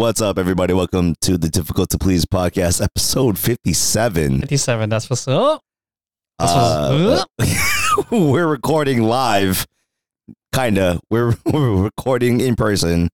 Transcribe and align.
What's 0.00 0.22
up, 0.22 0.38
everybody? 0.38 0.72
Welcome 0.72 1.14
to 1.20 1.36
the 1.36 1.50
Difficult 1.50 1.90
to 1.90 1.98
Please 1.98 2.24
podcast, 2.24 2.82
episode 2.82 3.36
57. 3.38 4.40
57, 4.40 4.88
that's 4.88 5.10
what's 5.10 5.28
up. 5.28 5.60
That's 6.38 6.52
Uh, 6.52 7.24
what's 7.38 8.10
we're 8.10 8.46
recording 8.46 9.02
live, 9.02 9.66
kinda. 10.54 11.00
We're, 11.10 11.34
we're 11.44 11.82
recording 11.82 12.40
in 12.40 12.56
person 12.56 13.10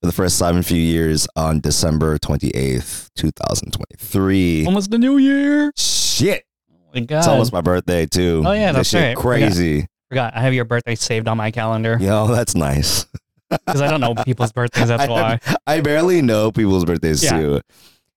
for 0.00 0.06
the 0.06 0.12
first 0.12 0.38
time 0.38 0.54
in 0.54 0.60
a 0.60 0.62
few 0.62 0.80
years 0.80 1.28
on 1.36 1.60
December 1.60 2.16
28th, 2.18 3.10
2023. 3.14 4.64
Almost 4.64 4.90
the 4.90 4.96
new 4.96 5.18
year. 5.18 5.70
Shit. 5.76 6.44
Oh 6.72 6.76
my 6.94 7.00
God. 7.00 7.18
It's 7.18 7.28
almost 7.28 7.52
my 7.52 7.60
birthday, 7.60 8.06
too. 8.06 8.42
Oh, 8.46 8.52
yeah, 8.52 8.72
This 8.72 8.90
that's 8.90 9.02
right. 9.04 9.16
Crazy. 9.18 9.86
Forgot, 10.08 10.34
I 10.34 10.40
have 10.40 10.54
your 10.54 10.64
birthday 10.64 10.94
saved 10.94 11.28
on 11.28 11.36
my 11.36 11.50
calendar 11.50 11.98
Yo, 12.00 12.26
that's 12.28 12.54
nice. 12.54 13.04
because 13.66 13.80
I 13.80 13.88
don't 13.90 14.00
know 14.00 14.14
people's 14.24 14.52
birthdays. 14.52 14.88
That's 14.88 15.02
I, 15.08 15.08
why. 15.08 15.40
I 15.66 15.80
barely 15.80 16.22
know 16.22 16.50
people's 16.52 16.84
birthdays, 16.84 17.22
Yeah. 17.22 17.30
too. 17.40 17.60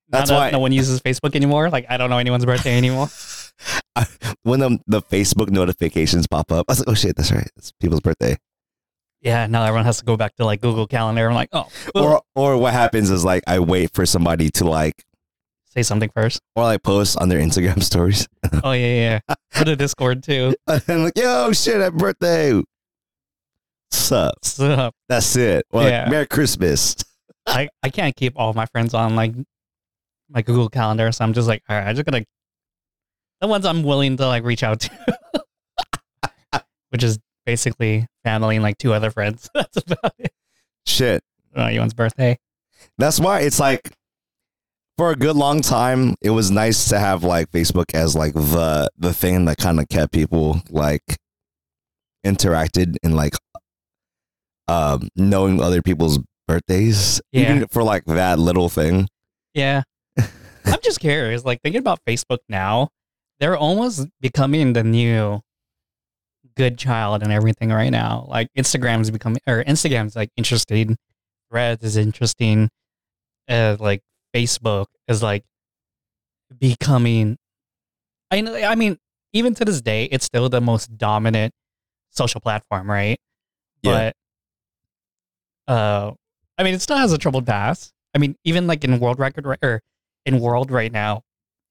That's 0.09 0.30
that 0.30 0.35
why 0.38 0.52
no 0.52 0.59
one 0.59 0.71
uses 0.71 1.02
Facebook 1.02 1.35
anymore. 1.35 1.70
Like, 1.70 1.85
I 1.89 1.98
don't 1.98 2.09
know 2.09 2.17
anyone's 2.20 2.45
birthday 2.45 2.77
anymore. 2.77 3.09
when 4.44 4.59
the, 4.59 4.80
the 4.88 5.02
Facebook 5.02 5.49
notifications 5.49 6.27
pop 6.27 6.52
up, 6.52 6.66
I 6.67 6.71
was 6.71 6.80
like, 6.80 6.89
oh 6.89 6.94
shit, 6.94 7.16
that's 7.16 7.31
right. 7.31 7.49
It's 7.58 7.71
people's 7.80 8.02
birthday. 8.02 8.38
yeah, 9.22 9.47
now 9.47 9.64
everyone 9.64 9.86
has 9.86 9.97
to 10.00 10.05
go 10.05 10.16
back 10.17 10.36
to 10.36 10.45
like 10.45 10.61
Google 10.61 10.86
Calendar. 10.88 11.27
I'm 11.27 11.33
like, 11.36 11.49
oh, 11.53 11.67
Or 11.95 12.22
or 12.36 12.58
what 12.58 12.73
happens 12.73 13.09
is 13.09 13.25
like 13.25 13.44
I 13.47 13.59
wait 13.59 13.92
for 13.94 14.05
somebody 14.05 14.49
to 14.52 14.66
like 14.66 15.03
say 15.66 15.81
something 15.83 16.09
first. 16.14 16.39
or 16.55 16.64
like 16.64 16.83
post 16.83 17.17
on 17.17 17.27
their 17.30 17.39
Instagram 17.39 17.81
stories. 17.92 18.27
Oh, 18.64 18.72
yeah, 18.73 19.20
yeah. 19.27 19.36
For 19.52 19.66
the 19.66 19.75
Discord, 19.75 20.22
too. 20.23 20.53
and 20.67 20.83
I'm 20.88 21.03
like, 21.05 21.17
yo, 21.17 21.52
shit, 21.53 21.81
happy 21.81 21.97
birthday. 21.97 22.61
Sup? 23.91 24.33
So, 24.44 24.91
That's 25.09 25.36
it. 25.36 25.66
Like, 25.72 25.89
Yeah. 25.89 26.09
Merry 26.09 26.28
Christmas. 26.28 26.95
I, 27.47 27.69
I 27.83 27.89
can't 27.89 28.16
keep 28.16 28.33
all 28.36 28.53
my 28.53 28.66
friends 28.67 28.94
on 28.94 29.16
like 29.16 29.33
my 30.30 30.42
Google 30.42 30.69
Calendar. 30.69 31.11
So 31.11 31.23
I'm 31.23 31.33
just 31.33 31.47
like, 31.47 31.61
all 31.69 31.77
right, 31.77 31.88
I'm 31.88 31.95
just 31.95 32.08
to, 32.08 32.25
the 33.42 33.47
ones 33.47 33.66
I'm 33.66 33.83
willing 33.83 34.17
to 34.17 34.27
like 34.27 34.44
reach 34.44 34.64
out 34.64 34.80
to, 34.81 35.17
which 36.89 37.03
is 37.03 37.19
basically 37.45 38.08
family 38.23 38.55
and 38.55 38.64
like 38.64 38.77
two 38.77 38.94
other 38.94 39.11
friends. 39.11 39.50
That's 39.53 39.77
about 39.77 40.14
it. 40.17 40.31
Shit. 40.86 41.23
Uh, 41.55 41.66
anyone's 41.66 41.94
birthday. 41.94 42.38
That's 42.97 43.20
why 43.20 43.42
it's 43.42 43.59
like 43.59 43.92
for 44.97 45.11
a 45.11 45.16
good 45.16 45.36
long 45.36 45.61
time, 45.61 46.16
it 46.22 46.30
was 46.30 46.52
nice 46.52 46.89
to 46.89 46.99
have 46.99 47.23
like 47.23 47.52
Facebook 47.52 47.94
as 47.94 48.16
like 48.16 48.33
the 48.33 48.89
the 48.97 49.14
thing 49.14 49.45
that 49.45 49.58
kind 49.58 49.80
of 49.80 49.88
kept 49.89 50.14
people 50.14 50.61
like 50.70 51.17
interacted 52.25 52.95
and 53.03 53.16
like 53.16 53.33
um 54.67 55.09
knowing 55.16 55.61
other 55.61 55.81
people's 55.81 56.19
birthdays. 56.47 57.21
Yeah. 57.31 57.41
Even 57.41 57.67
for 57.67 57.83
like 57.83 58.05
that 58.05 58.39
little 58.39 58.69
thing. 58.69 59.08
Yeah. 59.53 59.83
I'm 60.17 60.80
just 60.83 60.99
curious, 60.99 61.45
like 61.45 61.61
thinking 61.61 61.80
about 61.80 61.99
Facebook 62.08 62.39
now, 62.49 62.89
they're 63.39 63.58
almost 63.58 64.08
becoming 64.21 64.73
the 64.73 64.83
new 64.83 65.41
good 66.55 66.77
child 66.77 67.21
and 67.21 67.31
everything 67.31 67.69
right 67.69 67.89
now. 67.89 68.25
Like 68.30 68.47
Instagram's 68.58 69.11
becoming 69.11 69.39
or 69.47 69.63
Instagram's 69.63 70.16
like 70.16 70.30
interesting. 70.38 70.97
Threads 71.52 71.83
is 71.83 71.97
interesting. 71.97 72.69
Uh 73.48 73.77
like 73.80 74.02
Facebook 74.36 74.87
is 75.08 75.21
like 75.21 75.43
becoming 76.59 77.37
I 78.31 78.42
know 78.42 78.55
I 78.55 78.75
mean, 78.75 78.98
even 79.33 79.54
to 79.55 79.65
this 79.65 79.81
day, 79.81 80.05
it's 80.05 80.25
still 80.25 80.49
the 80.49 80.61
most 80.61 80.98
dominant 80.98 81.54
social 82.11 82.42
platform, 82.42 82.89
right? 82.89 83.17
Yeah. 83.81 83.92
But 83.92 84.15
uh 85.67 86.11
I 86.58 86.64
mean 86.64 86.73
it 86.73 86.81
still 86.81 86.98
has 86.98 87.11
a 87.14 87.17
troubled 87.17 87.45
past. 87.45 87.93
I 88.14 88.17
mean, 88.17 88.36
even 88.45 88.65
like 88.67 88.83
in 88.83 88.98
world 88.99 89.20
record 89.20 89.45
or 89.61 89.81
in 90.26 90.39
world 90.39 90.71
right 90.71 90.92
now, 90.92 91.23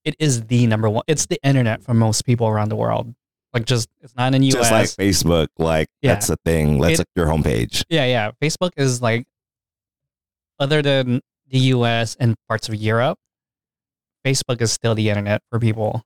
it 0.05 0.15
is 0.19 0.43
the 0.47 0.67
number 0.67 0.91
one. 0.91 1.03
It's 1.07 1.27
the 1.27 1.39
internet 1.43 1.83
for 1.83 1.95
most 1.95 2.27
people 2.27 2.47
around 2.49 2.69
the 2.69 2.77
world. 2.77 3.15
Like, 3.55 3.65
just 3.67 3.89
it's 4.03 4.15
not 4.17 4.35
in 4.35 4.43
the 4.43 4.51
Just 4.51 4.71
U.S. 4.71 4.99
like 4.99 5.07
Facebook, 5.09 5.47
like 5.59 5.89
Yeah. 6.03 6.15
that's 6.15 6.27
the 6.27 6.37
thing. 6.45 6.81
That's 6.81 7.01
It- 7.01 7.09
your 7.17 7.27
homepage. 7.27 7.85
yeah, 7.89 8.05
yeah. 8.05 8.33
Facebook 8.43 8.73
is 8.77 9.01
like, 9.01 9.27
other 10.59 10.83
than 10.83 11.21
the 11.49 11.59
U.S. 11.79 12.17
and 12.19 12.35
parts 12.49 12.69
of 12.69 12.75
Europe, 12.75 13.19
Facebook 14.25 14.61
is 14.61 14.73
still 14.73 14.95
the 14.95 15.09
internet 15.09 15.43
for 15.51 15.59
people. 15.59 16.05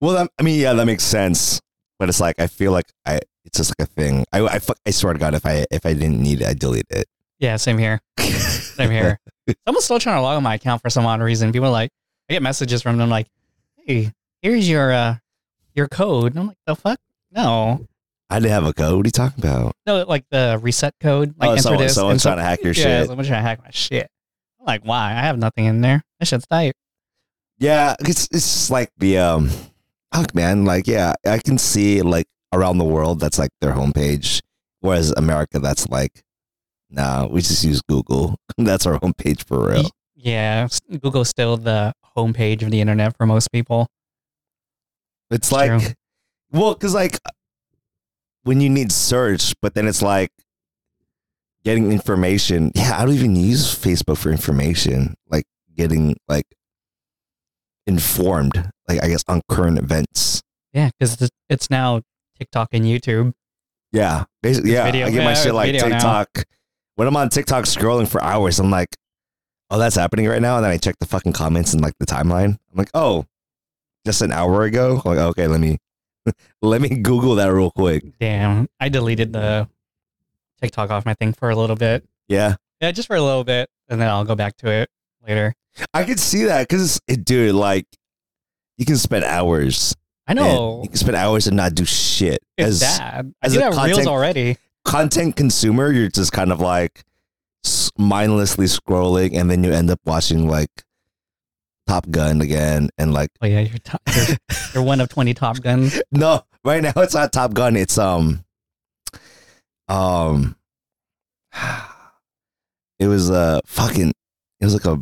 Well, 0.00 0.12
that, 0.14 0.30
I 0.38 0.42
mean, 0.42 0.58
yeah, 0.60 0.72
that 0.72 0.86
makes 0.86 1.04
sense. 1.04 1.60
But 1.98 2.08
it's 2.08 2.20
like 2.20 2.38
I 2.40 2.46
feel 2.46 2.70
like 2.72 2.86
I 3.04 3.18
it's 3.44 3.58
just 3.58 3.74
like 3.78 3.88
a 3.88 3.90
thing. 3.90 4.24
I 4.32 4.40
I, 4.40 4.60
I 4.86 4.90
swear 4.90 5.12
to 5.12 5.18
God, 5.18 5.34
if 5.34 5.44
I 5.44 5.66
if 5.70 5.84
I 5.84 5.92
didn't 5.94 6.20
need 6.22 6.40
it, 6.42 6.46
I'd 6.48 6.58
delete 6.58 6.86
it. 6.90 7.06
Yeah, 7.38 7.56
same 7.56 7.78
here. 7.78 8.00
Same 8.18 8.90
here. 8.90 9.20
Someone's 9.66 9.84
still 9.84 9.98
trying 9.98 10.16
to 10.16 10.22
log 10.22 10.36
on 10.36 10.42
my 10.42 10.54
account 10.54 10.82
for 10.82 10.90
some 10.90 11.06
odd 11.06 11.20
reason. 11.20 11.52
People 11.52 11.68
are 11.68 11.72
like, 11.72 11.90
I 12.28 12.34
get 12.34 12.42
messages 12.42 12.82
from 12.82 12.98
them 12.98 13.08
like, 13.08 13.26
"Hey, 13.76 14.12
here's 14.42 14.68
your 14.68 14.92
uh 14.92 15.16
your 15.74 15.88
code." 15.88 16.32
And 16.32 16.40
I'm 16.40 16.46
like, 16.48 16.58
"The 16.66 16.76
fuck? 16.76 17.00
No, 17.32 17.86
I 18.30 18.40
didn't 18.40 18.52
have 18.52 18.66
a 18.66 18.74
code. 18.74 18.96
What 18.96 19.06
are 19.06 19.08
you 19.08 19.12
talking 19.12 19.44
about? 19.44 19.74
no, 19.86 20.02
like 20.02 20.24
the 20.30 20.58
reset 20.60 20.94
code. 21.00 21.34
Like 21.38 21.50
oh, 21.50 21.56
someone, 21.56 21.88
someone's 21.88 22.22
so- 22.22 22.30
trying 22.30 22.38
to 22.38 22.44
hack 22.44 22.62
your 22.62 22.74
yeah, 22.74 23.00
shit. 23.00 23.06
someone's 23.08 23.28
trying 23.28 23.42
to 23.42 23.48
hack 23.48 23.60
my 23.64 23.70
shit. 23.70 24.10
I'm 24.60 24.66
like, 24.66 24.82
why? 24.84 25.12
I 25.12 25.22
have 25.22 25.38
nothing 25.38 25.64
in 25.64 25.80
there. 25.80 26.02
That 26.18 26.26
shit's 26.26 26.46
tight. 26.46 26.74
Yeah, 27.58 27.94
it's 28.00 28.28
it's 28.30 28.52
just 28.52 28.70
like 28.70 28.90
the 28.98 29.18
um, 29.18 29.50
fuck 30.12 30.34
man, 30.34 30.64
like 30.64 30.86
yeah, 30.86 31.14
I 31.26 31.38
can 31.38 31.58
see 31.58 32.02
like 32.02 32.26
around 32.52 32.78
the 32.78 32.84
world 32.84 33.20
that's 33.20 33.38
like 33.38 33.50
their 33.60 33.72
homepage, 33.72 34.42
whereas 34.80 35.12
America 35.12 35.58
that's 35.58 35.88
like, 35.88 36.22
nah, 36.90 37.26
we 37.26 37.40
just 37.40 37.64
use 37.64 37.80
Google. 37.82 38.36
That's 38.58 38.86
our 38.86 38.98
homepage 39.00 39.44
for 39.44 39.68
real. 39.68 39.90
Yeah, 40.14 40.68
Google's 41.00 41.28
still 41.28 41.56
the 41.56 41.92
homepage 42.16 42.62
of 42.62 42.70
the 42.70 42.80
internet 42.80 43.16
for 43.16 43.26
most 43.26 43.52
people. 43.52 43.86
It's 45.30 45.52
like, 45.52 45.80
true. 45.80 45.92
well, 46.50 46.74
because 46.74 46.94
like 46.94 47.18
when 48.42 48.60
you 48.60 48.68
need 48.68 48.90
search, 48.90 49.54
but 49.60 49.74
then 49.74 49.86
it's 49.86 50.02
like 50.02 50.30
getting 51.64 51.92
information. 51.92 52.72
Yeah, 52.74 52.96
I 52.98 53.04
don't 53.04 53.14
even 53.14 53.36
use 53.36 53.74
Facebook 53.74 54.18
for 54.18 54.30
information. 54.30 55.14
Like 55.28 55.44
getting 55.76 56.16
like 56.26 56.46
informed, 57.86 58.70
like 58.88 59.02
I 59.02 59.08
guess 59.08 59.22
on 59.28 59.42
current 59.48 59.78
events. 59.78 60.42
Yeah, 60.72 60.90
because 60.98 61.30
it's 61.48 61.70
now 61.70 62.02
TikTok 62.38 62.68
and 62.72 62.84
YouTube. 62.84 63.32
Yeah, 63.92 64.24
basically, 64.42 64.72
yeah. 64.72 64.84
video. 64.84 65.06
I 65.06 65.10
get 65.10 65.24
my 65.24 65.34
shit 65.34 65.54
like 65.54 65.72
TikTok, 65.72 66.28
now. 66.34 66.42
When 66.98 67.06
I'm 67.06 67.16
on 67.16 67.28
TikTok 67.28 67.64
scrolling 67.66 68.08
for 68.08 68.20
hours, 68.20 68.58
I'm 68.58 68.72
like, 68.72 68.88
oh, 69.70 69.78
that's 69.78 69.94
happening 69.94 70.26
right 70.26 70.42
now. 70.42 70.56
And 70.56 70.64
then 70.64 70.72
I 70.72 70.78
check 70.78 70.96
the 70.98 71.06
fucking 71.06 71.32
comments 71.32 71.72
and 71.72 71.80
like 71.80 71.94
the 72.00 72.06
timeline. 72.06 72.54
I'm 72.72 72.74
like, 72.74 72.90
oh, 72.92 73.24
just 74.04 74.20
an 74.20 74.32
hour 74.32 74.64
ago. 74.64 75.00
I'm 75.04 75.14
like, 75.14 75.24
okay, 75.28 75.46
let 75.46 75.60
me 75.60 75.78
let 76.60 76.80
me 76.80 76.88
Google 76.88 77.36
that 77.36 77.52
real 77.52 77.70
quick. 77.70 78.02
Damn, 78.18 78.66
I 78.80 78.88
deleted 78.88 79.32
the 79.32 79.68
TikTok 80.60 80.90
off 80.90 81.06
my 81.06 81.14
thing 81.14 81.32
for 81.34 81.50
a 81.50 81.54
little 81.54 81.76
bit. 81.76 82.04
Yeah, 82.26 82.56
Yeah, 82.80 82.90
just 82.90 83.06
for 83.06 83.14
a 83.14 83.22
little 83.22 83.44
bit, 83.44 83.70
and 83.88 84.00
then 84.00 84.08
I'll 84.08 84.24
go 84.24 84.34
back 84.34 84.56
to 84.56 84.68
it 84.68 84.90
later. 85.24 85.54
I 85.94 86.02
could 86.02 86.18
see 86.18 86.46
that 86.46 86.68
because, 86.68 87.00
dude, 87.06 87.54
like, 87.54 87.86
you 88.76 88.84
can 88.84 88.96
spend 88.96 89.22
hours. 89.24 89.94
I 90.26 90.34
know 90.34 90.80
you 90.82 90.88
can 90.88 90.98
spend 90.98 91.14
hours 91.14 91.46
and 91.46 91.56
not 91.56 91.76
do 91.76 91.84
shit. 91.84 92.40
it's 92.56 92.82
as 92.82 92.98
bad. 92.98 93.34
I 93.40 93.46
as 93.46 93.52
do 93.52 93.60
a 93.60 93.62
have 93.72 93.84
reels 93.86 94.08
already. 94.08 94.56
Content 94.88 95.36
consumer, 95.36 95.92
you're 95.92 96.08
just 96.08 96.32
kind 96.32 96.50
of 96.50 96.60
like 96.60 97.04
mindlessly 97.98 98.66
scrolling, 98.66 99.38
and 99.38 99.50
then 99.50 99.62
you 99.62 99.72
end 99.72 99.90
up 99.90 100.00
watching 100.06 100.48
like 100.48 100.70
Top 101.86 102.08
Gun 102.10 102.40
again, 102.40 102.88
and 102.96 103.12
like 103.12 103.30
Oh 103.42 103.46
yeah, 103.46 103.60
you're, 103.60 103.78
top, 103.78 104.00
you're 104.14 104.38
you're 104.74 104.82
one 104.82 105.00
of 105.00 105.08
twenty 105.08 105.34
Top 105.34 105.60
Guns. 105.60 106.00
no, 106.10 106.42
right 106.64 106.82
now 106.82 106.92
it's 106.96 107.14
not 107.14 107.32
Top 107.32 107.52
Gun. 107.52 107.76
It's 107.76 107.98
um, 107.98 108.44
um, 109.88 110.56
it 112.98 113.06
was 113.06 113.30
a 113.30 113.60
fucking. 113.66 114.12
It 114.60 114.64
was 114.64 114.74
like 114.74 114.86
a. 114.86 114.98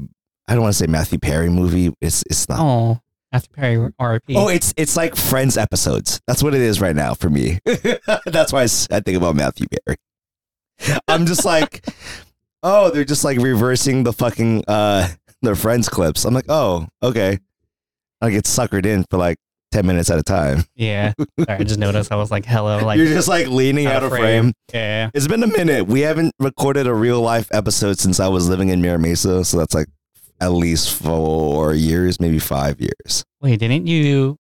I 0.48 0.54
don't 0.54 0.62
want 0.62 0.74
to 0.74 0.78
say 0.78 0.86
Matthew 0.86 1.18
Perry 1.18 1.48
movie. 1.48 1.92
It's 2.00 2.22
it's 2.28 2.48
not. 2.48 2.58
Oh, 2.60 3.00
Matthew 3.36 3.52
Perry 3.54 3.92
R.I.P. 3.98 4.34
Oh, 4.34 4.48
it's 4.48 4.72
it's 4.78 4.96
like 4.96 5.14
Friends 5.14 5.58
episodes. 5.58 6.22
That's 6.26 6.42
what 6.42 6.54
it 6.54 6.62
is 6.62 6.80
right 6.80 6.96
now 6.96 7.12
for 7.12 7.28
me. 7.28 7.58
That's 8.26 8.50
why 8.50 8.62
I 8.62 9.00
think 9.00 9.16
about 9.16 9.36
Matthew 9.36 9.66
Perry. 9.68 9.98
I'm 11.06 11.26
just 11.26 11.44
like, 11.44 11.84
oh, 12.62 12.90
they're 12.90 13.04
just 13.04 13.24
like 13.24 13.38
reversing 13.38 14.04
the 14.04 14.14
fucking 14.14 14.64
uh 14.68 15.08
their 15.42 15.54
Friends 15.54 15.90
clips. 15.90 16.24
I'm 16.24 16.32
like, 16.32 16.46
oh, 16.48 16.88
okay. 17.02 17.38
I 18.22 18.30
get 18.30 18.44
suckered 18.44 18.86
in 18.86 19.04
for 19.10 19.18
like 19.18 19.36
ten 19.70 19.86
minutes 19.86 20.08
at 20.08 20.18
a 20.18 20.22
time. 20.22 20.64
yeah. 20.74 21.12
Sorry, 21.38 21.60
I 21.60 21.62
just 21.62 21.78
noticed 21.78 22.10
I 22.10 22.16
was 22.16 22.30
like, 22.30 22.46
hello, 22.46 22.78
like 22.86 22.96
You're 22.96 23.06
just 23.06 23.28
like 23.28 23.48
leaning 23.48 23.86
out 23.86 23.96
out 23.96 24.04
of 24.04 24.12
of 24.12 24.18
frame. 24.18 24.54
yeah. 24.72 25.10
It's 25.12 25.26
been 25.28 25.42
a 25.42 25.46
minute. 25.46 25.86
We 25.86 26.00
haven't 26.00 26.32
recorded 26.38 26.86
a 26.86 26.94
real 26.94 27.20
life 27.20 27.48
episode 27.52 27.98
since 27.98 28.18
I 28.18 28.28
was 28.28 28.48
living 28.48 28.70
in 28.70 28.80
Mira 28.80 28.98
Mesa, 28.98 29.44
so 29.44 29.58
that's 29.58 29.74
like 29.74 29.88
at 30.40 30.48
least 30.52 30.92
four 30.94 31.74
years, 31.74 32.20
maybe 32.20 32.38
five 32.38 32.80
years. 32.80 33.24
Wait, 33.40 33.58
didn't 33.58 33.86
you? 33.86 34.36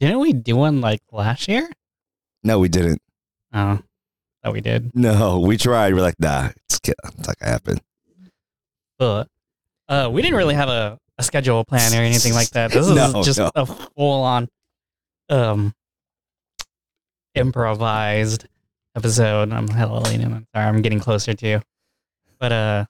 Didn't 0.00 0.18
we 0.20 0.32
do 0.32 0.56
one 0.56 0.80
like 0.80 1.00
last 1.12 1.48
year? 1.48 1.68
No, 2.42 2.58
we 2.58 2.68
didn't. 2.68 3.00
Oh, 3.52 3.80
that 4.42 4.52
we 4.52 4.60
did. 4.60 4.94
No, 4.94 5.40
we 5.40 5.56
tried. 5.56 5.94
We're 5.94 6.00
like, 6.02 6.18
nah, 6.18 6.50
it's, 6.68 6.80
it's 6.84 7.26
not 7.26 7.38
gonna 7.38 7.52
happen. 7.52 7.78
But 8.98 9.28
Uh, 9.88 10.08
we 10.12 10.22
didn't 10.22 10.36
really 10.36 10.54
have 10.54 10.68
a, 10.68 10.98
a 11.18 11.22
schedule 11.22 11.64
plan 11.64 11.92
or 11.92 12.02
anything 12.02 12.32
like 12.32 12.50
that. 12.50 12.70
This 12.70 12.86
is 12.86 12.94
No, 13.12 13.22
just 13.22 13.38
no. 13.38 13.50
a 13.54 13.66
full 13.66 14.22
on 14.22 14.48
um 15.28 15.72
improvised 17.34 18.46
episode. 18.96 19.52
I'm 19.52 19.68
hella 19.68 20.10
in. 20.12 20.24
I'm 20.24 20.46
sorry, 20.54 20.66
I'm 20.66 20.82
getting 20.82 21.00
closer 21.00 21.34
to 21.34 21.46
you. 21.48 21.62
But 22.38 22.52
uh 22.52 22.84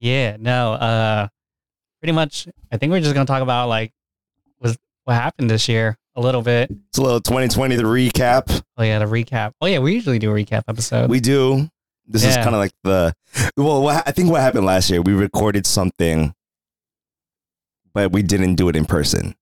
yeah, 0.00 0.36
no, 0.38 0.72
uh 0.74 1.28
pretty 2.04 2.12
much 2.12 2.46
I 2.70 2.76
think 2.76 2.92
we're 2.92 3.00
just 3.00 3.14
gonna 3.14 3.24
talk 3.24 3.40
about 3.40 3.70
like 3.70 3.90
was 4.60 4.76
what 5.04 5.14
happened 5.14 5.48
this 5.48 5.70
year 5.70 5.96
a 6.14 6.20
little 6.20 6.42
bit. 6.42 6.70
It's 6.90 6.98
a 6.98 7.02
little 7.02 7.18
2020 7.18 7.76
the 7.76 7.82
recap. 7.82 8.62
Oh 8.76 8.82
yeah, 8.82 8.98
the 8.98 9.06
recap. 9.06 9.54
Oh 9.62 9.66
yeah, 9.66 9.78
we 9.78 9.94
usually 9.94 10.18
do 10.18 10.30
a 10.30 10.34
recap 10.34 10.64
episode. 10.68 11.08
We 11.08 11.20
do. 11.20 11.70
This 12.06 12.22
is 12.22 12.36
kind 12.36 12.48
of 12.48 12.56
like 12.56 12.72
the 12.82 13.14
well. 13.56 13.82
What, 13.82 14.06
I 14.06 14.10
think 14.10 14.30
what 14.30 14.42
happened 14.42 14.66
last 14.66 14.90
year, 14.90 15.00
we 15.00 15.14
recorded 15.14 15.66
something, 15.66 16.34
but 17.94 18.12
we 18.12 18.22
didn't 18.22 18.56
do 18.56 18.68
it 18.68 18.76
in 18.76 18.84
person. 18.84 19.34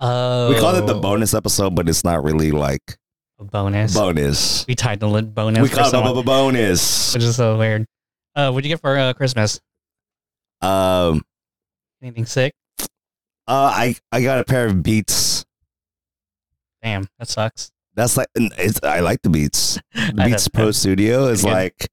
oh 0.00 0.48
We 0.48 0.58
called 0.58 0.76
it 0.76 0.86
the 0.88 0.98
bonus 0.98 1.34
episode, 1.34 1.76
but 1.76 1.88
it's 1.88 2.02
not 2.02 2.24
really 2.24 2.50
like 2.50 2.98
a 3.38 3.44
bonus. 3.44 3.94
bonus. 3.94 4.66
we 4.66 4.74
titled 4.74 5.16
it 5.18 5.32
bonus 5.32 5.62
We 5.62 5.68
called 5.68 5.94
it 5.94 6.18
a 6.18 6.22
bonus. 6.24 7.14
which 7.14 7.22
is 7.22 7.36
so 7.36 7.56
weird. 7.56 7.86
Uh 8.34 8.50
what'd 8.50 8.64
you 8.64 8.74
get 8.74 8.80
for 8.80 8.98
uh, 8.98 9.12
Christmas? 9.12 9.60
Um, 10.62 11.22
Anything 12.02 12.26
sick? 12.26 12.54
uh, 12.80 12.86
I 13.74 13.96
I 14.12 14.22
got 14.22 14.38
a 14.40 14.44
pair 14.44 14.66
of 14.66 14.82
Beats. 14.82 15.44
Damn, 16.82 17.08
that 17.18 17.28
sucks. 17.28 17.72
That's 17.94 18.16
like 18.16 18.28
it's. 18.36 18.80
I 18.82 19.00
like 19.00 19.20
the 19.22 19.30
Beats. 19.30 19.78
The 19.94 20.24
Beats. 20.24 20.48
Pro 20.48 20.70
Studio 20.70 21.26
is 21.26 21.42
Good. 21.42 21.50
like 21.52 21.88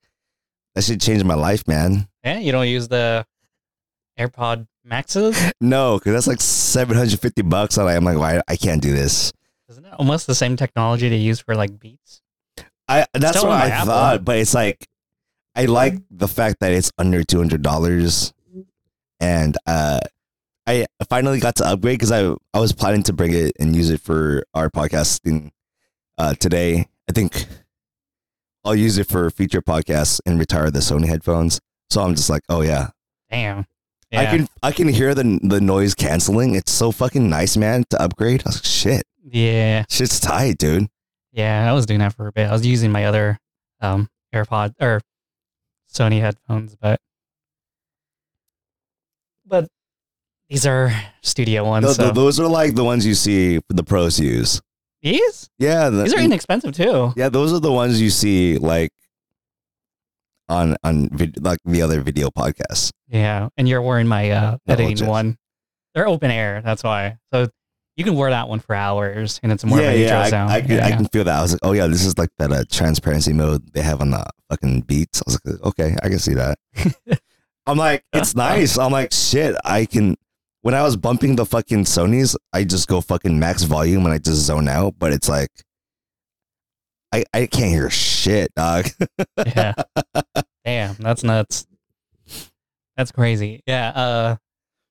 that 0.76 0.84
should 0.84 1.02
change 1.02 1.24
my 1.24 1.34
life, 1.34 1.68
man. 1.68 2.08
Yeah, 2.24 2.40
you 2.40 2.52
don't 2.52 2.68
use 2.68 2.88
the 2.88 3.26
AirPod 4.20 4.68
Maxes? 4.86 5.52
No, 5.60 5.98
because 5.98 6.14
that's 6.14 6.28
like 6.28 6.40
seven 6.42 6.96
hundred 6.96 7.20
fifty 7.20 7.42
bucks. 7.42 7.78
And 7.78 7.90
I'm 7.90 8.04
like, 8.06 8.18
why? 8.18 8.42
I 8.48 8.56
can't 8.56 8.82
do 8.82 8.92
this. 8.94 9.34
Isn't 9.70 9.86
it 9.86 9.94
almost 9.98 10.28
the 10.28 10.36
same 10.36 10.56
technology 10.56 11.10
they 11.10 11.18
use 11.18 11.40
for 11.40 11.56
like 11.56 11.78
Beats? 11.80 12.22
I 12.88 13.06
that's 13.14 13.38
Still 13.40 13.50
what 13.50 13.62
I 13.62 13.70
Apple. 13.70 13.88
thought, 13.88 14.24
but 14.26 14.38
it's 14.38 14.54
like 14.54 14.88
I 15.56 15.66
like 15.66 15.96
the 16.12 16.28
fact 16.28 16.58
that 16.62 16.72
it's 16.72 16.92
under 16.98 17.24
two 17.24 17.40
hundred 17.40 17.62
dollars, 17.64 18.34
and 19.20 19.58
uh, 19.66 20.00
I 20.66 20.86
finally 21.10 21.40
got 21.40 21.56
to 21.58 21.68
upgrade 21.68 22.00
because 22.00 22.12
I 22.12 22.36
I 22.54 22.60
was 22.60 22.74
planning 22.74 23.04
to 23.04 23.14
bring 23.14 23.34
it 23.34 23.54
and 23.60 23.76
use 23.76 23.90
it 23.90 24.02
for 24.02 24.44
our 24.54 24.70
podcasting 24.70 25.52
uh, 26.18 26.34
today. 26.36 26.88
I 27.10 27.14
think 27.14 27.46
I'll 28.66 28.76
use 28.76 28.98
it 28.98 29.08
for 29.08 29.30
future 29.30 29.62
podcasts 29.62 30.20
and 30.26 30.38
retire 30.38 30.70
the 30.72 30.80
Sony 30.80 31.08
headphones. 31.08 31.60
So 31.90 32.02
I'm 32.02 32.16
just 32.16 32.30
like, 32.30 32.44
oh 32.50 32.62
yeah, 32.62 32.90
Damn. 33.30 33.66
Yeah. 34.12 34.22
I 34.22 34.26
can 34.26 34.48
I 34.64 34.72
can 34.72 34.88
hear 34.88 35.14
the 35.14 35.40
the 35.44 35.60
noise 35.60 35.94
canceling. 35.94 36.56
It's 36.56 36.72
so 36.72 36.92
fucking 36.92 37.30
nice, 37.30 37.58
man. 37.58 37.84
To 37.90 38.02
upgrade, 38.02 38.42
I 38.46 38.50
was 38.50 38.56
like, 38.58 38.66
shit, 38.66 39.04
yeah. 39.24 39.84
shit's 39.90 40.20
tight, 40.20 40.58
dude. 40.58 40.88
Yeah, 41.34 41.70
I 41.70 41.74
was 41.74 41.86
doing 41.86 42.00
that 42.00 42.14
for 42.14 42.28
a 42.28 42.32
bit. 42.32 42.48
I 42.48 42.54
was 42.54 42.66
using 42.66 42.92
my 42.92 43.06
other 43.06 43.38
um 43.82 44.10
AirPod 44.34 44.76
or 44.80 45.02
Sony 45.94 46.22
headphones, 46.22 46.76
but 46.76 47.02
but 47.02 47.02
these 50.50 50.66
are 50.66 50.92
studio 51.22 51.66
ones. 51.66 51.86
Th- 51.86 51.96
so. 51.96 52.04
th- 52.04 52.16
those 52.16 52.40
are 52.40 52.48
like 52.48 52.76
the 52.76 52.84
ones 52.84 53.06
you 53.06 53.14
see 53.16 53.60
the 53.70 53.84
pros 53.84 54.20
use. 54.20 54.62
these 55.02 55.50
Yeah, 55.60 55.90
the- 55.90 56.04
these 56.04 56.14
are 56.14 56.20
inexpensive 56.20 56.76
too. 56.76 57.14
yeah, 57.16 57.30
those 57.30 57.54
are 57.54 57.60
the 57.60 57.72
ones 57.72 58.02
you 58.02 58.10
see 58.10 58.58
like 58.58 58.92
on 60.50 60.76
on 60.84 61.10
vid- 61.12 61.44
like 61.44 61.60
the 61.66 61.82
other 61.82 62.02
video 62.02 62.30
podcasts. 62.30 62.92
Yeah, 63.10 63.50
and 63.58 63.68
you're 63.68 63.82
wearing 63.82 64.08
my 64.08 64.32
uh, 64.32 64.58
No, 64.66 64.74
editing 64.74 64.96
just- 64.98 65.10
one. 65.10 65.38
They're 65.94 66.08
open 66.08 66.30
air. 66.30 66.62
That's 66.64 66.84
why. 66.84 67.18
So 67.34 67.48
you 67.96 68.04
can 68.04 68.14
wear 68.16 68.30
that 68.30 68.48
one 68.48 68.60
for 68.60 68.76
hours, 68.76 69.40
and 69.42 69.52
it's 69.52 69.66
more 69.66 69.82
yeah, 69.82 69.88
of 69.90 69.96
a 69.96 69.98
yeah, 69.98 70.04
neutral 70.06 70.22
I, 70.22 70.30
sound. 70.30 70.52
I, 70.52 70.62
can, 70.62 70.80
I 70.80 70.92
can 70.92 71.06
feel 71.08 71.24
that. 71.24 71.40
I 71.40 71.42
was 71.42 71.54
like, 71.54 71.60
oh 71.64 71.72
yeah, 71.72 71.88
this 71.88 72.06
is 72.06 72.18
like 72.20 72.30
that 72.38 72.52
uh, 72.52 72.64
transparency 72.72 73.34
mode 73.34 73.74
they 73.74 73.82
have 73.82 74.00
on 74.02 74.12
the 74.12 74.24
fucking 74.50 74.82
beats. 74.82 75.22
I 75.22 75.24
was 75.26 75.40
like, 75.44 75.62
okay, 75.64 75.96
I 76.04 76.10
can 76.10 76.20
see 76.20 76.36
that. 76.36 76.60
I'm 77.66 77.78
like, 77.78 78.04
it's 78.14 78.36
nice. 78.36 78.78
I'm 78.78 78.92
like, 78.92 79.12
shit, 79.12 79.56
I 79.66 79.86
can. 79.86 80.16
When 80.68 80.76
I 80.76 80.84
was 80.84 80.98
bumping 80.98 81.38
the 81.38 81.46
fucking 81.46 81.86
Sony's, 81.86 82.36
I 82.52 82.66
just 82.66 82.90
go 82.90 83.00
fucking 83.00 83.40
max 83.40 83.64
volume 83.64 84.04
and 84.04 84.14
I 84.14 84.18
just 84.18 84.42
zone 84.42 84.68
out. 84.68 84.96
But 85.00 85.14
it's 85.14 85.30
like, 85.30 85.48
I 87.14 87.24
I 87.34 87.46
can't 87.46 87.72
hear 87.72 87.90
shit, 87.90 88.54
dog. 88.54 88.90
yeah. 89.46 89.72
Damn, 90.66 90.96
that's 90.96 91.24
nuts. 91.24 91.66
That's 92.98 93.14
crazy. 93.14 93.64
Yeah. 93.66 93.92
Uh, 93.92 94.36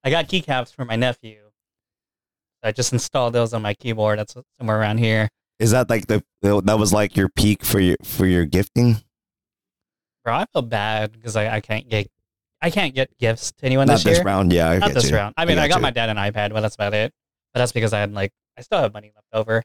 I 0.02 0.08
got 0.08 0.28
keycaps 0.28 0.74
for 0.74 0.86
my 0.86 0.96
nephew. 0.96 1.42
I 2.62 2.72
just 2.72 2.94
installed 2.94 3.34
those 3.34 3.52
on 3.52 3.60
my 3.60 3.74
keyboard. 3.74 4.18
That's 4.18 4.34
somewhere 4.58 4.80
around 4.80 4.96
here. 4.96 5.28
Is 5.58 5.72
that 5.72 5.90
like 5.90 6.06
the 6.06 6.24
that 6.40 6.78
was 6.78 6.94
like 6.94 7.18
your 7.18 7.28
peak 7.28 7.62
for 7.62 7.80
your 7.80 7.98
for 8.02 8.24
your 8.24 8.46
gifting? 8.46 9.02
Bro, 10.24 10.36
I 10.36 10.46
feel 10.54 10.62
bad 10.62 11.12
because 11.12 11.36
I, 11.36 11.56
I 11.56 11.60
can't 11.60 11.86
get 11.86 12.10
I 12.62 12.70
can't 12.70 12.94
get 12.94 13.16
gifts 13.18 13.52
to 13.58 13.66
anyone 13.66 13.86
Not 13.86 13.94
this 13.94 14.04
this 14.04 14.16
year. 14.18 14.24
round, 14.24 14.52
yeah. 14.52 14.70
I 14.70 14.78
Not 14.78 14.88
get 14.88 14.94
this 14.94 15.10
you. 15.10 15.16
round. 15.16 15.34
I 15.36 15.44
mean, 15.44 15.58
I, 15.58 15.68
got 15.68 15.74
got 15.74 15.76
you. 15.78 15.82
my 15.82 15.90
dad 15.90 16.08
an 16.08 16.16
iPad, 16.16 16.52
but 16.52 16.60
that's 16.62 16.74
about 16.74 16.94
it. 16.94 17.12
But 17.52 17.60
that's 17.60 17.72
because 17.72 17.92
I 17.92 18.00
had 18.00 18.12
like 18.12 18.32
I 18.58 18.62
still 18.62 18.78
have 18.80 18.92
money 18.94 19.12
left 19.14 19.26
over. 19.32 19.62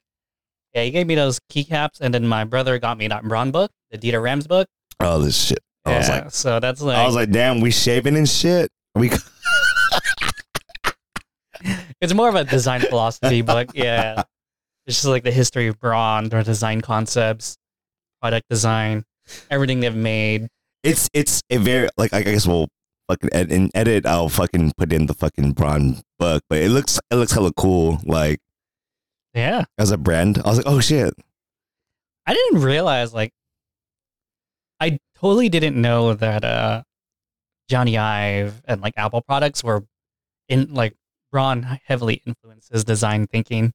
Yeah, 0.73 0.83
he 0.83 0.91
gave 0.91 1.07
me 1.07 1.15
those 1.15 1.39
keycaps, 1.51 1.99
and 2.01 2.13
then 2.13 2.27
my 2.27 2.43
brother 2.43 2.79
got 2.79 2.97
me 2.97 3.07
that 3.09 3.23
Braun 3.23 3.51
book, 3.51 3.71
the 3.91 3.97
Dieter 3.97 4.21
Rams 4.21 4.47
book. 4.47 4.67
Oh, 4.99 5.19
this 5.19 5.37
shit. 5.37 5.59
I 5.85 5.97
was 5.97 6.07
Yeah, 6.07 6.15
like, 6.15 6.31
so 6.31 6.59
that's 6.59 6.81
like, 6.81 6.97
I 6.97 7.05
was 7.05 7.15
like, 7.15 7.31
damn, 7.31 7.59
we 7.59 7.71
shaving 7.71 8.15
and 8.15 8.29
shit. 8.29 8.69
We 8.95 9.09
it's 12.01 12.13
more 12.13 12.29
of 12.29 12.35
a 12.35 12.43
design 12.43 12.81
philosophy 12.81 13.41
book. 13.41 13.69
Yeah, 13.73 14.23
it's 14.85 14.97
just 14.97 15.05
like 15.05 15.23
the 15.23 15.31
history 15.31 15.67
of 15.67 15.79
Braun, 15.79 16.29
their 16.29 16.43
design 16.43 16.81
concepts, 16.81 17.57
product 18.21 18.47
design, 18.49 19.03
everything 19.49 19.79
they've 19.79 19.95
made. 19.95 20.47
it's 20.83 21.09
it's 21.13 21.41
a 21.49 21.57
very 21.57 21.89
like 21.97 22.13
I 22.13 22.21
guess 22.23 22.47
we'll 22.47 22.67
fucking 23.07 23.29
ed- 23.33 23.51
in 23.51 23.69
edit. 23.73 24.05
I'll 24.05 24.29
fucking 24.29 24.73
put 24.77 24.91
in 24.93 25.05
the 25.07 25.13
fucking 25.13 25.53
Braun 25.53 26.01
book, 26.19 26.43
but 26.49 26.59
it 26.59 26.69
looks 26.69 26.99
it 27.09 27.15
looks 27.15 27.31
hella 27.31 27.51
cool. 27.53 27.99
Like 28.05 28.39
Yeah, 29.33 29.65
as 29.77 29.91
a 29.91 29.97
brand, 29.97 30.39
I 30.43 30.49
was 30.49 30.57
like, 30.57 30.67
oh 30.67 30.79
shit. 30.79 31.13
I 32.25 32.33
didn't 32.33 32.61
realize 32.61 33.13
like 33.13 33.31
I 34.79 34.99
totally 35.15 35.49
didn't 35.49 35.79
know 35.79 36.13
that 36.13 36.43
uh 36.43 36.83
Jony 37.69 37.97
Ive 37.97 38.61
and 38.65 38.81
like 38.81 38.93
Apple 38.97 39.21
products 39.21 39.63
were 39.63 39.83
in 40.49 40.73
like 40.73 40.95
Braun 41.31 41.63
heavily 41.85 42.21
influences 42.25 42.83
design 42.83 43.27
thinking 43.27 43.73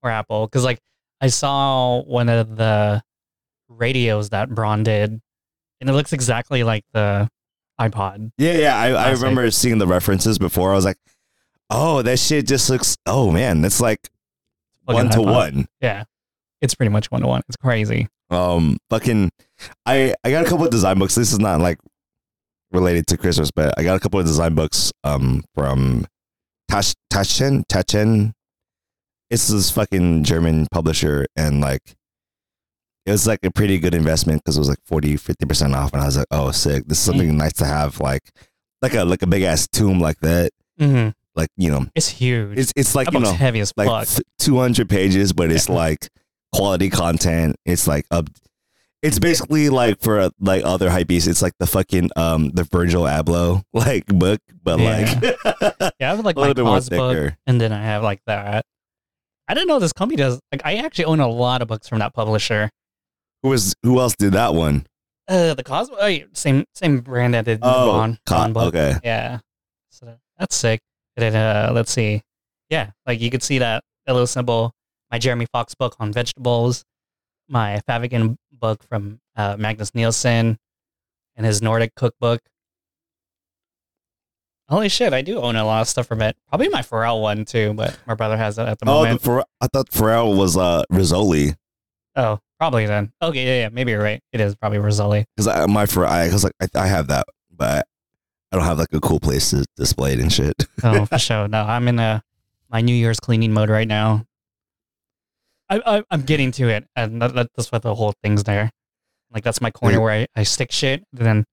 for 0.00 0.10
Apple 0.10 0.46
because 0.46 0.64
like 0.64 0.80
I 1.20 1.28
saw 1.28 2.00
one 2.02 2.28
of 2.30 2.56
the 2.56 3.02
radios 3.68 4.30
that 4.30 4.48
Braun 4.50 4.82
did 4.82 5.20
and 5.80 5.90
it 5.90 5.92
looks 5.92 6.12
exactly 6.12 6.62
like 6.64 6.84
the 6.92 7.28
iPod. 7.80 8.30
Yeah, 8.38 8.52
yeah. 8.54 8.76
I, 8.76 8.86
I 8.88 8.90
Classic. 8.92 9.22
remember 9.22 9.50
seeing 9.50 9.78
the 9.78 9.86
references 9.86 10.38
before. 10.38 10.70
I 10.72 10.74
was 10.74 10.84
like, 10.84 10.98
oh, 11.70 12.02
that 12.02 12.18
shit 12.18 12.46
just 12.46 12.68
looks. 12.70 12.96
Oh 13.06 13.30
man, 13.30 13.62
that's 13.62 13.80
like 13.80 14.00
Fucking 14.86 14.96
one 15.04 15.10
to 15.10 15.18
iPod. 15.18 15.24
one. 15.32 15.66
Yeah. 15.80 16.04
It's 16.60 16.74
pretty 16.74 16.90
much 16.90 17.10
one 17.10 17.22
to 17.22 17.26
one. 17.26 17.42
It's 17.48 17.56
crazy. 17.56 18.06
Um, 18.28 18.76
fucking, 18.90 19.30
I 19.86 20.14
I 20.22 20.30
got 20.30 20.44
a 20.46 20.48
couple 20.48 20.64
of 20.66 20.70
design 20.70 20.98
books. 20.98 21.14
This 21.14 21.32
is 21.32 21.38
not 21.38 21.60
like 21.60 21.78
related 22.70 23.06
to 23.08 23.16
Christmas, 23.16 23.50
but 23.50 23.72
I 23.78 23.82
got 23.82 23.96
a 23.96 24.00
couple 24.00 24.20
of 24.20 24.26
design 24.26 24.54
books 24.54 24.92
um 25.02 25.42
from 25.54 26.06
Tash 26.70 26.94
Taschen 27.12 27.64
Taschen. 27.66 28.32
It's 29.30 29.48
this 29.48 29.70
fucking 29.70 30.24
German 30.24 30.66
publisher, 30.70 31.24
and 31.36 31.60
like 31.60 31.96
it 33.06 33.10
was 33.10 33.26
like 33.26 33.40
a 33.44 33.50
pretty 33.50 33.78
good 33.78 33.94
investment 33.94 34.42
because 34.42 34.56
it 34.56 34.60
was 34.60 34.68
like 34.68 34.78
40 34.84 35.16
50 35.16 35.46
percent 35.46 35.74
off, 35.74 35.92
and 35.92 36.02
I 36.02 36.06
was 36.06 36.16
like, 36.18 36.26
oh, 36.30 36.50
sick. 36.50 36.84
This 36.86 36.98
is 36.98 37.04
something 37.04 37.36
nice 37.36 37.54
to 37.54 37.64
have, 37.64 38.00
like 38.00 38.22
like 38.82 38.94
a 38.94 39.04
like 39.04 39.22
a 39.22 39.26
big 39.26 39.42
ass 39.42 39.66
tomb 39.68 40.00
like 40.00 40.18
that. 40.20 40.52
Mm-hmm. 40.78 41.10
Like 41.36 41.48
you 41.56 41.70
know, 41.70 41.86
It's 41.94 42.08
huge. 42.08 42.58
it's 42.58 42.72
it's 42.76 42.94
like 42.94 43.06
that 43.06 43.14
you 43.14 43.20
know 43.20 43.32
heavy 43.32 43.60
as 43.60 43.72
like 43.76 43.88
fuck. 43.88 44.06
th- 44.08 44.26
200 44.40 44.88
pages 44.88 45.32
but 45.32 45.50
it's 45.52 45.68
like 45.68 46.08
quality 46.52 46.90
content 46.90 47.54
it's 47.64 47.86
like 47.86 48.04
up 48.10 48.28
it's 49.02 49.20
basically 49.20 49.68
like 49.68 50.00
for 50.00 50.30
like 50.40 50.64
other 50.64 50.90
hype 50.90 51.06
beasts 51.06 51.28
it's 51.28 51.40
like 51.40 51.52
the 51.60 51.66
fucking 51.66 52.10
um 52.16 52.48
the 52.50 52.64
virgil 52.64 53.04
abloh 53.04 53.62
like 53.72 54.04
book 54.06 54.40
but 54.64 54.80
like 54.80 55.06
Yeah, 56.00 56.12
I 56.12 56.16
have 56.16 56.24
like 56.24 56.36
a 56.36 56.40
my 56.40 56.46
little 56.48 56.54
bit 56.54 56.64
more 56.64 56.74
cause 56.76 56.88
book, 56.88 57.34
and 57.46 57.60
then 57.60 57.72
I 57.72 57.80
have 57.82 58.02
like 58.02 58.20
that. 58.26 58.64
I 59.48 59.54
didn't 59.54 59.68
know 59.68 59.78
this 59.78 59.92
company 59.92 60.16
does. 60.16 60.40
Like, 60.52 60.62
I 60.64 60.76
actually 60.76 61.04
own 61.06 61.20
a 61.20 61.28
lot 61.28 61.60
of 61.62 61.68
books 61.68 61.88
from 61.88 61.98
that 62.00 62.14
publisher. 62.14 62.70
Who 63.42 63.50
was 63.50 63.74
who 63.82 63.98
else 64.00 64.14
did 64.18 64.32
that 64.32 64.54
one? 64.54 64.86
Uh, 65.28 65.54
the 65.54 65.62
Cosmo, 65.62 65.96
oh, 66.00 66.06
yeah, 66.06 66.24
same 66.32 66.64
same 66.74 67.00
brand 67.00 67.34
that 67.34 67.44
did 67.44 67.60
the 67.60 67.66
Oh, 67.66 67.92
Braun, 67.92 68.18
Co- 68.26 68.34
Braun 68.36 68.52
book. 68.52 68.74
okay 68.74 68.98
Yeah, 69.04 69.38
so 69.90 70.16
that's 70.38 70.56
sick. 70.56 70.80
And 71.16 71.22
then 71.22 71.36
uh, 71.36 71.70
let's 71.72 71.90
see, 71.92 72.22
yeah, 72.68 72.90
like 73.06 73.20
you 73.20 73.30
could 73.30 73.42
see 73.42 73.58
that 73.58 73.84
little 74.08 74.26
symbol. 74.26 74.72
My 75.10 75.18
Jeremy 75.18 75.46
Fox 75.52 75.74
book 75.74 75.94
on 76.00 76.12
vegetables, 76.12 76.84
my 77.48 77.80
Fäviken 77.88 78.36
book 78.52 78.82
from 78.88 79.20
uh, 79.36 79.56
Magnus 79.58 79.94
Nilsson, 79.94 80.58
and 81.36 81.46
his 81.46 81.62
Nordic 81.62 81.94
cookbook. 81.94 82.40
Holy 84.68 84.88
shit, 84.88 85.12
I 85.12 85.22
do 85.22 85.40
own 85.40 85.56
a 85.56 85.64
lot 85.64 85.80
of 85.80 85.88
stuff 85.88 86.06
from 86.06 86.22
it. 86.22 86.36
Probably 86.48 86.68
my 86.68 86.82
Pharrell 86.82 87.20
one 87.20 87.44
too, 87.44 87.72
but 87.74 87.98
my 88.06 88.14
brother 88.14 88.36
has 88.36 88.56
it 88.58 88.62
at 88.68 88.78
the 88.78 88.88
Oh, 88.88 89.02
moment. 89.02 89.20
Pharrell, 89.22 89.44
I 89.60 89.66
thought 89.72 89.90
Pharrell 89.90 90.36
was 90.36 90.56
uh 90.56 90.84
Rizzoli 90.92 91.54
oh, 92.16 92.38
probably 92.60 92.84
then. 92.86 93.10
Okay, 93.22 93.44
yeah, 93.46 93.62
yeah, 93.64 93.68
maybe 93.70 93.90
you're 93.92 94.02
right. 94.02 94.20
It 94.32 94.40
is 94.40 94.54
probably 94.54 94.78
Rizzoli. 94.78 95.24
because 95.34 95.48
I 95.48 95.64
my 95.66 95.86
Pharrell 95.86 96.08
I 96.08 96.26
because 96.26 96.44
like 96.44 96.52
I, 96.60 96.68
I 96.74 96.86
have 96.86 97.06
that, 97.08 97.26
but 97.56 97.86
I 98.52 98.56
don't 98.56 98.66
have 98.66 98.78
like 98.78 98.92
a 98.92 99.00
cool 99.00 99.18
place 99.18 99.50
to 99.50 99.64
display 99.76 100.12
it 100.12 100.20
and 100.20 100.30
shit. 100.32 100.66
Oh, 100.84 101.06
for 101.06 101.18
sure. 101.26 101.48
No, 101.48 101.62
I'm 101.62 101.88
in 101.88 101.98
a 101.98 102.22
my 102.68 102.82
New 102.82 102.94
Year's 102.94 103.18
cleaning 103.18 103.52
mode 103.52 103.70
right 103.70 103.88
now. 103.88 104.26
I, 105.70 105.80
I 105.98 106.02
I'm 106.10 106.22
getting 106.22 106.50
to 106.52 106.68
it, 106.68 106.86
and 106.96 107.22
that, 107.22 107.34
that- 107.34 107.48
that's 107.56 107.72
what 107.72 107.82
the 107.82 107.94
whole 107.94 108.12
thing's 108.22 108.44
there. 108.44 108.70
Like 109.32 109.44
that's 109.44 109.60
my 109.60 109.70
corner 109.70 109.96
Yeah. 109.96 110.02
where 110.02 110.12
I, 110.12 110.26
I 110.36 110.42
stick 110.42 110.70
shit. 110.72 111.04
Then 111.12 111.44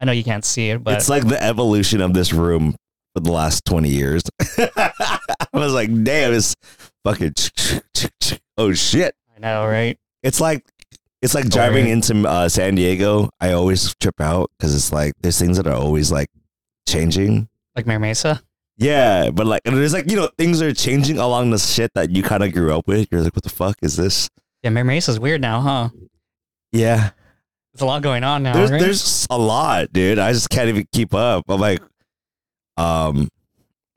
I 0.00 0.04
know 0.06 0.12
you 0.12 0.24
can't 0.24 0.44
see 0.44 0.70
it, 0.70 0.82
but 0.82 0.94
it's 0.94 1.08
like 1.08 1.26
the 1.28 1.42
evolution 1.42 2.00
of 2.00 2.14
this 2.14 2.32
room 2.32 2.76
for 3.14 3.20
the 3.20 3.32
last 3.32 3.64
twenty 3.64 3.88
years. 3.90 4.22
I 4.58 5.48
was 5.52 5.74
like, 5.74 5.88
damn, 6.04 6.32
it's 6.32 6.54
fucking 7.04 7.34
oh 8.56 8.72
shit. 8.72 9.14
I 9.36 9.40
know, 9.40 9.66
right? 9.66 9.98
It's 10.22 10.40
like 10.40 10.64
it's 11.22 11.34
like 11.34 11.48
driving 11.50 11.88
into 11.88 12.26
uh, 12.28 12.48
San 12.48 12.74
Diego. 12.74 13.30
I 13.40 13.52
always 13.52 13.94
trip 13.96 14.20
out 14.20 14.50
because 14.58 14.74
it's 14.74 14.92
like 14.92 15.14
there's 15.20 15.38
things 15.38 15.56
that 15.56 15.66
are 15.66 15.74
always 15.74 16.10
like 16.10 16.28
changing. 16.88 17.48
Like 17.76 17.86
Mira 17.86 18.00
Mesa. 18.00 18.42
Yeah, 18.76 19.30
but 19.30 19.46
like 19.46 19.62
there's 19.64 19.92
like 19.92 20.10
you 20.10 20.16
know 20.16 20.28
things 20.38 20.62
are 20.62 20.72
changing 20.72 21.18
along 21.18 21.50
the 21.50 21.58
shit 21.58 21.92
that 21.94 22.10
you 22.10 22.22
kind 22.22 22.42
of 22.42 22.52
grew 22.52 22.74
up 22.74 22.86
with. 22.86 23.08
You're 23.10 23.20
like, 23.22 23.34
what 23.34 23.42
the 23.44 23.50
fuck 23.50 23.76
is 23.82 23.96
this? 23.96 24.28
Yeah, 24.62 24.70
Mira 24.70 24.84
Mesa's 24.84 25.20
weird 25.20 25.40
now, 25.40 25.60
huh? 25.60 25.88
Yeah, 26.72 27.10
There's 27.72 27.82
a 27.82 27.86
lot 27.86 28.00
going 28.02 28.24
on 28.24 28.42
now, 28.42 28.54
there's 28.54 28.70
right? 28.70 28.80
there's 28.80 29.26
a 29.28 29.36
lot, 29.36 29.92
dude. 29.92 30.18
I 30.18 30.32
just 30.32 30.48
can't 30.50 30.68
even 30.68 30.86
keep 30.92 31.12
up. 31.14 31.44
I'm 31.48 31.60
like, 31.60 31.80
um, 32.76 33.28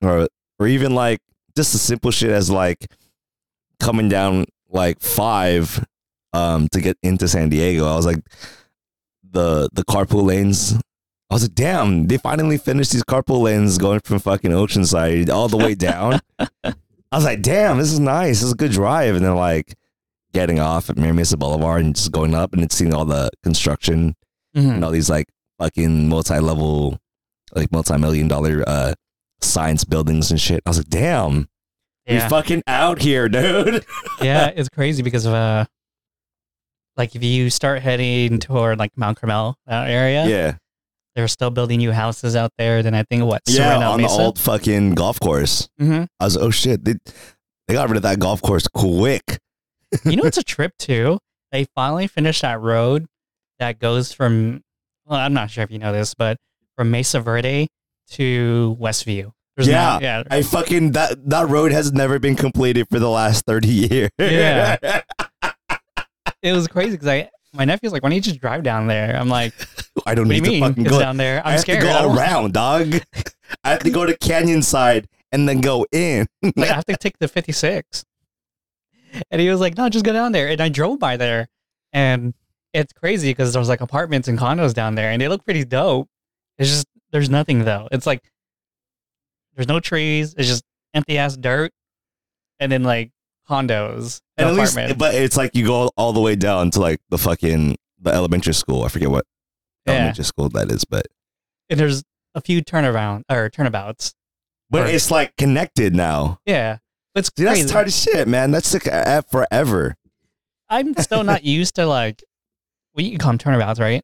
or 0.01 0.27
or 0.59 0.67
even 0.67 0.95
like 0.95 1.19
just 1.55 1.71
the 1.71 1.77
simple 1.77 2.11
shit 2.11 2.31
as 2.31 2.49
like 2.49 2.85
coming 3.79 4.09
down 4.09 4.45
like 4.69 4.99
five, 5.01 5.85
um, 6.33 6.67
to 6.71 6.81
get 6.81 6.97
into 7.03 7.27
San 7.27 7.49
Diego. 7.49 7.85
I 7.87 7.95
was 7.95 8.05
like, 8.05 8.19
the 9.31 9.69
the 9.73 9.83
carpool 9.85 10.23
lanes. 10.23 10.73
I 11.29 11.35
was 11.35 11.43
like, 11.43 11.55
damn, 11.55 12.05
they 12.07 12.17
finally 12.17 12.57
finished 12.57 12.91
these 12.91 13.03
carpool 13.03 13.41
lanes 13.41 13.77
going 13.79 14.01
from 14.01 14.19
fucking 14.19 14.51
Oceanside 14.51 15.29
all 15.29 15.47
the 15.47 15.57
way 15.57 15.73
down. 15.73 16.19
I 16.63 17.15
was 17.15 17.23
like, 17.25 17.41
damn, 17.41 17.77
this 17.79 17.91
is 17.91 17.99
nice. 17.99 18.39
This 18.39 18.43
is 18.43 18.51
a 18.51 18.55
good 18.55 18.71
drive. 18.71 19.15
And 19.15 19.25
then 19.25 19.35
like 19.35 19.73
getting 20.33 20.59
off 20.59 20.89
at 20.91 20.97
Mira 20.97 21.13
Mesa 21.13 21.37
Boulevard 21.37 21.83
and 21.85 21.95
just 21.95 22.11
going 22.11 22.35
up 22.35 22.53
and 22.53 22.71
seeing 22.71 22.93
all 22.93 23.05
the 23.05 23.29
construction 23.43 24.15
Mhm. 24.55 24.75
and 24.75 24.85
all 24.85 24.91
these 24.91 25.09
like 25.09 25.25
fucking 25.59 26.07
multi-level, 26.09 26.99
like 27.55 27.71
multi-million 27.71 28.27
dollar 28.27 28.63
uh 28.67 28.93
science 29.41 29.83
buildings 29.83 30.29
and 30.29 30.39
shit. 30.39 30.61
I 30.65 30.69
was 30.69 30.77
like, 30.77 30.89
damn, 30.89 31.47
Yeah, 32.05 32.23
we 32.25 32.29
fucking 32.29 32.61
out 32.67 33.01
here, 33.01 33.27
dude. 33.29 33.83
yeah, 34.21 34.51
it's 34.55 34.69
crazy 34.69 35.01
because 35.01 35.25
of 35.25 35.33
uh, 35.33 35.65
like 36.97 37.15
if 37.15 37.23
you 37.23 37.49
start 37.49 37.81
heading 37.81 38.39
toward 38.39 38.79
like 38.79 38.91
Mount 38.95 39.17
Carmel 39.19 39.55
that 39.67 39.89
area, 39.89 40.25
yeah. 40.27 40.55
they're 41.15 41.27
still 41.27 41.49
building 41.49 41.77
new 41.79 41.91
houses 41.91 42.35
out 42.35 42.51
there. 42.57 42.83
Then 42.83 42.93
I 42.93 43.03
think 43.03 43.23
what 43.23 43.41
Yeah, 43.47 43.79
Sorrento 43.79 43.97
Mesa. 43.97 44.17
the 44.17 44.23
old 44.23 44.39
fucking 44.39 44.93
golf 44.95 45.19
course. 45.19 45.67
hmm 45.79 46.03
I 46.19 46.25
was 46.25 46.37
oh 46.37 46.49
shit, 46.51 46.83
they, 46.85 46.95
they 47.67 47.73
got 47.73 47.89
rid 47.89 47.97
of 47.97 48.03
that 48.03 48.19
golf 48.19 48.41
course 48.41 48.67
quick. 48.67 49.39
you 50.05 50.15
know, 50.15 50.23
it's 50.23 50.37
a 50.37 50.43
trip 50.55 50.73
too. 50.77 51.19
They 51.51 51.65
finally 51.75 52.07
finished 52.07 52.41
that 52.41 52.59
road 52.61 53.05
that 53.59 53.79
goes 53.79 54.11
from. 54.13 54.61
Well, 55.05 55.19
I'm 55.19 55.33
not 55.33 55.51
sure 55.51 55.63
if 55.63 55.69
you 55.71 55.79
know 55.79 55.91
this, 55.91 56.13
but 56.15 56.37
from 56.77 56.89
Mesa 56.89 57.19
Verde 57.19 57.67
to 58.11 58.77
Westview. 58.79 59.31
There's 59.55 59.67
Yeah. 59.67 59.99
yeah. 60.01 60.23
I 60.31 60.41
fucking 60.41 60.93
that 60.93 61.29
that 61.29 61.47
road 61.49 61.71
has 61.71 61.91
never 61.93 62.17
been 62.19 62.35
completed 62.35 62.87
for 62.89 62.97
the 62.99 63.09
last 63.09 63.45
thirty 63.45 63.67
years. 63.67 64.09
Yeah. 64.17 64.77
It 66.43 66.53
was 66.53 66.67
crazy 66.67 66.91
because 66.91 67.07
I 67.07 67.29
my 67.53 67.65
nephew's 67.65 67.91
like, 67.91 68.03
"Why 68.03 68.09
don't 68.09 68.15
you 68.17 68.21
just 68.21 68.39
drive 68.39 68.61
down 68.63 68.85
there?" 68.87 69.15
I'm 69.15 69.29
like, 69.29 69.53
I 70.05 70.13
don't 70.13 70.27
"What 70.27 70.35
do 70.35 70.41
need 70.41 70.45
you 70.45 70.45
to 70.45 70.49
mean? 70.51 70.61
fucking 70.61 70.83
It's 70.85 70.91
go. 70.91 70.99
down 70.99 71.17
there. 71.17 71.37
I 71.43 71.49
I'm 71.49 71.51
have 71.53 71.61
scared. 71.61 71.81
to 71.81 71.89
I 71.89 72.01
go 72.03 72.13
around, 72.15 72.53
dog. 72.53 72.95
I 73.63 73.69
have 73.71 73.79
to 73.83 73.89
go 73.89 74.05
to 74.05 74.15
Canyon 74.17 74.61
Side 74.61 75.07
and 75.31 75.47
then 75.49 75.61
go 75.61 75.85
in. 75.91 76.27
like 76.43 76.69
I 76.69 76.73
have 76.73 76.85
to 76.85 76.97
take 76.97 77.17
the 77.19 77.27
56. 77.27 78.03
And 79.31 79.39
he 79.39 79.49
was 79.49 79.59
like, 79.59 79.77
no, 79.77 79.87
just 79.89 80.03
go 80.05 80.11
down 80.13 80.31
there. 80.31 80.47
And 80.49 80.59
I 80.59 80.69
drove 80.69 80.99
by 80.99 81.17
there. 81.17 81.47
And 81.93 82.33
it's 82.73 82.91
crazy 82.93 83.29
because 83.29 83.53
there's 83.53 83.69
like 83.69 83.81
apartments 83.81 84.27
and 84.27 84.37
condos 84.37 84.73
down 84.73 84.95
there 84.95 85.11
and 85.11 85.21
they 85.21 85.27
look 85.27 85.45
pretty 85.45 85.63
dope. 85.63 86.07
It's 86.57 86.69
just, 86.69 86.87
there's 87.11 87.29
nothing 87.29 87.63
though. 87.63 87.87
It's 87.91 88.07
like, 88.07 88.21
there's 89.55 89.67
no 89.67 89.79
trees. 89.79 90.33
It's 90.35 90.47
just 90.47 90.63
empty 90.95 91.19
ass 91.19 91.37
dirt. 91.37 91.71
And 92.59 92.71
then 92.71 92.81
like 92.83 93.11
condos 93.49 94.21
And 94.37 94.47
and 94.47 94.49
at 94.49 94.53
least, 94.59 94.73
apartments. 94.73 94.99
but 94.99 95.15
it's 95.15 95.37
like 95.37 95.55
you 95.55 95.65
go 95.65 95.89
all 95.97 96.13
the 96.13 96.19
way 96.21 96.35
down 96.35 96.71
to 96.71 96.79
like 96.81 96.99
the 97.09 97.17
fucking 97.17 97.75
the 98.01 98.11
elementary 98.11 98.53
school. 98.53 98.83
I 98.83 98.87
forget 98.89 99.09
what 99.09 99.25
yeah. 99.85 99.93
elementary 99.93 100.25
school 100.25 100.49
that 100.49 100.71
is, 100.71 100.85
but 100.85 101.05
And 101.69 101.79
there's 101.79 102.03
a 102.35 102.41
few 102.41 102.61
turnaround 102.63 103.23
or 103.29 103.49
turnabouts. 103.49 104.13
but 104.69 104.83
Or- 104.83 104.89
it's 104.89 105.11
like 105.11 105.35
connected 105.37 105.95
now. 105.95 106.39
Yeah. 106.45 106.77
It's 107.15 107.29
crazy. 107.29 107.61
that's 107.61 107.71
hard 107.71 107.87
as 107.87 108.01
shit, 108.01 108.27
man. 108.27 108.49
That's 108.51 108.73
like 108.73 108.87
uh, 108.87 109.21
forever. 109.29 109.95
I'm 110.69 110.95
still 110.95 111.23
not 111.23 111.43
used 111.45 111.75
to 111.75 111.85
like, 111.85 112.23
what 112.93 113.05
you 113.05 113.17
call 113.19 113.31
them 113.31 113.37
turnabouts, 113.37 113.79
right? 113.79 114.03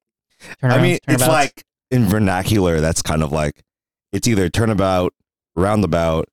Turnabouts, 0.62 0.80
I 0.80 0.84
mean, 0.84 1.00
it's 1.08 1.28
like 1.28 1.64
in 1.90 2.06
vernacular. 2.06 2.80
That's 2.82 3.02
kind 3.02 3.24
of 3.24 3.32
like 3.32 3.64
it's 4.12 4.28
either 4.28 4.48
turnabout, 4.50 5.14
roundabout, 5.56 6.30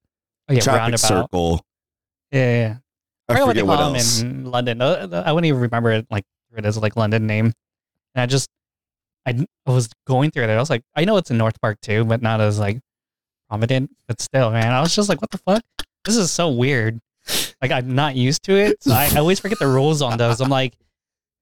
oh, 0.51 0.53
yeah, 0.53 0.61
traffic 0.61 0.81
roundabout. 0.81 0.99
circle. 1.09 1.65
Yeah, 2.31 2.41
yeah, 2.69 2.77
yeah. 3.28 3.35
I 3.35 3.35
forget 3.35 3.47
what 3.47 3.56
they 3.56 3.62
what 3.62 3.76
call 3.78 3.87
them 3.87 3.97
else. 3.97 4.21
in 4.21 4.45
London. 4.45 4.80
Uh, 4.80 5.23
I 5.26 5.33
wouldn't 5.33 5.47
even 5.47 5.61
remember 5.61 5.90
it, 5.92 6.06
like 6.11 6.25
it 6.56 6.64
is 6.64 6.76
like 6.78 6.97
London 6.97 7.26
name. 7.26 7.47
And 8.14 8.23
I 8.23 8.26
just, 8.26 8.49
I, 9.26 9.47
I 9.66 9.71
was 9.71 9.88
going 10.06 10.30
through 10.30 10.45
it. 10.45 10.50
I 10.50 10.56
was 10.56 10.71
like, 10.71 10.83
I 10.95 11.04
know 11.04 11.16
it's 11.16 11.30
in 11.30 11.38
North 11.38 11.61
Park 11.61 11.80
too, 11.80 12.04
but 12.04 12.23
not 12.23 12.40
as 12.40 12.59
like 12.59 12.80
prominent. 13.49 13.90
But 14.06 14.21
still, 14.21 14.50
man, 14.50 14.73
I 14.73 14.80
was 14.80 14.95
just 14.95 15.09
like, 15.09 15.21
what 15.21 15.30
the 15.30 15.38
fuck? 15.38 15.62
This 16.04 16.16
is 16.16 16.30
so 16.30 16.50
weird. 16.50 17.00
Like 17.61 17.73
I'm 17.73 17.95
not 17.95 18.14
used 18.14 18.45
to 18.45 18.54
it. 18.54 18.83
So 18.83 18.92
I, 18.92 19.11
I 19.12 19.16
always 19.18 19.40
forget 19.40 19.59
the 19.59 19.66
rules 19.66 20.00
on 20.02 20.16
those. 20.18 20.40
I'm 20.40 20.49
like, 20.49 20.75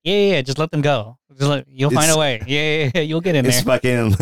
yeah, 0.02 0.14
yeah, 0.14 0.32
yeah, 0.34 0.42
just 0.42 0.58
let 0.58 0.70
them 0.70 0.80
go. 0.80 1.18
Just 1.30 1.42
let, 1.42 1.68
you'll 1.68 1.90
find 1.90 2.10
a 2.10 2.16
way. 2.16 2.42
Yeah, 2.46 2.84
yeah, 2.84 2.90
yeah, 2.94 3.00
you'll 3.02 3.20
get 3.20 3.34
in 3.34 3.44
It's 3.44 3.62
there. 3.62 3.78
fucking. 3.80 4.16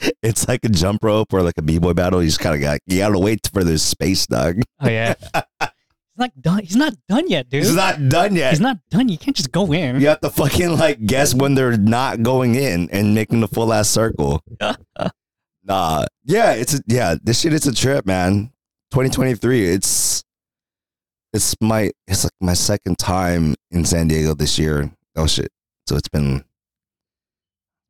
it's 0.22 0.46
like 0.48 0.64
a 0.64 0.68
jump 0.68 1.02
rope 1.02 1.32
or 1.32 1.42
like 1.42 1.58
a 1.58 1.62
b 1.62 1.78
boy 1.78 1.92
battle. 1.92 2.22
You 2.22 2.28
just 2.28 2.40
kind 2.40 2.54
of 2.54 2.60
got 2.60 2.80
you 2.86 2.98
gotta 2.98 3.18
wait 3.18 3.48
for 3.52 3.64
this 3.64 3.82
space, 3.82 4.26
dog. 4.26 4.60
Oh 4.80 4.88
yeah. 4.88 5.14
He's 6.18 6.24
not 6.24 6.42
done. 6.42 6.58
He's 6.64 6.76
not 6.76 6.94
done 7.08 7.28
yet, 7.28 7.48
dude. 7.48 7.62
He's 7.62 7.74
not 7.76 8.08
done 8.08 8.34
yet. 8.34 8.50
He's 8.50 8.60
not 8.60 8.78
done. 8.90 9.08
You 9.08 9.18
can't 9.18 9.36
just 9.36 9.52
go 9.52 9.72
in. 9.72 10.00
You 10.00 10.08
have 10.08 10.20
to 10.22 10.30
fucking 10.30 10.76
like 10.76 11.06
guess 11.06 11.32
when 11.32 11.54
they're 11.54 11.76
not 11.76 12.24
going 12.24 12.56
in 12.56 12.90
and 12.90 13.14
making 13.14 13.40
the 13.40 13.46
full 13.46 13.72
ass 13.72 13.88
circle. 13.88 14.42
nah, 15.62 16.06
yeah, 16.24 16.52
it's 16.54 16.74
a, 16.74 16.80
yeah. 16.88 17.14
This 17.22 17.40
shit 17.40 17.52
is 17.52 17.68
a 17.68 17.74
trip, 17.74 18.04
man. 18.04 18.50
2023. 18.90 19.68
It's 19.68 20.24
it's 21.32 21.54
my 21.60 21.92
it's 22.08 22.24
like 22.24 22.32
my 22.40 22.54
second 22.54 22.98
time 22.98 23.54
in 23.70 23.84
San 23.84 24.08
Diego 24.08 24.34
this 24.34 24.58
year. 24.58 24.90
Oh 25.14 25.28
shit! 25.28 25.52
So 25.86 25.94
it's 25.94 26.08
been 26.08 26.42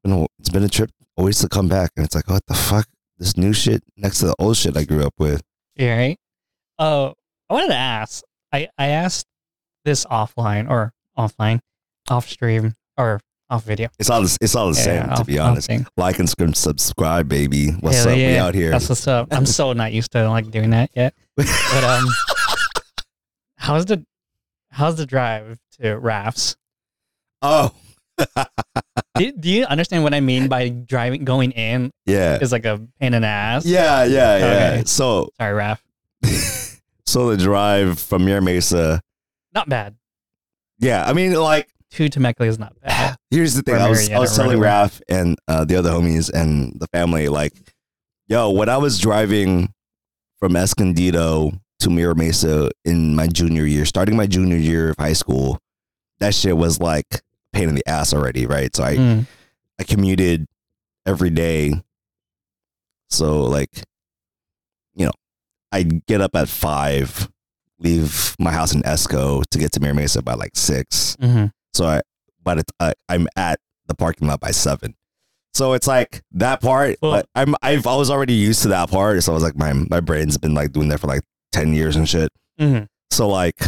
been 0.04 0.12
a, 0.12 0.26
it's 0.38 0.50
been 0.50 0.64
a 0.64 0.68
trip 0.68 0.90
always 1.16 1.38
to 1.38 1.48
come 1.48 1.68
back, 1.68 1.92
and 1.96 2.04
it's 2.04 2.14
like 2.14 2.28
what 2.28 2.44
the 2.46 2.54
fuck. 2.54 2.86
This 3.16 3.38
new 3.38 3.54
shit 3.54 3.82
next 3.96 4.18
to 4.18 4.26
the 4.26 4.34
old 4.38 4.58
shit 4.58 4.76
I 4.76 4.84
grew 4.84 5.02
up 5.02 5.14
with. 5.18 5.42
Yeah, 5.76 5.96
right. 5.96 6.18
Uh, 6.78 7.12
I 7.48 7.54
wanted 7.54 7.68
to 7.68 7.76
ask. 7.76 8.24
I 8.52 8.68
I 8.78 8.88
asked 8.88 9.26
this 9.84 10.04
offline 10.06 10.68
or 10.68 10.92
offline, 11.16 11.60
off 12.08 12.28
stream 12.28 12.74
or 12.96 13.20
off 13.50 13.64
video. 13.64 13.88
It's 13.98 14.10
all 14.10 14.22
the, 14.22 14.38
it's 14.40 14.54
all 14.54 14.68
the 14.68 14.74
same, 14.74 15.02
to 15.02 15.10
off- 15.10 15.26
be 15.26 15.38
honest. 15.38 15.70
Like 15.96 16.18
and 16.18 16.28
sc- 16.28 16.54
subscribe, 16.54 17.28
baby. 17.28 17.70
What's 17.70 18.04
Hell 18.04 18.08
up? 18.12 18.16
We 18.16 18.36
out 18.36 18.54
here. 18.54 18.70
That's 18.70 18.88
what's 18.88 19.06
up. 19.06 19.28
I'm 19.30 19.46
so 19.46 19.72
not 19.72 19.92
used 19.92 20.12
to 20.12 20.28
like 20.28 20.50
doing 20.50 20.70
that 20.70 20.90
yet. 20.94 21.14
But 21.36 21.84
um, 21.84 22.04
how's 23.56 23.86
the 23.86 24.04
how's 24.70 24.96
the 24.96 25.06
drive 25.06 25.58
to 25.80 25.94
rafts? 25.98 26.56
oh, 27.40 27.72
Do, 29.16 29.32
do 29.32 29.50
you 29.50 29.64
understand 29.64 30.02
what 30.04 30.14
I 30.14 30.20
mean 30.20 30.48
by 30.48 30.68
driving 30.68 31.24
going 31.24 31.52
in 31.52 31.90
yeah. 32.06 32.38
is 32.40 32.52
like 32.52 32.64
a 32.64 32.80
pain 33.00 33.14
in 33.14 33.22
the 33.22 33.28
ass? 33.28 33.64
Yeah, 33.66 34.04
yeah, 34.04 34.38
yeah. 34.38 34.44
Okay. 34.44 34.82
So, 34.86 35.30
Sorry, 35.38 35.54
Raf. 35.54 35.82
so 37.08 37.30
the 37.30 37.36
drive 37.36 37.98
from 37.98 38.24
Mira 38.24 38.42
Mesa. 38.42 39.00
Not 39.54 39.68
bad. 39.68 39.96
Yeah, 40.78 41.04
I 41.04 41.12
mean, 41.12 41.32
like, 41.34 41.68
To 41.92 42.08
Temecula 42.08 42.48
is 42.48 42.58
not 42.58 42.78
bad. 42.80 43.16
here's 43.30 43.54
the 43.54 43.62
thing. 43.62 43.76
I 43.76 43.88
was, 43.88 44.10
I 44.10 44.18
was 44.18 44.36
telling. 44.36 44.58
Raph 44.58 45.00
and 45.08 45.36
uh, 45.48 45.64
the 45.64 45.76
other 45.76 45.90
homies 45.90 46.30
and 46.32 46.78
the 46.78 46.86
family, 46.88 47.28
like, 47.28 47.52
yo, 48.28 48.50
when 48.50 48.68
I 48.68 48.76
was 48.76 48.98
driving 48.98 49.72
from 50.38 50.54
Escondido 50.54 51.52
to 51.80 51.90
Mira 51.90 52.14
Mesa 52.14 52.70
in 52.84 53.14
my 53.14 53.26
junior 53.26 53.64
year, 53.64 53.84
starting 53.86 54.16
my 54.16 54.26
junior 54.26 54.56
year 54.56 54.90
of 54.90 54.96
high 54.98 55.12
school, 55.14 55.58
that 56.20 56.34
shit 56.34 56.56
was 56.56 56.78
like 56.80 57.22
pain 57.52 57.68
in 57.68 57.74
the 57.74 57.88
ass 57.88 58.12
already, 58.12 58.46
right? 58.46 58.74
So 58.74 58.84
I, 58.84 58.96
Mm. 58.96 59.26
I 59.80 59.84
commuted 59.84 60.46
every 61.06 61.30
day 61.30 61.72
So 63.10 63.44
like, 63.44 63.70
know, 65.72 65.78
I 65.78 65.82
get 66.06 66.20
up 66.20 66.34
at 66.36 66.48
five, 66.48 67.28
leave 67.78 68.36
my 68.38 68.52
house 68.52 68.74
in 68.74 68.82
Esco 68.82 69.44
to 69.50 69.58
get 69.58 69.72
to 69.72 69.80
Mira 69.80 69.94
Mesa 69.94 70.22
by 70.22 70.34
like 70.34 70.52
six. 70.54 71.16
hmm 71.20 71.46
So 71.74 71.86
I, 71.86 72.00
but 72.42 72.58
it's, 72.58 72.72
uh, 72.80 72.92
I'm 73.08 73.28
at 73.36 73.60
the 73.86 73.94
parking 73.94 74.28
lot 74.28 74.40
by 74.40 74.50
seven. 74.50 74.94
So 75.54 75.72
it's 75.72 75.86
like 75.86 76.22
that 76.32 76.60
part. 76.60 76.96
Well- 77.02 77.22
I'm 77.34 77.54
I've 77.62 77.86
I 77.86 77.96
was 77.96 78.10
already 78.10 78.34
used 78.34 78.62
to 78.62 78.68
that 78.68 78.90
part. 78.90 79.22
So 79.22 79.32
I 79.32 79.34
was 79.34 79.42
like 79.42 79.56
my 79.56 79.72
my 79.72 80.00
brain's 80.00 80.38
been 80.38 80.54
like 80.54 80.72
doing 80.72 80.88
that 80.88 81.00
for 81.00 81.06
like 81.08 81.22
ten 81.52 81.72
years 81.74 81.96
and 81.96 82.08
shit. 82.08 82.30
hmm 82.58 82.80
So 83.10 83.28
like 83.28 83.58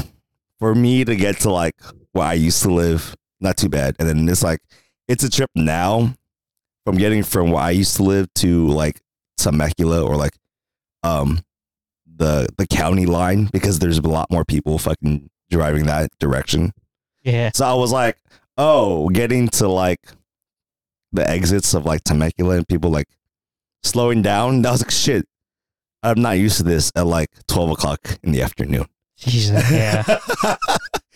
for 0.59 0.75
me 0.75 1.05
to 1.05 1.17
get 1.17 1.41
to 1.41 1.51
like 1.51 1.75
where 2.13 2.27
I 2.27 2.35
used 2.35 2.63
to 2.63 2.71
live, 2.73 3.17
not 3.41 3.57
too 3.57 3.69
bad. 3.71 3.97
And 3.99 4.07
then 4.09 4.29
it's 4.29 4.43
like 4.43 4.61
it's 5.09 5.25
a 5.25 5.31
trip 5.31 5.51
now 5.57 6.15
from 6.85 6.97
getting 6.97 7.23
from 7.23 7.51
where 7.51 7.63
I 7.63 7.71
used 7.71 7.97
to 7.97 8.03
live 8.05 8.29
to 8.37 8.69
like 8.69 9.01
Temecula 9.39 10.03
or 10.05 10.17
like 10.17 10.35
um 11.03 11.41
the 12.21 12.47
the 12.59 12.67
county 12.67 13.07
line 13.07 13.47
because 13.47 13.81
there's 13.81 13.99
a 13.99 14.03
lot 14.03 14.31
more 14.31 14.45
people 14.45 14.79
fucking 14.79 15.29
driving 15.51 15.87
that 15.87 16.11
direction. 16.21 16.73
Yeah. 17.23 17.51
So 17.55 17.67
I 17.67 17.75
was 17.75 17.91
like, 17.91 18.19
oh, 18.57 19.09
getting 19.09 19.49
to 19.49 19.69
like 19.69 20.01
the 21.13 21.29
exits 21.29 21.75
of 21.75 21.85
like 21.85 22.05
Temecula 22.05 22.57
and 22.59 22.69
people 22.69 22.91
like 22.91 23.09
slowing 23.83 24.23
down. 24.23 24.63
That 24.63 24.71
was 24.71 24.83
like 24.83 24.93
shit. 24.93 25.27
I'm 26.03 26.23
not 26.23 26.39
used 26.39 26.59
to 26.59 26.63
this 26.63 26.93
at 26.95 27.07
like 27.07 27.31
twelve 27.49 27.71
o'clock 27.71 28.19
in 28.23 28.33
the 28.33 28.43
afternoon. 28.43 28.87
Jesus. 29.17 29.69
Yeah. 29.71 30.05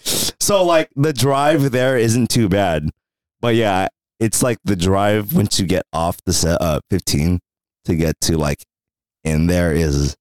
so 0.03 0.65
like 0.65 0.89
the 0.97 1.13
drive 1.13 1.71
there 1.71 1.97
isn't 1.97 2.29
too 2.31 2.49
bad, 2.49 2.89
but 3.41 3.55
yeah, 3.55 3.89
it's 4.21 4.43
like 4.43 4.59
the 4.65 4.77
drive 4.77 5.35
once 5.35 5.61
you 5.61 5.67
get 5.67 5.85
off 5.93 6.17
the 6.25 6.33
set 6.33 6.61
uh 6.61 6.81
15 6.91 7.41
to 7.85 7.95
get 7.95 8.21
to 8.23 8.37
like 8.39 8.63
in 9.23 9.47
there 9.47 9.73
is 9.73 10.17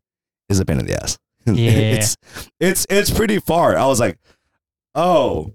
is 0.54 0.60
a 0.62 0.66
pain 0.66 0.80
in 0.80 0.86
the 0.86 1.02
ass. 1.02 1.18
Yeah. 1.46 1.72
it's 1.72 2.16
it's 2.60 2.88
it's 2.90 3.12
pretty 3.12 3.40
far. 3.40 3.78
I 3.78 3.86
was 3.86 4.00
like, 4.00 4.18
oh 4.96 5.52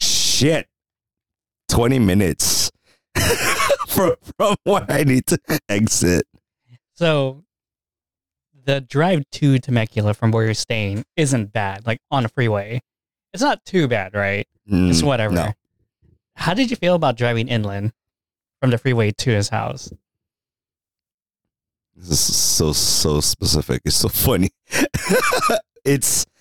shit, 0.00 0.66
twenty 1.68 1.98
minutes 2.00 2.70
from 3.88 4.16
from 4.36 4.56
where 4.64 4.84
I 4.88 5.04
need 5.04 5.26
to 5.26 5.38
exit. 5.68 6.26
So 6.96 7.44
the 8.64 8.80
drive 8.80 9.22
to 9.32 9.58
Temecula 9.60 10.14
from 10.14 10.30
where 10.32 10.44
you're 10.46 10.54
staying 10.54 11.04
isn't 11.16 11.52
bad, 11.52 11.86
like 11.86 11.98
on 12.10 12.24
a 12.24 12.28
freeway. 12.28 12.80
It's 13.32 13.42
not 13.42 13.64
too 13.64 13.86
bad, 13.88 14.14
right? 14.14 14.46
It's 14.66 15.02
Mm, 15.02 15.06
whatever. 15.06 15.34
no. 15.34 15.52
How 16.36 16.54
did 16.54 16.70
you 16.70 16.76
feel 16.76 16.94
about 16.94 17.16
driving 17.16 17.46
inland 17.48 17.92
from 18.60 18.70
the 18.70 18.78
freeway 18.78 19.10
to 19.12 19.30
his 19.30 19.50
house? 19.50 19.92
This 21.96 22.28
is 22.28 22.36
so 22.36 22.72
so 22.72 23.20
specific. 23.20 23.82
It's 23.84 23.96
so 23.96 24.08
funny. 24.08 24.50
it's 25.84 26.24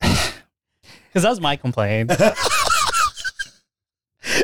Because 0.00 1.24
that 1.24 1.30
was 1.30 1.40
my 1.40 1.56
complaint. 1.56 2.10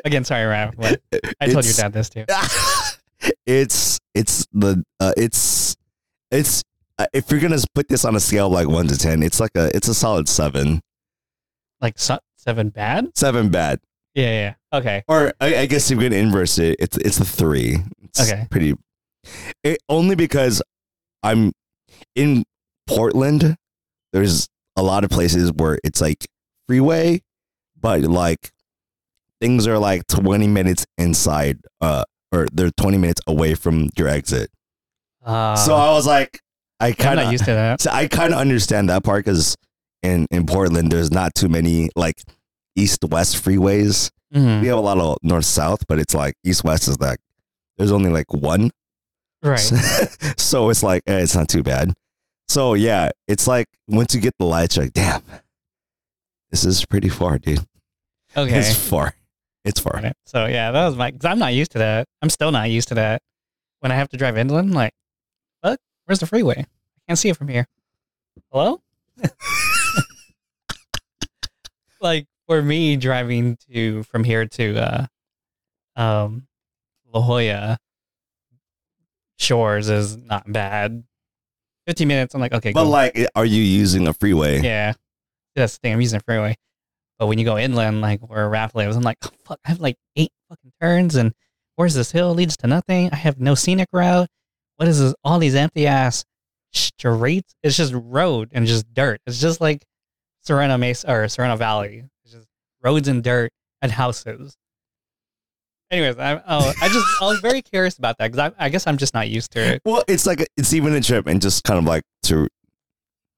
Again, 0.04 0.24
sorry. 0.24 0.70
But 0.76 1.00
I 1.40 1.46
told 1.46 1.64
your 1.64 1.74
dad 1.74 1.92
this 1.92 2.10
too. 2.10 2.24
it's 3.46 3.98
it's 4.14 4.46
the 4.52 4.84
uh, 5.00 5.12
it's 5.16 5.76
it's 6.30 6.62
uh, 6.98 7.06
if 7.14 7.30
you're 7.30 7.40
gonna 7.40 7.58
put 7.74 7.88
this 7.88 8.04
on 8.04 8.14
a 8.16 8.20
scale 8.20 8.46
of 8.48 8.52
like 8.52 8.68
one 8.68 8.86
to 8.88 8.98
ten, 8.98 9.22
it's 9.22 9.40
like 9.40 9.52
a 9.56 9.74
it's 9.74 9.88
a 9.88 9.94
solid 9.94 10.28
seven. 10.28 10.80
Like 11.80 11.98
so- 11.98 12.18
seven 12.36 12.68
bad? 12.70 13.16
Seven 13.16 13.48
bad, 13.50 13.80
Yeah, 14.14 14.54
yeah. 14.72 14.78
Okay. 14.78 15.04
or 15.08 15.32
I, 15.40 15.58
I 15.58 15.66
guess 15.66 15.90
if 15.90 15.98
you're 15.98 16.10
gonna 16.10 16.20
inverse 16.20 16.58
it, 16.58 16.76
it's 16.80 16.96
it's 16.98 17.18
a 17.20 17.24
three. 17.24 17.78
It's 18.02 18.20
Okay. 18.30 18.46
pretty. 18.50 18.74
It, 19.62 19.78
only 19.88 20.14
because 20.14 20.62
I'm 21.22 21.52
in 22.14 22.44
Portland. 22.86 23.56
There's 24.12 24.48
a 24.76 24.82
lot 24.82 25.04
of 25.04 25.10
places 25.10 25.52
where 25.52 25.78
it's 25.84 26.00
like 26.00 26.26
freeway, 26.66 27.20
but 27.78 28.02
like 28.02 28.50
things 29.40 29.66
are 29.66 29.78
like 29.78 30.06
20 30.06 30.46
minutes 30.46 30.86
inside, 30.96 31.58
uh, 31.80 32.04
or 32.32 32.46
they're 32.52 32.70
20 32.70 32.98
minutes 32.98 33.20
away 33.26 33.54
from 33.54 33.88
your 33.96 34.08
exit. 34.08 34.50
Uh, 35.24 35.54
so 35.56 35.74
I 35.74 35.90
was 35.92 36.06
like, 36.06 36.40
I 36.80 36.92
kind 36.92 37.18
of 37.20 37.32
used 37.32 37.44
to 37.44 37.52
that. 37.54 37.80
So 37.80 37.90
I 37.90 38.06
kind 38.06 38.32
of 38.32 38.38
understand 38.38 38.88
that 38.88 39.02
part 39.02 39.24
because 39.24 39.56
in 40.02 40.26
in 40.30 40.46
Portland, 40.46 40.92
there's 40.92 41.10
not 41.10 41.34
too 41.34 41.48
many 41.48 41.90
like 41.96 42.22
east 42.76 43.04
west 43.04 43.42
freeways. 43.44 44.10
Mhm. 44.32 44.60
We 44.60 44.68
have 44.68 44.78
a 44.78 44.80
lot 44.80 44.98
of 44.98 45.16
north 45.22 45.44
south, 45.44 45.86
but 45.88 45.98
it's 45.98 46.14
like 46.14 46.34
east 46.44 46.62
west 46.64 46.86
is 46.86 47.00
like 47.00 47.18
there's 47.76 47.90
only 47.92 48.10
like 48.10 48.32
one. 48.32 48.70
Right. 49.42 49.58
so 50.36 50.70
it's 50.70 50.82
like 50.82 51.02
eh, 51.06 51.18
it's 51.18 51.34
not 51.34 51.48
too 51.48 51.62
bad. 51.62 51.92
So 52.48 52.74
yeah, 52.74 53.10
it's 53.26 53.46
like 53.46 53.66
once 53.86 54.14
you 54.14 54.20
get 54.20 54.34
the 54.38 54.46
lights, 54.46 54.76
you're 54.76 54.86
like, 54.86 54.94
damn, 54.94 55.22
this 56.50 56.64
is 56.64 56.84
pretty 56.84 57.08
far, 57.08 57.38
dude. 57.38 57.60
Okay. 58.36 58.58
It's 58.58 58.76
far. 58.76 59.14
It's 59.64 59.80
far. 59.80 60.02
So 60.26 60.44
yeah, 60.44 60.70
that 60.70 60.86
was 60.86 60.96
my. 60.96 61.10
Cause 61.10 61.24
I'm 61.24 61.38
not 61.38 61.54
used 61.54 61.72
to 61.72 61.78
that. 61.78 62.06
I'm 62.20 62.28
still 62.28 62.52
not 62.52 62.68
used 62.70 62.88
to 62.88 62.94
that. 62.96 63.22
When 63.80 63.90
I 63.90 63.94
have 63.94 64.10
to 64.10 64.18
drive 64.18 64.36
inland, 64.36 64.74
like, 64.74 64.92
what? 65.62 65.80
Where's 66.04 66.20
the 66.20 66.26
freeway? 66.26 66.58
I 66.58 67.00
can't 67.08 67.18
see 67.18 67.30
it 67.30 67.38
from 67.38 67.48
here. 67.48 67.66
Hello? 68.52 68.82
like 72.00 72.26
for 72.46 72.62
me 72.62 72.96
driving 72.96 73.56
to 73.70 74.02
from 74.04 74.24
here 74.24 74.46
to 74.46 74.78
uh 74.78 75.06
um 76.00 76.46
La 77.12 77.20
Jolla 77.22 77.78
Shores 79.38 79.88
is 79.88 80.16
not 80.16 80.50
bad. 80.50 81.04
15 81.86 82.06
minutes. 82.08 82.34
I'm 82.34 82.40
like, 82.40 82.52
okay, 82.52 82.72
But 82.72 82.84
go. 82.84 82.90
like, 82.90 83.26
are 83.34 83.44
you 83.46 83.62
using 83.62 84.06
a 84.08 84.12
freeway? 84.12 84.60
Yeah. 84.60 84.92
That's 85.56 85.74
the 85.74 85.80
thing. 85.80 85.92
I'm 85.94 86.00
using 86.00 86.18
a 86.18 86.22
freeway. 86.22 86.56
But 87.18 87.26
when 87.28 87.38
you 87.38 87.44
go 87.44 87.56
inland, 87.58 88.00
like 88.00 88.20
where 88.20 88.48
Raph 88.48 88.74
lives, 88.74 88.94
I'm 88.96 89.02
like, 89.02 89.18
oh, 89.24 89.30
fuck, 89.44 89.58
I 89.64 89.70
have 89.70 89.80
like 89.80 89.96
eight 90.16 90.30
fucking 90.48 90.72
turns 90.80 91.16
and 91.16 91.32
where's 91.76 91.94
this 91.94 92.12
hill? 92.12 92.34
Leads 92.34 92.56
to 92.58 92.66
nothing. 92.66 93.10
I 93.12 93.16
have 93.16 93.40
no 93.40 93.54
scenic 93.54 93.88
route. 93.92 94.28
What 94.76 94.88
is 94.88 95.00
this? 95.00 95.14
All 95.24 95.38
these 95.38 95.54
empty 95.54 95.86
ass 95.86 96.24
straight. 96.72 97.46
It's 97.62 97.76
just 97.76 97.92
road 97.94 98.50
and 98.52 98.66
just 98.66 98.92
dirt. 98.92 99.20
It's 99.26 99.40
just 99.40 99.60
like 99.60 99.84
Sorrento 100.42 100.76
Mesa 100.76 101.10
or 101.10 101.28
Sorrento 101.28 101.56
Valley. 101.56 102.04
It's 102.24 102.34
just 102.34 102.46
roads 102.82 103.08
and 103.08 103.22
dirt 103.24 103.50
and 103.82 103.90
houses. 103.90 104.56
Anyways, 105.90 106.18
I, 106.18 106.34
oh, 106.46 106.72
I 106.82 106.88
just 106.88 107.06
I 107.22 107.24
was 107.26 107.40
very 107.40 107.62
curious 107.62 107.96
about 107.98 108.18
that 108.18 108.30
because 108.30 108.52
I, 108.58 108.66
I 108.66 108.68
guess 108.68 108.86
I'm 108.86 108.98
just 108.98 109.14
not 109.14 109.28
used 109.28 109.52
to 109.52 109.60
it. 109.60 109.82
Well, 109.84 110.04
it's 110.06 110.26
like 110.26 110.46
it's 110.56 110.72
even 110.74 110.92
a 110.94 111.00
trip, 111.00 111.26
and 111.26 111.40
just 111.40 111.64
kind 111.64 111.78
of 111.78 111.84
like 111.84 112.02
to 112.24 112.46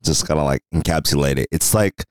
just 0.04 0.26
kind 0.26 0.40
of 0.40 0.46
like 0.46 0.62
encapsulate 0.74 1.38
it. 1.38 1.48
It's 1.52 1.74
like 1.74 2.04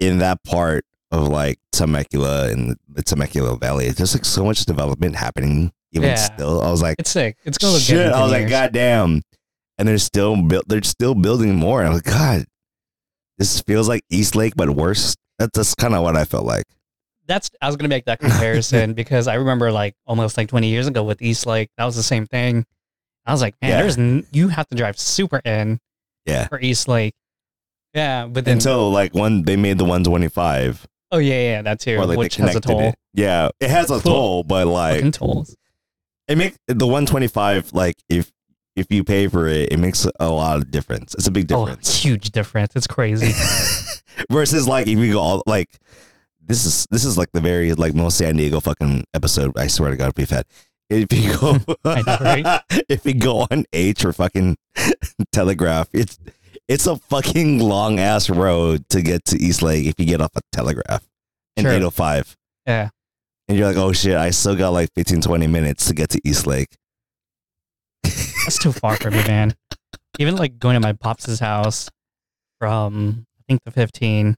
in 0.00 0.18
that 0.18 0.42
part 0.44 0.84
of 1.12 1.28
like 1.28 1.58
Temecula 1.72 2.50
and 2.50 2.76
the 2.88 3.02
Temecula 3.02 3.56
Valley, 3.58 3.90
there's 3.90 4.14
like 4.14 4.24
so 4.24 4.44
much 4.44 4.64
development 4.64 5.14
happening. 5.16 5.70
Even 5.92 6.08
Yeah. 6.10 6.14
still, 6.16 6.60
I 6.62 6.70
was 6.70 6.82
like, 6.82 6.96
It's 6.98 7.10
sick. 7.10 7.36
It's 7.44 7.58
gonna 7.58 7.72
look 7.74 7.80
good. 7.82 7.86
shit. 7.86 8.06
in 8.06 8.12
I 8.12 8.16
10 8.16 8.22
was 8.22 8.32
like, 8.32 8.48
god 8.48 8.72
damn. 8.72 9.22
And 9.78 9.88
they're 9.88 9.98
still 9.98 10.40
built. 10.42 10.68
They're 10.68 10.82
still 10.82 11.14
building 11.14 11.54
more. 11.56 11.80
And 11.80 11.88
I 11.88 11.92
was 11.92 12.04
like, 12.04 12.14
God, 12.14 12.44
this 13.38 13.60
feels 13.62 13.88
like 13.88 14.02
East 14.10 14.34
Lake, 14.36 14.54
but 14.56 14.70
worse. 14.70 15.16
That's 15.38 15.50
that's 15.56 15.74
kind 15.74 15.94
of 15.94 16.02
what 16.02 16.16
I 16.16 16.24
felt 16.24 16.44
like. 16.44 16.64
That's 17.30 17.50
I 17.62 17.66
was 17.68 17.76
gonna 17.76 17.88
make 17.88 18.04
that 18.06 18.18
comparison 18.20 18.92
because 19.00 19.28
I 19.28 19.34
remember 19.36 19.70
like 19.72 19.94
almost 20.06 20.36
like 20.36 20.48
20 20.48 20.68
years 20.68 20.86
ago 20.86 21.02
with 21.04 21.22
East 21.22 21.46
Lake, 21.46 21.70
that 21.78 21.84
was 21.84 21.96
the 21.96 22.02
same 22.02 22.26
thing. 22.26 22.66
I 23.24 23.32
was 23.32 23.40
like, 23.40 23.54
man, 23.62 23.70
Yeah. 23.70 23.80
there's 23.82 23.96
n- 23.98 24.26
you 24.32 24.48
have 24.48 24.66
to 24.68 24.74
drive 24.76 24.98
super 24.98 25.40
in 25.44 25.78
Yeah. 26.26 26.48
for 26.48 26.60
East 26.60 26.88
Lake. 26.88 27.14
Yeah, 27.94 28.26
but 28.26 28.44
then 28.44 28.54
Until 28.58 28.90
like 28.90 29.14
one, 29.14 29.42
they 29.42 29.56
made 29.56 29.78
the 29.78 29.84
125, 29.84 30.86
oh 31.12 31.18
yeah, 31.18 31.34
yeah, 31.34 31.62
that 31.62 31.80
too, 31.80 31.96
or 31.96 32.06
like 32.06 32.18
which 32.18 32.36
has 32.36 32.54
a 32.56 32.60
toll. 32.60 32.80
it. 32.80 32.94
Yeah, 33.14 33.48
it 33.60 33.70
has 33.70 33.86
a 33.90 34.00
Cool. 34.00 34.12
toll, 34.12 34.42
but 34.44 34.66
like 34.66 34.96
Fucking 34.96 35.12
tolls. 35.12 35.56
it 36.28 36.36
makes 36.38 36.56
the 36.68 36.86
125 36.86 37.72
like 37.72 37.96
if 38.08 38.30
if 38.76 38.86
you 38.90 39.02
pay 39.04 39.26
for 39.26 39.48
it 39.48 39.72
it 39.72 39.78
makes 39.78 40.06
a 40.20 40.28
lot 40.30 40.56
of 40.58 40.70
difference 40.70 41.12
it's 41.14 41.26
a 41.26 41.30
big 41.32 41.50
Oh, 41.52 41.66
difference 41.66 41.96
huge 42.02 42.30
difference. 42.30 42.72
It's 42.76 42.86
crazy. 42.86 43.32
versus 44.30 44.68
like 44.68 44.86
if 44.86 44.98
you 44.98 45.12
go 45.14 45.20
all 45.20 45.42
like 45.46 45.68
this 46.50 46.66
is 46.66 46.84
this 46.90 47.04
is 47.04 47.16
like 47.16 47.30
the 47.32 47.40
very 47.40 47.72
like 47.74 47.94
most 47.94 48.18
san 48.18 48.36
diego 48.36 48.58
fucking 48.58 49.04
episode 49.14 49.56
i 49.56 49.68
swear 49.68 49.90
to 49.90 49.96
god 49.96 50.12
we've 50.16 50.30
had 50.30 50.44
if 50.90 51.12
you 51.12 51.36
go 51.38 51.52
know, 51.84 51.94
right? 52.20 52.60
if 52.88 53.06
you 53.06 53.14
go 53.14 53.46
on 53.50 53.64
h 53.72 54.04
or 54.04 54.12
fucking 54.12 54.56
telegraph 55.32 55.88
it's 55.92 56.18
it's 56.66 56.88
a 56.88 56.96
fucking 56.96 57.60
long 57.60 58.00
ass 58.00 58.28
road 58.28 58.84
to 58.88 59.00
get 59.00 59.24
to 59.24 59.36
east 59.38 59.62
lake 59.62 59.86
if 59.86 59.94
you 59.98 60.06
get 60.06 60.20
off 60.20 60.32
a 60.34 60.40
telegraph 60.50 61.06
in 61.56 61.62
Sure. 61.64 61.72
805 61.72 62.36
yeah. 62.66 62.88
and 63.48 63.56
you're 63.56 63.68
like 63.68 63.76
oh 63.76 63.92
shit 63.92 64.16
i 64.16 64.30
still 64.30 64.56
got 64.56 64.70
like 64.70 64.88
15 64.96 65.20
20 65.20 65.46
minutes 65.46 65.86
to 65.86 65.94
get 65.94 66.10
to 66.10 66.20
east 66.24 66.48
lake 66.48 66.76
That's 68.02 68.58
too 68.58 68.72
far 68.72 68.96
for 68.96 69.10
me, 69.10 69.22
man. 69.28 69.54
Even 70.18 70.34
like 70.36 70.58
going 70.58 70.74
to 70.74 70.80
my 70.80 70.92
pops' 70.94 71.38
house 71.38 71.88
from 72.58 73.26
I 73.38 73.42
think 73.46 73.62
the 73.64 73.70
15. 73.70 74.34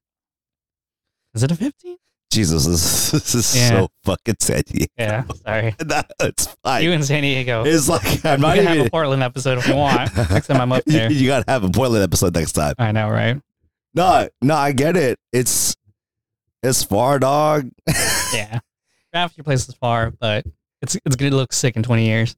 Is 1.35 1.43
it 1.43 1.51
a 1.51 1.57
15? 1.57 1.97
Jesus, 2.33 2.65
this, 2.67 3.11
this 3.13 3.35
is 3.35 3.57
Yeah. 3.57 3.69
so 3.69 3.89
fucking 4.05 4.37
San 4.41 4.63
Diego. 4.67 4.87
Yeah, 4.99 5.25
sorry. 5.45 5.75
That, 5.79 6.11
it's 6.21 6.47
fine. 6.65 6.83
You 6.83 6.93
in 6.93 7.03
San 7.03 7.23
Diego. 7.23 7.65
it's 7.65 7.89
like 7.89 8.25
I'm 8.25 8.41
not 8.41 8.57
can 8.57 8.65
have 8.67 8.87
a 8.87 8.91
Portland 8.91 9.23
episode 9.23 9.59
if 9.59 9.69
you 9.69 9.77
want. 9.77 10.15
Next 10.31 10.47
time 10.47 10.61
I'm 10.61 10.73
up 10.73 10.83
you, 10.87 10.93
there. 10.93 11.13
you 11.13 11.27
gotta 11.27 11.45
have 11.51 11.63
a 11.63 11.69
Portland 11.69 12.03
episode 12.03 12.35
next 12.35 12.53
time. 12.53 12.75
I 12.79 12.91
know, 12.93 13.11
right? 13.11 13.41
No, 13.95 14.29
no, 14.41 14.55
I 14.55 14.73
get 14.73 14.97
it. 14.97 15.19
It's 15.33 15.77
it's 16.63 16.83
far, 16.83 17.19
dog. 17.19 17.69
Yeah. 18.35 18.61
Half 19.13 19.37
your 19.37 19.45
place 19.45 19.69
is 19.69 19.75
far, 19.75 20.11
but 20.11 20.47
it's 20.81 20.97
it's 21.05 21.17
gonna 21.17 21.37
look 21.37 21.53
sick 21.53 21.77
in 21.77 21.83
20 21.83 22.07
years. 22.07 22.35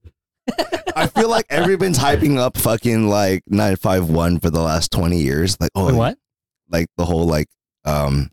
I 0.96 1.06
feel 1.06 1.28
like 1.28 1.46
everyone's 1.50 1.98
hyping 1.98 2.36
up 2.38 2.56
fucking 2.56 3.08
like 3.08 3.42
nine 3.46 3.76
five 3.76 4.10
one 4.10 4.40
for 4.40 4.50
the 4.50 4.60
last 4.60 4.90
twenty 4.90 5.20
years. 5.20 5.56
Like 5.60 5.70
oh, 5.76 5.86
Wait, 5.86 5.94
what? 5.94 6.18
like 6.68 6.88
the 6.96 7.04
whole 7.04 7.26
like 7.26 7.46
um 7.84 8.30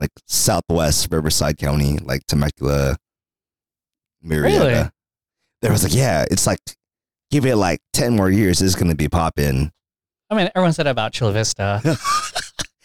like 0.00 0.10
Southwest 0.26 1.08
Riverside 1.10 1.58
County, 1.58 1.98
like 1.98 2.22
Temecula, 2.26 2.96
Murrieta. 4.24 4.42
Really? 4.42 4.90
There 5.62 5.72
was 5.72 5.82
like, 5.82 5.94
yeah, 5.94 6.24
it's 6.30 6.46
like 6.46 6.60
give 7.30 7.44
it 7.46 7.56
like 7.56 7.80
ten 7.92 8.16
more 8.16 8.30
years, 8.30 8.62
it's 8.62 8.74
gonna 8.74 8.94
be 8.94 9.08
popping. 9.08 9.70
I 10.30 10.36
mean, 10.36 10.48
everyone 10.54 10.72
said 10.72 10.86
about 10.86 11.12
Chula 11.12 11.32
Vista. 11.32 11.82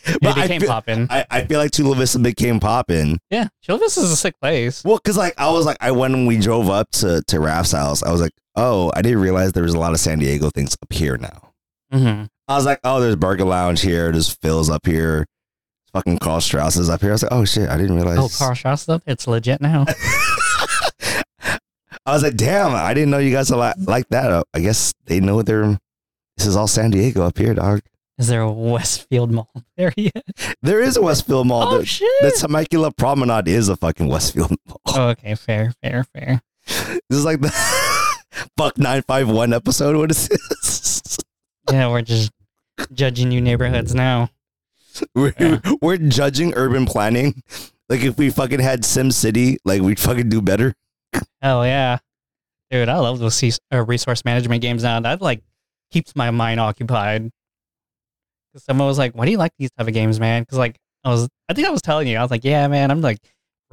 It 0.08 0.21
became 0.21 0.62
feel, 0.62 0.69
poppin'. 0.69 1.08
I, 1.10 1.25
I 1.32 1.45
feel 1.45 1.60
like 1.60 1.71
Chula 1.71 1.95
Vista 1.95 2.19
became 2.19 2.60
popping. 2.60 3.19
Yeah, 3.32 3.47
Chula 3.63 3.80
Vista 3.80 4.01
is 4.01 4.12
a 4.12 4.15
sick 4.15 4.39
place. 4.39 4.84
Well, 4.84 4.99
cause 4.99 5.17
like 5.17 5.34
I 5.38 5.49
was 5.49 5.65
like 5.65 5.78
I 5.82 5.91
when 5.91 6.25
we 6.25 6.38
drove 6.38 6.69
up 6.69 6.91
to 6.91 7.23
to 7.28 7.39
Raf's 7.39 7.71
house, 7.71 8.04
I 8.04 8.12
was 8.12 8.21
like, 8.21 8.34
oh, 8.56 8.91
I 8.95 9.01
didn't 9.01 9.21
realize 9.21 9.54
there 9.54 9.63
was 9.63 9.73
a 9.73 9.80
lot 9.80 9.93
of 9.93 9.99
San 9.99 10.19
Diego 10.19 10.49
things 10.51 10.78
up 10.82 10.93
here 10.93 11.17
now. 11.17 11.51
hmm 11.91 12.23
I 12.47 12.56
was 12.56 12.65
like, 12.65 12.80
oh, 12.84 13.01
there's 13.01 13.15
Burger 13.15 13.45
Lounge 13.45 13.82
here, 13.82 14.12
there's 14.12 14.32
Phil's 14.32 14.69
up 14.69 14.86
here, 14.86 15.25
fucking 15.96 16.18
Karl 16.18 16.42
Strauss 16.42 16.76
is 16.76 16.90
up 16.90 17.00
here. 17.00 17.12
I 17.12 17.14
was 17.14 17.24
like, 17.24 17.32
oh 17.32 17.46
shit, 17.46 17.70
I 17.70 17.78
didn't 17.78 17.96
realize. 17.96 18.18
Oh, 18.18 18.28
Karl 18.38 18.54
Strauss 18.54 18.82
stuff. 18.82 19.02
It's 19.08 19.28
legit 19.28 19.62
now. 19.62 19.86
I 22.06 22.14
was 22.14 22.22
like, 22.22 22.36
damn, 22.36 22.76
I 22.76 22.94
didn't 22.94 23.10
know 23.12 23.18
you 23.18 23.32
guys 23.32 23.50
are 23.50 23.58
like, 23.58 23.76
like 23.80 24.10
that. 24.10 24.30
Uh, 24.30 24.44
I 24.54 24.60
guess 24.60 24.94
they 25.06 25.22
know 25.22 25.42
they're. 25.42 25.80
This 26.38 26.48
is 26.48 26.58
all 26.58 26.68
San 26.68 26.92
Diego 26.92 27.24
up 27.24 27.38
here, 27.38 27.54
dog. 27.54 27.80
Is 28.18 28.28
there 28.28 28.42
a 28.42 28.52
Westfield 28.52 29.32
Mall 29.32 29.50
there 29.78 29.94
yet? 29.96 30.24
There 30.62 30.82
is 30.82 30.98
a 30.98 31.02
Westfield 31.02 31.48
Mall. 31.48 31.64
Oh 31.64 31.78
the, 31.80 31.86
shit! 31.86 32.10
the 32.22 32.32
Temecula 32.32 32.92
Promenade 32.92 33.48
is 33.48 33.70
a 33.70 33.78
fucking 33.78 34.08
Westfield 34.08 34.52
Mall. 34.68 34.82
Oh, 34.88 35.08
okay, 35.10 35.36
fair, 35.36 35.74
fair, 35.82 36.04
fair. 36.04 36.42
This 36.68 37.02
is 37.10 37.26
like 37.26 37.40
the 37.40 37.54
Buck 38.58 38.78
nine 38.78 39.02
five 39.04 39.30
one 39.30 39.54
episode. 39.54 39.96
What 39.96 40.12
is 40.12 40.28
this? 40.28 41.20
Yeah, 41.72 41.90
we're 41.90 42.02
just 42.02 42.32
judging 42.94 43.30
new 43.30 43.40
neighborhoods 43.40 43.96
now. 43.96 44.30
We're, 45.14 45.34
Yeah. 45.40 45.60
we're 45.82 45.98
judging 45.98 46.54
urban 46.56 46.86
planning. 46.86 47.42
Like 47.90 48.02
if 48.02 48.18
we 48.18 48.30
fucking 48.30 48.60
had 48.60 48.84
Sim 48.86 49.12
City, 49.12 49.58
like 49.66 49.82
we'd 49.82 50.00
fucking 50.00 50.30
do 50.30 50.42
better. 50.42 50.74
Hell 51.42 51.66
yeah, 51.66 52.00
dude! 52.72 52.90
I 52.90 52.98
love 52.98 53.20
those 53.20 53.60
uh, 53.74 53.84
resource 53.86 54.26
management 54.26 54.62
games 54.62 54.84
now. 54.84 55.00
That 55.00 55.22
like 55.22 55.44
keeps 55.92 56.16
my 56.16 56.32
mind 56.32 56.60
occupied. 56.60 57.30
Someone 58.58 58.88
was 58.88 58.98
like, 58.98 59.14
"Why 59.14 59.26
do 59.26 59.32
you 59.32 59.38
like 59.38 59.52
these 59.60 59.70
type 59.78 59.88
of 59.88 59.94
games, 59.94 60.20
man?" 60.20 60.42
Because 60.42 60.58
like 60.58 60.78
I 61.04 61.10
was, 61.10 61.30
I 61.48 61.54
think 61.54 61.68
I 61.68 61.72
was 61.72 61.82
telling 61.82 62.08
you, 62.08 62.18
I 62.18 62.22
was 62.22 62.32
like, 62.32 62.44
"Yeah, 62.44 62.68
man, 62.68 62.90
I'm 62.90 63.02
like 63.02 63.20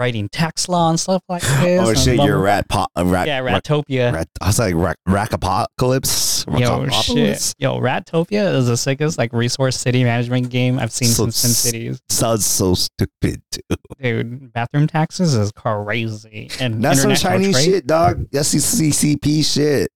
writing 0.02 0.28
tax 0.28 0.68
law 0.68 0.90
and 0.90 0.98
stuff 0.98 1.22
like 1.28 1.42
oh, 1.46 1.62
this." 1.62 1.80
oh 1.88 1.94
shit, 1.94 2.16
you're 2.16 2.36
blah, 2.36 2.44
rat 2.44 2.68
pot, 2.68 2.90
rat, 2.96 3.28
Yeah, 3.28 3.40
Ratopia. 3.40 4.12
rat, 4.12 4.28
I 4.40 4.48
was 4.48 4.58
like 4.58 4.74
rat, 4.74 4.96
rack 5.06 5.32
apocalypse. 5.32 6.44
Yo, 6.58 6.88
shit. 6.88 7.54
Yo, 7.58 7.78
Ratopia 7.78 8.52
is 8.56 8.66
the 8.66 8.76
sickest 8.76 9.16
like 9.16 9.32
resource 9.32 9.76
city 9.76 10.02
management 10.02 10.50
game 10.50 10.78
I've 10.78 10.90
seen 10.90 11.08
So 11.08 11.24
since 11.24 11.36
Sim 11.36 11.50
Cities. 11.72 12.02
Sounds 12.08 12.44
so 12.44 12.74
stupid 12.74 13.42
too. 13.52 13.60
Dude, 14.00 14.52
bathroom 14.52 14.88
taxes 14.88 15.34
is 15.34 15.52
crazy. 15.52 16.50
And 16.58 16.82
That's 16.82 17.02
some 17.02 17.14
Chinese 17.14 17.54
trade, 17.54 17.64
shit, 17.64 17.86
dog. 17.86 18.26
That's 18.32 18.52
CCP 18.52 19.44
shit. 19.44 19.90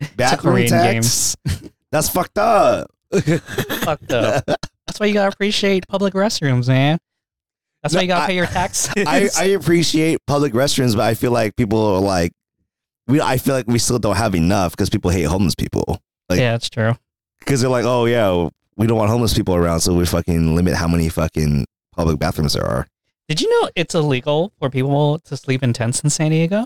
Bathroom 0.16 0.66
tax. 0.66 1.34
That's 1.90 2.10
fucked 2.10 2.36
up. 2.36 2.90
fucked 3.10 4.12
up. 4.12 4.44
That's 4.86 5.00
why 5.00 5.06
you 5.06 5.14
gotta 5.14 5.32
appreciate 5.32 5.88
public 5.88 6.12
restrooms, 6.12 6.68
man. 6.68 6.98
That's 7.92 7.94
why 7.94 8.00
you 8.02 8.08
gotta 8.08 8.24
I- 8.24 8.26
pay 8.28 8.34
your 8.36 8.46
taxes. 8.60 8.92
I, 9.06 9.28
I 9.38 9.44
appreciate 9.48 10.18
public 10.26 10.52
restrooms, 10.52 10.94
but 10.96 11.02
I 11.04 11.14
feel 11.14 11.30
like 11.32 11.56
people 11.56 11.78
are 11.84 12.00
like, 12.00 12.32
we. 13.06 13.20
I 13.20 13.36
feel 13.38 13.54
like 13.54 13.66
we 13.66 13.78
still 13.78 13.98
don't 13.98 14.16
have 14.16 14.34
enough 14.34 14.72
because 14.72 14.90
people 14.90 15.10
hate 15.10 15.22
homeless 15.24 15.54
people. 15.54 16.00
like- 16.28 16.38
yeah, 16.40 16.52
that's 16.52 16.68
true. 16.70 16.92
Because 17.40 17.60
they're 17.60 17.70
like, 17.70 17.84
oh 17.84 18.06
yeah, 18.06 18.48
we 18.76 18.86
don't 18.86 18.98
want 18.98 19.10
homeless 19.10 19.32
people 19.34 19.54
around, 19.54 19.80
so 19.80 19.94
we 19.94 20.04
fucking 20.06 20.54
limit 20.56 20.74
how 20.74 20.88
many 20.88 21.08
fucking 21.08 21.64
public 21.94 22.18
bathrooms 22.18 22.54
there 22.54 22.64
are. 22.66 22.86
Did 23.28 23.40
you 23.40 23.48
know 23.62 23.70
it's 23.76 23.94
illegal 23.94 24.52
for 24.58 24.70
people 24.70 25.18
to 25.20 25.36
sleep 25.36 25.62
in 25.62 25.72
tents 25.72 26.00
in 26.00 26.10
San 26.10 26.30
Diego? 26.30 26.64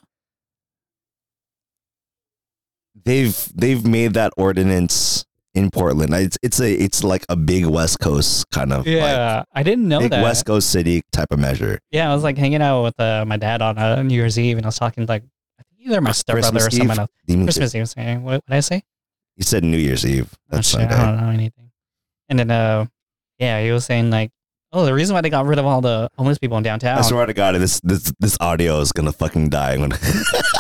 They've 3.05 3.49
they've 3.55 3.87
made 3.87 4.15
that 4.15 4.33
ordinance 4.37 5.25
in 5.55 5.71
Portland. 5.71 6.15
It's 6.15 6.39
it's 6.43 6.61
a 6.61 6.73
it's 6.73 7.03
like 7.05 7.25
a 7.29 7.37
big 7.37 7.67
West 7.67 8.01
Coast 8.01 8.49
kind 8.51 8.73
of 8.73 8.87
like 8.87 8.87
Yeah, 8.87 9.45
I 9.55 9.63
didn't 9.63 9.89
know 9.89 10.01
big 10.01 10.11
that. 10.11 10.23
West 10.23 10.47
Coast 10.47 10.71
city 10.71 11.03
type 11.13 11.29
of 11.31 11.39
measure. 11.39 11.79
Yeah, 11.91 12.11
I 12.11 12.15
was 12.15 12.23
like 12.23 12.39
hanging 12.39 12.63
out 12.63 12.83
with 12.83 12.99
uh, 13.01 13.25
my 13.27 13.37
dad 13.37 13.63
on 13.63 13.79
uh, 13.79 14.03
New 14.03 14.15
Year's 14.15 14.39
Eve, 14.39 14.57
and 14.57 14.67
I 14.67 14.69
was 14.69 14.79
talking 14.79 15.07
like 15.07 15.23
I 15.59 15.63
think 15.63 15.89
either 15.89 16.01
my 16.01 16.13
stepbrother 16.13 16.51
Christmas 16.51 16.67
or 16.67 16.71
someone 16.71 16.97
Eve? 16.97 17.01
else. 17.01 17.11
Demon 17.27 17.47
Christmas 17.47 17.75
Eve. 17.75 17.89
Saying 17.89 18.23
what 18.23 18.45
did 18.47 18.55
I 18.55 18.61
say? 18.61 18.83
You 19.37 19.45
said 19.45 19.65
New 19.65 19.79
Year's 19.79 20.05
Eve. 20.05 20.29
That's 20.49 20.75
oh, 20.75 20.79
shit, 20.81 20.91
I 20.91 21.07
don't 21.07 21.21
know 21.21 21.31
anything. 21.31 21.71
And 22.29 22.39
then, 22.39 22.51
uh, 22.51 22.87
yeah, 23.39 23.63
he 23.63 23.73
was 23.73 23.85
saying 23.87 24.11
like, 24.11 24.31
oh, 24.73 24.85
the 24.85 24.95
reason 24.95 25.15
why 25.15 25.21
they 25.21 25.31
got 25.31 25.47
rid 25.47 25.59
of 25.59 25.67
all 25.67 25.81
the 25.81 26.11
homeless 26.17 26.39
people 26.39 26.57
in 26.59 26.63
downtown. 26.63 26.99
I 26.99 27.03
swear 27.03 27.27
to 27.27 27.33
God, 27.33 27.55
this 27.57 27.81
this 27.83 28.13
this 28.21 28.37
audio 28.41 28.81
is 28.81 28.93
gonna 28.93 29.13
fucking 29.13 29.49
die. 29.49 29.77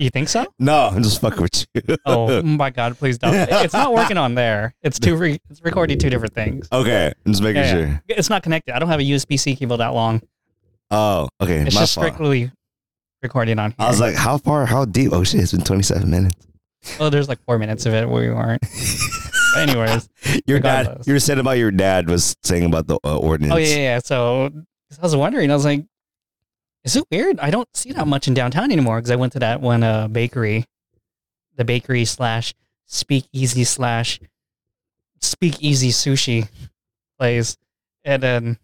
You 0.00 0.10
think 0.10 0.28
so? 0.28 0.46
no, 0.58 0.88
I'm 0.92 1.02
just 1.02 1.20
fucking 1.20 1.42
with 1.42 1.66
you. 1.74 1.96
Oh 2.06 2.42
my 2.42 2.70
god, 2.70 2.96
please 2.98 3.18
don't. 3.18 3.34
It's 3.34 3.74
not 3.74 3.92
working 3.94 4.16
on 4.18 4.34
there. 4.34 4.74
It's 4.82 4.98
two. 4.98 5.16
Re- 5.16 5.40
it's 5.50 5.62
recording 5.62 5.98
two 5.98 6.10
different 6.10 6.34
things. 6.34 6.68
okay, 6.72 7.12
I'm 7.26 7.32
just 7.32 7.42
making 7.42 7.62
Yeah, 7.62 7.76
yeah. 7.78 7.86
sure. 7.88 8.02
It's 8.08 8.30
not 8.30 8.42
connected. 8.42 8.74
I 8.74 8.78
don't 8.78 8.88
have 8.88 9.00
a 9.00 9.04
USB 9.04 9.38
C 9.38 9.56
cable 9.56 9.76
that 9.78 9.88
long. 9.94 10.22
Oh, 10.90 11.28
okay, 11.40 11.58
It's 11.62 11.74
just 11.74 11.94
fault. 11.94 12.06
strictly 12.06 12.50
recording 13.22 13.58
on 13.58 13.70
here. 13.70 13.76
I 13.78 13.88
was 13.88 14.00
like, 14.00 14.14
how 14.14 14.38
far? 14.38 14.66
How 14.66 14.84
deep? 14.84 15.12
Oh 15.12 15.24
shit, 15.24 15.40
it's 15.40 15.52
been 15.52 15.62
27 15.62 16.10
minutes. 16.10 16.46
oh, 17.00 17.08
there's 17.08 17.28
like 17.28 17.42
four 17.44 17.58
minutes 17.58 17.86
of 17.86 17.94
it 17.94 18.08
where 18.08 18.22
we 18.22 18.30
weren't. 18.34 18.62
Anyways, 19.56 20.08
Your 20.46 20.60
dad, 20.60 20.80
Regardless. 20.86 21.06
you 21.06 21.12
were 21.12 21.20
saying 21.20 21.38
about 21.38 21.58
your 21.58 21.70
dad 21.70 22.08
was 22.08 22.34
saying 22.42 22.64
about 22.64 22.86
the 22.86 22.98
uh, 23.04 23.16
ordinance. 23.18 23.54
oh 23.54 23.58
yeah, 23.58 23.76
yeah. 23.76 23.98
So 24.02 24.50
I 24.98 25.02
was 25.02 25.14
wondering. 25.14 25.50
I 25.50 25.54
was 25.54 25.64
like, 25.66 25.84
is 26.84 26.96
it 26.96 27.04
weird? 27.10 27.38
I 27.40 27.50
don't 27.50 27.68
see 27.74 27.92
that 27.92 28.06
much 28.06 28.28
in 28.28 28.34
downtown 28.34 28.70
anymore 28.72 28.98
because 28.98 29.10
I 29.10 29.16
went 29.16 29.32
to 29.34 29.38
that 29.40 29.60
one 29.60 29.82
uh, 29.82 30.08
bakery, 30.08 30.64
the 31.56 31.64
bakery 31.64 32.04
slash 32.04 32.54
speakeasy 32.86 33.64
slash 33.64 34.20
speakeasy 35.20 35.90
sushi 35.90 36.48
place, 37.18 37.56
and 38.04 38.22
then 38.22 38.58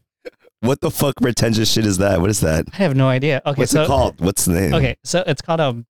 What 0.61 0.81
the 0.81 0.91
fuck 0.91 1.15
pretentious 1.21 1.71
shit 1.71 1.87
is 1.87 1.99
that? 1.99 2.21
What 2.21 2.31
is 2.31 2.41
that? 2.41 2.67
I 2.73 2.77
have 2.77 2.97
no 2.97 3.09
idea. 3.09 3.41
Okay, 3.47 3.61
What's 3.63 3.73
so 3.73 3.85
it 3.85 3.87
called? 3.87 4.21
What's 4.21 4.45
the 4.45 4.55
name? 4.61 4.75
okay, 4.75 4.97
so 5.05 5.23
it's 5.27 5.41
called 5.43 5.61
um, 5.61 5.87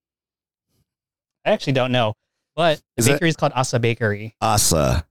I 1.44 1.52
actually 1.52 1.72
don't 1.72 1.92
know, 1.92 2.14
but 2.54 2.78
the 2.96 3.00
Is 3.00 3.08
bakery 3.08 3.30
is 3.30 3.36
called 3.36 3.52
Asa 3.54 3.78
Bakery, 3.78 4.34
Asa. 4.40 5.06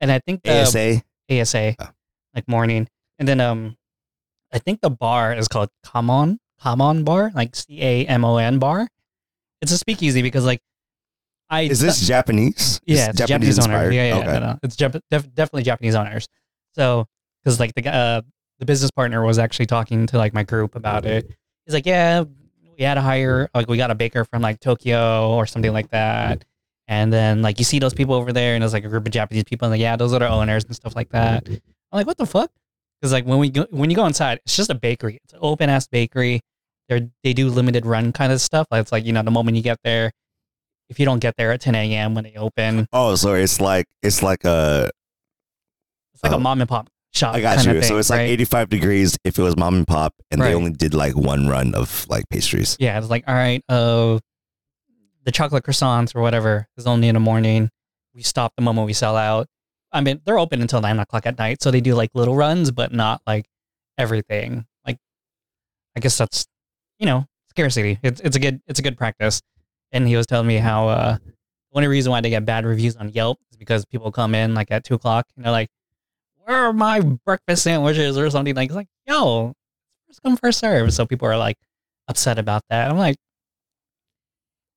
and 0.00 0.10
I 0.10 0.18
think 0.18 0.42
the 0.42 0.62
ASA. 0.62 1.02
ASA, 1.30 1.74
Oh. 1.78 1.88
like 2.34 2.48
morning. 2.48 2.88
And 3.18 3.26
then 3.28 3.40
um 3.40 3.76
I 4.52 4.58
think 4.58 4.80
the 4.80 4.90
bar 4.90 5.32
is 5.34 5.48
called 5.48 5.70
Kamon, 5.84 6.38
Kamon 6.62 7.04
Bar, 7.04 7.32
like 7.34 7.54
C 7.56 7.82
A 7.82 8.06
M 8.06 8.24
O 8.24 8.36
N 8.38 8.58
bar. 8.58 8.88
It's 9.62 9.72
a 9.72 9.78
speakeasy 9.78 10.22
because 10.22 10.44
like 10.44 10.60
I 11.48 11.62
Is 11.62 11.80
this 11.80 12.06
Japanese? 12.06 12.80
yeah, 12.86 13.10
it's 13.10 13.18
Japanese, 13.18 13.58
owners. 13.58 13.66
inspired? 13.66 13.94
Yeah, 13.94 14.08
yeah, 14.08 14.16
Okay. 14.16 14.26
no, 14.32 14.38
no. 14.40 14.58
it's 14.62 14.76
Jap- 14.76 15.00
def- 15.10 15.32
definitely 15.34 15.62
Japanese 15.62 15.94
owners. 15.94 16.28
So 16.74 17.06
because 17.42 17.60
like 17.60 17.72
the 17.74 17.88
uh, 17.88 18.22
the 18.58 18.66
business 18.66 18.90
partner 18.90 19.22
was 19.24 19.38
actually 19.38 19.66
talking 19.66 20.06
to 20.08 20.18
like 20.18 20.34
my 20.34 20.42
group 20.42 20.74
about 20.74 21.04
it. 21.04 21.30
He's 21.64 21.74
like, 21.74 21.86
yeah, 21.86 22.24
we 22.76 22.84
had 22.84 22.94
to 22.94 23.00
hire 23.00 23.48
like 23.54 23.68
we 23.68 23.76
got 23.76 23.90
a 23.90 23.94
baker 23.94 24.24
from 24.24 24.42
like 24.42 24.60
Tokyo 24.60 25.30
or 25.30 25.46
something 25.46 25.72
like 25.72 25.90
that. 25.90 26.44
And 26.88 27.12
then 27.12 27.42
like 27.42 27.58
you 27.58 27.64
see 27.64 27.78
those 27.78 27.94
people 27.94 28.14
over 28.14 28.32
there, 28.32 28.54
and 28.54 28.62
it's 28.64 28.72
like 28.72 28.84
a 28.84 28.88
group 28.88 29.06
of 29.06 29.12
Japanese 29.12 29.44
people, 29.44 29.66
and 29.66 29.72
like 29.72 29.80
yeah, 29.80 29.96
those 29.96 30.12
are 30.12 30.18
the 30.20 30.28
owners 30.28 30.64
and 30.64 30.74
stuff 30.74 30.94
like 30.96 31.08
that. 31.10 31.48
I'm 31.48 31.60
like, 31.92 32.06
what 32.06 32.16
the 32.16 32.26
fuck? 32.26 32.50
Because 33.06 33.12
like 33.12 33.24
when 33.24 33.38
we 33.38 33.50
go, 33.50 33.68
when 33.70 33.88
you 33.88 33.94
go 33.94 34.04
inside, 34.04 34.40
it's 34.44 34.56
just 34.56 34.68
a 34.68 34.74
bakery. 34.74 35.20
It's 35.22 35.32
an 35.32 35.38
open 35.40 35.70
ass 35.70 35.86
bakery. 35.86 36.40
They 36.88 37.08
they 37.22 37.32
do 37.34 37.48
limited 37.50 37.86
run 37.86 38.12
kind 38.12 38.32
of 38.32 38.40
stuff. 38.40 38.66
Like, 38.72 38.80
It's 38.82 38.90
like 38.90 39.06
you 39.06 39.12
know 39.12 39.22
the 39.22 39.30
moment 39.30 39.56
you 39.56 39.62
get 39.62 39.78
there, 39.84 40.10
if 40.88 40.98
you 40.98 41.04
don't 41.06 41.20
get 41.20 41.34
there 41.36 41.52
at 41.52 41.60
10 41.60 41.76
a.m. 41.76 42.16
when 42.16 42.24
they 42.24 42.34
open, 42.34 42.88
Oh, 42.92 43.14
so 43.14 43.34
it's 43.34 43.60
like 43.60 43.86
it's 44.02 44.24
like 44.24 44.44
a. 44.44 44.90
it's 46.14 46.24
like 46.24 46.32
Oh. 46.32 46.36
a 46.36 46.40
mom 46.40 46.60
and 46.60 46.68
pop 46.68 46.88
shop. 47.14 47.36
I 47.36 47.40
got 47.40 47.64
you. 47.64 47.74
Thing, 47.74 47.82
so 47.82 47.96
it's 47.98 48.10
like 48.10 48.22
85 48.22 48.70
degrees 48.70 49.16
if 49.24 49.38
it 49.38 49.42
was 49.42 49.56
mom 49.56 49.76
and 49.76 49.86
pop, 49.86 50.12
and 50.32 50.40
Right. 50.40 50.48
they 50.48 50.54
only 50.56 50.72
did 50.72 50.92
like 50.92 51.14
one 51.16 51.46
run 51.46 51.76
of 51.76 52.06
like 52.08 52.24
pastries. 52.28 52.76
Yeah, 52.80 52.98
it's 52.98 53.08
like 53.08 53.22
all 53.28 53.34
right. 53.36 53.62
Uh, 53.68 54.18
the 55.22 55.30
chocolate 55.30 55.62
croissants 55.62 56.12
or 56.16 56.22
whatever 56.22 56.66
is 56.76 56.88
only 56.88 57.06
in 57.06 57.14
the 57.14 57.20
morning. 57.20 57.70
We 58.14 58.22
stop 58.24 58.52
the 58.56 58.62
moment 58.62 58.86
we 58.88 58.94
sell 58.94 59.16
out. 59.16 59.46
I 59.96 60.00
mean, 60.02 60.20
they're 60.24 60.38
open 60.38 60.60
until 60.60 60.80
nine 60.80 60.98
o'clock 60.98 61.26
at 61.26 61.38
night, 61.38 61.62
so 61.62 61.70
they 61.70 61.80
do 61.80 61.94
like 61.94 62.10
little 62.14 62.36
runs, 62.36 62.70
but 62.70 62.92
not 62.92 63.22
like 63.26 63.46
everything. 63.98 64.66
Like 64.86 64.98
I 65.96 66.00
guess 66.00 66.18
that's 66.18 66.46
you 66.98 67.06
know 67.06 67.26
scarcity. 67.50 67.98
It's 68.02 68.20
it's 68.20 68.36
a 68.36 68.38
good 68.40 68.60
it's 68.66 68.78
a 68.78 68.82
good 68.82 68.98
practice. 68.98 69.42
And 69.92 70.06
he 70.06 70.16
was 70.16 70.26
telling 70.26 70.46
me 70.46 70.56
how 70.56 70.88
uh, 70.88 71.16
the 71.16 71.76
only 71.76 71.88
reason 71.88 72.10
why 72.10 72.20
they 72.20 72.30
get 72.30 72.44
bad 72.44 72.66
reviews 72.66 72.96
on 72.96 73.08
Yelp 73.10 73.38
is 73.50 73.56
because 73.56 73.84
people 73.86 74.12
come 74.12 74.34
in 74.34 74.54
like 74.54 74.70
at 74.70 74.84
two 74.84 74.94
o'clock 74.94 75.26
and 75.36 75.44
they're 75.44 75.52
like, 75.52 75.68
"Where 76.44 76.66
are 76.66 76.72
my 76.72 77.00
breakfast 77.00 77.62
sandwiches?" 77.62 78.18
or 78.18 78.28
something 78.30 78.54
like, 78.54 78.66
it's 78.68 78.76
like, 78.76 78.88
"Yo, 79.06 79.54
first 80.06 80.22
come 80.22 80.36
first 80.36 80.58
serve." 80.58 80.92
So 80.92 81.06
people 81.06 81.28
are 81.28 81.38
like 81.38 81.56
upset 82.08 82.38
about 82.38 82.62
that. 82.68 82.90
I'm 82.90 82.98
like, 82.98 83.16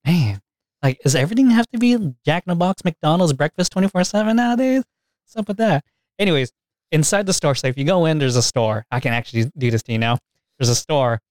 man, 0.06 0.40
like, 0.82 1.00
does 1.02 1.16
everything 1.16 1.50
have 1.50 1.68
to 1.72 1.80
be 1.80 1.98
Jack 2.26 2.44
in 2.48 2.52
the 2.52 2.56
Box, 2.56 2.84
McDonald's 2.86 3.34
breakfast 3.34 3.72
twenty 3.72 3.90
four 3.90 4.04
seven 4.04 4.38
nowadays? 4.38 4.84
What's 5.30 5.38
up 5.38 5.48
with 5.48 5.58
that? 5.58 5.86
Anyways, 6.18 6.52
inside 6.92 7.28
the 7.28 7.34
store, 7.34 7.54
so 7.54 7.68
if 7.68 7.78
you 7.78 7.84
go 7.84 8.06
in, 8.06 8.18
there's 8.18 8.36
a 8.36 8.42
store. 8.42 8.88
I 8.90 9.00
can 9.00 9.14
actually 9.14 9.52
do 9.56 9.70
this 9.70 9.84
to 9.84 9.92
you 9.92 10.00
now. 10.00 10.18
There's 10.58 10.70
a 10.70 10.76
store, 10.76 11.22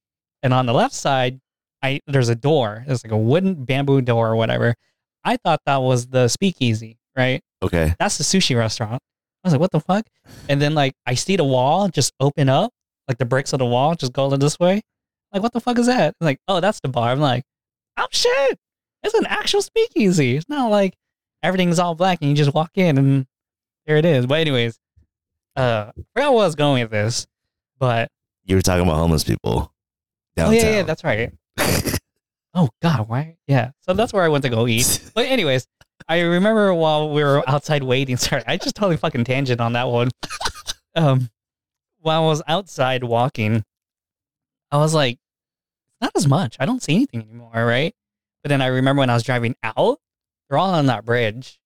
and 0.40 0.54
on 0.54 0.66
the 0.66 0.72
left 0.72 0.94
side, 0.94 1.40
I 1.82 1.98
there's 2.06 2.28
a 2.28 2.36
door. 2.36 2.84
It's 2.86 3.02
like 3.02 3.10
a 3.10 3.18
wooden 3.18 3.64
bamboo 3.64 4.02
door 4.02 4.28
or 4.28 4.36
whatever. 4.36 4.76
I 5.24 5.36
thought 5.36 5.62
that 5.66 5.78
was 5.78 6.06
the 6.06 6.28
speakeasy, 6.28 7.00
right? 7.16 7.42
Okay. 7.60 7.92
That's 7.98 8.18
the 8.18 8.22
sushi 8.22 8.56
restaurant. 8.56 9.02
I 9.42 9.48
was 9.48 9.54
like, 9.54 9.60
what 9.60 9.72
the 9.72 9.80
fuck? 9.80 10.06
And 10.48 10.62
then 10.62 10.76
like 10.76 10.92
I 11.04 11.14
see 11.14 11.34
the 11.34 11.42
wall 11.42 11.88
just 11.88 12.12
open 12.20 12.48
up, 12.48 12.72
like 13.08 13.18
the 13.18 13.26
bricks 13.26 13.52
of 13.52 13.58
the 13.58 13.66
wall 13.66 13.96
just 13.96 14.12
go 14.12 14.30
this 14.36 14.60
way. 14.60 14.80
Like, 15.32 15.42
what 15.42 15.52
the 15.52 15.60
fuck 15.60 15.76
is 15.76 15.86
that? 15.86 16.14
like, 16.20 16.38
oh, 16.46 16.60
that's 16.60 16.78
the 16.78 16.88
bar. 16.88 17.10
I'm 17.10 17.18
like, 17.18 17.42
oh 17.96 18.06
shit. 18.12 18.60
It's 19.02 19.14
an 19.14 19.26
actual 19.26 19.60
speakeasy. 19.60 20.36
It's 20.36 20.48
not 20.48 20.70
like 20.70 20.94
everything's 21.42 21.80
all 21.80 21.96
black 21.96 22.18
and 22.20 22.30
you 22.30 22.36
just 22.36 22.54
walk 22.54 22.70
in 22.76 22.96
and 22.96 23.26
there 23.88 23.96
it 23.96 24.04
is. 24.04 24.26
But 24.26 24.40
anyways, 24.40 24.78
uh 25.56 25.90
I 25.96 26.02
forgot 26.14 26.32
where 26.34 26.42
I 26.44 26.46
was 26.46 26.54
going 26.54 26.82
with 26.84 26.92
this. 26.92 27.26
But 27.80 28.10
You 28.44 28.54
were 28.54 28.62
talking 28.62 28.84
about 28.86 28.98
homeless 28.98 29.24
people 29.24 29.72
oh 30.38 30.50
yeah, 30.50 30.76
yeah, 30.76 30.82
that's 30.82 31.02
right. 31.02 31.32
Oh 32.54 32.70
God, 32.82 33.08
why? 33.08 33.36
Yeah. 33.46 33.70
So 33.82 33.92
that's 33.92 34.12
where 34.12 34.24
I 34.24 34.28
went 34.28 34.42
to 34.44 34.50
go 34.50 34.66
eat. 34.66 35.10
But 35.14 35.26
anyways, 35.26 35.66
I 36.08 36.20
remember 36.20 36.72
while 36.74 37.10
we 37.10 37.22
were 37.22 37.48
outside 37.48 37.82
waiting. 37.82 38.16
Sorry, 38.18 38.42
I 38.46 38.56
just 38.56 38.74
totally 38.74 38.96
fucking 38.96 39.24
tangent 39.24 39.60
on 39.60 39.74
that 39.74 39.88
one. 39.88 40.10
Um, 40.96 41.30
while 42.00 42.22
I 42.22 42.26
was 42.26 42.42
outside 42.48 43.04
walking, 43.04 43.64
I 44.72 44.78
was 44.78 44.94
like, 44.94 45.18
not 46.00 46.12
as 46.16 46.26
much. 46.26 46.56
I 46.58 46.66
don't 46.66 46.82
see 46.82 46.94
anything 46.96 47.22
anymore, 47.22 47.52
right? 47.54 47.94
But 48.42 48.48
then 48.48 48.62
I 48.62 48.66
remember 48.66 49.00
when 49.00 49.10
I 49.10 49.14
was 49.14 49.22
driving 49.22 49.54
out, 49.62 50.00
they're 50.48 50.58
all 50.58 50.74
on 50.74 50.86
that 50.86 51.04
bridge. 51.04 51.60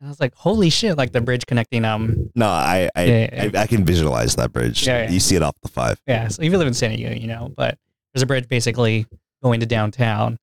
And 0.00 0.08
I 0.08 0.10
was 0.10 0.20
like, 0.20 0.34
holy 0.34 0.68
shit! 0.68 0.98
Like 0.98 1.12
the 1.12 1.20
bridge 1.20 1.46
connecting. 1.46 1.84
Um, 1.84 2.30
no, 2.34 2.46
I 2.46 2.90
I, 2.94 3.04
Yeah, 3.04 3.50
I 3.54 3.62
I 3.62 3.66
can 3.66 3.84
visualize 3.84 4.36
that 4.36 4.52
bridge. 4.52 4.86
Yeah, 4.86 5.04
yeah. 5.04 5.10
You 5.10 5.20
see 5.20 5.36
it 5.36 5.42
off 5.42 5.56
the 5.62 5.68
five. 5.68 6.00
yeah. 6.06 6.28
So 6.28 6.42
if 6.42 6.52
you 6.52 6.58
live 6.58 6.68
in 6.68 6.74
San 6.74 6.90
Diego, 6.90 7.14
you 7.14 7.26
know, 7.26 7.50
but 7.56 7.78
there's 8.12 8.22
a 8.22 8.26
bridge 8.26 8.48
basically 8.48 9.06
going 9.42 9.60
to 9.60 9.66
downtown 9.66 10.38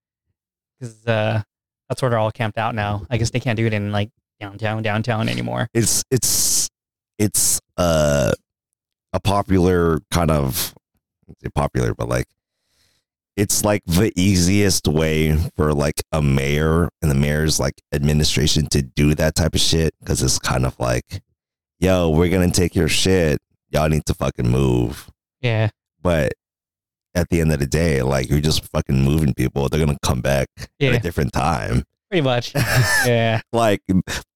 because 0.80 1.06
uh, 1.06 1.44
that's 1.88 2.02
where 2.02 2.10
they're 2.10 2.20
all 2.20 2.32
camped 2.32 2.58
out 2.58 2.74
now. 2.74 3.06
I 3.10 3.18
guess 3.18 3.30
they 3.30 3.40
can't 3.40 3.58
do 3.58 3.66
it 3.68 3.74
in 3.74 3.92
like 3.92 4.10
downtown, 4.40 4.82
downtown 4.82 5.30
anymore. 5.30 5.68
It's 5.74 6.04
it's 6.10 6.70
it's 7.20 7.62
uh 7.78 8.34
a 9.14 9.20
popular 9.20 10.00
kind 10.10 10.32
of 10.32 10.74
I 10.76 11.26
wouldn't 11.28 11.42
say 11.44 11.50
popular, 11.54 11.94
but 11.94 12.10
like 12.10 12.26
it's 13.36 13.64
like 13.66 13.82
the 13.86 14.12
easiest 14.16 14.88
way 14.88 15.36
for 15.56 15.74
like 15.74 16.02
a 16.12 16.22
mayor 16.22 16.90
and 17.02 17.10
the 17.10 17.16
mayor's 17.16 17.60
like 17.60 17.82
administration 17.92 18.68
to 18.68 18.82
do 18.82 19.16
that 19.16 19.36
type 19.36 19.56
of 19.56 19.62
shit 19.62 19.94
because 20.00 20.22
it's 20.22 20.38
kind 20.40 20.66
of 20.66 20.80
like, 20.80 21.22
yo, 21.80 22.10
we're 22.10 22.30
gonna 22.30 22.52
take 22.52 22.76
your 22.76 22.88
shit. 22.88 23.40
Y'all 23.70 23.90
need 23.90 24.06
to 24.06 24.14
fucking 24.14 24.48
move. 24.50 25.10
Yeah, 25.42 25.70
But 26.02 26.34
at 27.16 27.30
the 27.30 27.42
end 27.42 27.52
of 27.52 27.60
the 27.60 27.66
day, 27.66 28.02
like 28.02 28.30
you're 28.30 28.40
just 28.40 28.66
fucking 28.70 29.04
moving 29.04 29.34
people. 29.34 29.68
They're 29.68 29.84
gonna 29.84 29.98
come 30.04 30.22
back 30.22 30.48
at 30.58 30.70
a 30.96 31.00
different 31.00 31.34
time. 31.34 31.84
pretty 32.10 32.22
much. 32.22 32.54
Yeah, 33.06 33.42
like 33.52 33.82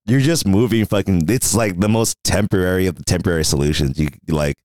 you're 0.06 0.20
just 0.22 0.48
moving 0.48 0.86
fucking 0.86 1.30
it's 1.30 1.54
like 1.54 1.80
the 1.80 1.88
most 1.90 2.18
temporary 2.24 2.88
of 2.88 2.96
the 2.96 3.04
temporary 3.04 3.46
solutions 3.46 4.00
you 4.00 4.10
like 4.28 4.56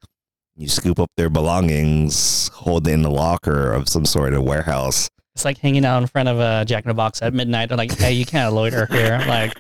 you 0.63 0.69
scoop 0.69 0.99
up 0.99 1.11
their 1.17 1.29
belongings 1.29 2.49
hold 2.55 2.87
it 2.87 2.93
in 2.93 3.03
the 3.03 3.11
locker 3.11 3.73
of 3.73 3.89
some 3.89 4.05
sort 4.05 4.33
of 4.33 4.43
warehouse 4.43 5.09
it's 5.35 5.45
like 5.45 5.59
hanging 5.59 5.85
out 5.85 6.01
in 6.03 6.07
front 6.07 6.29
of 6.29 6.39
a 6.39 6.65
Jack 6.67 6.85
in 6.85 6.89
the 6.89 6.95
Box 6.95 7.23
at 7.23 7.33
midnight. 7.33 7.71
They're 7.71 7.79
like, 7.79 7.97
hey, 7.97 8.13
you 8.13 8.27
can't 8.27 8.53
loiter 8.53 8.85
here. 8.85 9.15
I'm 9.15 9.27
like, 9.27 9.59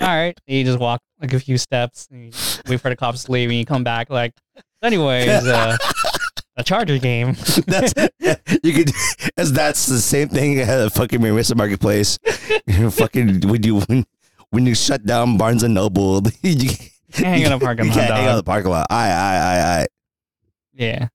all 0.00 0.06
right. 0.08 0.34
And 0.48 0.56
you 0.56 0.64
just 0.64 0.78
walk 0.78 1.02
like 1.20 1.34
a 1.34 1.38
few 1.40 1.58
steps, 1.58 2.08
and 2.10 2.24
you 2.24 2.32
wait 2.66 2.80
for 2.80 2.88
the 2.88 2.96
cops 2.96 3.24
to 3.24 3.32
leave, 3.32 3.50
and 3.50 3.58
you 3.58 3.66
come 3.66 3.84
back. 3.84 4.08
Like, 4.08 4.32
anyways, 4.82 5.28
uh, 5.28 5.76
a 6.56 6.64
Charger 6.64 6.96
game. 6.98 7.34
that's 7.66 7.92
you 8.62 8.72
could 8.72 8.90
as 9.36 9.52
that's 9.52 9.86
the 9.86 9.98
same 9.98 10.28
thing 10.28 10.58
at 10.58 10.80
a 10.80 10.88
fucking 10.88 11.20
Mira 11.20 11.34
Mesa 11.34 11.54
Marketplace 11.54 12.18
you 12.66 12.78
know, 12.78 12.90
fucking 12.90 13.42
when 13.42 13.62
you 13.62 13.80
when, 13.80 14.06
when 14.50 14.64
you 14.66 14.74
shut 14.74 15.04
down 15.04 15.36
Barnes 15.36 15.62
and 15.62 15.74
Noble 15.74 16.22
you 16.42 16.70
Can't 17.12 17.26
hang 17.26 17.42
in 17.42 17.52
a 17.52 17.58
parking 17.58 17.86
you 17.86 17.90
lot. 17.90 17.98
can't 18.00 18.14
hang 18.14 18.26
out 18.26 18.30
in 18.30 18.36
the 18.36 18.42
parking 18.42 18.70
lot 18.70 18.86
I 18.90 19.10
I 19.10 19.36
I 19.36 19.80
I 19.80 19.86
Yeah. 20.80 21.08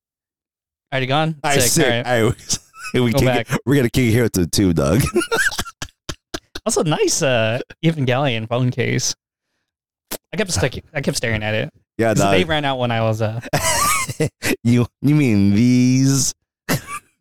Already 0.94 1.08
gone? 1.08 1.40
I 1.44 1.58
Sick. 1.58 1.72
sick. 1.72 2.06
All 2.06 2.24
right. 2.30 2.58
I 2.94 3.00
we 3.02 3.12
Go 3.12 3.20
kick, 3.20 3.26
back. 3.28 3.48
we're 3.66 3.76
gonna 3.76 3.90
kick 3.90 4.12
here 4.12 4.30
to 4.30 4.46
two, 4.48 4.72
Doug. 4.74 5.02
Also, 6.68 6.82
nice 6.82 7.22
uh, 7.22 7.60
Evangelion 7.84 8.48
phone 8.50 8.72
case. 8.72 9.14
I 10.34 10.38
kept 10.38 10.52
sticking. 10.52 10.82
I 10.96 11.02
kept 11.02 11.16
staring 11.16 11.44
at 11.44 11.54
it. 11.54 11.70
Yeah, 12.00 12.10
'Cause 12.16 12.24
Doug. 12.24 12.32
They 12.34 12.44
ran 12.44 12.66
out 12.66 12.80
when 12.80 12.90
I 12.90 13.02
was 13.02 13.22
uh 13.22 13.40
you 14.64 14.88
you 15.04 15.14
mean 15.14 15.54
these? 15.54 16.34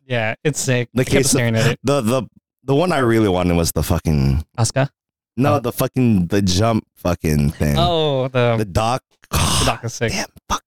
yeah, 0.07 0.33
it's 0.43 0.59
sick. 0.59 0.89
The 0.95 1.01
I 1.01 1.03
kept 1.03 1.13
case 1.13 1.25
of- 1.25 1.31
staring 1.31 1.55
at 1.55 1.67
it. 1.73 1.79
The 1.83 2.01
the 2.01 2.23
the 2.63 2.73
one 2.73 2.91
I 2.91 2.97
really 2.99 3.29
wanted 3.29 3.55
was 3.55 3.71
the 3.71 3.83
fucking 3.83 4.43
Asuka? 4.57 4.89
no 5.37 5.55
Oh. 5.55 5.59
the 5.59 5.71
fucking 5.71 6.25
the 6.27 6.41
jump 6.41 6.83
fucking 6.95 7.51
thing. 7.51 7.75
Oh, 7.77 8.27
the, 8.29 8.55
the 8.57 8.65
dock. 8.65 9.03
the 9.29 9.63
dock 9.65 9.83
is 9.85 9.93
sick. 9.93 10.11
Damn, 10.13 10.25
fuck. 10.49 10.63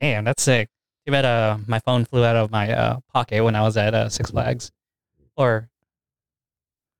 Damn, 0.00 0.24
that's 0.24 0.42
sick. 0.42 0.70
Too 1.06 1.12
bad 1.12 1.24
uh, 1.24 1.58
my 1.66 1.80
phone 1.80 2.04
flew 2.04 2.24
out 2.24 2.36
of 2.36 2.50
my 2.50 2.72
uh, 2.72 3.00
pocket 3.12 3.42
when 3.42 3.56
I 3.56 3.62
was 3.62 3.76
at 3.76 3.94
uh, 3.94 4.08
Six 4.08 4.30
Flags. 4.30 4.70
Or 5.36 5.68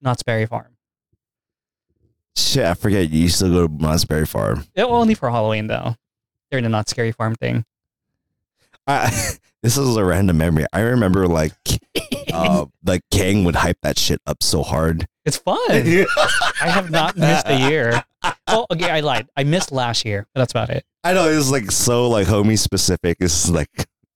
Knott's 0.01 0.23
Berry 0.23 0.45
Farm. 0.45 0.75
Shit, 2.35 2.65
I 2.65 2.73
forget. 2.73 3.09
You 3.09 3.21
used 3.21 3.39
to 3.39 3.49
go 3.49 3.67
to 3.67 3.73
Knott's 3.73 4.05
Berry 4.05 4.25
Farm. 4.25 4.65
It, 4.75 4.83
only 4.83 5.13
for 5.13 5.29
Halloween, 5.29 5.67
though. 5.67 5.95
During 6.51 6.63
the 6.63 6.69
Knott's 6.69 6.91
Scary 6.91 7.11
Farm 7.11 7.35
thing. 7.35 7.65
I, 8.85 9.09
this 9.63 9.77
is 9.77 9.95
a 9.95 10.03
random 10.03 10.37
memory. 10.37 10.65
I 10.73 10.81
remember 10.81 11.27
like 11.27 11.53
uh, 12.33 12.65
like 12.85 13.01
Kang 13.11 13.43
would 13.45 13.55
hype 13.55 13.77
that 13.81 13.97
shit 13.97 14.19
up 14.25 14.43
so 14.43 14.63
hard. 14.63 15.07
It's 15.25 15.37
fun. 15.37 15.57
I 15.69 16.05
have 16.67 16.91
not 16.91 17.15
missed 17.15 17.47
a 17.47 17.69
year. 17.69 18.03
Oh, 18.47 18.65
okay, 18.71 18.89
I 18.89 18.99
lied. 18.99 19.29
I 19.37 19.43
missed 19.43 19.71
last 19.71 20.05
year, 20.05 20.27
but 20.33 20.41
that's 20.41 20.51
about 20.51 20.69
it. 20.69 20.85
I 21.03 21.13
know 21.13 21.29
it's 21.29 21.49
like 21.49 21.71
so 21.71 22.09
like 22.09 22.27
homie 22.27 22.59
specific. 22.59 23.17
It's 23.19 23.49
like 23.49 23.69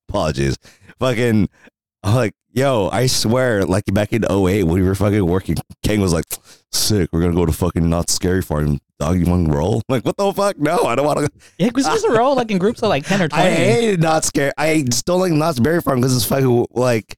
apologies. 0.10 0.58
Fucking 1.00 1.50
I'm 2.04 2.15
like, 2.15 2.34
yo, 2.52 2.89
I 2.91 3.08
swear, 3.08 3.65
like 3.65 3.86
back 3.93 4.13
in 4.13 4.24
08 4.24 4.63
when 4.63 4.76
we 4.76 4.82
were 4.84 4.96
fucking 4.96 5.26
working, 5.26 5.56
King 5.84 6.00
was 6.02 6.13
like, 6.13 6.26
sick, 6.72 7.10
we're 7.12 7.22
gonna 7.22 7.34
go 7.36 7.46
to 7.46 7.52
fucking 7.52 7.89
Knott's 7.89 8.13
Scary 8.13 8.41
Farm. 8.41 8.80
Dog, 9.00 9.20
you 9.20 9.26
wanna 9.30 9.54
roll? 9.54 9.76
I'm 9.76 9.82
like, 9.89 10.06
what 10.06 10.17
the 10.17 10.32
fuck? 10.34 10.58
No, 10.58 10.84
I 10.86 10.96
don't 10.96 11.06
wanna 11.06 11.28
Yeah, 11.58 11.67
because 11.67 11.88
we 12.04 12.15
a 12.15 12.17
roll 12.17 12.36
like 12.36 12.50
in 12.52 12.58
groups 12.58 12.82
of 12.82 12.89
like 12.89 13.06
10 13.06 13.22
or 13.22 13.28
20. 13.30 13.43
I 13.43 13.50
hated 13.52 14.02
Knott's 14.02 14.28
Scary. 14.28 14.52
I 14.58 14.86
still 14.91 15.17
like 15.20 15.32
Knott's 15.32 15.58
Scary 15.58 15.82
Farm 15.82 16.00
because 16.02 16.15
it's 16.15 16.26
fucking 16.26 16.67
like 16.72 17.17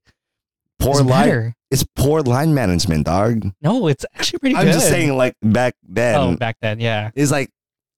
poor 0.80 1.02
It's 1.02 1.10
line 1.10 1.28
better. 1.28 1.56
it's 1.72 1.86
poor 1.96 2.22
line 2.22 2.54
management, 2.54 3.06
dog. 3.06 3.52
No, 3.62 3.88
it's 3.88 4.06
actually 4.16 4.40
pretty 4.40 4.56
I'm 4.56 4.66
good. 4.66 4.74
just 4.74 4.88
saying 4.90 5.16
like 5.16 5.36
back 5.42 5.76
then 5.88 6.20
Oh, 6.20 6.36
back 6.36 6.58
then, 6.62 6.80
yeah. 6.80 7.12
it's 7.16 7.32
like 7.32 7.50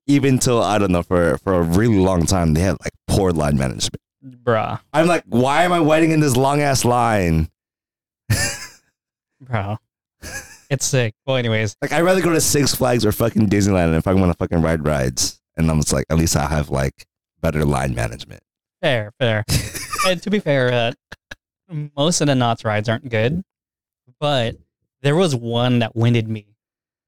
even 0.07 0.39
till 0.39 0.61
I 0.61 0.77
don't 0.77 0.91
know, 0.91 1.03
for 1.03 1.37
for 1.37 1.53
a 1.53 1.61
really 1.61 1.97
long 1.99 2.25
time 2.25 2.53
they 2.53 2.61
had 2.61 2.77
like 2.81 2.91
poor 3.07 3.31
line 3.31 3.57
management. 3.57 4.01
Bruh. 4.25 4.79
I'm 4.93 5.07
like, 5.07 5.23
why 5.27 5.63
am 5.63 5.73
I 5.73 5.79
waiting 5.79 6.11
in 6.11 6.19
this 6.19 6.35
long 6.37 6.61
ass 6.61 6.85
line? 6.85 7.49
Bro. 9.39 9.77
It's 10.69 10.85
sick. 10.85 11.13
Well, 11.25 11.35
anyways, 11.35 11.75
Like, 11.81 11.91
I'd 11.91 12.01
rather 12.03 12.21
go 12.21 12.31
to 12.31 12.39
Six 12.39 12.73
Flags 12.75 13.05
or 13.05 13.11
fucking 13.11 13.49
Disneyland 13.49 13.97
if 13.97 14.07
I 14.07 14.13
want 14.13 14.31
to 14.31 14.37
fucking 14.37 14.61
ride 14.61 14.85
rides. 14.85 15.41
And 15.57 15.69
I'm 15.69 15.79
just 15.79 15.91
like, 15.91 16.05
at 16.09 16.17
least 16.17 16.35
I 16.37 16.47
have 16.47 16.69
like 16.69 17.05
better 17.41 17.65
line 17.65 17.93
management. 17.93 18.41
fair, 18.81 19.11
fair. 19.19 19.43
and 20.07 20.21
to 20.23 20.29
be 20.29 20.39
fair, 20.39 20.71
uh, 20.71 20.91
most 21.97 22.21
of 22.21 22.27
the 22.27 22.35
Knott's 22.35 22.63
rides 22.63 22.87
aren't 22.87 23.09
good, 23.09 23.43
but 24.19 24.55
there 25.01 25.15
was 25.15 25.35
one 25.35 25.79
that 25.79 25.95
winded 25.95 26.29
me. 26.29 26.45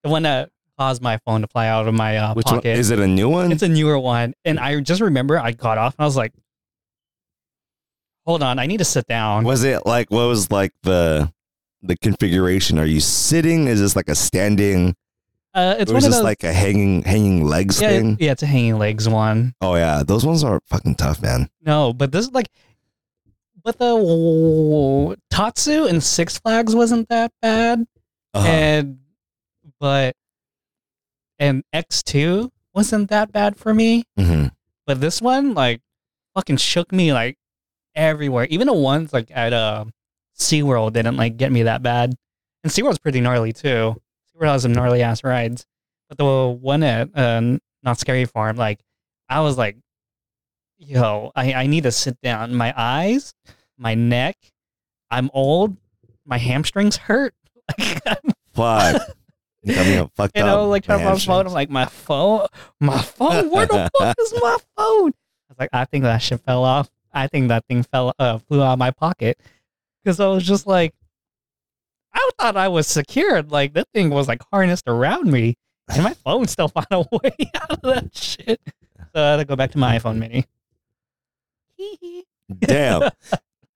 The 0.04 0.10
one 0.10 0.23
that 0.23 0.49
caused 0.78 1.02
my 1.02 1.19
phone 1.26 1.41
to 1.41 1.47
fly 1.47 1.67
out 1.67 1.88
of 1.88 1.93
my 1.93 2.17
uh, 2.17 2.34
Which 2.34 2.45
one? 2.47 2.56
pocket. 2.56 2.78
Is 2.78 2.89
it 2.91 2.99
a 2.99 3.08
new 3.08 3.30
one? 3.30 3.52
It's 3.52 3.63
a 3.63 3.69
newer 3.69 3.97
one. 3.97 4.34
And 4.43 4.60
I 4.60 4.80
just 4.82 4.99
remember 4.99 5.39
I 5.39 5.52
got 5.52 5.78
off 5.78 5.95
and 5.97 6.04
I 6.04 6.06
was 6.06 6.17
like, 6.17 6.34
hold 8.25 8.43
on, 8.43 8.59
I 8.59 8.65
need 8.65 8.77
to 8.77 8.86
sit 8.86 9.05
down. 9.07 9.43
was 9.43 9.63
it 9.63 9.86
like, 9.86 10.09
what 10.12 10.25
was 10.27 10.51
like 10.51 10.71
the 10.83 11.31
the 11.81 11.97
configuration? 11.97 12.79
Are 12.79 12.86
you 12.86 12.99
sitting? 12.99 13.67
Is 13.67 13.79
this 13.79 13.95
like 13.95 14.07
a 14.09 14.15
standing? 14.15 14.95
Uh, 15.53 15.75
it's 15.77 15.91
or 15.91 15.95
one 15.95 15.99
is 15.99 16.05
this 16.05 16.15
those. 16.15 16.23
like 16.23 16.43
a 16.43 16.51
hanging 16.51 17.03
hanging 17.03 17.45
legs 17.45 17.79
yeah, 17.79 17.89
thing? 17.89 18.17
yeah, 18.19 18.31
it's 18.31 18.41
a 18.41 18.47
hanging 18.47 18.77
legs 18.79 19.07
one. 19.07 19.53
Oh 19.62 19.75
yeah, 19.75 20.01
those 20.03 20.25
ones 20.25 20.43
are 20.43 20.59
fucking 20.67 20.95
tough, 20.95 21.21
man. 21.21 21.49
No, 21.63 21.93
but 21.93 22.12
this 22.12 22.25
is 22.25 22.31
like 22.31 22.47
but 23.63 23.77
the 23.77 25.15
Tatsu 25.29 25.86
and 25.86 26.03
Six 26.03 26.38
Flags 26.39 26.75
wasn't 26.75 27.07
that 27.09 27.31
bad, 27.41 27.86
Uh-huh. 28.33 28.47
and 28.47 28.99
but 29.79 30.15
and 31.39 31.63
X 31.71 32.01
two 32.03 32.51
wasn't 32.73 33.09
that 33.09 33.31
bad 33.31 33.55
for 33.57 33.73
me. 33.73 34.03
Mhm. 34.19 34.51
But 34.88 34.99
this 35.01 35.21
one, 35.21 35.53
like, 35.53 35.81
fucking 36.36 36.57
shook 36.57 36.91
me 36.91 37.13
like 37.13 37.38
everywhere. 37.95 38.45
Even 38.49 38.67
the 38.67 38.73
ones 38.73 39.13
like 39.13 39.32
at 39.32 39.53
uh, 39.53 39.86
SeaWorld 40.38 40.93
didn't 40.93 41.17
like 41.17 41.38
get 41.38 41.51
me 41.51 41.63
that 41.63 41.84
bad. 41.84 42.15
And 42.63 42.71
SeaWorld's 42.71 42.99
pretty 42.99 43.21
gnarly 43.21 43.53
too. 43.53 43.95
SeaWorld 44.36 44.47
has 44.47 44.62
some 44.63 44.73
gnarly 44.73 45.01
ass 45.01 45.23
rides. 45.23 45.65
But 46.10 46.17
the 46.17 46.47
one 46.47 46.84
at 46.84 47.10
uh, 47.15 47.58
Knott's 47.84 48.01
Scary 48.01 48.25
Farm, 48.25 48.56
like, 48.58 48.79
I 49.29 49.41
was 49.41 49.58
like, 49.58 49.77
yo, 50.77 51.32
I, 51.36 51.53
I 51.53 51.67
need 51.67 51.84
to 51.84 51.91
sit 51.91 52.19
down. 52.21 52.53
My 52.53 52.73
eyes, 52.75 53.34
my 53.77 53.95
neck, 53.95 54.38
I'm 55.10 55.29
old, 55.34 55.77
my 56.25 56.38
hamstrings 56.38 56.97
hurt. 56.97 57.34
Fuck. 58.53 59.01
You 59.65 59.75
got 59.75 59.86
me 59.86 59.97
all 59.97 60.12
fucked 60.13 60.36
you 60.36 60.43
up. 60.43 60.47
know, 60.47 60.67
like 60.67 60.84
trying 60.84 60.99
to 60.99 61.06
my 61.06 61.17
phone. 61.17 61.47
I'm 61.47 61.53
like, 61.53 61.69
my 61.69 61.86
phone, 61.86 62.47
my 62.82 63.01
phone. 63.01 63.49
Where 63.49 63.65
the 63.65 63.89
fuck 63.97 64.15
is 64.19 64.34
my 64.41 64.58
phone? 64.75 65.12
I 65.12 65.47
was 65.47 65.58
like, 65.58 65.69
I 65.71 65.86
think 65.86 66.03
that 66.03 66.17
shit 66.17 66.41
fell 66.41 66.65
off. 66.65 66.89
I 67.13 67.28
think 67.28 67.49
that 67.49 67.65
thing 67.67 67.84
fell, 67.84 68.13
uh, 68.19 68.39
flew 68.39 68.62
out 68.62 68.73
of 68.73 68.80
my 68.80 68.91
pocket 68.91 69.39
because 70.04 70.19
I 70.19 70.28
was 70.28 70.45
just 70.45 70.65
like, 70.67 70.93
I 72.13 72.30
thought 72.39 72.58
I 72.58 72.67
was 72.67 72.88
secured. 72.88 73.52
Like 73.52 73.73
that 73.73 73.88
thing 73.93 74.10
was 74.10 74.28
like 74.28 74.41
harnessed 74.52 74.88
around 74.88 75.32
me, 75.32 75.56
and 75.89 76.04
my 76.04 76.13
phone 76.13 76.47
still 76.47 76.67
found 76.67 76.88
a 76.91 76.99
way 77.12 77.32
out 77.56 77.71
of 77.71 77.82
that 77.84 78.15
shit. 78.15 78.60
So 79.15 79.21
I 79.23 79.32
had 79.32 79.38
to 79.38 79.45
go 79.45 79.56
back 79.56 79.71
to 79.71 79.78
my 79.78 79.97
iPhone 79.97 80.17
Mini. 80.17 80.45
Damn. 82.60 83.10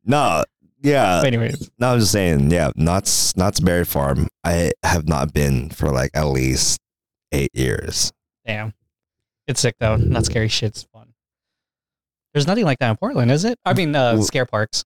No. 0.06 0.44
Yeah. 0.82 1.22
Anyways, 1.26 1.72
No, 1.80 1.94
I'm 1.94 2.00
just 2.00 2.12
saying, 2.12 2.52
yeah, 2.52 2.72
Knott's 2.76 3.36
Knott's 3.36 3.60
Berry 3.60 3.86
Farm. 3.86 4.28
I 4.44 4.72
have 4.84 5.08
not 5.08 5.34
been 5.34 5.70
for 5.70 5.90
like 5.90 6.12
at 6.14 6.28
least 6.28 6.80
eight 7.32 7.50
years. 7.54 8.12
damn, 8.46 8.74
it's 9.48 9.60
sick 9.60 9.76
though. 9.80 9.96
Knott's 9.96 10.28
Scary 10.28 10.48
shit's. 10.48 10.88
There's 12.38 12.46
nothing 12.46 12.66
like 12.66 12.78
that 12.78 12.92
in 12.92 12.98
Portland, 12.98 13.32
is 13.32 13.46
it? 13.46 13.58
I 13.66 13.74
mean, 13.74 13.96
uh, 13.96 14.22
scare 14.22 14.46
parks. 14.46 14.86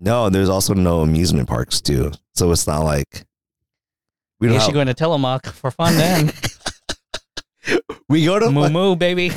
No, 0.00 0.30
there's 0.30 0.48
also 0.48 0.72
no 0.72 1.02
amusement 1.02 1.46
parks 1.46 1.82
too. 1.82 2.12
So 2.34 2.50
it's 2.52 2.66
not 2.66 2.84
like 2.84 3.26
we 4.40 4.48
don't 4.48 4.58
have, 4.58 4.72
go 4.72 4.80
into 4.80 4.94
Tillamook 4.94 5.44
for 5.44 5.70
fun 5.70 5.94
then. 5.96 6.32
we 8.08 8.24
go 8.24 8.38
to 8.38 8.50
moo 8.50 8.70
moo, 8.70 8.96
baby. 8.96 9.30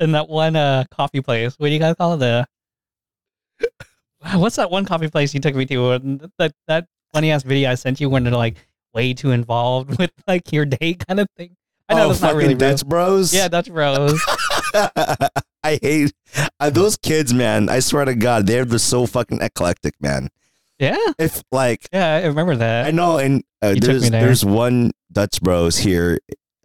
and 0.00 0.12
that 0.16 0.28
one 0.28 0.56
uh 0.56 0.86
coffee 0.90 1.20
place. 1.20 1.54
What 1.58 1.68
do 1.68 1.72
you 1.72 1.78
guys 1.78 1.94
call 1.94 2.14
it? 2.14 2.16
The 2.16 2.48
what's 4.34 4.56
that 4.56 4.72
one 4.72 4.86
coffee 4.86 5.08
place 5.08 5.32
you 5.34 5.38
took 5.38 5.54
me 5.54 5.66
to? 5.66 6.20
That 6.38 6.52
that 6.66 6.88
funny 7.12 7.30
ass 7.30 7.44
video 7.44 7.70
I 7.70 7.76
sent 7.76 8.00
you 8.00 8.10
when 8.10 8.24
they're 8.24 8.32
like 8.32 8.56
way 8.92 9.14
too 9.14 9.30
involved 9.30 9.96
with 10.00 10.10
like 10.26 10.52
your 10.52 10.64
day 10.64 10.94
kind 10.94 11.20
of 11.20 11.28
thing. 11.36 11.56
I 11.88 11.94
know 11.94 12.06
oh, 12.06 12.08
that's 12.08 12.20
not 12.22 12.34
really 12.34 12.48
real. 12.54 12.58
Dutch 12.58 12.86
Bros. 12.86 13.32
Yeah, 13.34 13.48
Dutch 13.48 13.68
Bros. 13.72 14.20
I 14.74 15.78
hate 15.82 16.12
uh, 16.60 16.70
those 16.70 16.96
kids, 16.96 17.32
man. 17.34 17.68
I 17.68 17.80
swear 17.80 18.04
to 18.04 18.14
God, 18.14 18.46
they're 18.46 18.64
just 18.64 18.88
so 18.88 19.06
fucking 19.06 19.40
eclectic, 19.40 19.94
man. 20.00 20.28
yeah, 20.78 20.96
If 21.18 21.42
like 21.52 21.88
yeah, 21.92 22.16
I 22.16 22.26
remember 22.26 22.56
that. 22.56 22.86
I 22.86 22.90
know, 22.90 23.18
and 23.18 23.42
uh, 23.62 23.74
there's 23.78 24.10
there. 24.10 24.22
there's 24.22 24.44
one 24.44 24.92
Dutch 25.12 25.40
Bros 25.40 25.78
here, 25.78 26.18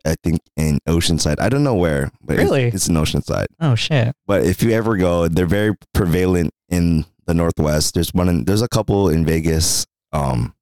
I 0.05 0.15
think 0.23 0.41
in 0.57 0.79
Oceanside. 0.87 1.39
I 1.39 1.49
don't 1.49 1.63
know 1.63 1.75
where, 1.75 2.11
but 2.21 2.33
it's- 2.33 2.45
Really? 2.47 2.63
it's 2.65 2.87
in 2.87 2.95
Oceanside. 2.95 3.47
oh 3.59 3.75
shit. 3.75 4.15
But 4.27 4.43
if 4.45 4.61
you 4.61 4.71
ever 4.71 4.97
go, 4.97 5.27
they're 5.27 5.45
very 5.45 5.75
prevalent 5.93 6.53
in 6.69 7.05
the 7.25 7.33
Northwest. 7.33 7.93
There's 7.93 8.13
one. 8.13 8.27
In, 8.29 8.45
there's 8.45 8.61
a 8.61 8.67
couple 8.69 9.09
in 9.09 9.25
Vegas, 9.25 9.85
um, 10.11 10.53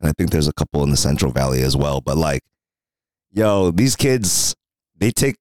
and 0.00 0.08
I 0.08 0.12
think 0.16 0.30
there's 0.30 0.48
a 0.48 0.52
couple 0.52 0.82
in 0.84 0.90
the 0.90 0.96
Central 0.96 1.32
Valley 1.32 1.62
as 1.62 1.76
well. 1.76 2.00
But 2.00 2.16
like, 2.16 2.42
yo, 3.32 3.70
these 3.70 3.96
kids, 3.96 4.54
they 4.96 5.10
take 5.10 5.36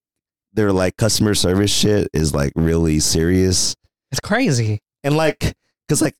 their 0.53 0.71
like 0.71 0.97
customer 0.97 1.33
service 1.35 1.71
shit 1.73 2.07
is 2.13 2.33
like 2.33 2.51
really 2.55 2.99
serious, 2.99 3.75
It's 4.11 4.19
crazy. 4.19 4.79
and 5.03 5.15
like, 5.15 5.53
cause 5.87 6.01
like, 6.01 6.15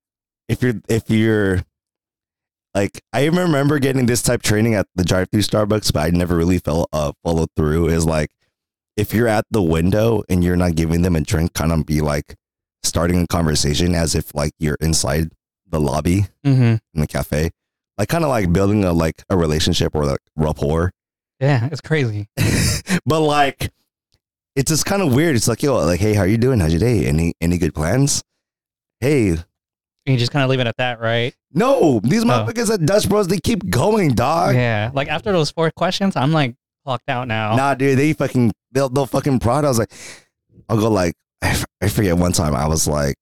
if 0.48 0.62
you're 0.64 0.76
if 0.90 1.10
you're 1.10 1.62
like, 2.74 3.02
I 3.12 3.26
remember 3.26 3.80
getting 3.80 4.06
this 4.06 4.22
type 4.22 4.42
training 4.42 4.76
at 4.76 4.88
the 4.96 5.04
drive-through 5.04 5.42
Starbucks, 5.42 5.92
but 5.94 6.00
I 6.02 6.10
never 6.12 6.36
really 6.38 6.60
felt 6.60 6.88
uh 6.94 7.12
followed 7.24 7.50
through. 7.56 7.88
Is 7.90 8.06
like, 8.06 8.30
if 8.98 9.14
you're 9.14 9.28
at 9.28 9.46
the 9.52 9.62
window 9.62 10.24
and 10.30 10.44
you're 10.44 10.56
not 10.58 10.76
giving 10.76 11.02
them 11.02 11.16
a 11.16 11.22
drink, 11.22 11.54
kind 11.54 11.72
of 11.72 11.86
be 11.86 12.02
like 12.02 12.36
starting 12.84 13.24
a 13.24 13.28
conversation 13.28 13.94
as 13.96 14.16
if 14.16 14.34
like 14.34 14.54
you're 14.60 14.78
inside 14.82 15.30
the 15.70 15.80
lobby 15.80 16.26
Mm-hmm. 16.46 16.62
in 16.94 17.02
the 17.02 17.08
cafe, 17.08 17.52
like 17.98 18.10
kind 18.10 18.24
of 18.24 18.30
like 18.30 18.52
building 18.54 18.84
a 18.86 18.92
like 18.94 19.24
a 19.30 19.38
relationship 19.38 19.94
or 19.96 20.06
like 20.06 20.20
rapport. 20.36 20.92
Yeah, 21.42 21.68
it's 21.72 21.82
crazy. 21.82 22.28
but 23.06 23.20
like, 23.22 23.72
it's 24.56 24.70
just 24.70 24.86
kind 24.86 25.02
of 25.02 25.14
weird. 25.14 25.36
It's 25.36 25.48
like, 25.48 25.64
yo, 25.64 25.76
like, 25.86 26.00
hey, 26.00 26.14
how 26.14 26.22
are 26.22 26.28
you 26.28 26.38
doing? 26.38 26.60
How's 26.60 26.72
your 26.72 26.80
day? 26.80 27.06
Any 27.06 27.34
any 27.42 27.58
good 27.58 27.74
plans? 27.74 28.24
Hey, 29.00 29.38
You 30.06 30.18
just 30.18 30.32
kind 30.32 30.44
of 30.44 30.50
leave 30.50 30.60
it 30.60 30.68
at 30.68 30.78
that, 30.78 31.00
right? 31.00 31.34
no, 31.54 32.00
these 32.04 32.24
Oh. 32.24 32.28
motherfuckers 32.28 32.72
at 32.72 32.86
Dutch 32.86 33.10
Bros, 33.10 33.28
they 33.28 33.40
keep 33.40 33.70
going, 33.70 34.14
dog. 34.14 34.56
yeah. 34.56 34.92
Like 34.94 35.08
after 35.10 35.32
those 35.32 35.50
four 35.52 35.72
questions, 35.72 36.16
I'm 36.16 36.32
like 36.32 36.56
clocked 36.86 37.10
out 37.10 37.28
now. 37.28 37.56
Nah, 37.56 37.74
dude, 37.76 37.98
they 37.98 38.14
fucking 38.14 38.52
they'll 38.72 38.90
they'll 38.90 39.06
fucking 39.08 39.40
prod. 39.40 39.66
I 39.66 39.68
was 39.70 39.80
like, 39.80 39.92
I'll 40.70 40.78
go 40.80 40.90
like 40.90 41.16
I, 41.42 41.50
f- 41.50 41.66
I 41.82 41.88
forget 41.90 42.16
one 42.18 42.32
time 42.34 42.56
I 42.56 42.68
was 42.68 42.88
like, 42.88 43.18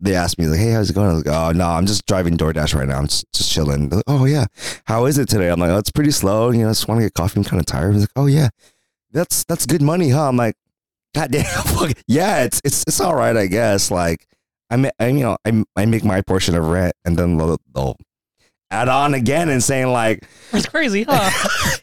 they 0.00 0.14
asked 0.14 0.38
me 0.38 0.46
like, 0.46 0.58
hey, 0.58 0.70
how's 0.70 0.90
it 0.90 0.94
going? 0.94 1.08
I 1.08 1.12
was 1.12 1.24
like, 1.24 1.34
oh 1.34 1.52
no, 1.52 1.66
I'm 1.66 1.86
just 1.86 2.06
driving 2.06 2.36
DoorDash 2.36 2.74
right 2.74 2.88
now. 2.88 2.98
I'm 2.98 3.06
just, 3.06 3.26
just 3.32 3.52
chilling. 3.52 3.88
Like, 3.90 4.04
oh 4.06 4.24
yeah, 4.24 4.46
how 4.84 5.06
is 5.06 5.18
it 5.18 5.28
today? 5.28 5.48
I'm 5.48 5.60
like, 5.60 5.70
oh, 5.70 5.78
it's 5.78 5.90
pretty 5.90 6.10
slow. 6.10 6.50
You 6.50 6.62
know, 6.62 6.68
I 6.68 6.70
just 6.70 6.88
want 6.88 7.00
to 7.00 7.04
get 7.04 7.14
coffee. 7.14 7.38
I'm 7.40 7.44
kind 7.44 7.60
of 7.60 7.66
tired. 7.66 7.92
He's 7.94 8.02
like, 8.02 8.10
oh 8.16 8.26
yeah, 8.26 8.48
that's 9.12 9.44
that's 9.44 9.66
good 9.66 9.82
money, 9.82 10.10
huh? 10.10 10.28
I'm 10.28 10.36
like, 10.36 10.56
god 11.14 11.30
damn, 11.30 11.44
fuck, 11.64 11.92
yeah, 12.06 12.44
it's 12.44 12.60
it's 12.64 12.84
it's 12.86 13.00
all 13.00 13.14
right, 13.14 13.36
I 13.36 13.46
guess. 13.46 13.90
Like, 13.90 14.26
I 14.70 14.76
ma- 14.76 14.90
I 14.98 15.08
you 15.08 15.20
know 15.20 15.36
I 15.44 15.64
I 15.76 15.86
make 15.86 16.04
my 16.04 16.20
portion 16.22 16.54
of 16.54 16.66
rent, 16.66 16.94
and 17.04 17.16
then 17.16 17.36
they'll, 17.36 17.58
they'll 17.74 17.96
add 18.70 18.88
on 18.88 19.14
again 19.14 19.48
and 19.48 19.62
saying 19.62 19.88
like. 19.88 20.24
It's 20.52 20.66
crazy, 20.66 21.04
huh? 21.08 21.30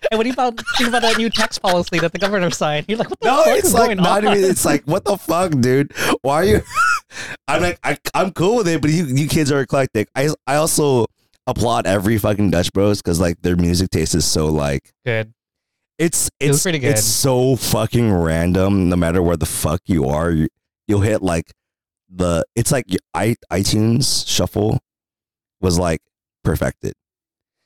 and 0.11 0.17
what 0.17 0.23
do 0.23 0.29
you 0.29 0.33
about 0.33 0.59
think 0.77 0.89
about 0.89 1.01
that 1.03 1.17
new 1.17 1.29
tax 1.29 1.57
policy 1.59 1.99
that 1.99 2.11
the 2.11 2.19
governor 2.19 2.49
signed? 2.51 2.85
You're 2.87 2.97
like, 2.97 3.09
what 3.09 3.19
the 3.19 3.27
No, 3.27 3.43
fuck 3.43 3.57
it's 3.57 3.67
is 3.67 3.73
like 3.73 3.85
going 3.85 3.97
not 3.97 4.25
on? 4.25 4.37
even. 4.37 4.49
It's 4.49 4.65
like 4.65 4.83
what 4.85 5.05
the 5.05 5.17
fuck, 5.17 5.51
dude? 5.59 5.93
Why 6.21 6.35
are 6.35 6.43
you? 6.43 6.61
I'm 7.47 7.61
like 7.61 7.79
I, 7.83 7.97
I'm 8.13 8.31
cool 8.31 8.57
with 8.57 8.67
it, 8.67 8.81
but 8.81 8.91
you 8.91 9.05
you 9.05 9.27
kids 9.27 9.51
are 9.51 9.61
eclectic. 9.61 10.09
I 10.15 10.29
I 10.47 10.55
also 10.55 11.05
applaud 11.47 11.85
every 11.85 12.17
fucking 12.17 12.49
Dutch 12.49 12.73
Bros 12.73 13.01
because 13.01 13.19
like 13.19 13.41
their 13.41 13.55
music 13.55 13.89
taste 13.91 14.15
is 14.15 14.25
so 14.25 14.47
like 14.47 14.91
Good. 15.05 15.33
it's 15.99 16.27
It 16.39 16.49
it's 16.49 16.63
pretty 16.63 16.79
good. 16.79 16.91
It's 16.91 17.03
so 17.03 17.55
fucking 17.55 18.11
random. 18.11 18.89
No 18.89 18.95
matter 18.95 19.21
where 19.21 19.37
the 19.37 19.45
fuck 19.45 19.81
you 19.85 20.05
are, 20.05 20.31
you, 20.31 20.47
you'll 20.87 21.01
hit 21.01 21.21
like 21.21 21.51
the. 22.09 22.43
It's 22.55 22.71
like 22.71 22.85
i 23.13 23.35
iTunes 23.51 24.27
shuffle 24.27 24.79
was 25.61 25.77
like 25.79 26.01
perfected 26.45 26.93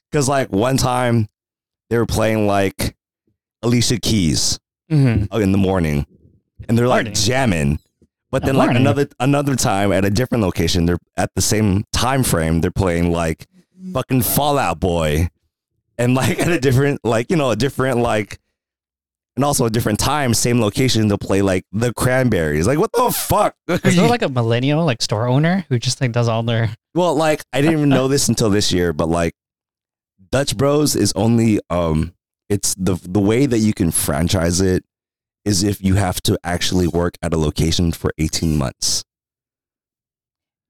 because 0.10 0.28
like 0.28 0.50
one 0.52 0.78
time 0.78 1.28
they 1.92 1.98
were 1.98 2.06
playing 2.08 2.48
like 2.48 2.96
Alicia 3.62 4.00
Keys 4.00 4.60
Mm-hmm. 4.92 5.40
in 5.40 5.52
the 5.52 5.58
morning, 5.60 6.08
and 6.68 6.76
they're 6.76 6.88
like 6.88 7.14
jamming. 7.14 7.78
But 8.32 8.42
Uh, 8.42 8.48
then 8.48 8.56
like 8.56 8.76
another 8.76 9.08
another 9.20 9.56
time 9.56 9.92
at 9.92 10.04
a 10.04 10.10
different 10.10 10.44
location, 10.44 10.88
they're 10.88 10.98
at 11.16 11.30
the 11.36 11.44
same 11.44 11.84
time 11.94 12.24
frame. 12.24 12.62
They're 12.62 12.72
playing 12.72 13.12
like 13.12 13.46
fucking 13.94 14.24
Fall 14.24 14.58
Out 14.58 14.80
Boy, 14.80 15.30
and 16.00 16.16
like 16.16 16.40
at 16.46 16.48
a 16.52 16.60
different 16.60 17.02
like 17.06 17.30
you 17.30 17.38
know 17.38 17.52
a 17.52 17.56
different 17.56 18.00
like, 18.00 18.40
and 19.40 19.46
also 19.46 19.64
a 19.66 19.70
different 19.70 20.00
time, 20.00 20.34
same 20.34 20.60
location. 20.60 21.08
They'll 21.08 21.18
play 21.18 21.42
like 21.42 21.64
the 21.72 21.94
Cranberries. 21.94 22.68
Like 22.68 22.78
what 22.78 22.92
the 22.92 23.10
fuck? 23.10 23.56
Is 23.86 23.96
there 23.96 24.10
like 24.10 24.22
a 24.22 24.28
millennial 24.40 24.84
like 24.84 25.02
store 25.02 25.30
owner 25.30 25.66
who 25.70 25.80
just 25.80 26.02
like 26.02 26.12
does 26.12 26.28
all 26.28 26.44
their 26.44 26.76
well, 26.94 27.16
like 27.16 27.42
I 27.54 27.62
didn't 27.62 27.78
even 27.78 27.88
know 27.88 28.10
this 28.10 28.28
until 28.28 28.50
this 28.50 28.74
year, 28.74 28.92
but 28.92 29.08
like 29.08 29.32
Dutch 30.30 30.58
Bros 30.58 30.94
is 30.98 31.14
only 31.16 31.62
um 31.70 32.12
it's 32.50 32.76
the 32.76 32.96
the 33.02 33.22
way 33.22 33.46
that 33.46 33.60
you 33.60 33.74
can 33.74 33.92
franchise 33.92 34.60
it 34.60 34.84
is 35.46 35.64
if 35.64 35.82
you 35.82 35.96
have 35.96 36.20
to 36.24 36.38
actually 36.44 36.90
work 36.90 37.16
at 37.22 37.34
a 37.34 37.38
location 37.38 37.94
for 37.94 38.12
18 38.18 38.58
months. 38.58 39.06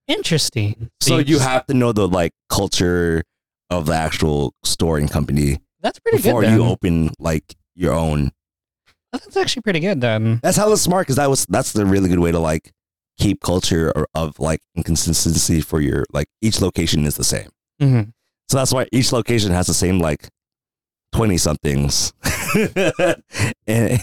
interesting? 0.08 0.92
So 1.02 1.18
you 1.18 1.24
just- 1.24 1.48
have 1.48 1.66
to 1.68 1.74
know 1.74 1.92
the 1.92 2.08
like 2.08 2.34
culture 2.50 3.24
of 3.72 3.88
the 3.88 3.94
actual 3.96 4.54
store 4.64 5.00
and 5.00 5.10
company 5.10 5.58
that's 5.82 5.98
pretty 5.98 6.18
before 6.20 6.42
good. 6.42 6.52
Then. 6.52 6.60
you 6.60 6.66
open 6.66 7.10
like 7.18 7.56
your 7.76 7.94
own. 7.94 8.32
That's 9.12 9.36
actually 9.38 9.64
pretty 9.64 9.80
good 9.80 10.02
then. 10.02 10.40
That's 10.44 10.58
hella 10.58 10.78
smart 10.78 11.08
because 11.08 11.16
that 11.16 11.30
was 11.30 11.46
that's 11.48 11.74
the 11.74 11.86
really 11.86 12.10
good 12.10 12.20
way 12.20 12.32
to 12.32 12.40
like 12.40 12.72
keep 13.18 13.42
culture 13.42 13.92
or, 13.96 14.08
of 14.16 14.40
like 14.40 14.62
inconsistency 14.76 15.62
for 15.62 15.82
your 15.82 16.06
like 16.12 16.28
each 16.42 16.62
location 16.62 17.06
is 17.06 17.16
the 17.16 17.24
same. 17.24 17.50
Mm-hmm. 17.82 18.10
So 18.50 18.58
that's 18.58 18.74
why 18.74 18.88
each 18.92 19.12
location 19.12 19.52
has 19.52 19.68
the 19.68 19.74
same 19.74 20.00
like 20.00 20.30
twenty 21.12 21.38
somethings, 21.38 22.14
and 23.68 24.00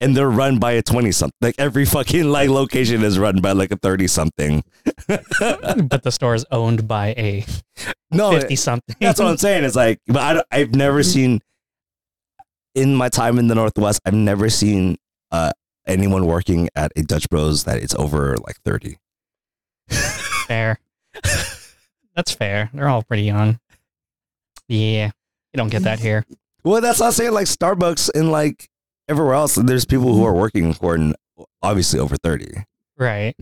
and 0.00 0.16
they're 0.16 0.30
run 0.30 0.58
by 0.58 0.72
a 0.72 0.82
twenty 0.82 1.12
something. 1.12 1.36
Like 1.40 1.54
every 1.58 1.84
fucking 1.84 2.24
like 2.24 2.48
location 2.48 3.02
is 3.02 3.18
run 3.18 3.40
by 3.40 3.52
like 3.52 3.72
a 3.72 3.76
thirty 3.76 4.06
something. 4.06 4.64
but 5.08 6.02
the 6.02 6.10
store 6.10 6.34
is 6.34 6.44
owned 6.50 6.86
by 6.88 7.08
a 7.16 7.44
No, 8.10 8.32
fifty 8.32 8.56
something. 8.56 8.96
that's 9.00 9.18
what 9.20 9.28
I'm 9.28 9.36
saying. 9.38 9.64
It's 9.64 9.76
like, 9.76 10.00
but 10.06 10.44
I, 10.52 10.60
I've 10.60 10.74
never 10.74 11.02
seen 11.02 11.40
in 12.74 12.94
my 12.94 13.08
time 13.08 13.38
in 13.38 13.48
the 13.48 13.54
Northwest. 13.54 14.00
I've 14.04 14.14
never 14.14 14.50
seen 14.50 14.96
uh, 15.30 15.52
anyone 15.86 16.26
working 16.26 16.68
at 16.74 16.92
a 16.96 17.02
Dutch 17.02 17.28
Bros 17.28 17.64
that 17.64 17.82
it's 17.82 17.94
over 17.94 18.36
like 18.38 18.56
thirty. 18.64 18.98
fair. 19.88 20.78
That's 22.14 22.32
fair. 22.32 22.70
They're 22.72 22.88
all 22.88 23.02
pretty 23.02 23.24
young. 23.24 23.58
Yeah, 24.68 25.06
you 25.52 25.58
don't 25.58 25.70
get 25.70 25.82
that 25.82 25.98
here. 25.98 26.24
Well, 26.62 26.80
that's 26.80 27.00
not 27.00 27.14
saying 27.14 27.32
like 27.32 27.46
Starbucks 27.46 28.10
and 28.14 28.30
like 28.32 28.68
everywhere 29.08 29.34
else. 29.34 29.54
There's 29.56 29.84
people 29.84 30.14
who 30.14 30.24
are 30.24 30.32
working 30.34 30.74
who 30.74 30.88
are 30.88 31.12
obviously 31.62 32.00
over 32.00 32.16
thirty. 32.16 32.64
Right. 32.96 33.34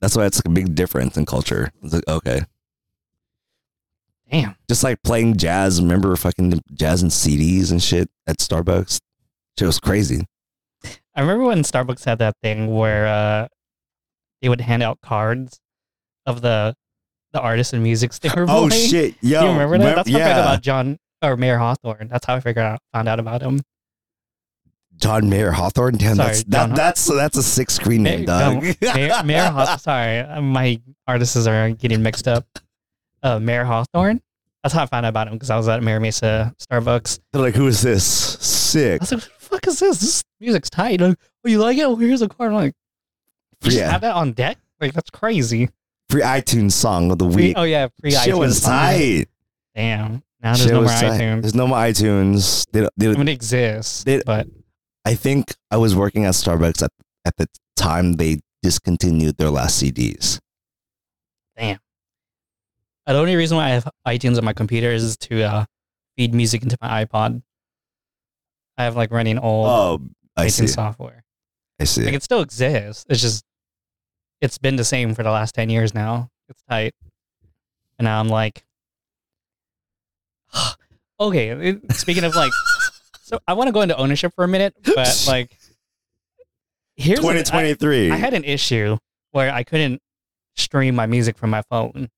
That's 0.00 0.16
why 0.16 0.26
it's 0.26 0.38
like 0.38 0.46
a 0.46 0.50
big 0.50 0.74
difference 0.74 1.16
in 1.16 1.26
culture. 1.26 1.70
It's 1.82 1.94
like 1.94 2.08
okay, 2.08 2.42
Damn. 4.32 4.56
just 4.68 4.82
like 4.82 5.02
playing 5.04 5.36
jazz. 5.36 5.80
Remember 5.80 6.16
fucking 6.16 6.60
jazz 6.72 7.02
and 7.02 7.10
CDs 7.10 7.70
and 7.70 7.82
shit 7.82 8.08
at 8.26 8.38
Starbucks. 8.38 8.98
Shit 9.58 9.66
was 9.66 9.78
crazy. 9.78 10.24
I 11.14 11.20
remember 11.20 11.44
when 11.44 11.58
Starbucks 11.62 12.04
had 12.04 12.18
that 12.20 12.34
thing 12.42 12.74
where 12.74 13.06
uh, 13.06 13.48
they 14.40 14.48
would 14.48 14.62
hand 14.62 14.82
out 14.82 15.00
cards 15.02 15.60
of 16.26 16.40
the 16.40 16.74
the 17.32 17.40
artists 17.40 17.72
and 17.72 17.82
music 17.82 18.12
they 18.14 18.28
were 18.34 18.42
Oh 18.48 18.68
playing. 18.68 18.90
shit, 18.90 19.14
yo, 19.20 19.40
Do 19.40 19.46
you 19.46 19.52
remember 19.52 19.78
that? 19.78 19.96
That's 19.96 20.10
how 20.10 20.16
I 20.16 20.18
yeah. 20.18 20.26
figured 20.28 20.44
about 20.46 20.62
John 20.62 20.98
or 21.22 21.36
Mayer 21.36 21.58
Hawthorne. 21.58 22.08
That's 22.08 22.24
how 22.26 22.34
I 22.36 22.40
figured 22.40 22.64
out 22.64 22.80
found 22.92 23.08
out 23.08 23.20
about 23.20 23.42
him. 23.42 23.60
John 24.96 25.28
Mayer 25.28 25.50
Hawthorne. 25.52 25.96
Damn, 25.96 26.16
Sorry, 26.16 26.28
that's 26.28 26.44
that, 26.44 26.74
that's 26.74 27.04
that's 27.06 27.36
a 27.36 27.42
six 27.42 27.74
screen 27.74 28.02
name, 28.02 28.24
dog. 28.24 28.62
Mayer, 28.80 29.22
Mayer 29.24 29.50
Haw- 29.50 29.76
sorry, 29.76 30.40
my 30.40 30.80
artists 31.06 31.46
are 31.46 31.70
getting 31.70 32.02
mixed 32.02 32.26
up. 32.28 32.46
Uh, 33.22 33.38
Mayer 33.38 33.64
Hawthorne. 33.64 34.20
That's 34.62 34.74
how 34.74 34.82
I 34.82 34.86
found 34.86 35.06
out 35.06 35.10
about 35.10 35.26
him 35.28 35.34
because 35.34 35.50
I 35.50 35.56
was 35.56 35.66
at 35.68 35.82
Mira 35.82 36.00
Mesa 36.00 36.54
Starbucks. 36.58 37.18
They're 37.32 37.42
like, 37.42 37.54
who 37.54 37.66
is 37.66 37.82
this? 37.82 38.04
Sick. 38.04 39.00
I 39.00 39.04
was 39.04 39.12
like, 39.12 39.20
"What 39.22 39.30
the 39.40 39.44
fuck 39.46 39.66
is 39.66 39.78
this? 39.80 40.00
This 40.00 40.24
music's 40.40 40.70
tight." 40.70 41.00
Like, 41.00 41.18
oh, 41.44 41.48
you 41.48 41.58
like 41.58 41.76
it? 41.78 41.86
Well, 41.86 41.96
here's 41.96 42.22
a 42.22 42.28
card. 42.28 42.50
I'm 42.50 42.54
like, 42.56 42.74
you 43.64 43.72
Yeah. 43.78 43.90
have 43.90 44.00
that 44.02 44.14
on 44.14 44.32
deck? 44.32 44.58
Like, 44.80 44.92
that's 44.92 45.10
crazy. 45.10 45.68
Free 46.10 46.22
iTunes 46.22 46.72
song 46.72 47.10
of 47.10 47.18
the 47.18 47.28
Free, 47.30 47.48
week. 47.48 47.54
oh 47.56 47.62
yeah, 47.64 47.88
free 48.00 48.10
Shit 48.12 48.34
iTunes. 48.34 48.38
was 48.38 48.62
song. 48.62 48.70
tight. 48.72 49.26
Damn. 49.74 50.22
Now 50.40 50.54
there's 50.54 50.62
Shit 50.62 50.72
no 50.72 50.80
more 50.82 50.90
tight. 50.90 51.20
iTunes. 51.20 51.40
There's 51.42 51.54
no 51.54 51.66
more 51.66 51.78
iTunes. 51.78 52.66
They, 52.72 52.80
don't- 52.80 52.92
they, 52.96 53.06
I 53.08 53.12
mean, 53.14 53.28
it 53.28 53.32
exists, 53.32 54.04
They- 54.04 54.22
but 54.24 54.46
I 55.04 55.14
think 55.14 55.54
I 55.70 55.76
was 55.76 55.94
working 55.96 56.24
at 56.24 56.34
Starbucks 56.34 56.82
at, 56.82 56.90
at 57.24 57.36
the 57.36 57.46
time 57.76 58.14
they 58.14 58.40
discontinued 58.62 59.36
their 59.38 59.50
last 59.50 59.82
CDs. 59.82 60.38
The 63.06 63.14
only 63.18 63.36
reason 63.36 63.56
why 63.56 63.66
I 63.66 63.70
have 63.70 63.88
iTunes 64.06 64.38
on 64.38 64.44
my 64.44 64.52
computer 64.52 64.90
is 64.90 65.16
to 65.18 65.42
uh, 65.42 65.64
feed 66.16 66.34
music 66.34 66.62
into 66.62 66.76
my 66.80 67.04
iPod. 67.04 67.42
I 68.78 68.84
have 68.84 68.96
like 68.96 69.10
running 69.10 69.38
old 69.38 69.66
Oh, 69.68 70.00
I 70.36 70.46
iTunes 70.46 70.50
see. 70.52 70.66
software. 70.68 71.24
I 71.80 71.84
see. 71.84 72.04
Like 72.04 72.14
it 72.14 72.22
still 72.22 72.40
exists. 72.40 73.04
It's 73.08 73.20
just 73.20 73.44
it's 74.40 74.58
been 74.58 74.76
the 74.76 74.84
same 74.84 75.14
for 75.14 75.22
the 75.22 75.30
last 75.30 75.54
ten 75.54 75.68
years 75.70 75.94
now. 75.94 76.28
It's 76.48 76.62
tight. 76.68 76.94
And 77.98 78.04
now 78.06 78.18
I'm 78.20 78.28
like 78.28 78.64
Okay, 81.20 81.78
speaking 81.90 82.24
of 82.24 82.34
like 82.34 82.52
so 83.22 83.38
I 83.46 83.52
want 83.54 83.68
to 83.68 83.72
go 83.72 83.82
into 83.82 83.96
ownership 83.96 84.32
for 84.34 84.44
a 84.44 84.48
minute, 84.48 84.74
but 84.94 85.24
like 85.28 85.56
here's 86.96 87.20
the- 87.20 87.28
I- 87.28 87.32
2023. 87.42 88.10
I 88.10 88.16
had 88.16 88.34
an 88.34 88.44
issue 88.44 88.96
where 89.32 89.52
I 89.52 89.62
couldn't 89.64 90.00
stream 90.56 90.94
my 90.94 91.06
music 91.06 91.36
from 91.38 91.50
my 91.50 91.62
phone, 91.70 92.08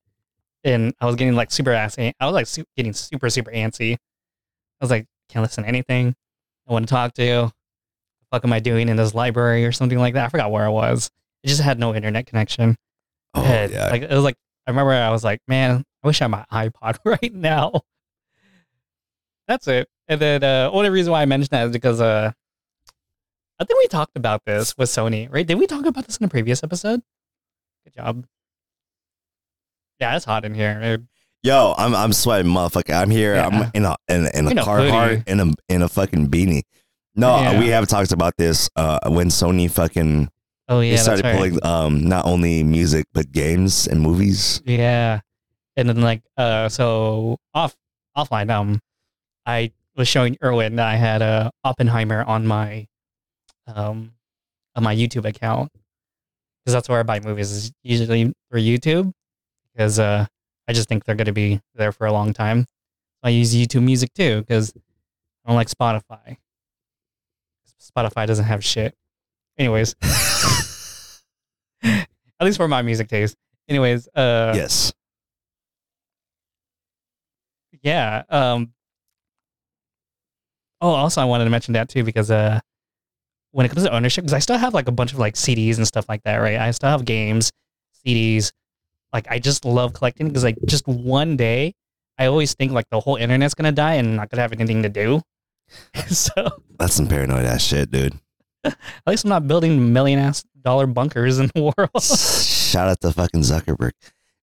and 0.64 0.94
I 1.00 1.06
was 1.06 1.16
getting 1.16 1.34
like 1.34 1.50
super 1.50 1.72
assy. 1.72 2.12
I 2.18 2.26
was 2.26 2.34
like 2.34 2.46
su- 2.46 2.64
getting 2.76 2.92
super 2.92 3.30
super 3.30 3.50
antsy. 3.50 3.94
I 3.94 3.98
was 4.80 4.90
like, 4.90 5.06
can't 5.28 5.42
listen 5.42 5.64
to 5.64 5.68
anything. 5.68 6.14
I 6.68 6.72
want 6.72 6.86
to 6.86 6.90
talk 6.90 7.12
to. 7.14 7.42
What 7.42 7.52
the 8.20 8.26
fuck 8.36 8.44
am 8.44 8.52
I 8.52 8.60
doing 8.60 8.88
in 8.88 8.96
this 8.96 9.14
library 9.14 9.64
or 9.66 9.72
something 9.72 9.98
like 9.98 10.14
that? 10.14 10.26
I 10.26 10.28
forgot 10.28 10.50
where 10.50 10.64
I 10.64 10.68
was. 10.70 11.10
It 11.42 11.48
just 11.48 11.60
had 11.60 11.78
no 11.78 11.94
internet 11.94 12.26
connection. 12.26 12.76
oh, 13.34 13.42
And, 13.44 13.70
yeah. 13.72 13.90
Like 13.90 14.02
it 14.02 14.10
was 14.10 14.24
like 14.24 14.36
I 14.66 14.70
remember 14.70 14.92
I 14.92 15.10
was 15.10 15.22
like, 15.24 15.40
man, 15.46 15.84
I 16.02 16.06
wish 16.06 16.20
I 16.20 16.24
had 16.24 16.30
my 16.30 16.44
iPod 16.50 16.98
right 17.04 17.34
now. 17.34 17.82
That's 19.46 19.68
it. 19.68 19.88
And 20.08 20.20
then 20.20 20.42
uh 20.42 20.70
only 20.72 20.90
reason 20.90 21.12
why 21.12 21.22
I 21.22 21.26
mentioned 21.26 21.50
that 21.50 21.66
is 21.66 21.72
because 21.72 22.00
uh 22.00 22.32
I 23.60 23.64
think 23.64 23.78
we 23.78 23.86
talked 23.88 24.16
about 24.16 24.44
this 24.44 24.76
with 24.76 24.88
Sony, 24.88 25.32
right? 25.32 25.46
Did 25.46 25.58
we 25.58 25.66
talk 25.66 25.86
about 25.86 26.06
this 26.06 26.16
in 26.16 26.24
a 26.24 26.28
previous 26.28 26.64
episode? 26.64 27.02
Good 27.84 27.94
job. 27.94 28.26
Yeah, 30.00 30.16
it's 30.16 30.24
hot 30.24 30.44
in 30.44 30.54
here. 30.54 30.80
dude. 30.80 31.06
Yo, 31.42 31.74
I'm 31.76 31.94
I'm 31.94 32.12
sweating, 32.12 32.50
motherfucker. 32.50 32.94
I'm 32.94 33.10
here. 33.10 33.34
Yeah. 33.34 33.46
I'm 33.46 33.70
in 33.74 33.84
a 33.84 33.96
in, 34.08 34.26
a- 34.26 34.38
in 34.38 34.46
a 34.46 34.50
In 34.50 34.58
a 34.58 34.62
Carhartt 34.64 35.08
hoodie. 35.18 35.22
in 35.30 35.40
a 35.40 35.52
in 35.68 35.82
a 35.82 35.88
fucking 35.88 36.28
beanie. 36.30 36.62
No, 37.14 37.38
Yeah. 37.38 37.60
we 37.60 37.68
have 37.68 37.86
talked 37.86 38.12
about 38.12 38.34
this 38.38 38.68
uh, 38.76 38.98
when 39.08 39.28
Sony 39.28 39.70
fucking 39.70 40.28
Oh 40.68 40.80
yeah, 40.80 40.96
started 40.96 41.24
right. 41.26 41.36
pulling 41.36 41.64
um 41.64 42.08
not 42.08 42.24
only 42.26 42.62
music 42.64 43.04
but 43.12 43.30
games 43.30 43.86
and 43.86 44.00
movies. 44.00 44.62
Yeah. 44.64 45.20
And 45.76 45.88
then 45.88 46.00
like 46.00 46.22
uh 46.38 46.68
so 46.70 47.36
off 47.52 47.76
offline 48.16 48.50
um 48.50 48.80
I 49.46 49.72
was 49.96 50.08
showing 50.08 50.38
Erwin 50.42 50.76
that 50.76 50.86
I 50.88 50.96
had 50.96 51.20
a 51.20 51.50
Oppenheimer 51.62 52.22
on 52.24 52.46
my 52.46 52.86
um 53.68 54.12
on 54.74 54.82
my 54.82 54.96
YouTube 54.96 55.26
account 55.26 55.70
because 56.64 56.72
that's 56.72 56.88
where 56.88 56.98
I 57.00 57.02
buy 57.02 57.20
movies 57.20 57.52
is 57.52 57.72
usually 57.82 58.32
for 58.50 58.58
YouTube 58.58 59.12
because 59.74 59.98
uh 59.98 60.26
I 60.66 60.72
just 60.72 60.88
think 60.88 61.04
they're 61.04 61.14
going 61.14 61.26
to 61.26 61.32
be 61.32 61.60
there 61.74 61.92
for 61.92 62.06
a 62.06 62.12
long 62.12 62.32
time. 62.32 62.64
I 63.22 63.28
use 63.30 63.54
YouTube 63.54 63.82
Music 63.82 64.12
too 64.14 64.40
because 64.40 64.72
I 65.44 65.48
don't 65.48 65.56
like 65.56 65.68
Spotify. 65.68 66.38
Spotify 67.80 68.26
doesn't 68.26 68.46
have 68.46 68.64
shit. 68.64 68.94
Anyways, 69.58 69.94
at 71.82 72.06
least 72.40 72.56
for 72.56 72.66
my 72.66 72.82
music 72.82 73.08
taste. 73.08 73.36
Anyways, 73.68 74.08
uh 74.14 74.52
yes. 74.54 74.92
yeah. 77.82 78.22
Um. 78.28 78.72
Oh, 80.80 80.90
also, 80.90 81.20
I 81.20 81.24
wanted 81.24 81.44
to 81.44 81.50
mention 81.50 81.74
that 81.74 81.88
too 81.88 82.04
because 82.04 82.30
uh, 82.30 82.60
when 83.52 83.64
it 83.64 83.70
comes 83.70 83.84
to 83.84 83.94
ownership, 83.94 84.24
because 84.24 84.34
I 84.34 84.38
still 84.40 84.58
have 84.58 84.74
like 84.74 84.88
a 84.88 84.92
bunch 84.92 85.12
of 85.12 85.18
like 85.18 85.34
CDs 85.34 85.76
and 85.78 85.86
stuff 85.86 86.06
like 86.08 86.22
that, 86.24 86.36
right? 86.38 86.58
I 86.58 86.70
still 86.72 86.90
have 86.90 87.04
games, 87.04 87.52
CDs. 88.04 88.52
Like 89.14 89.26
I 89.30 89.38
just 89.38 89.64
love 89.64 89.94
collecting 89.94 90.28
because 90.28 90.44
like 90.44 90.58
just 90.66 90.86
one 90.86 91.36
day, 91.38 91.72
I 92.18 92.26
always 92.26 92.52
think 92.52 92.72
like 92.72 92.90
the 92.90 93.00
whole 93.00 93.16
internet's 93.16 93.54
gonna 93.54 93.72
die 93.72 93.94
and 93.94 94.08
I'm 94.08 94.16
not 94.16 94.28
gonna 94.28 94.42
have 94.42 94.52
anything 94.52 94.82
to 94.82 94.88
do. 94.90 95.22
so 96.08 96.32
That's 96.78 96.92
some 96.94 97.06
paranoid 97.08 97.46
ass 97.46 97.62
shit, 97.62 97.90
dude. 97.90 98.14
at 98.64 98.76
least 99.06 99.24
I'm 99.24 99.30
not 99.30 99.46
building 99.48 99.92
million 99.94 100.18
ass 100.18 100.44
dollar 100.60 100.86
bunkers 100.86 101.38
in 101.38 101.50
the 101.54 101.62
world. 101.78 102.02
Shout 102.02 102.88
out 102.88 103.00
to 103.00 103.12
fucking 103.12 103.40
Zuckerberg. 103.42 103.92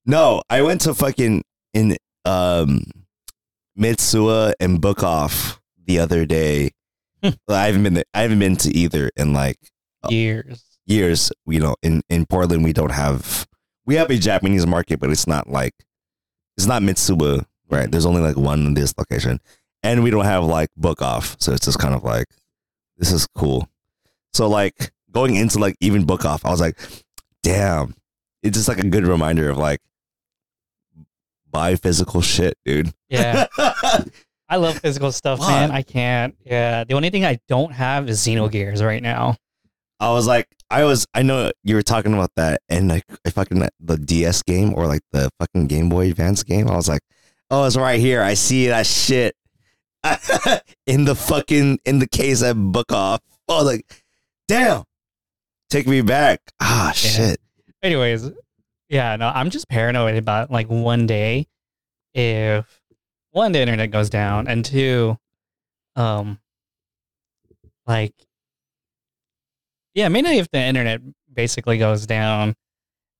No, 0.05 0.41
I 0.49 0.61
went 0.63 0.81
to 0.81 0.95
fucking 0.95 1.43
in 1.73 1.97
um 2.25 2.85
Mitsuwa 3.77 4.53
and 4.59 4.81
Book 4.81 5.03
Off 5.03 5.59
the 5.85 5.99
other 5.99 6.25
day. 6.25 6.71
Hmm. 7.23 7.29
Well, 7.47 7.57
I 7.57 7.67
haven't 7.67 7.83
been 7.83 7.93
there, 7.95 8.03
I 8.13 8.21
haven't 8.21 8.39
been 8.39 8.55
to 8.57 8.71
either 8.75 9.11
in 9.15 9.33
like 9.33 9.57
Years. 10.09 10.63
years. 10.85 11.31
You 11.45 11.59
know, 11.59 11.75
in 11.83 12.01
in 12.09 12.25
Portland 12.25 12.63
we 12.63 12.73
don't 12.73 12.91
have 12.91 13.45
we 13.85 13.95
have 13.95 14.09
a 14.09 14.17
Japanese 14.17 14.65
market, 14.67 14.99
but 14.99 15.09
it's 15.09 15.27
not 15.27 15.49
like 15.49 15.73
it's 16.57 16.67
not 16.67 16.81
Mitsuwa, 16.81 17.45
right? 17.69 17.89
There's 17.91 18.05
only 18.05 18.21
like 18.21 18.37
one 18.37 18.65
in 18.65 18.73
this 18.73 18.93
location, 18.97 19.39
and 19.83 20.03
we 20.03 20.09
don't 20.11 20.25
have 20.25 20.43
like 20.43 20.69
Book 20.77 21.01
Off, 21.01 21.35
so 21.39 21.51
it's 21.53 21.65
just 21.65 21.79
kind 21.79 21.95
of 21.95 22.03
like 22.03 22.27
this 22.97 23.11
is 23.11 23.27
cool. 23.35 23.67
So 24.33 24.47
like 24.47 24.91
going 25.11 25.35
into 25.35 25.59
like 25.59 25.75
even 25.79 26.05
Book 26.05 26.25
Off, 26.25 26.45
I 26.45 26.51
was 26.51 26.61
like, 26.61 26.79
damn, 27.43 27.95
it's 28.43 28.57
just 28.57 28.67
like 28.67 28.79
a 28.79 28.87
good 28.87 29.05
reminder 29.07 29.49
of 29.49 29.57
like 29.57 29.81
buy 31.49 31.75
physical 31.75 32.21
shit, 32.21 32.57
dude. 32.65 32.93
Yeah. 33.09 33.47
I 34.49 34.57
love 34.57 34.79
physical 34.79 35.11
stuff, 35.11 35.39
What? 35.39 35.47
man. 35.49 35.71
I 35.71 35.81
can't. 35.81 36.35
Yeah. 36.45 36.83
The 36.83 36.93
only 36.93 37.09
thing 37.09 37.25
I 37.25 37.39
don't 37.47 37.71
have 37.71 38.09
is 38.09 38.19
Xenogears 38.19 38.85
right 38.85 39.01
now. 39.01 39.37
I 39.99 40.11
was 40.11 40.27
like, 40.27 40.47
I 40.71 40.85
was, 40.85 41.05
I 41.13 41.21
know 41.21 41.51
you 41.63 41.75
were 41.75 41.83
talking 41.83 42.13
about 42.13 42.31
that, 42.37 42.61
and 42.69 42.87
like, 42.87 43.03
I 43.25 43.29
fucking 43.29 43.67
the 43.79 43.97
DS 43.97 44.41
game 44.43 44.73
or 44.73 44.87
like 44.87 45.01
the 45.11 45.29
fucking 45.39 45.67
Game 45.67 45.89
Boy 45.89 46.09
Advance 46.09 46.43
game. 46.43 46.69
I 46.69 46.75
was 46.75 46.87
like, 46.87 47.01
oh, 47.49 47.65
it's 47.65 47.75
right 47.75 47.99
here. 47.99 48.21
I 48.21 48.33
see 48.35 48.67
that 48.67 48.87
shit 48.87 49.35
in 50.87 51.05
the 51.05 51.15
fucking 51.15 51.79
in 51.85 51.99
the 51.99 52.07
case 52.07 52.41
at 52.41 52.53
Book 52.53 52.91
Off. 52.91 53.19
Oh, 53.47 53.63
like, 53.63 53.85
damn, 54.47 54.83
take 55.69 55.87
me 55.87 56.01
back. 56.01 56.39
Ah, 56.61 56.93
shit. 56.95 57.39
Anyways, 57.83 58.31
yeah, 58.89 59.15
no, 59.17 59.27
I'm 59.27 59.49
just 59.49 59.67
paranoid 59.67 60.15
about 60.15 60.51
like 60.51 60.69
one 60.69 61.05
day 61.05 61.47
if 62.13 62.81
one, 63.31 63.51
the 63.51 63.59
internet 63.59 63.91
goes 63.91 64.09
down, 64.09 64.47
and 64.47 64.63
two, 64.63 65.17
um, 65.95 66.39
like 67.87 68.13
Yeah, 69.93 70.07
mainly 70.09 70.37
if 70.37 70.49
the 70.51 70.59
internet 70.59 71.01
basically 71.33 71.77
goes 71.77 72.05
down 72.05 72.55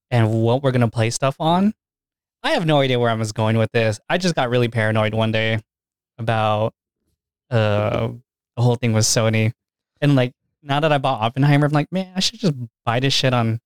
and 0.10 0.32
what 0.32 0.64
we're 0.64 0.72
gonna 0.72 0.90
play 0.90 1.10
stuff 1.10 1.36
on. 1.40 1.74
I 2.44 2.52
have 2.52 2.66
no 2.66 2.80
idea 2.80 3.00
where 3.00 3.10
I 3.10 3.14
was 3.14 3.32
going 3.32 3.58
with 3.58 3.72
this. 3.72 4.00
I 4.10 4.18
just 4.18 4.36
got 4.36 4.50
really 4.50 4.68
paranoid 4.68 5.14
one 5.14 5.32
day 5.32 5.60
about 6.18 6.74
uh 7.50 8.10
the 8.56 8.62
whole 8.62 8.76
thing 8.76 8.94
with 8.94 9.06
Sony. 9.06 9.54
And 10.02 10.16
like 10.16 10.34
now 10.64 10.80
that 10.80 10.92
I 10.92 10.98
bought 10.98 11.22
Oppenheimer, 11.22 11.68
I'm 11.68 11.72
like, 11.72 11.92
man, 11.92 12.12
I 12.16 12.20
should 12.20 12.40
just 12.40 12.54
buy 12.86 13.00
this 13.00 13.14
shit 13.14 13.34
on 13.34 13.60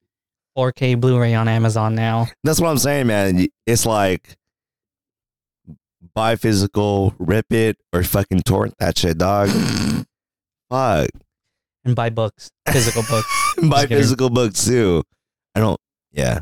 4K 0.57 0.99
Blu-ray 0.99 1.33
on 1.33 1.47
Amazon 1.47 1.95
now. 1.95 2.27
That's 2.43 2.61
what 2.61 2.69
I'm 2.69 2.77
saying, 2.77 3.07
man. 3.07 3.47
It's 3.65 3.85
like 3.85 4.37
buy 6.13 6.35
physical, 6.35 7.13
rip 7.19 7.51
it, 7.51 7.77
or 7.93 8.03
fucking 8.03 8.41
torrent 8.41 8.75
that 8.79 8.97
shit, 8.97 9.17
dog. 9.17 9.49
Fuck. 10.69 11.09
And 11.85 11.95
buy 11.95 12.09
books, 12.09 12.49
physical 12.71 13.03
books. 13.09 13.27
buy 13.69 13.83
kidding. 13.83 13.97
physical 13.99 14.29
books 14.29 14.65
too. 14.65 15.03
I 15.53 15.59
don't. 15.59 15.79
Yeah. 16.11 16.39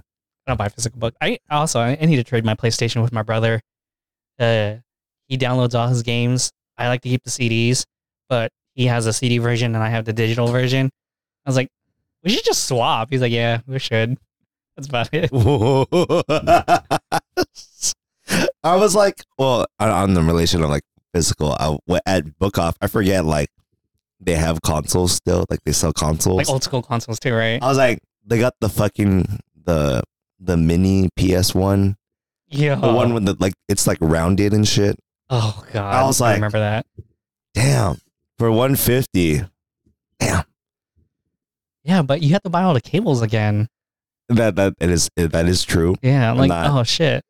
I 0.48 0.52
don't 0.52 0.58
buy 0.58 0.70
physical 0.70 1.00
book. 1.00 1.16
I 1.22 1.38
also 1.52 1.80
I 1.82 1.96
need 1.96 2.16
to 2.18 2.24
trade 2.24 2.46
my 2.46 2.56
PlayStation 2.56 3.02
with 3.02 3.12
my 3.14 3.22
brother. 3.24 3.60
Uh, 4.39 4.76
he 5.28 5.38
downloads 5.38 5.78
all 5.78 5.88
his 5.88 6.04
games. 6.04 6.52
I 6.78 6.88
like 6.88 7.02
to 7.02 7.10
keep 7.10 7.24
the 7.24 7.30
CDs, 7.30 7.86
but 8.30 8.52
he 8.74 8.88
has 8.88 9.06
a 9.06 9.14
CD 9.14 9.38
version 9.38 9.76
and 9.76 9.84
I 9.84 9.89
have 9.89 10.06
the 10.06 10.14
digital 10.14 10.48
version. 10.48 10.89
I 11.46 11.50
was 11.50 11.56
like, 11.56 11.70
we 12.24 12.32
should 12.32 12.44
just 12.46 12.66
swap. 12.66 13.10
He's 13.12 13.22
like, 13.22 13.32
yeah, 13.32 13.60
we 13.68 13.78
should. 13.80 14.18
That's 14.76 14.88
about 14.88 15.10
it. 15.14 15.30
I 18.64 18.76
was 18.78 18.96
like, 18.96 19.24
well, 19.38 19.66
on- 19.80 19.89
on 19.89 20.14
the 20.14 20.22
relation 20.24 20.64
of 20.64 20.70
like 20.70 20.84
physical, 21.14 21.52
I, 21.60 21.78
w- 21.88 22.02
at 22.06 22.38
Book 22.39 22.58
Off, 22.58 22.76
I 22.82 22.88
forget 22.88 23.26
like 23.26 23.50
they 24.26 24.36
have 24.36 24.61
consoles 24.61 25.11
still, 25.13 25.45
like 25.49 25.59
they 25.65 25.71
sell 25.71 25.93
consoles. 25.93 26.38
Like 26.38 26.49
old 26.49 26.63
school 26.63 26.82
consoles 26.82 27.19
too, 27.19 27.34
right? 27.34 27.61
I 27.61 27.67
was 27.67 27.78
like, 27.78 27.99
they 28.26 28.39
got 28.39 28.53
the 28.61 28.69
fucking 28.69 29.39
the 29.65 30.03
the 30.39 30.57
mini 30.57 31.09
PS 31.17 31.53
one, 31.55 31.95
Yeah. 32.49 32.76
the 32.76 32.91
one 32.91 33.13
with 33.13 33.26
the 33.26 33.36
like 33.39 33.53
it's 33.69 33.88
like 33.88 33.97
rounded 34.01 34.53
and 34.53 34.67
shit. 34.67 34.97
Oh 35.30 35.63
god, 35.71 35.93
I 35.95 36.03
was 36.05 36.19
like- 36.21 36.36
remember 36.36 36.59
that. 36.59 36.86
Damn, 37.53 37.97
for 38.38 38.51
one 38.51 38.76
fifty. 38.76 39.41
Damn, 40.19 40.43
Yeah, 41.84 42.01
but 42.01 42.21
you 42.21 42.34
have 42.34 42.43
to 42.43 42.49
buy 42.49 42.63
all 42.63 42.74
the 42.74 42.82
cables 42.82 43.21
again. 43.21 43.67
that 44.30 44.55
that 44.55 44.74
it 44.80 44.89
is 44.89 45.09
that 45.17 45.47
is 45.47 45.63
true. 45.63 45.95
Yeah, 46.01 46.32
I'm 46.32 46.38
like, 46.38 46.49
not- 46.49 46.69
oh 46.80 46.84
shit, 46.84 47.24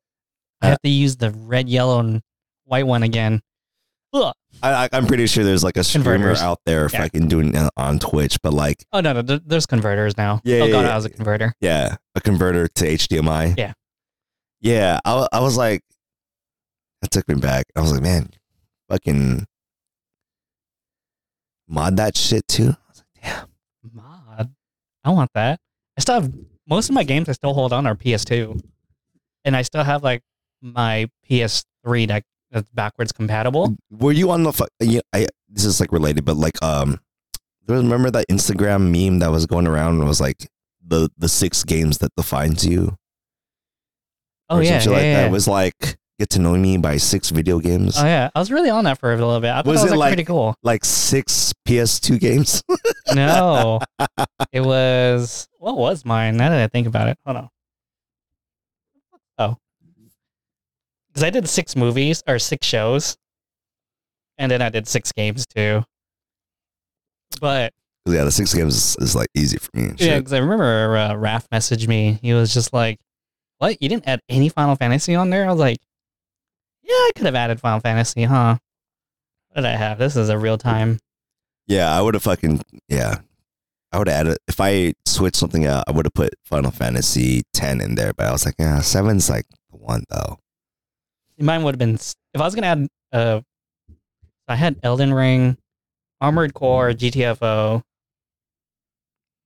I 0.62 0.68
have 0.70 0.82
to 0.82 0.90
use 0.90 1.18
the 1.18 1.32
red, 1.32 1.68
yellow, 1.70 2.00
and 2.00 2.22
white 2.66 2.86
one 2.88 3.04
again. 3.04 3.42
I, 4.14 4.88
I'm 4.94 5.08
pretty 5.08 5.26
sure 5.28 5.44
there's 5.44 5.64
like 5.64 5.76
a 5.78 5.84
streamer 5.84 6.14
Converters. 6.14 6.42
out 6.42 6.60
there 6.66 6.88
Yeah. 6.92 7.02
fucking 7.02 7.28
doing 7.28 7.56
it 7.56 7.70
on 7.76 8.00
Twitch, 8.00 8.38
but 8.44 8.54
like 8.54 8.84
Oh 8.94 9.00
no, 9.02 9.14
no, 9.14 9.22
there- 9.22 9.42
there's 9.46 9.66
converters 9.66 10.16
now. 10.18 10.40
Yeah, 10.44 10.60
oh 10.62 10.66
yeah, 10.66 10.82
yeah. 10.82 10.94
I 10.94 10.96
was 10.96 11.06
a 11.06 11.10
converter. 11.10 11.54
Yeah, 11.60 11.96
a 12.16 12.22
converter 12.22 12.68
to 12.68 12.86
HDMI. 12.86 13.58
Yeah. 13.58 13.74
Yeah, 14.62 15.00
I, 15.04 15.16
wa- 15.16 15.28
I 15.34 15.40
was 15.42 15.58
like, 15.58 15.82
that 17.02 17.12
took 17.12 17.28
me 17.28 17.36
back. 17.36 17.66
I 17.76 17.82
was 17.82 17.92
like, 17.92 18.02
man, 18.02 18.30
fucking 18.90 19.46
mod 21.68 21.98
that 21.98 22.16
shit 22.16 22.48
too. 22.48 22.70
I 22.70 22.90
was 22.90 23.04
like, 23.04 23.24
damn. 23.24 23.48
Mod. 23.94 24.54
I 25.04 25.10
want 25.10 25.32
that. 25.34 25.60
I 25.98 26.02
still 26.02 26.22
have 26.22 26.34
most 26.68 26.90
of 26.90 26.96
my 26.96 27.04
games. 27.04 27.28
I 27.30 27.34
still 27.34 27.54
hold 27.54 27.74
on 27.74 27.86
are 27.88 27.96
PS2, 27.96 28.62
and 29.44 29.56
I 29.56 29.64
still 29.64 29.84
have 29.84 30.04
like 30.04 30.22
my 30.62 31.10
PS3 31.30 32.08
that 32.08 32.24
that's 32.54 32.70
backwards 32.70 33.12
compatible. 33.12 33.76
Were 33.92 34.12
you 34.14 34.32
on 34.32 34.44
the? 34.44 34.68
Yeah, 34.80 35.02
I, 35.12 35.28
this 35.50 35.66
is 35.66 35.80
like 35.82 35.92
related, 35.92 36.24
but 36.24 36.38
like, 36.38 36.62
um, 36.64 37.00
remember 37.68 38.10
that 38.12 38.28
Instagram 38.30 38.92
meme 38.92 39.20
that 39.20 39.32
was 39.32 39.46
going 39.46 39.68
around? 39.68 39.96
and 39.96 40.04
It 40.04 40.08
was 40.08 40.22
like 40.22 40.48
the 40.86 41.10
the 41.18 41.28
six 41.28 41.64
games 41.66 41.98
that 41.98 42.12
defines 42.16 42.66
you. 42.66 42.96
Oh 44.50 44.58
or 44.58 44.64
yeah, 44.64 44.82
yeah, 44.84 44.90
like 44.90 45.02
yeah. 45.04 45.14
that. 45.22 45.28
It 45.28 45.32
was 45.32 45.48
like 45.48 45.98
get 46.20 46.30
to 46.30 46.40
know 46.40 46.56
me 46.56 46.78
by 46.78 46.96
six 46.98 47.32
video 47.32 47.58
games, 47.60 47.96
Oh 47.98 48.06
yeah, 48.06 48.30
I 48.36 48.40
was 48.40 48.52
really 48.52 48.70
on 48.70 48.84
that 48.84 49.00
for 49.00 49.12
a 49.12 49.16
little 49.16 49.40
bit. 49.40 49.50
I 49.50 49.58
thought 49.64 49.66
Was 49.66 49.80
that 49.82 49.86
was 49.86 49.94
it 49.94 49.96
like, 49.98 50.00
like- 50.00 50.10
pretty 50.12 50.26
cool. 50.26 50.56
like 50.62 50.86
six 50.86 51.52
PS2 51.68 52.20
games. 52.20 52.62
No, 53.16 53.80
it 54.52 54.62
was 54.62 55.48
what 55.60 55.78
was 55.78 56.04
mine? 56.06 56.38
Now 56.38 56.50
that 56.50 56.64
I 56.64 56.68
think 56.68 56.88
about 56.88 57.10
it, 57.10 57.18
hold 57.26 57.38
on. 57.38 57.50
Oh, 59.38 59.58
because 61.14 61.24
I 61.24 61.30
did 61.30 61.48
six 61.48 61.76
movies 61.76 62.24
or 62.28 62.40
six 62.40 62.66
shows, 62.66 63.18
and 64.38 64.52
then 64.52 64.62
I 64.62 64.70
did 64.70 64.88
six 64.88 65.12
games 65.12 65.46
too. 65.46 65.84
But 67.40 67.72
yeah, 68.06 68.24
the 68.24 68.32
six 68.32 68.54
games 68.54 68.76
is, 68.76 68.98
is 68.98 69.16
like 69.16 69.28
easy 69.36 69.58
for 69.58 69.70
me. 69.74 69.94
Yeah, 69.98 70.18
because 70.18 70.34
I 70.34 70.40
remember 70.40 70.98
uh, 70.98 71.14
Raph 71.14 71.48
messaged 71.54 71.88
me. 71.88 72.20
He 72.22 72.34
was 72.34 72.54
just 72.54 72.74
like, 72.74 73.00
"What? 73.60 73.82
You 73.82 73.90
didn't 73.90 74.08
add 74.08 74.22
any 74.28 74.50
Final 74.50 74.76
Fantasy 74.76 75.16
on 75.16 75.30
there?" 75.30 75.46
I 75.46 75.52
was 75.52 75.60
like, 75.60 75.78
"Yeah, 76.82 76.94
I 76.94 77.12
could 77.16 77.26
have 77.26 77.36
added 77.36 77.60
Final 77.60 77.80
Fantasy, 77.80 78.24
huh?" 78.24 78.58
What 79.50 79.62
did 79.62 79.66
I 79.66 79.76
have? 79.76 80.00
This 80.00 80.16
is 80.16 80.30
a 80.30 80.38
real 80.38 80.58
time. 80.58 81.00
Yeah, 81.68 81.96
I 81.96 82.02
would 82.02 82.16
have 82.16 82.24
fucking 82.24 82.62
yeah. 82.90 83.20
I 83.92 84.00
would 84.00 84.08
have 84.08 84.26
added 84.26 84.38
if 84.48 84.60
I 84.60 84.94
switched 85.06 85.36
something 85.36 85.68
out. 85.68 85.84
I 85.88 85.92
would 85.92 86.08
have 86.08 86.14
put 86.16 86.34
Final 86.44 86.72
Fantasy 86.72 87.44
ten 87.54 87.80
in 87.80 87.94
there, 87.94 88.14
but 88.14 88.26
I 88.26 88.32
was 88.32 88.46
like, 88.46 88.56
yeah, 88.58 88.82
seven's 88.82 89.30
like 89.30 89.46
the 89.70 89.78
one 89.78 90.04
though. 90.10 90.40
Mine 91.40 91.64
would 91.64 91.76
have 91.76 91.80
been 91.80 91.96
if 91.96 92.16
I 92.36 92.44
was 92.44 92.56
gonna 92.56 92.68
add. 92.68 92.88
Uh, 93.12 93.42
I 94.48 94.56
had 94.56 94.78
Elden 94.84 95.14
Ring, 95.14 95.58
Armored 96.20 96.54
Core, 96.54 96.92
GTFO, 96.92 97.82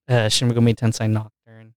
uh, 0.10 0.30
Shin 0.30 0.50
Megami 0.50 0.76
Tensei 0.76 1.10
Nocturne. 1.10 1.74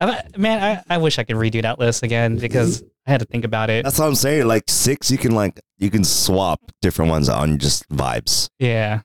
I, 0.00 0.22
man, 0.36 0.82
I, 0.88 0.94
I 0.94 0.98
wish 0.98 1.18
I 1.18 1.24
could 1.24 1.36
redo 1.36 1.62
that 1.62 1.78
list 1.78 2.02
again 2.02 2.36
because 2.36 2.82
I 3.06 3.10
had 3.12 3.20
to 3.20 3.26
think 3.26 3.44
about 3.44 3.70
it. 3.70 3.84
That's 3.84 3.98
what 3.98 4.06
I'm 4.06 4.14
saying. 4.14 4.46
Like 4.46 4.64
six, 4.68 5.10
you 5.10 5.18
can 5.18 5.32
like 5.32 5.60
you 5.78 5.90
can 5.90 6.04
swap 6.04 6.60
different 6.82 7.10
ones 7.10 7.28
on 7.28 7.58
just 7.58 7.88
vibes. 7.88 8.48
Yeah. 8.58 9.00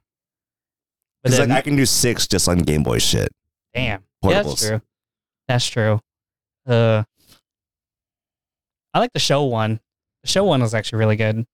Because 1.24 1.39
like 1.39 1.52
I 1.52 1.62
can 1.62 1.76
do 1.76 1.86
six 1.86 2.28
just 2.28 2.49
on 2.49 2.60
Game 2.60 2.84
Boy 2.84 2.97
shit. 2.97 3.30
damn, 3.74 4.04
yeah, 4.24 4.43
that's 4.43 4.68
true. 4.68 4.82
That's 5.47 5.68
true. 5.68 5.99
Uh, 6.68 7.04
I 8.93 8.99
like 8.99 9.14
the 9.14 9.20
show 9.20 9.43
one. 9.43 9.80
Show 10.24 10.43
one 10.43 10.61
was 10.61 10.74
actually 10.74 10.99
really 10.99 11.15
good. 11.15 11.45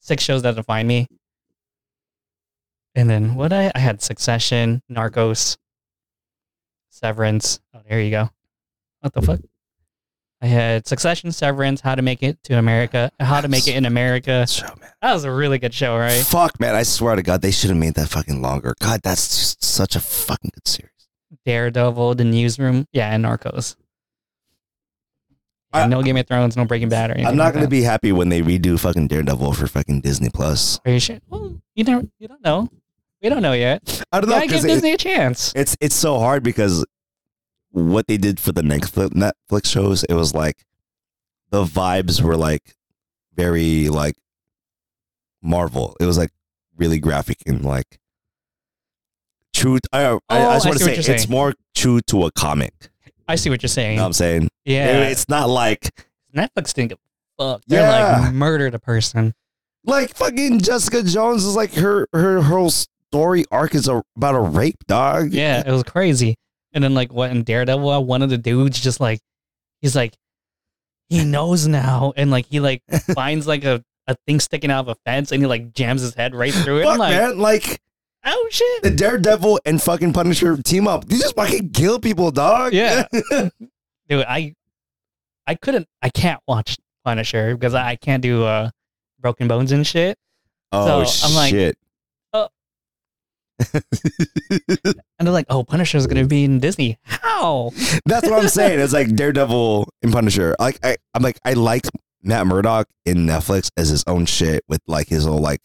Six 0.00 0.22
shows 0.22 0.42
that 0.42 0.54
define 0.54 0.86
me. 0.86 1.08
And 2.94 3.10
then 3.10 3.34
what 3.34 3.52
I 3.52 3.72
I 3.74 3.78
had 3.78 4.02
Succession, 4.02 4.82
Narcos, 4.90 5.56
Severance. 6.90 7.60
Oh, 7.74 7.80
there 7.88 8.00
you 8.00 8.10
go. 8.10 8.30
What 9.00 9.12
the 9.12 9.22
fuck? 9.22 9.40
I 10.40 10.46
had 10.46 10.86
Succession, 10.86 11.32
Severance, 11.32 11.80
How 11.80 11.94
to 11.94 12.02
Make 12.02 12.22
It 12.22 12.42
to 12.44 12.58
America, 12.58 13.10
How 13.18 13.40
to 13.40 13.48
Make 13.48 13.66
It 13.66 13.76
in 13.76 13.86
America. 13.86 14.46
Show 14.46 14.66
man. 14.78 14.90
That 15.00 15.14
was 15.14 15.24
a 15.24 15.32
really 15.32 15.58
good 15.58 15.74
show, 15.74 15.96
right? 15.96 16.22
Fuck 16.22 16.60
man, 16.60 16.74
I 16.74 16.82
swear 16.82 17.16
to 17.16 17.22
God, 17.22 17.40
they 17.40 17.50
should 17.50 17.70
have 17.70 17.78
made 17.78 17.94
that 17.94 18.10
fucking 18.10 18.42
longer. 18.42 18.74
God, 18.80 19.00
that's 19.02 19.26
just 19.38 19.64
such 19.64 19.96
a 19.96 20.00
fucking 20.00 20.50
good 20.54 20.68
series. 20.68 20.90
Daredevil, 21.46 22.14
The 22.16 22.24
Newsroom, 22.24 22.86
yeah, 22.92 23.12
and 23.14 23.24
Narcos. 23.24 23.76
I- 25.74 25.86
no 25.86 26.02
Game 26.02 26.16
of 26.16 26.26
Thrones, 26.26 26.56
no 26.56 26.64
Breaking 26.64 26.88
Bad 26.88 27.10
or 27.10 27.14
anything. 27.14 27.26
I'm 27.30 27.36
not 27.36 27.46
like 27.46 27.54
gonna 27.54 27.66
that. 27.66 27.70
be 27.70 27.82
happy 27.82 28.12
when 28.12 28.28
they 28.28 28.42
redo 28.42 28.78
fucking 28.78 29.08
Daredevil 29.08 29.52
for 29.54 29.66
fucking 29.66 30.00
Disney 30.02 30.30
Plus. 30.30 30.80
Are 30.86 30.92
you 30.92 31.00
sure? 31.00 31.18
Well, 31.28 31.60
you 31.74 31.84
don't. 31.84 32.10
You 32.18 32.28
don't 32.28 32.42
know. 32.44 32.68
We 33.22 33.28
don't 33.30 33.42
know 33.42 33.52
yet. 33.52 34.04
I 34.12 34.20
don't 34.20 34.28
know 34.30 34.40
give 34.46 34.64
it, 34.64 34.68
Disney 34.68 34.92
a 34.92 34.98
chance. 34.98 35.52
it's 35.56 35.76
it's 35.80 35.94
so 35.94 36.18
hard 36.18 36.42
because 36.42 36.84
what 37.70 38.06
they 38.06 38.16
did 38.18 38.38
for 38.38 38.52
the 38.52 38.62
Netflix 38.62 39.08
Netflix 39.10 39.66
shows, 39.66 40.04
it 40.04 40.14
was 40.14 40.34
like 40.34 40.64
the 41.50 41.64
vibes 41.64 42.20
were 42.20 42.36
like 42.36 42.74
very 43.34 43.88
like 43.88 44.14
Marvel. 45.42 45.96
It 46.00 46.04
was 46.04 46.18
like 46.18 46.30
really 46.76 46.98
graphic 46.98 47.38
and 47.46 47.64
like 47.64 47.98
true. 49.54 49.78
I, 49.92 50.04
I, 50.04 50.12
Oh, 50.12 50.18
I 50.30 50.54
just 50.54 50.66
want 50.66 50.78
to 50.78 50.84
say 51.02 51.14
it's 51.14 51.28
more 51.28 51.54
true 51.74 52.00
to 52.08 52.24
a 52.26 52.32
comic. 52.32 52.90
I 53.28 53.36
see 53.36 53.50
what 53.50 53.62
you're 53.62 53.68
saying. 53.68 53.92
You 53.92 53.96
know 53.98 54.02
what 54.04 54.06
I'm 54.08 54.12
saying? 54.14 54.48
yeah, 54.64 55.02
It- 55.02 55.12
it's 55.12 55.28
not 55.28 55.48
like 55.48 55.90
Netflix 56.36 56.72
didn't 56.74 56.90
give 56.90 56.98
a 57.38 57.42
fuck. 57.54 57.62
They're 57.66 57.80
Yeah. 57.80 58.20
like 58.20 58.32
murdered 58.34 58.74
a 58.74 58.78
person. 58.78 59.32
like 59.86 60.14
fucking 60.14 60.60
Jessica 60.60 61.02
Jones 61.02 61.44
is 61.44 61.54
like 61.54 61.74
her 61.74 62.08
her 62.12 62.40
whole 62.42 62.70
story 62.70 63.44
arc 63.50 63.74
is 63.74 63.86
a, 63.88 64.02
about 64.16 64.34
a 64.34 64.40
rape 64.40 64.82
dog. 64.86 65.32
Yeah, 65.32 65.62
it 65.66 65.70
was 65.70 65.82
crazy. 65.82 66.36
And 66.72 66.82
then 66.82 66.94
like 66.94 67.12
what 67.12 67.30
in 67.30 67.42
Daredevil, 67.44 68.04
one 68.06 68.22
of 68.22 68.30
the 68.30 68.38
dudes 68.38 68.80
just 68.80 68.98
like 69.00 69.20
he's 69.82 69.94
like 69.94 70.14
he 71.10 71.22
knows 71.24 71.68
now, 71.68 72.12
and 72.16 72.30
like 72.30 72.46
he 72.46 72.60
like 72.60 72.82
finds 73.14 73.46
like 73.46 73.64
a, 73.64 73.82
a 74.06 74.16
thing 74.26 74.40
sticking 74.40 74.70
out 74.70 74.80
of 74.80 74.88
a 74.88 74.96
fence, 75.04 75.32
and 75.32 75.42
he 75.42 75.46
like 75.46 75.72
jams 75.74 76.00
his 76.00 76.14
head 76.14 76.34
right 76.34 76.52
through 76.52 76.80
it. 76.80 76.84
Fuck 76.84 76.98
like, 76.98 77.10
man, 77.10 77.38
like 77.38 77.78
oh 78.24 78.48
shit. 78.50 78.82
the 78.82 78.90
Daredevil 78.90 79.60
and 79.64 79.80
fucking 79.82 80.12
Punisher 80.12 80.56
team 80.58 80.86
up. 80.88 81.06
These 81.06 81.20
just 81.22 81.34
fucking 81.36 81.70
kill 81.70 81.98
people, 81.98 82.30
dog. 82.30 82.72
Yeah. 82.72 83.06
dude 84.08 84.22
i 84.28 84.54
i 85.46 85.54
couldn't 85.54 85.88
i 86.02 86.10
can't 86.10 86.38
watch 86.46 86.76
punisher 87.06 87.54
because 87.56 87.72
i, 87.72 87.92
I 87.92 87.96
can't 87.96 88.22
do 88.22 88.44
uh 88.44 88.68
broken 89.18 89.48
bones 89.48 89.72
and 89.72 89.86
shit 89.86 90.18
oh 90.72 91.04
So, 91.04 91.26
I'm 91.28 91.34
like- 91.34 91.50
shit. 91.50 91.78
Oh. 92.34 92.48
And 95.18 95.26
they're 95.28 95.32
like, 95.32 95.46
"Oh, 95.48 95.62
Punisher's 95.64 96.06
gonna 96.06 96.26
be 96.26 96.44
in 96.44 96.58
Disney." 96.58 96.98
How? 97.02 97.70
That's 98.04 98.28
what 98.28 98.42
I'm 98.42 98.48
saying. 98.48 98.80
It's 98.80 98.92
like 98.92 99.14
Daredevil 99.14 99.88
and 100.02 100.12
Punisher. 100.12 100.56
Like 100.58 100.78
I, 100.84 100.96
I'm 101.14 101.22
like 101.22 101.38
I 101.44 101.52
like 101.54 101.86
Matt 102.22 102.46
Murdock 102.46 102.88
in 103.04 103.18
Netflix 103.26 103.70
as 103.76 103.88
his 103.88 104.02
own 104.06 104.26
shit 104.26 104.64
with 104.68 104.80
like 104.86 105.08
his 105.08 105.24
whole 105.24 105.38
like 105.38 105.60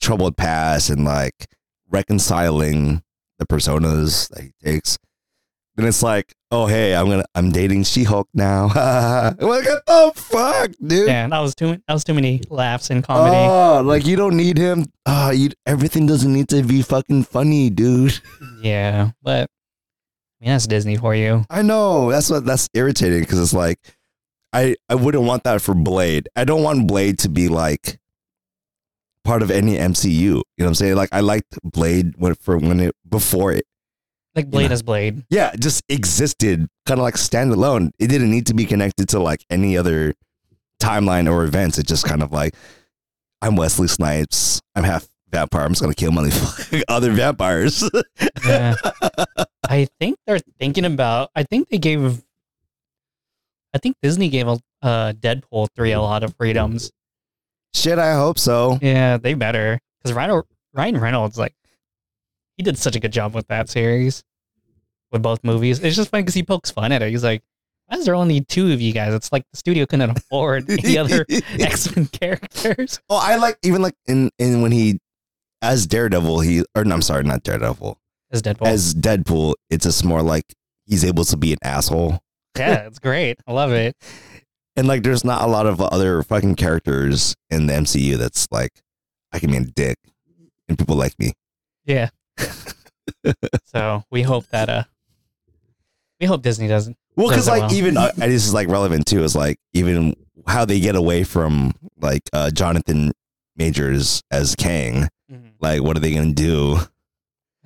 troubled 0.00 0.36
past 0.36 0.90
and 0.90 1.04
like 1.04 1.46
reconciling 1.90 3.02
the 3.38 3.46
personas 3.46 4.28
that 4.30 4.42
he 4.42 4.52
takes. 4.62 4.98
Then 5.76 5.86
it's 5.86 6.02
like, 6.02 6.34
oh 6.50 6.66
hey, 6.66 6.94
I'm 6.94 7.08
gonna 7.08 7.24
I'm 7.36 7.52
dating 7.52 7.84
She 7.84 8.02
Hulk 8.02 8.28
now. 8.34 8.66
Like, 9.40 9.64
what 9.64 9.86
the 9.86 10.12
fuck, 10.16 10.70
dude? 10.84 11.06
Yeah, 11.06 11.28
that 11.28 11.38
was 11.38 11.54
too 11.54 11.78
that 11.86 11.92
was 11.94 12.02
too 12.02 12.14
many 12.14 12.42
laughs 12.50 12.90
in 12.90 13.00
comedy. 13.02 13.36
Oh, 13.36 13.80
like 13.84 14.04
you 14.04 14.16
don't 14.16 14.36
need 14.36 14.58
him. 14.58 14.86
Oh, 15.06 15.30
you 15.30 15.50
everything 15.66 16.06
doesn't 16.06 16.32
need 16.32 16.48
to 16.48 16.62
be 16.62 16.82
fucking 16.82 17.24
funny, 17.24 17.70
dude. 17.70 18.18
yeah, 18.60 19.10
but 19.22 19.48
I 20.40 20.44
mean 20.44 20.50
that's 20.50 20.66
Disney 20.66 20.96
for 20.96 21.14
you. 21.14 21.44
I 21.48 21.62
know. 21.62 22.10
That's 22.10 22.28
what 22.28 22.44
that's 22.44 22.68
irritating 22.74 23.20
because 23.20 23.38
it's 23.38 23.54
like 23.54 23.78
I 24.52 24.74
I 24.88 24.96
wouldn't 24.96 25.24
want 25.24 25.44
that 25.44 25.62
for 25.62 25.74
Blade. 25.74 26.28
I 26.34 26.42
don't 26.44 26.64
want 26.64 26.88
Blade 26.88 27.20
to 27.20 27.28
be 27.28 27.46
like 27.48 28.00
part 29.28 29.42
of 29.42 29.50
any 29.50 29.76
MCU. 29.76 30.10
You 30.10 30.34
know 30.34 30.42
what 30.56 30.66
I'm 30.68 30.74
saying? 30.74 30.96
Like 30.96 31.10
I 31.12 31.20
liked 31.20 31.58
Blade 31.62 32.14
when 32.16 32.34
for 32.34 32.56
when 32.56 32.80
it 32.80 32.96
before 33.06 33.52
it. 33.52 33.66
Like 34.34 34.50
Blade 34.50 34.66
Yeah. 34.66 34.72
as 34.72 34.82
Blade. 34.82 35.24
Yeah, 35.28 35.54
just 35.58 35.82
existed 35.90 36.66
kind 36.86 36.98
of 36.98 37.02
like 37.04 37.14
standalone. 37.16 37.90
It 37.98 38.06
didn't 38.08 38.30
need 38.30 38.46
to 38.46 38.54
be 38.54 38.64
connected 38.64 39.10
to 39.10 39.20
like 39.20 39.44
any 39.50 39.76
other 39.76 40.14
timeline 40.80 41.30
or 41.30 41.44
events. 41.44 41.76
It 41.78 41.86
just 41.86 42.06
kind 42.06 42.22
of 42.22 42.32
like 42.32 42.54
I'm 43.42 43.54
Wesley 43.54 43.86
Snipes. 43.88 44.62
I'm 44.74 44.84
half 44.84 45.06
vampire. 45.30 45.64
I'm 45.64 45.72
just 45.72 45.82
gonna 45.82 45.94
kill 45.94 46.10
motherfucking 46.12 46.82
other 46.88 47.12
vampires. 47.12 47.88
Yeah. 48.46 48.76
I 49.68 49.88
think 50.00 50.18
they're 50.26 50.40
thinking 50.58 50.86
about. 50.86 51.30
I 51.36 51.42
think 51.42 51.68
they 51.68 51.78
gave. 51.78 52.22
I 53.74 53.78
think 53.78 53.96
Disney 54.02 54.30
gave 54.30 54.48
uh, 54.48 54.58
Deadpool 54.82 55.68
three 55.76 55.92
a 55.92 56.00
lot 56.00 56.22
of 56.24 56.34
freedoms. 56.36 56.90
Shit, 57.78 57.98
I 57.98 58.14
hope 58.14 58.38
so. 58.38 58.78
Yeah, 58.82 59.16
they 59.18 59.34
better 59.34 59.78
because 60.02 60.12
Ryan 60.14 60.42
Ryan 60.74 60.98
Reynolds 60.98 61.38
like 61.38 61.54
he 62.56 62.62
did 62.62 62.76
such 62.78 62.96
a 62.96 63.00
good 63.00 63.12
job 63.12 63.34
with 63.34 63.46
that 63.48 63.68
series 63.68 64.22
with 65.12 65.22
both 65.22 65.44
movies. 65.44 65.80
It's 65.82 65.96
just 65.96 66.10
funny 66.10 66.22
because 66.22 66.34
he 66.34 66.42
pokes 66.42 66.70
fun 66.70 66.90
at 66.92 67.02
it. 67.02 67.10
He's 67.10 67.22
like, 67.24 67.42
"Why 67.86 67.98
is 67.98 68.04
there 68.04 68.14
only 68.14 68.40
two 68.40 68.72
of 68.72 68.80
you 68.80 68.92
guys?" 68.92 69.14
It's 69.14 69.30
like 69.32 69.44
the 69.52 69.56
studio 69.58 69.86
couldn't 69.86 70.10
afford 70.10 70.68
any 70.70 70.98
other 70.98 71.24
X 71.58 71.94
Men 71.94 72.06
characters. 72.12 73.00
Oh, 73.08 73.20
I 73.22 73.36
like 73.36 73.58
even 73.62 73.80
like 73.82 73.94
in 74.06 74.30
in 74.38 74.60
when 74.62 74.72
he 74.72 74.98
as 75.62 75.86
Daredevil, 75.86 76.40
he 76.40 76.64
or 76.74 76.84
no, 76.84 76.94
I'm 76.96 77.02
sorry, 77.02 77.22
not 77.24 77.42
Daredevil. 77.44 77.98
As 78.30 78.42
Deadpool, 78.42 78.66
As 78.66 78.94
Deadpool, 78.94 79.54
it's 79.70 79.84
just 79.84 80.04
more 80.04 80.20
like 80.22 80.44
he's 80.84 81.04
able 81.04 81.24
to 81.24 81.36
be 81.36 81.52
an 81.52 81.58
asshole. 81.62 82.18
yeah, 82.58 82.86
it's 82.86 82.98
great. 82.98 83.38
I 83.46 83.52
love 83.52 83.72
it. 83.72 83.96
And 84.78 84.86
like 84.86 85.02
there's 85.02 85.24
not 85.24 85.42
a 85.42 85.48
lot 85.48 85.66
of 85.66 85.80
other 85.80 86.22
fucking 86.22 86.54
characters 86.54 87.34
in 87.50 87.66
the 87.66 87.72
MCU 87.72 88.16
that's 88.16 88.46
like 88.52 88.70
I 89.32 89.40
can 89.40 89.50
be 89.50 89.56
a 89.56 89.60
dick 89.62 89.98
and 90.68 90.78
people 90.78 90.94
like 90.94 91.18
me. 91.18 91.32
Yeah. 91.84 92.10
so 93.64 94.04
we 94.08 94.22
hope 94.22 94.46
that 94.50 94.68
uh, 94.68 94.84
we 96.20 96.28
hope 96.28 96.42
Disney 96.42 96.68
doesn't. 96.68 96.96
Well, 97.16 97.28
because 97.28 97.48
like 97.48 97.62
well. 97.62 97.72
even 97.72 97.96
uh, 97.96 98.12
and 98.20 98.30
this 98.30 98.46
is 98.46 98.54
like 98.54 98.68
relevant 98.68 99.06
too. 99.06 99.24
Is 99.24 99.34
like 99.34 99.58
even 99.72 100.14
how 100.46 100.64
they 100.64 100.78
get 100.78 100.94
away 100.94 101.24
from 101.24 101.72
like 102.00 102.22
uh, 102.32 102.50
Jonathan 102.50 103.10
Majors 103.56 104.22
as 104.30 104.54
Kang. 104.54 105.08
Like, 105.60 105.82
what 105.82 105.96
are 105.96 106.00
they 106.00 106.14
gonna 106.14 106.32
do? 106.34 106.78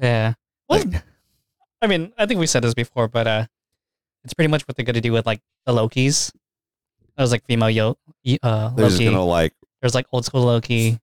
Yeah. 0.00 0.32
Well, 0.66 0.82
Like- 0.82 1.02
I 1.82 1.86
mean, 1.88 2.14
I 2.16 2.24
think 2.24 2.40
we 2.40 2.46
said 2.46 2.64
this 2.64 2.72
before, 2.72 3.06
but 3.06 3.26
uh, 3.26 3.46
it's 4.24 4.32
pretty 4.32 4.48
much 4.48 4.62
what 4.62 4.76
they're 4.76 4.86
gonna 4.86 5.02
do 5.02 5.12
with 5.12 5.26
like 5.26 5.42
the 5.66 5.72
Lokis. 5.72 6.32
That 7.16 7.22
was 7.22 7.30
like 7.32 7.44
female 7.46 7.70
Yo, 7.70 7.96
uh, 8.42 8.68
They're 8.70 8.86
just 8.86 8.98
Loki. 8.98 9.04
gonna 9.04 9.24
like 9.24 9.52
There's 9.80 9.94
like 9.94 10.06
old 10.12 10.24
school 10.24 10.42
Loki. 10.44 10.98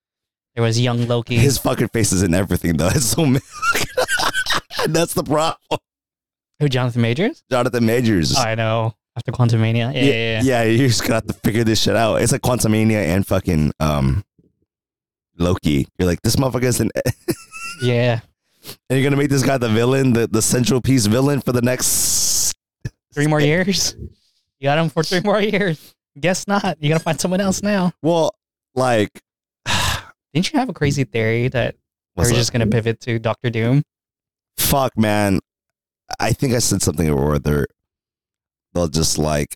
There 0.55 0.63
was 0.63 0.79
young 0.79 1.07
Loki. 1.07 1.37
his 1.37 1.57
fucking 1.57 1.89
face 1.89 2.11
is 2.11 2.23
in 2.23 2.33
everything 2.33 2.77
though. 2.77 2.87
It's 2.93 3.05
so 3.05 3.25
that's 4.87 5.13
the 5.13 5.23
problem. 5.23 5.79
Who 6.59 6.67
Jonathan 6.69 7.01
Majors? 7.01 7.43
Jonathan 7.49 7.85
Majors. 7.85 8.35
I 8.37 8.55
know. 8.55 8.93
After 9.15 9.31
Quantumania. 9.31 9.93
Yeah, 9.93 10.01
yeah, 10.01 10.11
yeah. 10.13 10.41
yeah, 10.43 10.63
you're 10.63 10.87
just 10.87 11.01
gonna 11.01 11.15
have 11.15 11.27
to 11.27 11.33
figure 11.33 11.63
this 11.63 11.81
shit 11.81 11.95
out. 11.95 12.21
It's 12.21 12.31
like 12.31 12.41
Quantumania 12.41 12.97
and 13.05 13.25
fucking 13.25 13.71
um 13.79 14.23
Loki. 15.37 15.87
You're 15.97 16.07
like, 16.07 16.21
this 16.21 16.35
motherfucker's 16.35 16.79
an 16.79 16.89
Yeah. 17.81 18.19
and 18.89 18.99
you're 18.99 19.03
gonna 19.03 19.15
make 19.21 19.29
this 19.29 19.43
guy 19.45 19.57
the 19.57 19.69
villain, 19.69 20.13
the, 20.13 20.27
the 20.27 20.41
central 20.41 20.81
piece 20.81 21.05
villain 21.05 21.41
for 21.41 21.51
the 21.53 21.61
next 21.61 22.53
Three 23.13 23.27
more 23.27 23.39
years. 23.41 23.95
You 24.59 24.63
got 24.65 24.77
him 24.77 24.89
for 24.89 25.03
three 25.03 25.21
more 25.21 25.41
years. 25.41 25.95
Guess 26.19 26.47
not. 26.47 26.77
You 26.81 26.89
gotta 26.89 27.03
find 27.03 27.19
someone 27.19 27.41
else 27.41 27.61
now. 27.63 27.91
Well, 28.01 28.31
like 28.75 29.09
Didn't 30.33 30.51
you 30.53 30.59
have 30.59 30.69
a 30.69 30.73
crazy 30.73 31.03
theory 31.03 31.47
that 31.49 31.75
we're 32.15 32.25
that? 32.25 32.33
just 32.35 32.51
gonna 32.51 32.67
pivot 32.67 32.99
to 33.01 33.19
Doctor 33.19 33.49
Doom? 33.49 33.83
fuck 34.57 34.97
man. 34.97 35.39
I 36.19 36.33
think 36.33 36.53
I 36.53 36.59
said 36.59 36.81
something 36.81 37.13
where 37.15 37.39
they're 37.39 37.67
they'll 38.73 38.87
just 38.87 39.17
like 39.17 39.55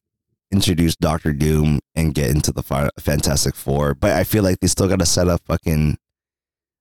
introduce 0.51 0.95
Doctor 0.95 1.34
Doom 1.34 1.80
and 1.95 2.14
get 2.14 2.30
into 2.30 2.51
the 2.51 2.64
Fantastic 2.99 3.55
Four, 3.55 3.95
but 3.95 4.11
I 4.14 4.24
feel 4.24 4.43
like 4.43 4.59
they 4.59 4.68
still 4.68 4.88
gotta 4.88 5.05
set 5.05 5.28
up 5.28 5.41
fucking 5.45 5.97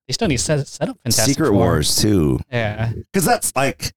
They 0.07 0.12
still 0.12 0.28
need 0.28 0.37
to 0.39 0.43
set, 0.43 0.66
set 0.68 0.89
up 0.89 0.99
Fantastic 1.05 1.35
Secret 1.35 1.49
Four. 1.49 1.57
Wars 1.57 1.97
too. 1.97 2.39
Yeah. 2.51 2.93
because 3.12 3.24
that's 3.24 3.53
like 3.57 3.93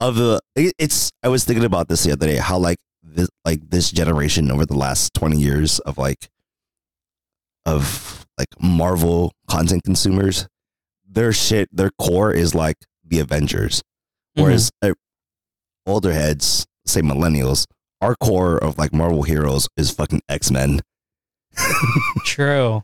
of 0.00 0.16
the 0.16 0.40
it's 0.56 1.12
i 1.22 1.28
was 1.28 1.44
thinking 1.44 1.64
about 1.66 1.86
this 1.88 2.04
the 2.04 2.12
other 2.12 2.26
day 2.26 2.36
how 2.36 2.56
like 2.56 2.78
this 3.02 3.28
like 3.44 3.70
this 3.70 3.90
generation 3.90 4.50
over 4.50 4.66
the 4.66 4.76
last 4.76 5.14
20 5.14 5.38
years 5.38 5.78
of 5.80 5.98
like 5.98 6.28
of 7.66 8.26
like 8.38 8.48
marvel 8.60 9.32
content 9.48 9.82
consumers 9.84 10.48
their 11.08 11.32
shit 11.32 11.68
their 11.72 11.90
core 11.98 12.32
is 12.32 12.54
like 12.54 12.76
the 13.04 13.18
avengers 13.18 13.82
whereas 14.34 14.70
uh, 14.82 14.92
older 15.86 16.12
heads 16.12 16.66
say 16.86 17.00
millennials 17.02 17.66
our 18.00 18.14
core 18.16 18.56
of 18.58 18.78
like 18.78 18.92
marvel 18.92 19.22
heroes 19.22 19.68
is 19.76 19.90
fucking 19.90 20.22
x-men 20.28 20.80
True. 22.24 22.82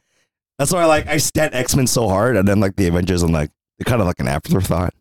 that's 0.59 0.73
why 0.73 0.85
like 0.85 1.07
i 1.07 1.17
stand 1.17 1.55
x-men 1.55 1.87
so 1.87 2.09
hard 2.09 2.37
and 2.37 2.47
then 2.47 2.61
like 2.61 2.77
the 2.77 2.89
avengers 2.89 3.23
i'm 3.23 3.33
like 3.33 3.51
they're 3.79 3.85
kind 3.91 4.01
of 4.01 4.07
like 4.07 4.21
an 4.21 4.29
afterthought 4.29 4.93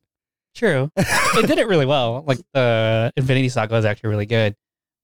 True. 0.55 0.89
it 0.95 1.47
did 1.47 1.59
it 1.59 1.67
really 1.67 1.85
well. 1.85 2.23
Like 2.25 2.39
the 2.53 3.11
Infinity 3.17 3.49
Saga 3.49 3.73
was 3.73 3.83
actually 3.83 4.09
really 4.09 4.25
good. 4.25 4.55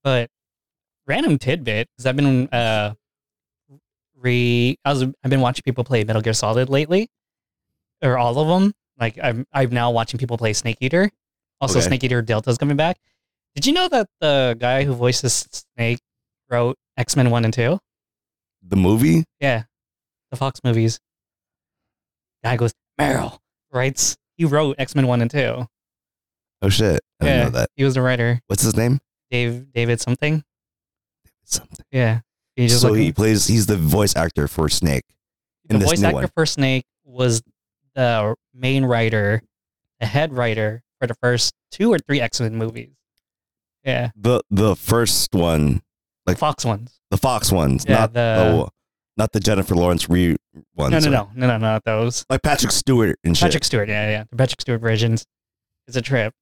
But 0.03 0.29
random 1.07 1.37
tidbit 1.37 1.87
because 1.91 2.05
I've 2.05 2.15
been 2.15 2.47
uh 2.49 2.93
re 4.17 4.77
I 4.85 4.89
was 4.93 5.03
I've 5.03 5.29
been 5.29 5.41
watching 5.41 5.63
people 5.63 5.83
play 5.83 6.03
Metal 6.03 6.21
Gear 6.21 6.33
Solid 6.33 6.69
lately, 6.69 7.09
or 8.01 8.17
all 8.17 8.37
of 8.39 8.47
them. 8.47 8.73
Like 8.99 9.17
I'm 9.21 9.45
I'm 9.53 9.69
now 9.71 9.91
watching 9.91 10.17
people 10.19 10.37
play 10.37 10.53
Snake 10.53 10.77
Eater. 10.81 11.09
Also, 11.59 11.79
Okay. 11.79 11.87
Snake 11.87 12.03
Eater 12.03 12.21
Delta's 12.23 12.57
coming 12.57 12.77
back. 12.77 12.97
Did 13.55 13.65
you 13.67 13.73
know 13.73 13.87
that 13.89 14.07
the 14.19 14.55
guy 14.59 14.83
who 14.83 14.93
voices 14.93 15.47
Snake 15.75 15.99
wrote 16.49 16.77
X 16.97 17.15
Men 17.15 17.29
One 17.29 17.45
and 17.45 17.53
Two? 17.53 17.79
the 18.63 18.75
movie 18.75 19.23
Yeah, 19.39 19.63
the 20.29 20.37
Fox 20.37 20.59
movies. 20.63 20.99
Guy 22.43 22.57
goes 22.57 22.73
Meryl 22.99 23.39
writes. 23.71 24.17
He 24.37 24.45
wrote 24.45 24.75
X 24.79 24.95
Men 24.95 25.07
One 25.07 25.21
and 25.21 25.29
Two. 25.31 25.67
oh 26.63 26.69
shit 26.69 27.01
i 27.19 27.25
didn't 27.25 27.37
Yeah. 27.37 27.43
know 27.45 27.49
that 27.51 27.69
He 27.75 27.83
was 27.83 27.97
a 27.97 28.01
writer. 28.01 28.39
what's 28.47 28.63
his 28.63 28.75
name 28.75 28.99
Dave 29.31 29.71
David 29.73 29.99
something. 30.01 30.43
something 31.43 31.85
Yeah. 31.91 32.19
He 32.55 32.67
just 32.67 32.81
so 32.81 32.89
like, 32.89 32.99
he 32.99 33.11
plays. 33.13 33.47
He's 33.47 33.65
the 33.65 33.77
voice 33.77 34.15
actor 34.15 34.47
for 34.47 34.67
Snake. 34.69 35.05
the 35.67 35.77
this 35.77 35.87
voice 35.89 36.03
actor 36.03 36.13
one. 36.15 36.27
for 36.35 36.45
Snake 36.45 36.85
was 37.05 37.41
the 37.95 38.35
main 38.53 38.83
writer, 38.85 39.41
the 40.01 40.05
head 40.05 40.33
writer 40.33 40.83
for 40.99 41.07
the 41.07 41.13
first 41.15 41.53
two 41.71 41.91
or 41.91 41.97
three 41.97 42.19
X 42.21 42.39
Men 42.41 42.55
movies. 42.57 42.91
Yeah, 43.85 44.11
The 44.15 44.41
the 44.51 44.75
first 44.75 45.33
one, 45.33 45.81
the 46.25 46.31
Like- 46.33 46.37
Fox 46.37 46.63
ones. 46.65 46.99
the 47.09 47.17
Fox 47.17 47.51
ones, 47.51 47.85
Yeah, 47.87 48.01
not 48.01 48.13
the- 48.13 48.19
the, 48.19 48.69
not 49.17 49.31
the 49.31 49.39
Jennifer 49.39 49.73
Lawrence 49.73 50.07
re 50.09 50.35
ones. 50.75 50.91
No, 50.91 50.99
no, 50.99 51.09
no, 51.09 51.29
no, 51.35 51.47
no, 51.47 51.57
not 51.57 51.83
those. 51.85 52.25
Like 52.29 52.43
Patrick 52.43 52.71
Stewart 52.71 53.17
and 53.23 53.35
shit. 53.35 53.47
Patrick 53.47 53.63
Stewart. 53.63 53.89
Yeah, 53.89 54.09
yeah, 54.09 54.23
the 54.29 54.35
Patrick 54.35 54.61
Stewart 54.61 54.81
versions. 54.81 55.25
It's 55.87 55.97
a 55.97 56.01
trip. 56.01 56.33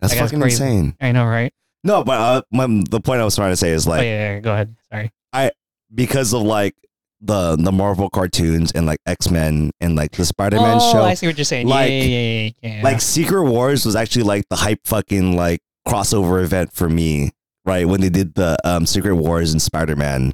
That's 0.00 0.14
Like, 0.14 0.22
fucking 0.24 0.40
crazy. 0.40 0.64
insane. 0.64 0.96
I 1.00 1.12
know, 1.12 1.26
right? 1.26 1.52
No, 1.84 2.04
but 2.04 2.20
uh, 2.20 2.42
my, 2.52 2.66
the 2.88 3.00
point 3.00 3.20
I 3.20 3.24
was 3.24 3.34
trying 3.34 3.52
to 3.52 3.56
say 3.56 3.70
is 3.70 3.86
oh 3.86 3.90
like 3.90 4.02
yeah, 4.02 4.34
yeah, 4.34 4.40
go 4.40 4.52
ahead. 4.52 4.76
Sorry. 4.90 5.12
I 5.32 5.50
because 5.94 6.32
of 6.32 6.42
like 6.42 6.74
the 7.20 7.56
the 7.56 7.72
Marvel 7.72 8.10
cartoons 8.10 8.72
and 8.72 8.86
like 8.86 8.98
X 9.06 9.30
Men 9.30 9.70
and 9.80 9.96
like 9.96 10.12
the 10.12 10.24
Spider 10.24 10.56
Man 10.56 10.78
oh, 10.80 10.92
show. 10.92 11.02
I 11.02 11.14
see 11.14 11.26
what 11.26 11.38
you're 11.38 11.44
saying. 11.44 11.68
Like- 11.68 11.90
yeah, 11.90 12.02
yeah, 12.02 12.42
yeah, 12.42 12.50
yeah. 12.62 12.82
Like 12.82 13.00
Secret 13.00 13.44
Wars 13.44 13.86
was 13.86 13.96
actually 13.96 14.24
like 14.24 14.48
the 14.48 14.56
hype 14.56 14.80
fucking 14.84 15.36
like 15.36 15.60
crossover 15.86 16.42
event 16.42 16.72
for 16.72 16.88
me, 16.88 17.30
right? 17.64 17.86
When 17.86 18.00
they 18.00 18.10
did 18.10 18.34
the 18.34 18.56
um 18.64 18.86
Secret 18.86 19.14
Wars 19.14 19.52
and 19.52 19.62
Spider 19.62 19.96
Man, 19.96 20.32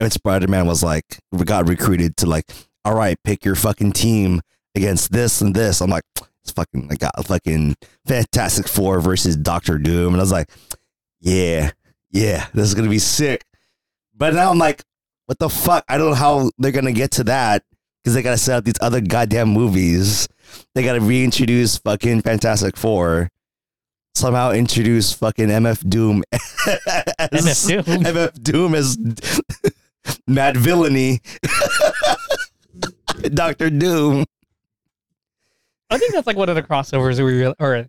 and 0.00 0.12
Spider 0.12 0.48
Man 0.48 0.66
was 0.66 0.82
like 0.82 1.18
got 1.44 1.68
recruited 1.68 2.16
to 2.18 2.26
like, 2.26 2.44
all 2.84 2.94
right, 2.94 3.16
pick 3.24 3.44
your 3.44 3.54
fucking 3.54 3.92
team 3.92 4.40
against 4.74 5.12
this 5.12 5.40
and 5.40 5.54
this. 5.54 5.80
I'm 5.80 5.90
like, 5.90 6.04
it's 6.42 6.52
fucking 6.52 6.88
like 6.88 6.98
got 6.98 7.26
fucking 7.26 7.76
Fantastic 8.06 8.68
Four 8.68 9.00
versus 9.00 9.36
Doctor 9.36 9.78
Doom, 9.78 10.14
and 10.14 10.20
I 10.20 10.22
was 10.22 10.32
like, 10.32 10.50
yeah, 11.26 11.70
yeah, 12.12 12.46
this 12.54 12.68
is 12.68 12.74
gonna 12.74 12.88
be 12.88 13.00
sick. 13.00 13.44
But 14.14 14.34
now 14.34 14.50
I'm 14.50 14.58
like, 14.58 14.84
what 15.26 15.40
the 15.40 15.48
fuck? 15.48 15.84
I 15.88 15.98
don't 15.98 16.10
know 16.10 16.14
how 16.14 16.50
they're 16.56 16.70
gonna 16.70 16.92
get 16.92 17.10
to 17.12 17.24
that 17.24 17.64
because 18.02 18.14
they 18.14 18.22
gotta 18.22 18.38
set 18.38 18.58
up 18.58 18.64
these 18.64 18.80
other 18.80 19.00
goddamn 19.00 19.48
movies. 19.48 20.28
They 20.74 20.84
gotta 20.84 21.00
reintroduce 21.00 21.78
fucking 21.78 22.22
Fantastic 22.22 22.76
Four. 22.76 23.30
Somehow 24.14 24.52
introduce 24.52 25.12
fucking 25.12 25.48
MF 25.48 25.88
Doom 25.90 26.22
as 26.32 26.40
MF 27.18 27.84
Doom. 27.84 28.04
MF 28.04 28.42
Doom 28.42 28.74
as 28.76 28.96
Madvillainy. 30.30 31.20
Doctor 33.34 33.68
Doom. 33.68 34.24
I 35.90 35.98
think 35.98 36.14
that's 36.14 36.26
like 36.28 36.36
one 36.36 36.48
of 36.48 36.54
the 36.54 36.62
crossovers 36.62 37.16
we 37.16 37.40
really, 37.40 37.54
or 37.58 37.88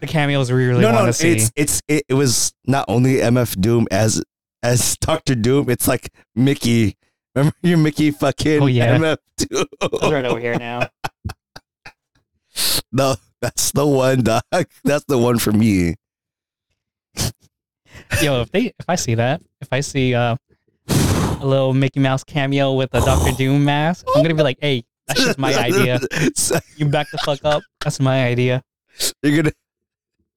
the 0.00 0.06
cameos 0.06 0.50
we 0.50 0.66
really 0.66 0.80
no, 0.80 0.92
want 0.92 1.04
no, 1.04 1.06
to 1.06 1.12
see. 1.12 1.32
it's 1.32 1.52
it's 1.56 1.82
it, 1.88 2.04
it 2.08 2.14
was 2.14 2.52
not 2.66 2.84
only 2.88 3.16
MF 3.16 3.60
Doom 3.60 3.86
as 3.90 4.22
as 4.62 4.96
Doctor 5.00 5.34
Doom. 5.34 5.70
It's 5.70 5.88
like 5.88 6.10
Mickey. 6.34 6.96
Remember 7.34 7.56
your 7.62 7.78
Mickey 7.78 8.10
fucking 8.10 8.62
Oh, 8.62 8.66
yeah. 8.66 8.96
MF 8.96 9.18
Doom. 9.36 9.66
It's 9.82 10.02
right 10.10 10.24
over 10.24 10.40
here 10.40 10.58
now. 10.58 10.88
No, 12.90 13.16
that's 13.42 13.72
the 13.72 13.86
one, 13.86 14.22
dog. 14.22 14.42
That's 14.82 15.04
the 15.06 15.18
one 15.18 15.38
for 15.38 15.52
me. 15.52 15.96
Yo, 18.22 18.40
if 18.40 18.50
they 18.50 18.72
if 18.78 18.88
I 18.88 18.94
see 18.94 19.14
that, 19.16 19.42
if 19.60 19.68
I 19.72 19.80
see 19.80 20.14
uh, 20.14 20.36
a 20.88 21.40
little 21.42 21.74
Mickey 21.74 22.00
Mouse 22.00 22.24
cameo 22.24 22.72
with 22.72 22.94
a 22.94 23.00
Doctor 23.00 23.32
Doom 23.36 23.64
mask, 23.64 24.06
I'm 24.14 24.22
gonna 24.22 24.34
be 24.34 24.42
like, 24.42 24.58
hey, 24.62 24.84
that's 25.06 25.22
just 25.22 25.38
my 25.38 25.54
idea. 25.54 26.00
You 26.76 26.86
back 26.86 27.08
the 27.10 27.18
fuck 27.18 27.40
up. 27.44 27.62
That's 27.82 28.00
my 28.00 28.24
idea. 28.24 28.62
you're 29.22 29.42
gonna 29.42 29.52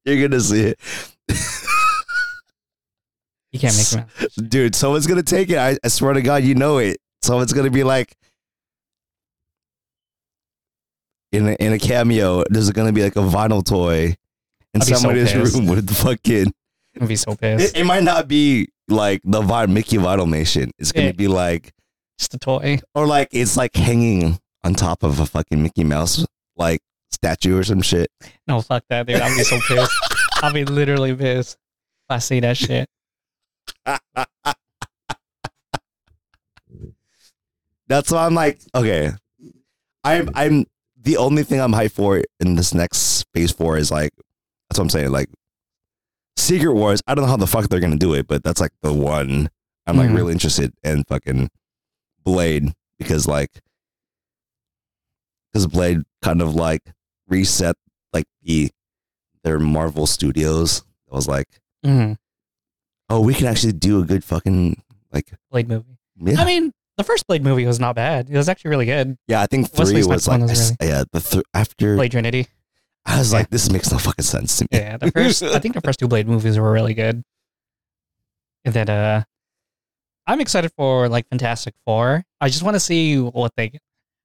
you're 0.09 0.27
gonna 0.27 0.41
see 0.41 0.61
it. 0.61 0.79
You 3.51 3.59
can't 3.59 3.75
make 3.75 4.05
it, 4.37 4.49
Dude, 4.49 4.75
someone's 4.75 5.07
gonna 5.07 5.23
take 5.23 5.49
it. 5.49 5.57
I, 5.57 5.77
I 5.83 5.87
swear 5.87 6.13
to 6.13 6.21
God, 6.21 6.43
you 6.43 6.53
know 6.55 6.77
it. 6.77 6.97
Someone's 7.23 7.51
gonna 7.53 7.71
be 7.71 7.83
like 7.83 8.15
in 11.31 11.47
a, 11.47 11.53
in 11.53 11.73
a 11.73 11.79
cameo. 11.79 12.43
There's 12.49 12.69
gonna 12.71 12.93
be 12.93 13.03
like 13.03 13.15
a 13.15 13.21
vinyl 13.21 13.65
toy 13.65 14.15
in 14.73 14.81
I'd 14.81 14.83
so 14.83 14.95
somebody's 14.95 15.33
room 15.35 15.67
with 15.67 15.87
the 15.87 15.95
fucking. 15.95 16.53
I'd 17.01 17.07
be 17.07 17.15
so 17.15 17.35
pissed. 17.35 17.75
It, 17.75 17.81
it 17.81 17.83
might 17.85 18.03
not 18.03 18.27
be 18.27 18.69
like 18.87 19.21
the 19.23 19.41
Vine 19.41 19.73
Mickey 19.73 19.97
Vinyl 19.97 20.29
Nation. 20.29 20.71
It's 20.77 20.91
gonna 20.91 21.13
be 21.13 21.27
like 21.27 21.73
Just 22.17 22.33
a 22.33 22.37
toy. 22.37 22.79
or 22.93 23.07
like 23.07 23.29
it's 23.31 23.57
like 23.57 23.75
hanging 23.75 24.39
on 24.63 24.73
top 24.75 25.03
of 25.03 25.19
a 25.19 25.25
fucking 25.25 25.61
Mickey 25.61 25.83
Mouse 25.83 26.25
like 26.55 26.81
statue 27.11 27.57
or 27.57 27.63
some 27.63 27.81
shit. 27.81 28.09
No, 28.47 28.61
fuck 28.61 28.83
that, 28.89 29.07
dude. 29.07 29.21
I'll 29.21 29.35
be 29.35 29.43
so 29.43 29.59
pissed. 29.67 29.91
I'll 30.43 30.53
be 30.53 30.65
literally 30.65 31.15
pissed 31.15 31.53
if 31.55 32.15
I 32.15 32.19
see 32.19 32.39
that 32.41 32.57
shit. 32.57 32.87
That's 37.87 38.11
why 38.11 38.25
I'm 38.25 38.35
like, 38.35 38.59
okay. 38.75 39.11
I'm 40.03 40.29
I'm 40.35 40.65
the 41.01 41.17
only 41.17 41.43
thing 41.43 41.59
I'm 41.59 41.73
hyped 41.73 41.91
for 41.91 42.21
in 42.39 42.55
this 42.55 42.73
next 42.73 43.25
phase 43.33 43.51
four 43.51 43.77
is 43.77 43.91
like 43.91 44.11
that's 44.69 44.77
what 44.79 44.85
I'm 44.85 44.89
saying. 44.89 45.11
Like 45.11 45.29
Secret 46.37 46.73
Wars, 46.73 47.01
I 47.07 47.15
don't 47.15 47.25
know 47.25 47.29
how 47.31 47.37
the 47.37 47.47
fuck 47.47 47.67
they're 47.69 47.79
gonna 47.79 47.97
do 47.97 48.13
it, 48.13 48.27
but 48.27 48.43
that's 48.43 48.61
like 48.61 48.71
the 48.81 48.93
one 48.93 49.49
I'm 49.87 49.97
like 49.97 50.09
Mhm. 50.09 50.15
really 50.15 50.33
interested 50.33 50.71
in 50.83 51.03
fucking 51.05 51.49
Blade 52.23 52.73
because 52.97 53.27
like 53.27 53.49
because 55.51 55.67
Blade 55.67 56.01
kind 56.21 56.41
of 56.41 56.53
like 56.55 56.83
reset 57.29 57.75
like 58.13 58.25
the 58.41 58.69
their 59.43 59.59
Marvel 59.59 60.07
Studios. 60.07 60.83
It 61.07 61.13
was 61.13 61.27
like, 61.27 61.47
hmm 61.83 62.13
oh, 63.09 63.21
we 63.21 63.33
can 63.33 63.47
actually 63.47 63.73
do 63.73 64.01
a 64.01 64.05
good 64.05 64.23
fucking 64.23 64.81
like 65.11 65.31
Blade 65.51 65.67
movie. 65.67 65.97
yeah. 66.17 66.39
I 66.39 66.45
mean, 66.45 66.71
the 66.97 67.03
first 67.03 67.27
Blade 67.27 67.43
movie 67.43 67.65
was 67.65 67.79
not 67.79 67.95
bad. 67.95 68.29
It 68.29 68.37
was 68.37 68.47
actually 68.47 68.69
really 68.69 68.85
good. 68.85 69.17
Yeah, 69.27 69.41
I 69.41 69.47
think 69.47 69.67
Wesley 69.77 70.01
three 70.01 70.13
was 70.13 70.27
like 70.27 70.41
was 70.41 70.71
yeah. 70.81 71.03
The 71.11 71.19
th- 71.19 71.43
after 71.53 71.95
Blade 71.95 72.11
Trinity. 72.11 72.47
I 73.05 73.17
was 73.17 73.31
yeah. 73.31 73.39
like, 73.39 73.49
this 73.49 73.71
makes 73.71 73.91
no 73.91 73.97
fucking 73.97 74.25
sense 74.25 74.57
to 74.57 74.65
me. 74.65 74.77
Yeah, 74.77 74.97
the 74.97 75.09
first. 75.11 75.41
I 75.41 75.59
think 75.59 75.73
the 75.73 75.81
first 75.81 75.99
two 75.99 76.07
Blade 76.07 76.27
movies 76.27 76.59
were 76.59 76.71
really 76.71 76.93
good. 76.93 77.23
And 78.65 78.73
then, 78.73 78.89
uh, 78.89 79.23
I'm 80.27 80.41
excited 80.41 80.71
for 80.75 81.09
like 81.09 81.27
Fantastic 81.29 81.73
Four. 81.85 82.23
I 82.39 82.49
just 82.49 82.61
want 82.61 82.75
to 82.75 82.79
see 82.79 83.17
what 83.17 83.53
they. 83.57 83.71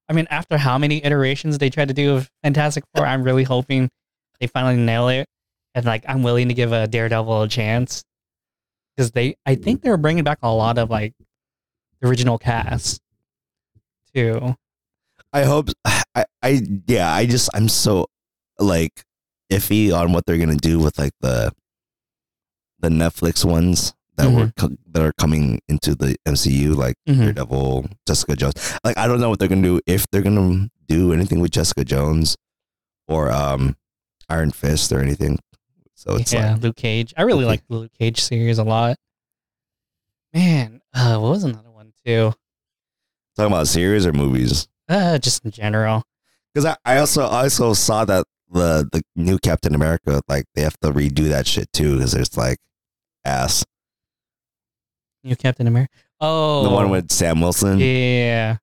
I 0.08 0.12
mean, 0.12 0.26
after 0.30 0.58
how 0.58 0.78
many 0.78 1.04
iterations 1.04 1.58
they 1.58 1.70
tried 1.70 1.88
to 1.88 1.94
do 1.94 2.14
of 2.14 2.30
Fantastic 2.42 2.84
Four, 2.94 3.06
I'm 3.06 3.22
really 3.22 3.44
hoping 3.44 3.90
they 4.40 4.46
finally 4.46 4.76
nail 4.76 5.08
it. 5.08 5.26
And 5.74 5.84
like, 5.84 6.04
I'm 6.06 6.22
willing 6.22 6.48
to 6.48 6.54
give 6.54 6.72
a 6.72 6.86
Daredevil 6.86 7.42
a 7.42 7.48
chance 7.48 8.04
because 8.96 9.10
they. 9.12 9.36
I 9.46 9.54
mm-hmm. 9.54 9.62
think 9.62 9.82
they're 9.82 9.96
bringing 9.96 10.24
back 10.24 10.38
a 10.42 10.48
lot 10.48 10.78
of 10.78 10.90
like 10.90 11.14
the 12.00 12.08
original 12.08 12.38
cast 12.38 13.00
too. 14.14 14.54
I 15.32 15.44
hope. 15.44 15.70
I, 16.14 16.24
I 16.42 16.62
yeah. 16.86 17.12
I 17.12 17.26
just 17.26 17.50
I'm 17.54 17.68
so 17.68 18.06
like 18.58 19.02
iffy 19.50 19.92
on 19.92 20.12
what 20.12 20.26
they're 20.26 20.38
gonna 20.38 20.54
do 20.56 20.78
with 20.78 20.98
like 20.98 21.12
the 21.20 21.52
the 22.78 22.88
Netflix 22.88 23.44
ones 23.44 23.94
that 24.16 24.30
were 24.30 24.52
co- 24.56 24.76
that 24.92 25.02
are 25.02 25.12
coming 25.18 25.60
into 25.68 25.94
the 25.94 26.16
MCU, 26.26 26.74
like 26.74 26.94
Mhm. 27.08 27.18
Daredevil, 27.34 27.86
Jessica 28.06 28.36
Jones. 28.36 28.74
Like 28.84 28.96
I 28.98 29.06
don't 29.06 29.20
know 29.20 29.28
what 29.30 29.38
they're 29.38 29.48
gonna 29.48 29.62
do 29.62 29.80
if 29.86 30.06
they're 30.10 30.22
gonna 30.22 30.68
do 30.86 31.12
anything 31.12 31.40
with 31.40 31.50
Jessica 31.50 31.84
Jones 31.84 32.36
or 33.08 33.30
um 33.32 33.76
Iron 34.28 34.50
Fist 34.52 34.92
or 34.92 35.00
anything. 35.00 35.38
So 35.94 36.16
it's 36.16 36.32
yeah, 36.32 36.52
like 36.54 36.62
Luke 36.62 36.76
Cage. 36.76 37.12
I 37.16 37.22
really 37.22 37.40
Okay. 37.44 37.48
like 37.48 37.66
the 37.68 37.76
Luke 37.76 37.92
Cage 37.98 38.20
series 38.22 38.58
a 38.58 38.64
lot. 38.64 38.96
Man, 40.32 40.80
uh, 40.92 41.18
what 41.18 41.30
was 41.30 41.44
another 41.44 41.70
one 41.70 41.92
too? 42.04 42.32
talking 43.36 43.52
about 43.52 43.66
series 43.66 44.06
or 44.06 44.12
movies. 44.12 44.68
Uh, 44.88 45.18
just 45.18 45.44
in 45.44 45.50
general. 45.50 46.04
Because 46.52 46.66
I, 46.66 46.76
I 46.84 46.98
also 46.98 47.22
I 47.26 47.42
also 47.44 47.72
saw 47.72 48.04
that 48.04 48.26
the 48.50 48.88
the 48.92 49.02
new 49.16 49.38
Captain 49.38 49.74
America 49.74 50.20
like 50.28 50.44
they 50.54 50.62
have 50.62 50.78
to 50.80 50.92
redo 50.92 51.28
that 51.30 51.46
shit 51.46 51.72
too 51.72 51.96
because 51.96 52.12
there's 52.12 52.36
like 52.36 52.58
ass 53.24 53.64
New 55.24 55.36
Captain 55.36 55.66
America. 55.66 55.92
Oh, 56.20 56.64
the 56.64 56.70
one 56.70 56.90
with 56.90 57.10
Sam 57.10 57.40
Wilson. 57.40 57.78
yeah. 57.78 58.58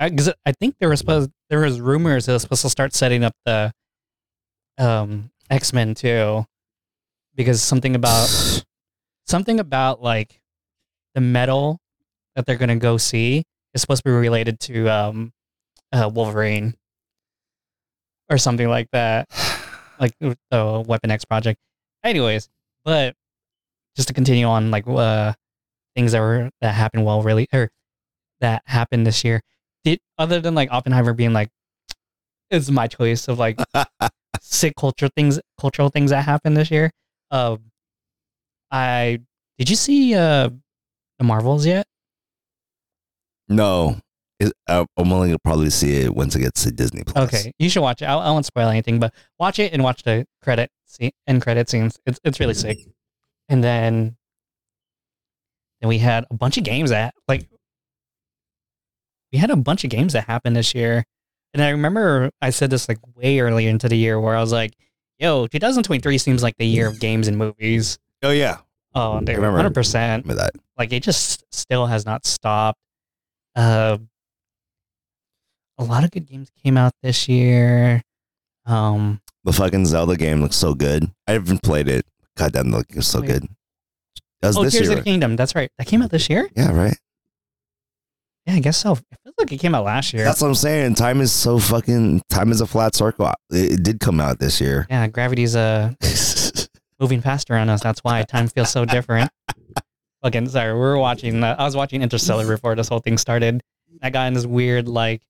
Because 0.00 0.32
I, 0.46 0.52
think 0.52 0.76
there 0.78 0.88
was 0.88 1.00
supposed 1.00 1.30
there 1.50 1.60
was 1.60 1.80
rumors 1.80 2.26
they 2.26 2.32
were 2.32 2.38
supposed 2.38 2.62
to 2.62 2.70
start 2.70 2.94
setting 2.94 3.24
up 3.24 3.34
the 3.44 3.72
um 4.78 5.30
X 5.50 5.72
Men 5.72 5.94
too, 5.94 6.44
because 7.34 7.62
something 7.62 7.94
about 7.96 8.28
something 9.26 9.58
about 9.60 10.00
like 10.00 10.40
the 11.14 11.20
metal 11.20 11.80
that 12.36 12.46
they're 12.46 12.56
gonna 12.56 12.76
go 12.76 12.96
see 12.96 13.44
is 13.74 13.80
supposed 13.80 14.04
to 14.04 14.08
be 14.08 14.14
related 14.14 14.60
to 14.60 14.88
um 14.88 15.32
uh, 15.92 16.08
Wolverine 16.12 16.74
or 18.30 18.38
something 18.38 18.68
like 18.68 18.88
that, 18.92 19.28
like 20.00 20.12
the 20.20 20.84
Weapon 20.86 21.10
X 21.10 21.24
project. 21.24 21.58
Anyways, 22.04 22.48
but 22.84 23.14
just 23.96 24.08
to 24.08 24.14
continue 24.14 24.46
on, 24.46 24.70
like 24.70 24.86
uh, 24.86 25.32
things 25.98 26.12
that 26.12 26.20
were 26.20 26.48
that 26.60 26.74
happened 26.74 27.04
well, 27.04 27.22
really, 27.22 27.48
or 27.52 27.70
that 28.40 28.62
happened 28.66 29.04
this 29.04 29.24
year. 29.24 29.42
Did 29.82 29.98
other 30.16 30.40
than 30.40 30.54
like 30.54 30.70
Oppenheimer 30.70 31.12
being 31.12 31.32
like, 31.32 31.50
it's 32.50 32.70
my 32.70 32.86
choice 32.86 33.26
of 33.26 33.36
like 33.38 33.58
sick 34.40 34.74
culture 34.78 35.08
things, 35.16 35.40
cultural 35.60 35.88
things 35.88 36.10
that 36.12 36.22
happened 36.24 36.56
this 36.56 36.70
year. 36.70 36.92
Um, 37.32 37.72
I 38.70 39.18
did 39.58 39.68
you 39.70 39.74
see 39.76 40.14
uh 40.14 40.50
the 41.18 41.24
Marvels 41.24 41.66
yet? 41.66 41.86
no, 43.48 43.96
It- 44.38 44.52
I- 44.68 44.86
I'm 44.96 45.12
only 45.12 45.28
gonna 45.28 45.38
probably 45.42 45.70
see 45.70 46.02
it 46.02 46.14
once 46.14 46.36
it 46.36 46.40
gets 46.40 46.62
to 46.62 46.70
Disney 46.70 47.02
Plus. 47.02 47.34
Okay, 47.34 47.52
you 47.58 47.68
should 47.68 47.82
watch 47.82 48.02
it. 48.02 48.04
I, 48.04 48.14
I 48.14 48.30
won't 48.30 48.46
spoil 48.46 48.68
anything, 48.68 49.00
but 49.00 49.12
watch 49.38 49.58
it 49.58 49.72
and 49.72 49.82
watch 49.82 50.02
the 50.04 50.26
credit 50.44 50.70
scene 50.86 51.10
end 51.26 51.42
credit 51.42 51.68
scenes. 51.68 51.98
It's 52.06 52.20
it's 52.22 52.38
really 52.38 52.54
sick. 52.54 52.78
And 53.50 53.64
then 53.64 54.18
then 55.80 55.88
we 55.88 55.98
had 55.98 56.24
a 56.30 56.34
bunch 56.34 56.56
of 56.58 56.64
games 56.64 56.90
that 56.90 57.14
like 57.28 57.46
we 59.32 59.38
had 59.38 59.50
a 59.50 59.56
bunch 59.56 59.84
of 59.84 59.90
games 59.90 60.12
that 60.14 60.24
happened 60.26 60.56
this 60.56 60.74
year. 60.74 61.04
And 61.54 61.62
I 61.62 61.70
remember 61.70 62.30
I 62.40 62.50
said 62.50 62.70
this 62.70 62.88
like 62.88 62.98
way 63.16 63.40
earlier 63.40 63.68
into 63.70 63.88
the 63.88 63.96
year 63.96 64.20
where 64.20 64.36
I 64.36 64.40
was 64.40 64.52
like, 64.52 64.72
"Yo, 65.18 65.46
2023 65.46 66.18
seems 66.18 66.42
like 66.42 66.56
the 66.58 66.66
year 66.66 66.86
of 66.88 67.00
games 67.00 67.28
and 67.28 67.36
movies." 67.36 67.98
Oh 68.22 68.30
yeah, 68.30 68.58
Oh, 68.94 69.20
they 69.20 69.34
remember. 69.34 69.56
100. 69.58 69.74
percent 69.74 70.24
remember 70.24 70.42
that. 70.42 70.52
like 70.76 70.92
it 70.92 71.02
just 71.02 71.44
still 71.54 71.86
has 71.86 72.04
not 72.06 72.26
stopped. 72.26 72.78
Uh, 73.56 73.98
a 75.78 75.84
lot 75.84 76.04
of 76.04 76.10
good 76.10 76.26
games 76.26 76.50
came 76.62 76.76
out 76.76 76.92
this 77.02 77.28
year. 77.28 78.02
Um, 78.66 79.20
The 79.44 79.52
fucking 79.52 79.86
Zelda 79.86 80.16
game 80.16 80.40
looks 80.42 80.56
so 80.56 80.74
good. 80.74 81.10
I 81.26 81.32
haven't 81.32 81.62
played 81.62 81.88
it. 81.88 82.04
God 82.36 82.52
damn, 82.52 82.68
it 82.68 82.70
looks 82.94 83.06
so 83.06 83.22
good. 83.22 83.46
That 84.40 84.48
was 84.48 84.56
oh, 84.56 84.64
this 84.64 84.74
Tears 84.74 84.88
year. 84.88 84.98
of 84.98 85.04
the 85.04 85.10
Kingdom. 85.10 85.36
That's 85.36 85.54
right. 85.54 85.70
That 85.78 85.86
came 85.86 86.02
out 86.02 86.10
this 86.10 86.30
year. 86.30 86.48
Yeah, 86.54 86.72
right. 86.72 86.96
Yeah, 88.46 88.54
I 88.54 88.60
guess 88.60 88.78
so. 88.78 88.92
It 88.92 89.18
feels 89.22 89.34
like 89.38 89.52
it 89.52 89.58
came 89.58 89.74
out 89.74 89.84
last 89.84 90.14
year. 90.14 90.24
That's 90.24 90.40
what 90.40 90.48
I'm 90.48 90.54
saying. 90.54 90.94
Time 90.94 91.20
is 91.20 91.32
so 91.32 91.58
fucking. 91.58 92.22
Time 92.30 92.50
is 92.50 92.60
a 92.60 92.66
flat 92.66 92.94
circle. 92.94 93.30
It, 93.50 93.72
it 93.72 93.82
did 93.82 94.00
come 94.00 94.20
out 94.20 94.38
this 94.38 94.60
year. 94.60 94.86
yeah, 94.88 95.06
gravity's 95.08 95.54
uh 95.54 95.92
moving 97.00 97.20
faster 97.20 97.54
on 97.54 97.68
us. 97.68 97.82
That's 97.82 98.00
why 98.00 98.22
time 98.22 98.48
feels 98.48 98.70
so 98.70 98.84
different. 98.84 99.30
Again, 100.22 100.46
sorry, 100.48 100.72
we 100.72 100.78
were 100.78 100.98
watching. 100.98 101.42
Uh, 101.42 101.56
I 101.58 101.64
was 101.64 101.76
watching 101.76 102.02
Interstellar 102.02 102.46
before 102.46 102.74
this 102.74 102.88
whole 102.88 103.00
thing 103.00 103.18
started. 103.18 103.62
I 104.02 104.10
got 104.10 104.28
in 104.28 104.34
this 104.34 104.46
weird 104.46 104.88
like 104.88 105.22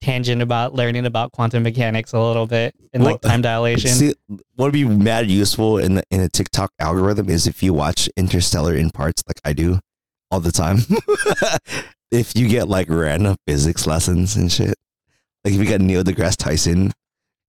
tangent 0.00 0.42
about 0.42 0.74
learning 0.74 1.06
about 1.06 1.32
quantum 1.32 1.62
mechanics 1.62 2.12
a 2.12 2.20
little 2.20 2.46
bit 2.46 2.74
and 2.92 3.04
like 3.04 3.20
time 3.20 3.42
dilation. 3.42 3.90
See, 3.90 4.14
what 4.28 4.66
would 4.66 4.72
be 4.72 4.84
mad 4.84 5.30
useful 5.30 5.78
in 5.78 5.96
the, 5.96 6.02
in 6.10 6.20
a 6.20 6.28
TikTok 6.28 6.72
algorithm 6.78 7.28
is 7.28 7.46
if 7.46 7.62
you 7.62 7.74
watch 7.74 8.08
Interstellar 8.16 8.74
in 8.74 8.90
parts, 8.90 9.22
like 9.26 9.40
I 9.44 9.52
do 9.52 9.80
all 10.30 10.40
the 10.40 10.52
time. 10.52 10.78
if 12.10 12.36
you 12.36 12.48
get 12.48 12.68
like 12.68 12.88
random 12.88 13.36
physics 13.46 13.86
lessons 13.86 14.36
and 14.36 14.50
shit, 14.50 14.74
like 15.44 15.54
if 15.54 15.60
you 15.60 15.66
got 15.66 15.80
Neil 15.80 16.04
deGrasse 16.04 16.36
Tyson 16.36 16.92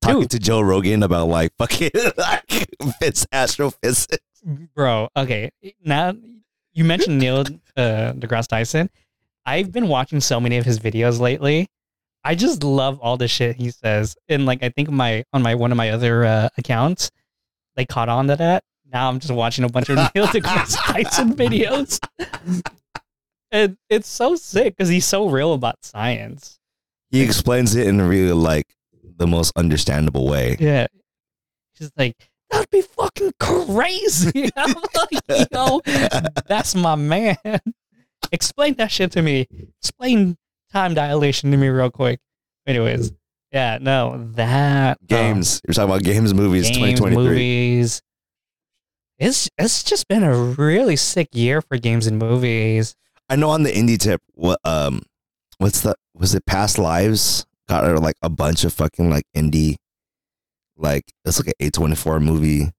talking 0.01 0.21
Dude. 0.21 0.31
to 0.31 0.39
Joe 0.39 0.61
Rogan 0.61 1.03
about 1.03 1.27
like 1.27 1.51
fucking 1.57 1.91
like 2.17 2.67
it's 3.01 3.25
astrophysics. 3.31 4.17
Bro, 4.73 5.09
okay. 5.15 5.51
Now 5.83 6.13
you 6.73 6.83
mentioned 6.83 7.19
Neil 7.19 7.41
uh, 7.75 8.13
deGrasse 8.13 8.47
Tyson. 8.47 8.89
I've 9.45 9.71
been 9.71 9.87
watching 9.87 10.21
so 10.21 10.39
many 10.39 10.57
of 10.57 10.65
his 10.65 10.79
videos 10.79 11.19
lately. 11.19 11.67
I 12.23 12.35
just 12.35 12.63
love 12.63 12.99
all 12.99 13.17
the 13.17 13.27
shit 13.27 13.55
he 13.55 13.71
says. 13.71 14.15
And 14.27 14.45
like 14.45 14.63
I 14.63 14.69
think 14.69 14.89
my 14.89 15.23
on 15.33 15.41
my 15.41 15.55
one 15.55 15.71
of 15.71 15.77
my 15.77 15.91
other 15.91 16.25
uh, 16.25 16.49
accounts, 16.57 17.11
they 17.75 17.85
caught 17.85 18.09
on 18.09 18.27
to 18.27 18.35
that. 18.35 18.63
Now 18.91 19.09
I'm 19.09 19.19
just 19.19 19.33
watching 19.33 19.65
a 19.65 19.69
bunch 19.69 19.89
of 19.89 19.95
Neil 20.15 20.27
deGrasse 20.27 20.77
Tyson 20.77 21.33
videos. 21.33 21.99
And 23.51 23.77
it's 23.89 24.07
so 24.07 24.35
sick 24.35 24.75
because 24.75 24.89
he's 24.89 25.05
so 25.05 25.29
real 25.29 25.53
about 25.53 25.83
science. 25.83 26.59
He 27.09 27.21
explains 27.21 27.75
it 27.75 27.87
in 27.87 28.01
really 28.01 28.33
like 28.33 28.67
the 29.17 29.27
most 29.27 29.51
understandable 29.55 30.27
way. 30.27 30.55
Yeah. 30.59 30.87
She's 31.73 31.91
like, 31.97 32.29
that'd 32.49 32.69
be 32.69 32.81
fucking 32.81 33.33
crazy. 33.39 34.49
I'm 34.55 34.75
like, 34.95 35.49
yo, 35.51 35.81
that's 36.47 36.75
my 36.75 36.95
man. 36.95 37.37
Explain 38.31 38.75
that 38.75 38.91
shit 38.91 39.11
to 39.13 39.21
me. 39.21 39.47
Explain 39.81 40.37
time 40.71 40.93
dilation 40.93 41.51
to 41.51 41.57
me 41.57 41.67
real 41.67 41.89
quick. 41.91 42.19
Anyways, 42.67 43.11
yeah, 43.51 43.77
no, 43.81 44.29
that 44.35 44.97
um, 45.01 45.07
Games. 45.07 45.61
You're 45.67 45.73
talking 45.73 45.89
about 45.89 46.03
games, 46.03 46.33
movies, 46.33 46.65
games, 46.67 46.99
2023. 46.99 47.15
movies. 47.15 48.01
It's 49.17 49.49
it's 49.57 49.83
just 49.83 50.07
been 50.07 50.23
a 50.23 50.33
really 50.35 50.95
sick 50.95 51.29
year 51.33 51.61
for 51.61 51.77
games 51.77 52.07
and 52.07 52.17
movies. 52.17 52.95
I 53.29 53.35
know 53.35 53.49
on 53.49 53.63
the 53.63 53.71
indie 53.71 53.97
tip, 53.97 54.21
what 54.33 54.59
um, 54.63 55.01
what's 55.57 55.81
the 55.81 55.95
was 56.13 56.35
it 56.35 56.45
Past 56.45 56.77
Lives? 56.77 57.45
Got 57.67 58.01
like 58.01 58.15
a 58.21 58.29
bunch 58.29 58.63
of 58.63 58.73
fucking 58.73 59.09
like 59.09 59.25
indie, 59.35 59.75
like 60.77 61.03
it's 61.25 61.39
like 61.39 61.47
an 61.47 61.53
A 61.67 61.69
twenty 61.69 61.95
four 61.95 62.19
movie. 62.19 62.71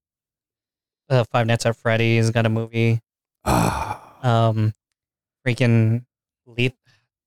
Uh, 1.09 1.23
Five 1.31 1.45
Nights 1.47 1.65
at 1.65 1.75
Freddy's 1.75 2.31
got 2.31 2.45
a 2.45 2.49
movie. 2.49 3.01
Ah, 3.43 4.15
Um, 4.23 4.73
freaking 5.45 6.05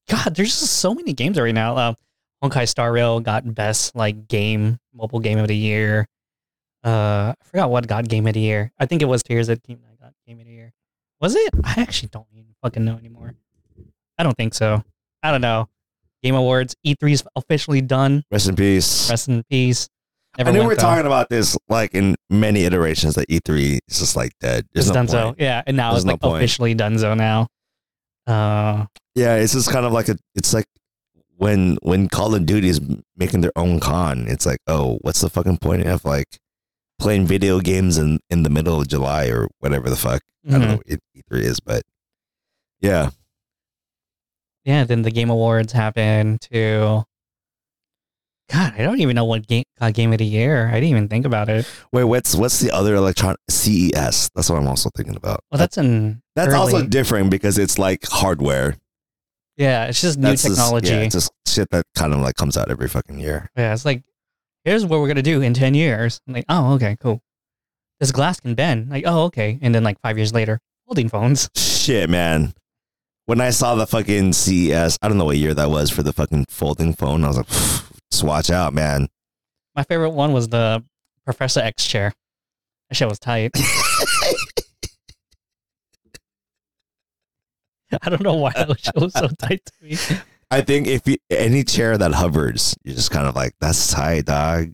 God, 0.09 0.35
there's 0.35 0.59
just 0.61 0.75
so 0.75 0.95
many 0.95 1.13
games 1.13 1.39
right 1.39 1.55
now. 1.55 1.77
Um, 1.77 1.97
Honkai 2.43 2.69
Star 2.69 2.93
Rail 2.93 3.21
got 3.21 3.55
best 3.55 3.95
like 3.97 4.29
game, 4.29 4.79
mobile 4.93 5.21
game 5.21 5.39
of 5.39 5.49
the 5.49 5.57
year. 5.57 6.07
Uh, 6.85 7.33
I 7.41 7.45
forgot 7.45 7.71
what 7.71 7.87
got 7.87 8.07
game 8.09 8.27
of 8.27 8.35
the 8.35 8.41
year. 8.41 8.71
I 8.79 8.85
think 8.87 9.01
it 9.01 9.07
was 9.07 9.23
Tears 9.23 9.49
of 9.49 9.61
the 9.61 9.67
Kingdom 9.67 9.87
that 9.91 10.01
got 10.01 10.13
game 10.27 10.41
of 10.41 10.47
the 10.47 10.53
year. 10.53 10.73
Was 11.21 11.35
it? 11.35 11.55
I 11.65 11.81
actually 11.81 12.11
don't 12.11 12.27
even 12.35 12.55
fucking 12.63 12.85
know 12.85 12.97
anymore. 12.97 13.35
I 14.19 14.23
don't 14.23 14.37
think 14.37 14.53
so. 14.55 14.85
I 15.23 15.31
don't 15.31 15.41
know. 15.41 15.69
Game 16.23 16.35
Awards 16.35 16.77
E3 16.87 17.13
is 17.13 17.25
officially 17.37 17.81
done. 17.81 18.25
rest 18.31 18.49
in 18.49 18.57
peace. 18.57 19.09
Rest 19.09 19.29
in 19.29 19.43
peace. 19.49 19.89
Never 20.37 20.51
I 20.51 20.53
knew 20.53 20.61
we 20.61 20.67
were 20.67 20.75
though. 20.75 20.83
talking 20.83 21.07
about 21.07 21.29
this 21.31 21.57
like 21.69 21.95
in 21.95 22.17
many 22.29 22.65
iterations 22.65 23.15
that 23.15 23.27
E 23.31 23.39
three 23.45 23.79
is 23.89 24.01
just 24.01 24.17
like 24.17 24.33
dead. 24.41 24.67
There's 24.75 24.89
It's 24.89 24.95
no 24.95 25.03
Dunzo. 25.05 25.25
point. 25.27 25.37
Yeah, 25.41 25.63
and 25.67 25.77
now 25.77 25.93
There's 25.93 26.03
it's 26.03 26.07
no 26.07 26.15
like 26.15 26.21
point. 26.21 26.37
officially 26.37 26.75
Dunzo 26.75 27.17
now. 27.17 27.47
Uh, 28.27 28.87
Yeah, 29.15 29.37
it's 29.37 29.53
just 29.53 29.71
kind 29.71 29.87
of 29.87 29.93
like 29.93 30.09
a. 30.09 30.17
It's 30.35 30.55
like 30.55 30.67
when 31.37 31.77
when 31.83 32.09
Call 32.09 32.35
of 32.35 32.47
Duty 32.47 32.69
is 32.69 32.81
making 33.17 33.41
their 33.41 33.53
own 33.57 33.81
con. 33.81 34.27
It's 34.29 34.47
like, 34.47 34.61
oh, 34.67 34.99
what's 35.03 35.21
the 35.21 35.31
fucking 35.31 35.59
point 35.59 35.87
of 35.87 36.05
like 36.05 36.39
playing 36.99 37.27
video 37.27 37.61
games 37.61 37.99
in 37.99 38.21
in 38.31 38.43
the 38.43 38.51
middle 38.51 38.81
of 38.81 38.89
July 38.89 39.27
or 39.27 39.49
whatever 39.59 39.91
the 39.91 39.97
fuck. 39.97 40.23
I 40.47 40.53
don't 40.53 40.61
mhm. 40.61 40.69
know 40.69 40.77
what 40.77 40.87
E 40.89 41.23
three 41.29 41.45
is, 41.45 41.61
but 41.61 41.83
yeah. 42.81 43.11
yeah, 44.65 44.85
then 44.85 45.03
the 45.03 45.11
Game 45.11 45.31
Awards 45.31 45.73
happened 45.73 46.41
too. 46.43 47.05
God, 48.51 48.75
I 48.77 48.83
don't 48.83 49.01
even 49.01 49.17
know 49.17 49.25
what 49.25 49.47
game 49.47 49.65
got 49.81 49.95
Game 49.95 50.13
of 50.13 50.19
the 50.19 50.27
Year. 50.27 50.69
I 50.69 50.75
didn't 50.75 50.91
even 50.91 51.09
think 51.09 51.25
about 51.25 51.49
it. 51.49 51.67
Wait, 51.93 52.05
what's 52.05 52.35
what's 52.35 52.61
the 52.61 52.71
other 52.71 52.95
electron 52.95 53.37
CES? 53.49 54.31
That's 54.35 54.51
what 54.51 54.59
I'm 54.59 54.67
also 54.67 54.91
thinking 54.95 55.17
about. 55.17 55.41
Well, 55.51 55.59
that's 55.59 55.79
in 55.79 56.23
That's 56.37 56.49
early. 56.49 56.59
also 56.59 56.87
different 56.87 57.31
because 57.31 57.59
it's 57.59 57.79
like 57.79 58.05
hardware. 58.07 58.77
yeah, 59.57 59.87
it's 59.87 60.01
just 60.01 60.19
new 60.19 60.29
That's 60.29 60.43
technology. 60.43 60.89
yeah, 60.89 60.99
yeah, 60.99 61.05
it's 61.05 61.15
just 61.15 61.33
shit 61.47 61.71
that 61.71 61.85
kind 61.95 62.13
of 62.13 62.21
like 62.21 62.35
comes 62.37 62.57
out 62.57 62.71
every 62.71 62.89
fucking 62.89 63.21
year. 63.21 63.49
Yeah, 63.57 63.73
it's 63.73 63.85
like 63.85 64.03
here's 64.65 64.85
what 64.85 65.01
we're 65.01 65.09
gonna 65.09 65.23
do 65.23 65.41
in 65.43 65.55
ten 65.55 65.75
years. 65.75 66.21
I'm 66.27 66.35
like, 66.35 66.47
oh, 66.49 66.75
okay, 66.75 66.97
cool. 67.01 67.23
This 68.01 68.11
glass 68.11 68.41
can 68.41 68.55
bend. 68.55 68.91
Like, 68.91 69.05
oh, 69.07 69.25
okay. 69.27 69.59
And 69.63 69.73
then 69.75 69.85
like 69.85 70.01
five 70.03 70.19
years 70.19 70.35
later, 70.35 70.59
folding 70.87 71.09
phones. 71.09 71.49
Shit, 71.57 72.11
man. 72.11 72.53
When 73.27 73.41
I 73.41 73.51
saw 73.51 73.75
the 73.77 73.87
fucking 73.87 74.33
CES, 74.35 74.99
I 75.01 75.09
don't 75.09 75.17
know 75.17 75.25
what 75.25 75.37
year 75.39 75.55
that 75.55 75.71
was 75.71 75.91
for 75.91 76.03
the 76.03 76.13
fucking 76.13 76.47
folding 76.51 76.93
phone. 76.93 77.25
I 77.25 77.29
was 77.29 77.37
like, 77.39 77.47
just 78.11 78.25
watch 78.25 78.51
out, 78.51 78.75
man. 78.75 79.09
My 79.77 79.83
favorite 79.85 80.11
one 80.11 80.33
was 80.33 80.49
the 80.49 80.85
Professor 81.25 81.61
X 81.61 81.87
chair. 81.87 82.13
That 82.91 82.97
shit 82.97 83.09
was 83.09 83.19
tight. 83.19 83.53
I 88.03 88.11
don't 88.11 88.23
know 88.23 88.35
why 88.35 88.53
that 88.55 88.69
was 88.69 89.13
so 89.13 89.29
tight 89.39 89.63
to 89.65 89.73
me. 89.83 89.97
I 90.51 90.61
think 90.61 90.87
if 90.87 91.07
you, 91.07 91.17
any 91.31 91.65
chair 91.65 91.97
that 91.99 92.13
hovers, 92.13 92.77
you're 92.85 92.95
just 92.95 93.11
kind 93.11 93.27
of 93.27 93.35
like, 93.35 93.53
that's 93.61 93.91
tight, 93.93 94.27
dog. 94.27 94.73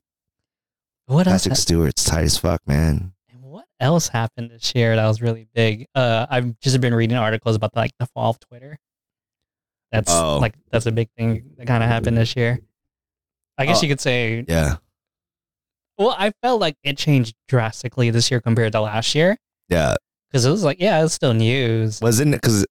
What 1.06 1.26
else? 1.26 1.42
Patrick 1.44 1.56
Stewart's 1.58 2.04
tight 2.04 2.24
as 2.24 2.36
fuck, 2.38 2.60
man. 2.66 3.12
And 3.32 3.42
what 3.42 3.66
else 3.80 4.08
happened 4.08 4.50
this 4.50 4.74
year 4.74 4.94
that 4.96 5.06
was 5.06 5.20
really 5.22 5.46
big? 5.54 5.86
Uh, 5.94 6.26
I've 6.30 6.58
just 6.60 6.80
been 6.80 6.94
reading 6.94 7.16
articles 7.16 7.56
about 7.56 7.74
like 7.74 7.92
the 7.98 8.06
fall 8.06 8.30
of 8.30 8.40
Twitter. 8.40 8.78
That's 9.90 10.12
Oh. 10.12 10.38
like 10.38 10.54
that's 10.70 10.86
a 10.86 10.92
big 10.92 11.08
thing 11.16 11.50
that 11.56 11.66
kind 11.66 11.82
of 11.82 11.88
happened 11.88 12.16
this 12.16 12.36
year. 12.36 12.60
I 13.58 13.66
guess 13.66 13.78
Oh. 13.78 13.82
you 13.82 13.88
could 13.88 14.00
say. 14.00 14.44
Yeah. 14.46 14.76
Well, 15.98 16.14
I 16.16 16.32
felt 16.42 16.60
like 16.60 16.76
it 16.84 16.96
changed 16.96 17.34
drastically 17.48 18.10
this 18.10 18.30
year 18.30 18.40
compared 18.40 18.72
to 18.72 18.80
last 18.80 19.14
year 19.14 19.36
Yeah. 19.68 19.94
because 20.30 20.44
it 20.46 20.50
was 20.50 20.62
like, 20.64 20.80
yeah, 20.80 21.04
it's 21.04 21.12
still 21.14 21.34
news. 21.34 22.00
Wasn't 22.00 22.34
it 22.34 22.40
because 22.40 22.64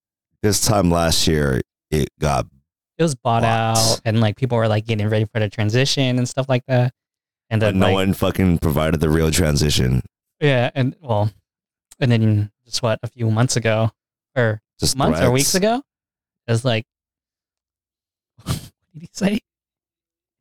this 0.44 0.62
time 0.62 0.90
last 0.90 1.28
year 1.28 1.62
it 1.92 2.10
got 2.20 2.46
It 2.98 3.04
was 3.04 3.16
bought 3.16 3.44
out, 3.44 4.02
and 4.06 4.20
like 4.22 4.36
people 4.38 4.58
were 4.58 4.68
like 4.68 4.86
getting 4.86 5.08
ready 5.10 5.26
for 5.26 5.40
the 5.40 5.50
transition 5.50 6.18
and 6.18 6.28
stuff 6.28 6.48
like 6.50 6.64
that. 6.68 6.94
And 7.50 7.60
but 7.62 7.68
then 7.72 7.80
no 7.80 7.88
like, 7.88 7.94
one 7.96 8.14
fucking 8.14 8.60
provided 8.60 9.00
the 9.00 9.10
real 9.10 9.32
transition. 9.32 10.02
yeah, 10.40 10.70
and 10.76 10.96
well, 11.02 11.32
and 12.00 12.12
then 12.12 12.52
just 12.66 12.82
what 12.84 13.00
a 13.04 13.08
few 13.08 13.30
months 13.32 13.56
ago 13.56 13.92
or 14.36 14.62
Just 14.80 14.96
months 14.96 15.20
or 15.22 15.32
weeks 15.32 15.56
ago. 15.56 15.82
It 16.48 16.52
was 16.52 16.64
like, 16.66 16.86
what 18.44 18.60
did 18.94 19.02
he 19.02 19.10
say? 19.14 19.40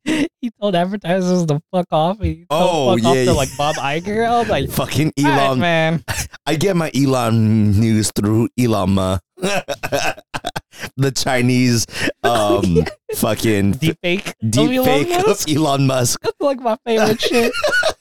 He 0.41 0.49
told 0.61 0.73
advertisers 0.73 1.45
to 1.47 1.61
fuck 1.71 1.87
off. 1.91 2.19
He 2.21 2.45
told 2.45 2.47
Oh, 2.49 2.95
fuck 2.95 3.05
off 3.05 3.15
yeah, 3.15 3.25
to 3.25 3.31
yeah. 3.31 3.37
like 3.37 3.49
Bob 3.57 3.75
Iger. 3.75 4.25
I 4.25 4.39
was 4.39 4.47
like, 4.49 4.69
Fucking 4.71 5.11
"All 5.19 5.23
right, 5.25 5.37
Elon. 5.47 5.59
man. 5.59 6.03
I 6.45 6.55
get 6.55 6.75
my 6.77 6.89
Elon 6.95 7.77
news 7.79 8.09
through 8.15 8.47
Elon 8.57 8.91
Ma. 8.91 9.17
the 10.97 11.11
Chinese 11.15 11.85
um 12.23 12.85
fucking 13.15 13.71
Deep 13.73 13.97
fake. 14.01 14.33
deep 14.49 14.71
Elon 14.71 14.85
fake 14.85 15.09
Musk? 15.25 15.49
of 15.49 15.55
Elon 15.55 15.87
Musk. 15.87 16.21
That's 16.21 16.35
like 16.39 16.59
my 16.59 16.77
favorite 16.85 17.21
shit. 17.21 17.53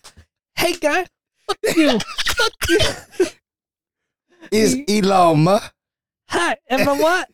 hey, 0.57 0.73
guy. 0.75 1.07
Fuck 1.47 1.77
you. 1.77 1.99
Fuck 1.99 2.53
you. 2.69 3.27
Is 4.51 4.77
Elon 4.89 5.45
Ma? 5.45 5.61
Hi, 6.31 6.57
Emma. 6.69 6.95
What? 6.97 7.29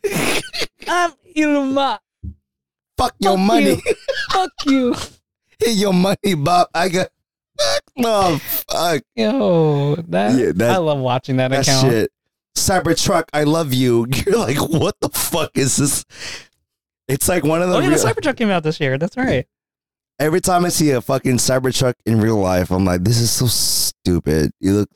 I'm 0.87 1.11
Elon 1.35 1.73
Musk. 1.73 2.01
Fuck 2.97 3.15
your 3.19 3.37
Fuck 3.37 3.45
money. 3.47 3.69
you. 3.85 3.95
Fuck 4.31 4.51
you. 4.67 4.95
Hey, 5.59 5.71
your 5.71 5.93
money, 5.93 6.35
Bob. 6.37 6.67
I 6.73 6.89
got. 6.89 7.07
Oh 8.03 8.37
fuck 8.37 9.01
Yo, 9.15 9.95
that, 10.09 10.37
Yeah, 10.37 10.51
that- 10.55 10.71
I 10.71 10.77
love 10.77 10.99
watching 10.99 11.37
that, 11.37 11.51
that 11.51 11.61
account. 11.65 11.87
shit. 11.89 12.11
Cybertruck, 12.55 13.25
I 13.33 13.43
love 13.43 13.73
you. 13.73 14.07
You're 14.25 14.37
like, 14.37 14.57
what 14.57 14.95
the 15.01 15.09
fuck 15.09 15.51
is 15.55 15.77
this? 15.77 16.05
It's 17.07 17.29
like 17.29 17.43
one 17.43 17.61
of 17.61 17.69
the. 17.69 17.75
Oh 17.75 17.79
yeah, 17.79 17.89
real- 17.89 17.97
the 17.97 18.03
Cybertruck 18.13 18.37
came 18.37 18.49
out 18.49 18.63
this 18.63 18.79
year. 18.79 18.97
That's 18.97 19.17
right. 19.17 19.45
Every 20.17 20.39
time 20.41 20.63
I 20.65 20.69
see 20.69 20.91
a 20.91 21.01
fucking 21.01 21.37
Cybertruck 21.37 21.95
in 22.05 22.21
real 22.21 22.37
life, 22.37 22.71
I'm 22.71 22.85
like, 22.85 23.03
this 23.03 23.19
is 23.19 23.29
so 23.29 23.47
stupid. 23.47 24.51
You 24.61 24.73
look, 24.73 24.89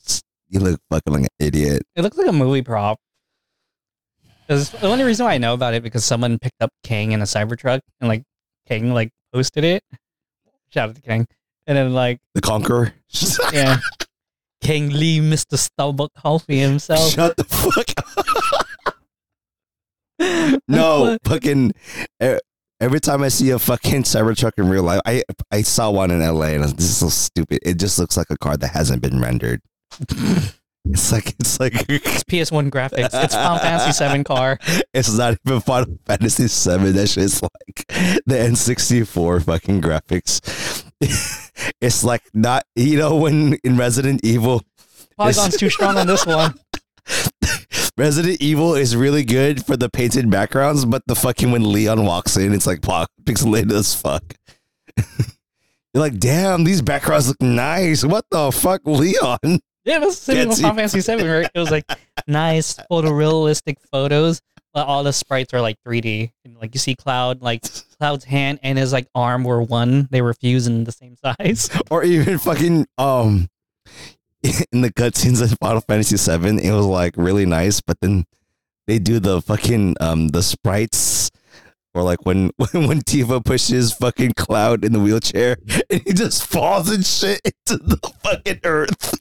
you 0.48 0.62
look 0.62 0.80
fucking 0.90 1.12
like 1.14 1.24
an 1.24 1.28
idiot. 1.40 1.84
It 1.96 2.02
looks 2.04 2.18
like 2.18 2.28
a 2.28 2.32
movie 2.32 2.62
prop. 2.62 2.98
the 4.48 4.80
only 4.82 5.04
reason 5.04 5.26
why 5.26 5.34
I 5.34 5.38
know 5.38 5.54
about 5.54 5.74
it 5.74 5.84
because 5.84 6.06
someone 6.06 6.40
picked 6.40 6.62
up 6.62 6.72
King 6.84 7.12
in 7.12 7.20
a 7.22 7.26
Cybertruck 7.26 7.82
and 8.00 8.08
like 8.08 8.24
King 8.66 8.94
like 8.94 9.12
posted 9.34 9.66
it. 9.66 9.84
Shout 10.70 10.90
out 10.90 10.96
to 10.96 11.02
King. 11.02 11.28
And 11.68 11.78
then 11.78 11.94
like 11.94 12.20
The 12.34 12.42
Conqueror. 12.42 12.94
yeah. 13.54 13.78
King 14.62 14.90
Lee, 14.90 15.20
Mr. 15.20 15.58
Starbuck 15.58 16.14
Coffee 16.14 16.60
himself. 16.60 17.12
Shut 17.12 17.36
the 17.38 17.44
fuck 17.44 17.90
up. 17.98 18.06
No, 20.68 21.18
fucking. 21.24 21.72
Every 22.82 23.02
time 23.02 23.24
I 23.24 23.28
see 23.28 23.50
a 23.50 23.60
fucking 23.60 24.04
Cybertruck 24.04 24.54
in 24.58 24.70
real 24.70 24.84
life, 24.84 25.02
I 25.06 25.24
I 25.52 25.64
saw 25.64 25.92
one 25.92 26.12
in 26.12 26.20
LA 26.20 26.48
and 26.48 26.64
this 26.64 26.86
is 26.86 26.98
so 26.98 27.10
stupid. 27.10 27.60
It 27.62 27.78
just 27.78 28.00
looks 28.00 28.16
like 28.16 28.28
a 28.30 28.38
car 28.38 28.56
that 28.58 28.70
hasn't 28.70 29.02
been 29.02 29.20
rendered. 29.20 29.62
It's 30.86 31.12
like 31.12 31.36
it's 31.40 31.60
like 31.60 31.74
It's 31.90 32.24
PS1 32.24 32.70
graphics. 32.70 33.10
It's 33.14 33.36
Final 33.36 33.58
Fantasy 33.60 33.92
7 33.92 34.24
car. 34.24 34.58
it's 34.94 35.16
not 35.16 35.38
even 35.46 35.62
Final 35.62 36.00
Fantasy 36.06 36.48
Seven. 36.48 36.94
That 36.94 37.08
shit's 37.08 37.42
like 37.42 37.86
the 38.26 38.36
N64 38.36 39.46
fucking 39.46 39.82
graphics. 39.82 40.84
it's 41.82 42.04
like 42.04 42.24
not 42.34 42.66
you 42.76 42.98
know 42.98 43.16
when 43.18 43.54
in 43.64 43.78
Resident 43.78 44.22
Evil 44.24 44.64
Polygon's 45.18 45.58
too 45.58 45.70
strong 45.70 45.98
on 45.98 46.08
this 46.08 46.26
one. 46.26 46.56
Resident 47.98 48.40
Evil 48.40 48.76
is 48.76 48.96
really 48.96 49.26
good 49.26 49.66
for 49.66 49.76
the 49.76 49.90
painted 49.90 50.30
backgrounds, 50.30 50.86
but 50.86 51.04
the 51.08 51.16
fucking 51.16 51.52
when 51.52 51.70
Leon 51.74 52.06
walks 52.06 52.38
in, 52.38 52.54
it's 52.54 52.66
like 52.66 52.80
pixelated 52.82 53.74
as 53.74 53.94
fuck. 53.94 54.24
You're 55.94 56.02
like, 56.04 56.20
damn, 56.20 56.64
these 56.64 56.82
backgrounds 56.82 57.28
look 57.28 57.42
nice. 57.42 58.06
What 58.06 58.24
the 58.32 58.52
fuck, 58.52 58.82
Leon? 58.86 59.60
Yeah, 59.90 59.96
it 60.04 60.06
was 60.06 60.20
the 60.20 60.26
same 60.26 60.36
Can't 60.36 60.50
with 60.50 60.62
Final 60.62 60.76
Fantasy 60.76 61.02
7, 61.02 61.28
right? 61.28 61.50
It 61.54 61.60
was 61.60 61.72
like 61.72 61.86
nice 62.28 62.76
photorealistic 62.92 63.78
photos, 63.92 64.40
but 64.72 64.86
all 64.86 65.04
the 65.04 65.12
sprites 65.12 65.54
are 65.54 65.62
like 65.62 65.78
3D. 65.86 66.32
And 66.46 66.56
like 66.58 66.76
you 66.76 66.80
see 66.80 66.96
Cloud, 66.96 67.42
like 67.42 67.64
Cloud's 67.98 68.24
hand 68.24 68.60
and 68.62 68.78
his 68.78 68.94
like 68.94 69.08
arm 69.16 69.44
were 69.44 69.64
one. 69.64 70.08
They 70.12 70.22
were 70.22 70.36
fused 70.36 70.68
in 70.68 70.84
the 70.84 70.92
same 70.92 71.16
size. 71.18 71.70
Or 71.92 72.04
even 72.04 72.38
fucking 72.38 72.86
um 73.00 73.50
in 74.72 74.82
the 74.82 74.94
cutscenes 74.94 75.42
of 75.42 75.58
Final 75.60 75.82
Fantasy 75.82 76.18
VII, 76.18 76.64
it 76.64 76.72
was 76.72 76.86
like 76.86 77.16
really 77.18 77.48
nice, 77.48 77.82
but 77.82 78.00
then 78.00 78.26
they 78.86 79.00
do 79.00 79.20
the 79.20 79.42
fucking 79.42 79.96
um 80.00 80.28
the 80.28 80.44
sprites. 80.44 81.32
Or 81.96 82.04
like 82.04 82.24
when 82.28 82.52
when 82.58 82.88
when 82.88 83.02
Tifa 83.02 83.44
pushes 83.44 83.92
fucking 83.92 84.34
Cloud 84.38 84.86
in 84.86 84.94
the 84.94 85.00
wheelchair 85.00 85.58
and 85.90 86.02
he 86.06 86.14
just 86.14 86.46
falls 86.46 86.92
and 86.92 87.04
shit 87.04 87.42
into 87.44 87.84
the 87.84 87.98
fucking 88.24 88.60
earth. 88.64 89.20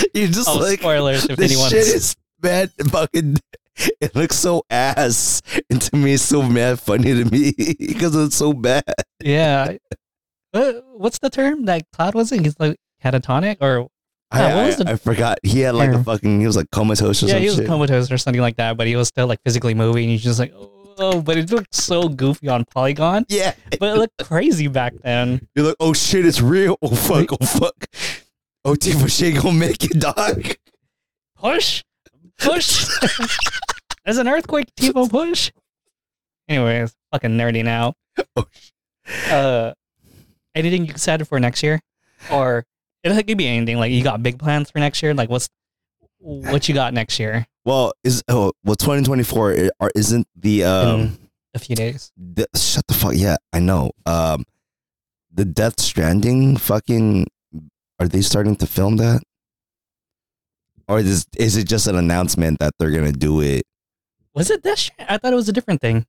You're 0.14 0.28
just 0.28 0.48
Oh, 0.48 0.58
like 0.58 0.80
spoilers 0.80 1.24
if 1.28 1.36
this 1.36 1.52
anyone's 1.52 1.70
shit 1.72 1.86
is 1.94 2.16
mad 2.42 2.70
fucking 2.90 3.36
it 4.00 4.14
looks 4.14 4.36
so 4.36 4.62
ass. 4.70 5.40
And 5.70 5.80
to 5.82 5.96
me 5.96 6.14
it's 6.14 6.22
so 6.22 6.42
mad 6.42 6.80
funny 6.80 7.14
to 7.14 7.24
me 7.24 7.52
because 7.78 8.14
it's 8.16 8.36
so 8.36 8.52
bad. 8.52 8.84
Yeah. 9.22 9.76
What, 10.52 10.84
what's 10.96 11.18
the 11.18 11.30
term 11.30 11.64
that 11.66 11.82
Cloud 11.92 12.14
was 12.14 12.32
in? 12.32 12.44
He's 12.44 12.58
like 12.58 12.76
catatonic 13.02 13.58
or 13.60 13.88
I, 14.30 14.40
Yeah, 14.40 14.56
what 14.56 14.66
was 14.66 14.80
I, 14.80 14.84
the 14.84 14.90
I 14.92 14.96
forgot. 14.96 15.38
He 15.42 15.60
had 15.60 15.74
like 15.74 15.90
a 15.90 16.02
fucking 16.02 16.40
he 16.40 16.46
was 16.46 16.56
like 16.56 16.70
comatose 16.70 17.22
or 17.22 17.26
yeah, 17.26 17.38
he 17.38 17.46
was 17.46 17.56
shit. 17.56 17.66
comatose 17.66 18.10
or 18.10 18.18
something 18.18 18.40
like 18.40 18.56
that, 18.56 18.76
but 18.76 18.86
he 18.86 18.96
was 18.96 19.08
still 19.08 19.26
like 19.26 19.40
physically 19.44 19.74
moving. 19.74 20.08
He's 20.08 20.22
just 20.22 20.38
like, 20.38 20.52
oh, 20.56 21.20
but 21.22 21.36
it 21.38 21.50
looked 21.50 21.74
so 21.74 22.08
goofy 22.08 22.48
on 22.48 22.64
Polygon, 22.64 23.24
yeah. 23.28 23.54
But 23.78 23.96
it 23.96 23.98
looked 23.98 24.18
crazy 24.24 24.68
back 24.68 24.92
then. 25.02 25.48
you're 25.54 25.66
like 25.66 25.76
oh 25.80 25.92
shit 25.94 26.26
it's 26.26 26.40
real. 26.40 26.76
Oh 26.82 26.94
fuck 26.94 27.28
oh 27.32 27.44
fuck 27.46 27.86
oh 28.64 28.74
Tifa 28.74 29.10
she 29.10 29.26
ain't 29.26 29.42
gonna 29.42 29.58
make 29.58 29.82
it 29.84 29.98
dog 29.98 30.56
Push, 31.36 31.82
push. 32.38 32.86
There's 34.04 34.18
an 34.18 34.28
earthquake, 34.28 34.66
Tivo 34.76 35.08
push. 35.08 35.50
Anyways, 36.48 36.94
fucking 37.12 37.30
nerdy 37.30 37.64
now. 37.64 37.94
Oh, 38.36 38.44
Uh, 39.30 39.72
anything 40.54 40.84
you 40.84 40.90
excited 40.90 41.24
for 41.26 41.40
next 41.40 41.62
year, 41.62 41.80
or 42.30 42.66
it 43.02 43.26
could 43.26 43.38
be 43.38 43.46
anything. 43.48 43.78
Like 43.78 43.90
you 43.90 44.02
got 44.04 44.22
big 44.22 44.38
plans 44.38 44.70
for 44.70 44.78
next 44.80 45.02
year. 45.02 45.14
Like 45.14 45.30
what's 45.30 45.48
what 46.18 46.68
you 46.68 46.74
got 46.74 46.92
next 46.92 47.18
year? 47.18 47.46
well 47.64 47.92
is 48.04 48.22
oh 48.28 48.52
well 48.64 48.74
2024 48.76 49.52
i- 49.52 49.70
or 49.80 49.90
isn't 49.94 50.26
the 50.36 50.64
um 50.64 51.00
In 51.00 51.18
a 51.54 51.58
few 51.58 51.76
days. 51.76 52.10
the, 52.16 52.46
shut 52.56 52.86
the 52.86 52.94
fuck 52.94 53.12
yeah 53.14 53.36
i 53.52 53.58
know 53.58 53.90
um 54.06 54.44
the 55.32 55.44
death 55.44 55.78
stranding 55.78 56.56
fucking 56.56 57.26
are 58.00 58.08
they 58.08 58.22
starting 58.22 58.56
to 58.56 58.66
film 58.66 58.96
that 58.96 59.20
or 60.88 60.98
is, 60.98 61.26
is 61.36 61.56
it 61.56 61.68
just 61.68 61.86
an 61.86 61.94
announcement 61.96 62.58
that 62.58 62.72
they're 62.78 62.90
gonna 62.90 63.12
do 63.12 63.40
it 63.40 63.62
Was 64.34 64.50
it 64.50 64.62
this? 64.64 64.90
I 64.98 65.18
thought 65.18 65.32
it 65.32 65.36
was 65.36 65.48
a 65.48 65.52
different 65.52 65.80
thing. 65.80 66.06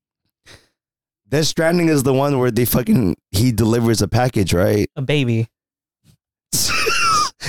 death 1.28 1.46
stranding 1.46 1.88
is 1.90 2.04
the 2.04 2.14
one 2.14 2.40
where 2.40 2.50
they 2.52 2.66
fucking 2.66 3.16
he 3.32 3.52
delivers 3.52 4.02
a 4.02 4.08
package 4.08 4.54
right 4.54 4.90
A 4.96 5.02
baby. 5.02 5.48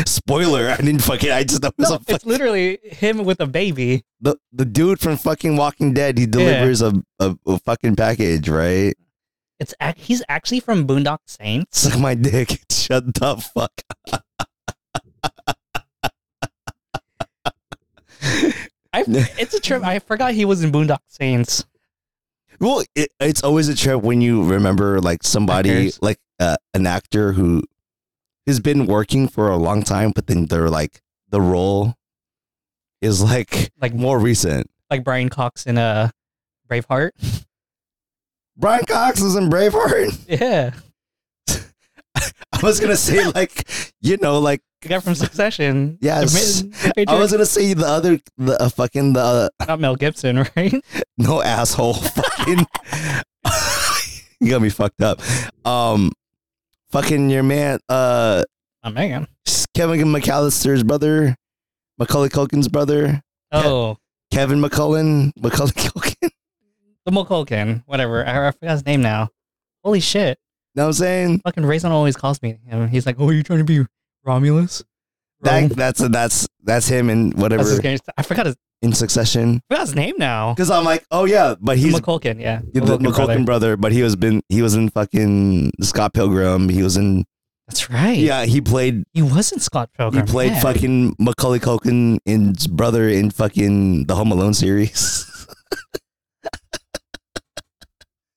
spoiler 0.07 0.69
i 0.71 0.77
didn't 0.77 1.03
fucking 1.03 1.31
i 1.31 1.45
just 1.45 1.63
it 1.65 1.73
was 1.77 1.91
No, 1.91 1.97
a 1.97 1.99
fuck- 1.99 2.09
it's 2.17 2.25
literally 2.27 2.79
him 2.83 3.25
with 3.25 3.41
a 3.41 3.47
baby. 3.47 4.03
the, 4.21 4.37
the 4.53 4.65
dude 4.65 5.01
from 5.01 5.17
fucking 5.19 5.57
walking 5.57 5.93
dead 5.93 6.17
he 6.19 6.25
delivers 6.27 6.81
a, 6.81 6.93
a, 7.21 7.37
a 7.47 7.59
fucking 7.59 7.97
package 7.97 8.49
right 8.49 8.95
It's 9.63 9.75
ac- 9.81 9.95
he's 9.99 10.23
actually 10.29 10.59
from 10.61 10.87
Boondock 10.89 11.19
Saints. 11.27 11.79
suck 11.79 11.99
my 12.01 12.15
dick 12.15 12.61
shut 12.71 13.15
the 13.15 13.37
fuck 13.55 13.73
I, 18.95 19.05
it's 19.39 19.55
a 19.55 19.61
trip. 19.61 19.83
I 19.85 19.99
forgot 19.99 20.35
he 20.35 20.45
was 20.45 20.63
in 20.63 20.71
Boondock 20.71 20.99
Saints. 21.09 21.65
Well, 22.61 22.83
it, 22.95 23.11
it's 23.21 23.43
always 23.43 23.69
a 23.69 23.75
trip 23.75 24.03
when 24.03 24.21
you 24.21 24.45
remember 24.45 25.01
like 25.01 25.23
somebody 25.23 25.71
Actors. 25.71 25.99
like 26.03 26.19
uh, 26.39 26.57
an 26.75 26.87
actor 26.87 27.33
who 27.33 27.63
has 28.47 28.61
been 28.61 28.87
working 28.87 29.29
for 29.29 29.49
a 29.49 29.57
long 29.57 29.83
time, 29.83 30.13
but 30.15 30.27
then 30.27 30.47
they're 30.47 30.69
like 30.71 31.01
the 31.31 31.41
role 31.41 31.95
is 33.01 33.23
like 33.23 33.71
Like- 33.81 33.95
more 33.95 34.19
recent. 34.19 34.71
like 34.91 35.05
Brian 35.05 35.29
Cox 35.31 35.67
in 35.67 35.79
uh, 35.79 36.11
Braveheart. 36.69 37.11
Brian 38.57 38.85
Cox 38.87 39.21
is 39.21 39.37
in 39.37 39.49
Braveheart. 39.51 40.19
Yeah, 40.41 40.73
I 42.53 42.61
was 42.63 42.79
gonna 42.81 42.97
say 42.97 43.25
like 43.31 43.67
you 44.01 44.17
know 44.19 44.39
like 44.39 44.61
the 44.83 44.89
guy 44.89 45.01
from 45.01 45.15
Succession. 45.15 45.99
Yes. 46.01 46.33
The 46.63 46.69
ma- 46.69 46.93
the 46.97 47.11
I 47.11 47.19
was 47.19 47.33
gonna 47.33 47.47
say 47.47 47.73
the 47.75 47.87
other 47.87 48.21
the 48.39 48.61
uh, 48.61 48.69
fucking 48.69 49.15
the 49.15 49.21
uh, 49.21 49.49
not 49.67 49.81
Mel 49.81 49.97
Gibson, 49.97 50.47
right? 50.57 50.75
no 51.19 51.43
asshole 51.43 51.95
fucking 51.95 52.67
you 54.41 54.51
got 54.51 54.61
me 54.63 54.69
fucked 54.71 55.01
up. 55.03 55.21
Um, 55.65 56.13
fucking 56.91 57.31
your 57.31 57.43
man 57.43 57.79
uh 57.89 58.45
man. 58.93 59.27
Kevin 59.75 60.01
McAllister's 60.01 60.83
brother, 60.83 61.35
Macaulay 61.99 62.29
Culkin's 62.29 62.69
brother, 62.69 63.23
Oh, 63.51 63.97
Kevin 64.31 64.61
McCullen, 64.61 65.33
Macaulay 65.41 65.71
Culkin. 65.73 66.31
The 67.05 67.13
Mulculkin. 67.13 67.83
Whatever. 67.87 68.27
I, 68.27 68.49
I 68.49 68.51
forgot 68.51 68.73
his 68.73 68.87
name 68.87 69.03
now. 69.03 69.31
Holy 69.85 70.01
shit! 70.01 70.39
know 70.75 70.85
what 70.85 70.89
I'm 70.89 70.93
saying? 70.95 71.41
Fucking 71.41 71.65
Raisin 71.65 71.93
always 71.93 72.17
calls 72.17 72.41
me. 72.43 72.59
him. 72.67 72.89
He's 72.89 73.07
like, 73.07 73.17
"Oh, 73.19 73.29
are 73.29 73.33
you 73.33 73.43
trying 73.43 73.59
to 73.59 73.65
be 73.65 73.85
Romulus?" 74.25 74.85
That, 75.43 75.71
that's 75.71 76.09
that's 76.09 76.49
that's 76.63 76.87
him 76.87 77.11
in 77.11 77.33
whatever 77.33 77.65
That's 77.65 77.73
his 77.73 77.81
game. 77.81 77.99
I 78.17 78.23
forgot 78.23 78.47
his, 78.47 78.57
in 78.81 78.93
Succession. 78.93 79.61
I 79.69 79.75
forgot 79.75 79.87
his 79.89 79.95
name 79.97 80.15
now. 80.17 80.55
Because 80.55 80.71
I'm 80.71 80.85
like, 80.85 81.05
oh 81.11 81.25
yeah, 81.25 81.57
but 81.61 81.79
he's 81.79 81.95
McCulkin. 81.95 82.41
Yeah, 82.41 82.61
the 82.73 82.81
McCulkin 82.81 83.45
brother. 83.45 83.77
but 83.77 83.93
he 83.93 84.03
was 84.03 84.15
been 84.15 84.43
he 84.49 84.63
was 84.63 84.75
in 84.75 84.89
fucking 84.89 85.73
Scott 85.81 86.15
Pilgrim. 86.15 86.69
He 86.69 86.83
was 86.83 86.97
in 86.97 87.25
That's 87.67 87.91
right. 87.91 88.17
yeah. 88.17 88.45
He 88.45 88.61
played 88.61 89.03
he 89.15 89.23
wasn't 89.23 89.63
Scott 89.63 89.91
Pilgrim. 89.97 90.25
he 90.25 90.33
played 90.33 90.53
yeah. 90.53 90.61
fucking 90.61 91.17
Macaulay 91.19 91.59
Culkin 91.59 92.19
in 92.25 92.55
brother 92.71 93.09
in 93.09 93.31
fucking 93.31 94.07
the 94.07 94.15
Home 94.15 94.31
Alone 94.31 94.55
series. 94.55 95.29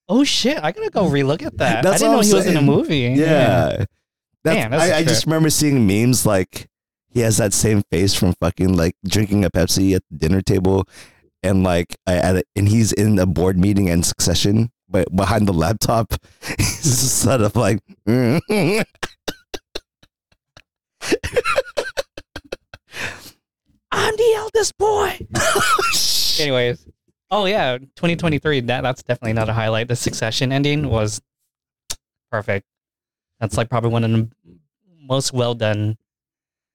Oh 0.07 0.23
shit! 0.23 0.57
I 0.61 0.71
gotta 0.71 0.89
go 0.89 1.05
relook 1.05 1.43
at 1.43 1.57
that. 1.57 1.83
That's 1.83 1.95
I 1.95 2.05
didn't 2.05 2.11
know 2.11 2.19
I'm 2.19 2.25
he 2.25 2.33
was 2.33 2.45
in 2.45 2.57
a 2.57 2.61
movie. 2.61 2.99
Yeah. 2.99 3.85
That's, 4.43 4.57
Man, 4.57 4.71
that's 4.71 4.91
I, 4.91 4.97
I 4.97 5.03
just 5.03 5.25
remember 5.25 5.49
seeing 5.49 5.87
memes 5.87 6.25
like 6.25 6.67
he 7.09 7.21
has 7.21 7.37
that 7.37 7.51
same 7.53 7.81
face 7.89 8.13
from 8.13 8.33
fucking 8.39 8.75
like 8.77 8.95
drinking 9.07 9.43
a 9.43 9.49
Pepsi 9.49 9.95
at 9.95 10.03
the 10.11 10.17
dinner 10.17 10.41
table 10.43 10.87
and 11.41 11.63
like 11.63 11.95
I- 12.05 12.17
at 12.17 12.35
a, 12.37 12.43
and 12.55 12.69
he's 12.69 12.91
in 12.93 13.17
a 13.17 13.25
board 13.25 13.57
meeting 13.57 13.89
and 13.89 14.05
succession 14.05 14.69
but 14.87 15.15
behind 15.15 15.47
the 15.47 15.53
laptop 15.53 16.13
he's 16.59 16.83
just 16.83 17.17
sort 17.19 17.41
of 17.41 17.55
like 17.55 17.79
I'm 23.91 24.15
the 24.15 24.33
eldest 24.37 24.77
boy. 24.77 25.17
Anyways, 26.39 26.85
oh 27.35 27.45
yeah, 27.45 27.77
2023. 27.77 28.61
That 28.61 28.81
that's 28.81 29.03
definitely 29.03 29.33
not 29.33 29.49
a 29.49 29.53
highlight. 29.53 29.87
The 29.87 29.95
Succession 29.95 30.51
ending 30.51 30.89
was 30.89 31.21
perfect. 32.31 32.65
That's 33.39 33.57
like 33.57 33.69
probably 33.69 33.91
one 33.91 34.03
of 34.03 34.11
the 34.11 34.29
most 35.01 35.33
well 35.33 35.53
done 35.53 35.97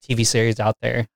TV 0.09 0.27
series 0.27 0.61
out 0.61 0.77
there. 0.83 1.07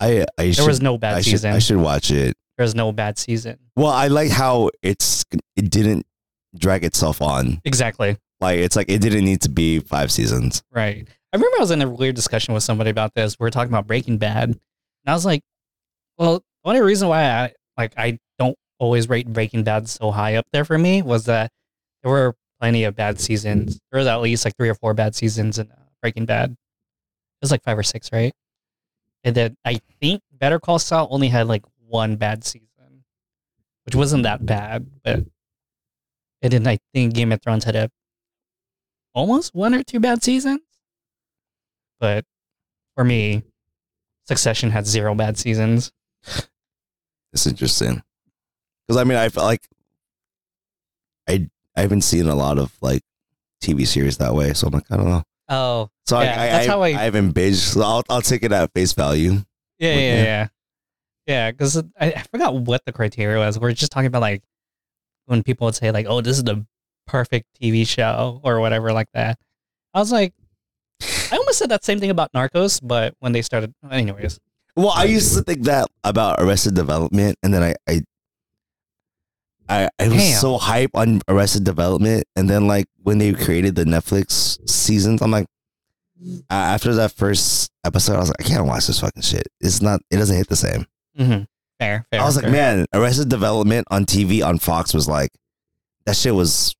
I 0.00 0.24
I 0.38 0.44
There 0.44 0.52
should, 0.54 0.66
was 0.66 0.80
no 0.80 0.98
bad 0.98 1.16
I 1.16 1.20
should 1.20 1.30
season. 1.30 1.52
I 1.52 1.58
should 1.58 1.78
watch 1.78 2.10
it 2.10 2.36
there's 2.56 2.74
no 2.74 2.92
bad 2.92 3.18
season. 3.18 3.58
Well, 3.76 3.90
I 3.90 4.08
like 4.08 4.30
how 4.30 4.70
it's 4.82 5.24
it 5.56 5.70
didn't 5.70 6.06
drag 6.56 6.84
itself 6.84 7.20
on. 7.20 7.60
Exactly. 7.64 8.16
Like 8.40 8.58
it's 8.58 8.76
like 8.76 8.88
it 8.88 9.00
didn't 9.00 9.24
need 9.24 9.40
to 9.42 9.48
be 9.48 9.80
five 9.80 10.12
seasons. 10.12 10.62
Right. 10.70 11.08
I 11.32 11.36
remember 11.36 11.56
I 11.58 11.60
was 11.60 11.70
in 11.70 11.82
a 11.82 11.88
weird 11.90 12.14
discussion 12.14 12.54
with 12.54 12.62
somebody 12.62 12.90
about 12.90 13.14
this. 13.14 13.38
We 13.38 13.44
were 13.44 13.50
talking 13.50 13.72
about 13.72 13.88
Breaking 13.88 14.18
Bad, 14.18 14.50
and 14.50 14.60
I 15.04 15.12
was 15.12 15.26
like, 15.26 15.42
"Well, 16.16 16.38
the 16.62 16.70
only 16.70 16.80
reason 16.80 17.08
why 17.08 17.24
I 17.24 17.52
like 17.76 17.94
I 17.96 18.18
don't 18.38 18.56
always 18.78 19.08
rate 19.08 19.32
Breaking 19.32 19.64
Bad 19.64 19.88
so 19.88 20.10
high 20.10 20.34
up 20.36 20.46
there 20.52 20.64
for 20.64 20.78
me 20.78 21.02
was 21.02 21.24
that 21.26 21.50
there 22.02 22.10
were 22.12 22.34
plenty 22.60 22.84
of 22.84 22.94
bad 22.94 23.20
seasons. 23.20 23.80
There 23.90 23.98
was 23.98 24.06
at 24.06 24.20
least 24.20 24.44
like 24.44 24.56
three 24.56 24.68
or 24.68 24.74
four 24.74 24.94
bad 24.94 25.14
seasons 25.14 25.58
in 25.58 25.70
uh, 25.70 25.76
Breaking 26.02 26.26
Bad. 26.26 26.50
It 26.50 26.56
was 27.42 27.50
like 27.50 27.62
five 27.62 27.78
or 27.78 27.82
six, 27.82 28.10
right? 28.12 28.32
And 29.22 29.34
then 29.34 29.56
I 29.64 29.80
think 30.00 30.22
Better 30.32 30.60
Call 30.60 30.78
Saul 30.78 31.08
only 31.10 31.28
had 31.28 31.46
like 31.46 31.64
one 31.86 32.16
bad 32.16 32.44
season, 32.44 33.04
which 33.84 33.94
wasn't 33.94 34.22
that 34.24 34.44
bad, 34.44 34.86
but 35.02 35.24
and 36.42 36.52
then 36.52 36.66
I 36.66 36.78
think 36.92 37.14
Game 37.14 37.32
of 37.32 37.40
Thrones 37.40 37.64
had 37.64 37.76
a 37.76 37.90
almost 39.14 39.54
one 39.54 39.74
or 39.74 39.82
two 39.82 40.00
bad 40.00 40.22
seasons. 40.22 40.60
But 42.00 42.24
for 42.94 43.04
me, 43.04 43.44
Succession 44.26 44.70
had 44.70 44.86
zero 44.86 45.14
bad 45.14 45.38
seasons. 45.38 45.92
It's 47.34 47.46
interesting 47.46 48.00
because 48.86 48.96
I 49.00 49.04
mean 49.04 49.18
I 49.18 49.28
feel 49.28 49.42
like 49.44 49.66
I 51.28 51.48
I 51.76 51.80
haven't 51.82 52.02
seen 52.02 52.26
a 52.28 52.34
lot 52.34 52.58
of 52.58 52.72
like 52.80 53.02
TV 53.62 53.86
series 53.86 54.18
that 54.18 54.34
way, 54.34 54.52
so 54.54 54.68
I'm 54.68 54.72
like 54.74 54.84
I 54.90 54.96
don't 54.96 55.08
know. 55.08 55.22
Oh, 55.48 55.90
So 56.06 56.20
Yeah, 56.20 56.40
I, 56.40 56.44
I, 56.44 56.46
that's 56.50 56.68
I, 56.68 56.70
how 56.70 56.82
I- 56.82 56.88
I 56.88 56.92
haven't 57.04 57.32
binged. 57.34 57.72
So 57.74 57.82
I'll 57.82 58.02
I'll 58.08 58.22
take 58.22 58.42
it 58.42 58.52
at 58.52 58.72
face 58.72 58.92
value. 58.92 59.42
yeah, 59.78 59.94
yeah, 59.94 59.98
yeah. 59.98 60.22
yeah, 60.24 60.46
yeah. 61.26 61.50
Because 61.50 61.76
I, 62.00 62.12
I 62.12 62.22
forgot 62.30 62.54
what 62.54 62.82
the 62.86 62.92
criteria 62.92 63.38
was. 63.38 63.58
We're 63.58 63.72
just 63.72 63.92
talking 63.92 64.06
about 64.06 64.22
like 64.22 64.42
when 65.26 65.42
people 65.42 65.64
would 65.66 65.74
say 65.74 65.90
like, 65.90 66.06
"Oh, 66.08 66.20
this 66.20 66.36
is 66.36 66.44
the 66.44 66.64
perfect 67.06 67.46
TV 67.60 67.86
show" 67.86 68.40
or 68.44 68.60
whatever 68.60 68.92
like 68.92 69.08
that. 69.14 69.38
I 69.92 69.98
was 69.98 70.12
like, 70.12 70.34
I 71.32 71.36
almost 71.36 71.58
said 71.58 71.70
that 71.70 71.84
same 71.84 71.98
thing 72.00 72.10
about 72.10 72.32
Narcos, 72.32 72.80
but 72.82 73.14
when 73.20 73.32
they 73.32 73.42
started, 73.42 73.74
anyways. 73.90 74.38
Well, 74.76 74.90
I 74.90 75.04
used 75.04 75.36
to 75.36 75.42
think 75.42 75.64
that 75.64 75.86
about 76.02 76.40
Arrested 76.40 76.74
Development, 76.74 77.36
and 77.42 77.54
then 77.54 77.62
I 77.62 77.74
I 77.88 78.02
I, 79.68 79.88
I 79.98 80.08
was 80.08 80.16
Damn. 80.18 80.40
so 80.40 80.58
hype 80.58 80.90
on 80.94 81.20
Arrested 81.28 81.64
Development, 81.64 82.24
and 82.36 82.50
then 82.50 82.66
like 82.66 82.86
when 83.02 83.18
they 83.18 83.32
created 83.32 83.74
the 83.76 83.84
Netflix 83.84 84.58
seasons, 84.68 85.22
I'm 85.22 85.30
like, 85.30 85.46
a- 86.50 86.54
after 86.54 86.94
that 86.94 87.12
first 87.12 87.70
episode, 87.84 88.16
I 88.16 88.20
was 88.20 88.28
like, 88.28 88.40
I 88.40 88.44
can't 88.44 88.66
watch 88.66 88.86
this 88.88 89.00
fucking 89.00 89.22
shit. 89.22 89.46
It's 89.60 89.80
not. 89.80 90.00
It 90.10 90.16
doesn't 90.16 90.36
hit 90.36 90.48
the 90.48 90.56
same. 90.56 90.86
Mm-hmm. 91.18 91.44
Fair, 91.80 92.04
fair. 92.10 92.20
I 92.20 92.24
was 92.24 92.36
like, 92.36 92.50
man, 92.50 92.86
Arrested 92.92 93.28
Development 93.28 93.86
on 93.90 94.04
TV 94.04 94.44
on 94.44 94.58
Fox 94.58 94.92
was 94.92 95.08
like, 95.08 95.30
that 96.04 96.16
shit 96.16 96.34
was 96.34 96.74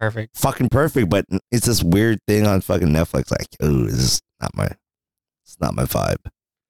perfect. 0.00 0.36
fucking 0.36 0.68
perfect, 0.68 1.10
but 1.10 1.26
it's 1.50 1.66
this 1.66 1.82
weird 1.82 2.18
thing 2.26 2.46
on 2.46 2.60
fucking 2.60 2.88
Netflix. 2.88 3.30
Like, 3.30 3.46
oh, 3.60 3.84
this 3.84 3.94
is 3.94 4.22
not 4.40 4.50
my, 4.56 4.68
it's 5.44 5.58
not 5.60 5.74
my 5.74 5.84
vibe. 5.84 6.16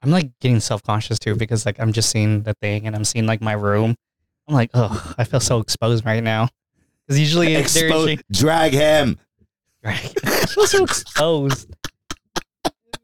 I'm 0.03 0.11
like 0.11 0.31
getting 0.41 0.61
self 0.61 0.83
conscious 0.83 1.19
too 1.19 1.35
because 1.35 1.67
like 1.67 1.81
I'm 1.81 1.93
just 1.93 2.11
seeing 2.11 2.43
the 2.43 2.55
thing 2.55 2.87
and 2.87 2.95
I'm 2.95 3.05
seeing 3.05 3.27
like 3.27 3.41
my 3.41 3.53
room. 3.55 3.95
I'm 4.49 4.55
like, 4.55 4.71
oh, 4.75 5.15
I 5.19 5.25
feel 5.25 5.41
so 5.41 5.59
exposed 5.59 6.05
right 6.07 6.23
now. 6.23 6.49
Because 7.07 7.19
usually 7.19 7.49
Expo- 7.49 7.83
usually- 7.83 8.21
drag 8.33 8.73
him. 8.73 9.19
Right. 9.83 10.13
I 10.25 10.47
feel 10.47 10.67
so 10.67 10.85
exposed. 10.85 11.75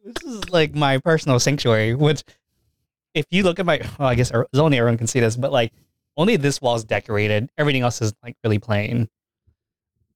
This 0.05 0.16
is 0.24 0.49
like 0.51 0.74
my 0.74 0.99
personal 0.99 1.38
sanctuary, 1.38 1.95
which 1.95 2.22
if 3.14 3.24
you 3.30 3.43
look 3.45 3.59
at 3.59 3.66
my 3.66 3.80
well, 3.99 4.09
I 4.09 4.14
guess 4.14 4.32
only 4.55 4.78
everyone 4.78 4.99
can 4.99 5.07
see 5.07 5.20
this, 5.20 5.36
but 5.36 5.53
like 5.53 5.72
only 6.16 6.36
this 6.36 6.61
wall 6.61 6.74
is 6.74 6.84
decorated. 6.84 7.51
Everything 7.57 7.82
else 7.82 8.03
is 8.03 8.12
like 8.22 8.36
really 8.45 8.59
plain. 8.59 9.09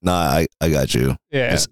Nah, 0.03 0.13
I, 0.13 0.47
I 0.61 0.69
got 0.71 0.95
you. 0.95 1.17
Yeah. 1.31 1.55
It's- 1.55 1.69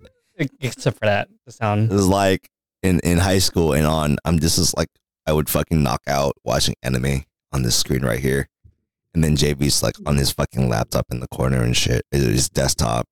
Except 0.60 0.98
for 0.98 1.04
that. 1.06 1.28
The 1.46 1.52
sound. 1.52 1.92
It 1.92 1.94
was 1.94 2.08
like 2.08 2.50
in, 2.84 3.00
in 3.00 3.18
high 3.18 3.38
school 3.38 3.72
and 3.72 3.86
on, 3.86 4.18
I'm 4.24 4.38
just 4.38 4.58
as 4.58 4.74
like, 4.74 4.90
I 5.26 5.32
would 5.32 5.48
fucking 5.48 5.82
knock 5.82 6.02
out 6.06 6.36
watching 6.44 6.74
anime 6.82 7.24
on 7.52 7.62
this 7.62 7.76
screen 7.76 8.02
right 8.04 8.20
here. 8.20 8.48
And 9.14 9.24
then 9.24 9.36
JB's 9.36 9.82
like 9.82 9.94
on 10.06 10.16
his 10.16 10.30
fucking 10.30 10.68
laptop 10.68 11.06
in 11.10 11.20
the 11.20 11.28
corner 11.28 11.62
and 11.62 11.76
shit. 11.76 12.04
His 12.10 12.48
desktop. 12.48 13.08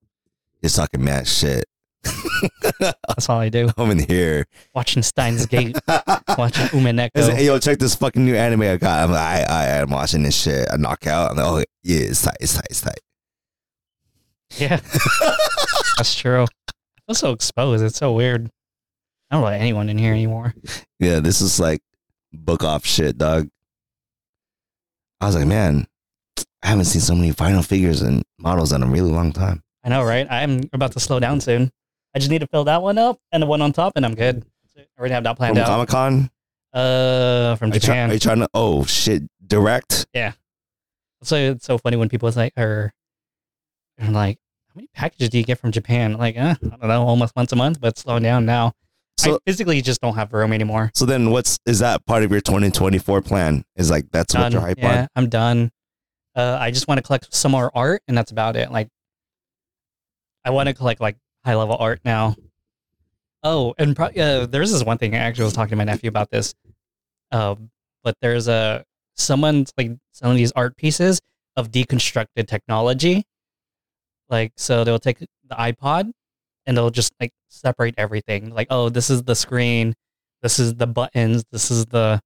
He's 0.60 0.74
talking 0.74 1.02
mad 1.02 1.26
shit. 1.26 1.64
That's 2.80 3.28
all 3.28 3.38
I 3.38 3.48
do. 3.48 3.70
I'm 3.76 3.90
in 3.92 4.00
here. 4.00 4.46
Watching 4.74 5.02
Steins 5.02 5.46
Gate, 5.46 5.76
watching 6.36 6.66
He's 6.66 6.84
like, 6.84 7.36
hey, 7.36 7.46
yo, 7.46 7.58
check 7.60 7.78
this 7.78 7.94
fucking 7.94 8.24
new 8.24 8.34
anime 8.34 8.62
I 8.62 8.76
got. 8.76 9.04
I'm 9.04 9.12
like, 9.12 9.48
I, 9.48 9.76
I, 9.76 9.80
I'm 9.82 9.90
watching 9.90 10.24
this 10.24 10.36
shit. 10.40 10.68
I 10.72 10.76
knock 10.76 11.06
out. 11.06 11.30
I'm 11.30 11.36
like, 11.36 11.46
oh, 11.46 11.58
yeah, 11.84 12.00
it's 12.00 12.22
tight, 12.22 12.36
it's 12.40 12.54
tight, 12.54 12.66
it's 12.68 12.80
tight. 12.80 13.00
Yeah. 14.56 14.80
That's 15.96 16.14
true. 16.14 16.42
I 16.44 16.72
feel 17.06 17.14
so 17.14 17.30
exposed. 17.32 17.84
It's 17.84 17.98
so 17.98 18.12
weird. 18.12 18.50
I 19.32 19.36
don't 19.36 19.44
let 19.44 19.58
anyone 19.62 19.88
in 19.88 19.96
here 19.96 20.12
anymore. 20.12 20.54
Yeah, 21.00 21.18
this 21.20 21.40
is 21.40 21.58
like 21.58 21.80
book 22.32 22.62
off 22.62 22.84
shit, 22.84 23.16
dog. 23.18 23.48
I 25.20 25.26
was 25.26 25.34
like, 25.34 25.46
man, 25.46 25.86
I 26.62 26.66
haven't 26.68 26.84
seen 26.84 27.00
so 27.00 27.14
many 27.14 27.32
final 27.32 27.62
figures 27.62 28.02
and 28.02 28.22
models 28.38 28.72
in 28.72 28.82
a 28.82 28.86
really 28.86 29.10
long 29.10 29.32
time. 29.32 29.62
I 29.82 29.88
know, 29.88 30.04
right? 30.04 30.26
I'm 30.30 30.60
about 30.72 30.92
to 30.92 31.00
slow 31.00 31.18
down 31.18 31.40
soon. 31.40 31.72
I 32.14 32.18
just 32.18 32.30
need 32.30 32.40
to 32.42 32.46
fill 32.46 32.64
that 32.64 32.82
one 32.82 32.98
up 32.98 33.18
and 33.32 33.42
the 33.42 33.46
one 33.46 33.62
on 33.62 33.72
top, 33.72 33.94
and 33.96 34.04
I'm 34.04 34.14
good. 34.14 34.44
I 34.76 34.84
already 34.98 35.14
have 35.14 35.24
that 35.24 35.36
planned 35.38 35.56
From 35.56 35.62
out. 35.64 35.66
Comic 35.66 35.88
Con, 35.88 36.30
Uh, 36.72 37.56
from 37.56 37.70
are, 37.72 37.74
you 37.74 37.80
try- 37.80 37.86
Japan. 37.94 38.10
are 38.10 38.14
you 38.14 38.20
trying 38.20 38.40
to? 38.40 38.48
Oh 38.52 38.84
shit, 38.84 39.22
direct. 39.44 40.06
Yeah. 40.12 40.32
So 41.22 41.36
it's 41.36 41.64
so 41.64 41.78
funny 41.78 41.96
when 41.96 42.08
people 42.10 42.30
say, 42.32 42.50
or 42.56 42.92
they're 43.96 44.10
like, 44.10 44.38
how 44.68 44.72
many 44.76 44.88
packages 44.94 45.30
do 45.30 45.38
you 45.38 45.44
get 45.44 45.58
from 45.58 45.72
Japan? 45.72 46.12
Like, 46.18 46.36
eh, 46.36 46.54
I 46.62 46.66
don't 46.68 46.82
know, 46.88 47.02
almost 47.06 47.34
once 47.34 47.50
a 47.52 47.56
month, 47.56 47.80
but 47.80 47.96
slowing 47.98 48.22
down 48.22 48.44
now. 48.46 48.72
I 49.20 49.22
So, 49.22 49.38
physically 49.46 49.76
you 49.76 49.82
just 49.82 50.00
don't 50.00 50.14
have 50.14 50.32
room 50.32 50.52
anymore. 50.52 50.90
so 50.94 51.06
then, 51.06 51.30
what's 51.30 51.58
is 51.66 51.78
that 51.80 52.04
part 52.06 52.22
of 52.22 52.30
your 52.30 52.40
2024 52.40 53.22
plan? 53.22 53.64
Is 53.76 53.90
like 53.90 54.10
that's 54.10 54.34
what 54.34 54.40
Done. 54.42 54.52
you're 54.52 54.60
hype 54.60 54.78
yeah, 54.78 55.02
on? 55.02 55.08
I'm 55.16 55.28
done. 55.28 55.70
Uh, 56.34 56.56
I 56.60 56.70
just 56.70 56.88
want 56.88 56.98
to 56.98 57.02
collect 57.02 57.32
some 57.34 57.52
more 57.52 57.70
art, 57.74 58.02
and 58.08 58.16
that's 58.16 58.30
about 58.32 58.56
it. 58.56 58.70
Like, 58.72 58.88
I 60.44 60.50
want 60.50 60.68
to 60.68 60.74
collect 60.74 61.00
like 61.00 61.16
high 61.44 61.54
level 61.54 61.76
art 61.78 62.00
now. 62.04 62.36
Oh, 63.44 63.74
and 63.78 63.94
pro- 63.94 64.06
uh, 64.06 64.46
there's 64.46 64.72
this 64.72 64.84
one 64.84 64.98
thing 64.98 65.14
I 65.14 65.18
actually 65.18 65.44
was 65.44 65.52
talking 65.52 65.70
to 65.70 65.76
my 65.76 65.84
nephew 65.84 66.08
about 66.08 66.30
this. 66.30 66.54
Um, 67.32 67.70
but 68.02 68.16
there's 68.22 68.48
a 68.48 68.84
someone's 69.16 69.72
like 69.76 69.92
selling 70.12 70.36
these 70.36 70.52
art 70.52 70.76
pieces 70.76 71.20
of 71.56 71.70
deconstructed 71.70 72.46
technology. 72.48 73.24
Like, 74.30 74.52
so 74.56 74.84
they'll 74.84 74.98
take 74.98 75.18
the 75.18 75.26
iPod 75.50 76.12
and 76.66 76.76
they'll 76.76 76.90
just 76.90 77.12
like 77.20 77.32
separate 77.48 77.94
everything. 77.98 78.50
Like, 78.54 78.68
oh, 78.70 78.88
this 78.88 79.10
is 79.10 79.22
the 79.24 79.34
screen, 79.34 79.94
this 80.42 80.58
is 80.58 80.74
the 80.74 80.86
buttons, 80.86 81.44
this 81.52 81.70
is 81.70 81.86
the 81.86 82.20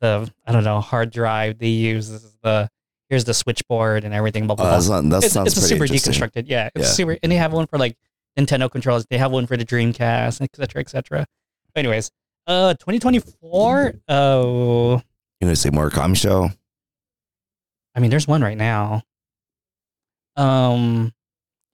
the 0.00 0.30
I 0.46 0.52
don't 0.52 0.64
know 0.64 0.80
hard 0.80 1.10
drive 1.10 1.58
they 1.58 1.68
use. 1.68 2.08
This 2.10 2.24
is 2.24 2.36
the 2.42 2.68
here's 3.08 3.24
the 3.24 3.34
switchboard 3.34 4.04
and 4.04 4.12
everything. 4.14 4.46
Blah 4.46 4.56
blah 4.56 4.64
Oh, 4.64 4.68
blah. 4.68 4.76
that's 4.76 4.88
not, 4.88 5.08
that 5.10 5.24
it's 5.24 5.32
sounds 5.34 5.48
it's 5.56 5.64
a 5.64 5.68
super 5.68 5.84
deconstructed. 5.84 6.44
Yeah, 6.48 6.70
it's 6.74 6.86
Yeah. 6.88 6.92
super. 6.92 7.18
And 7.22 7.30
they 7.30 7.36
have 7.36 7.52
one 7.52 7.66
for 7.66 7.78
like 7.78 7.96
Nintendo 8.38 8.70
controllers. 8.70 9.06
They 9.10 9.18
have 9.18 9.30
one 9.30 9.46
for 9.46 9.56
the 9.56 9.64
Dreamcast, 9.64 10.40
etc., 10.40 10.56
cetera, 10.56 10.80
et 10.80 10.88
cetera. 10.88 11.26
Anyways, 11.76 12.10
uh, 12.46 12.74
2024. 12.74 13.94
Oh, 14.08 14.92
You 15.40 15.46
gonna 15.46 15.54
say 15.56 15.70
more 15.70 15.90
com 15.90 16.14
show? 16.14 16.50
I 17.94 18.00
mean, 18.00 18.10
there's 18.10 18.26
one 18.26 18.42
right 18.42 18.56
now. 18.56 19.02
Um, 20.36 21.12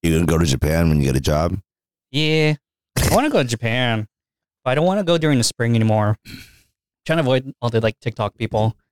You 0.03 0.13
gonna 0.13 0.27
go 0.27 0.37
to 0.39 0.45
Japan 0.45 0.89
when 0.89 0.99
you 0.99 1.05
get 1.05 1.17
a 1.17 1.21
job? 1.21 1.59
Yeah, 2.11 2.55
I 2.97 3.15
want 3.15 3.27
to 3.27 3.31
go 3.31 3.43
to 3.43 3.49
Japan, 3.49 4.07
but 4.65 4.71
I 4.71 4.75
don't 4.75 4.87
want 4.87 5.01
to 5.01 5.05
go 5.05 5.19
during 5.19 5.39
the 5.39 5.45
spring 5.45 5.75
anymore. 5.75 6.17
trying 7.07 7.19
to 7.19 7.21
avoid 7.21 7.53
all 7.61 7.71
the 7.71 7.81
like 7.81 7.99
TikTok 8.01 8.37
people. 8.37 8.77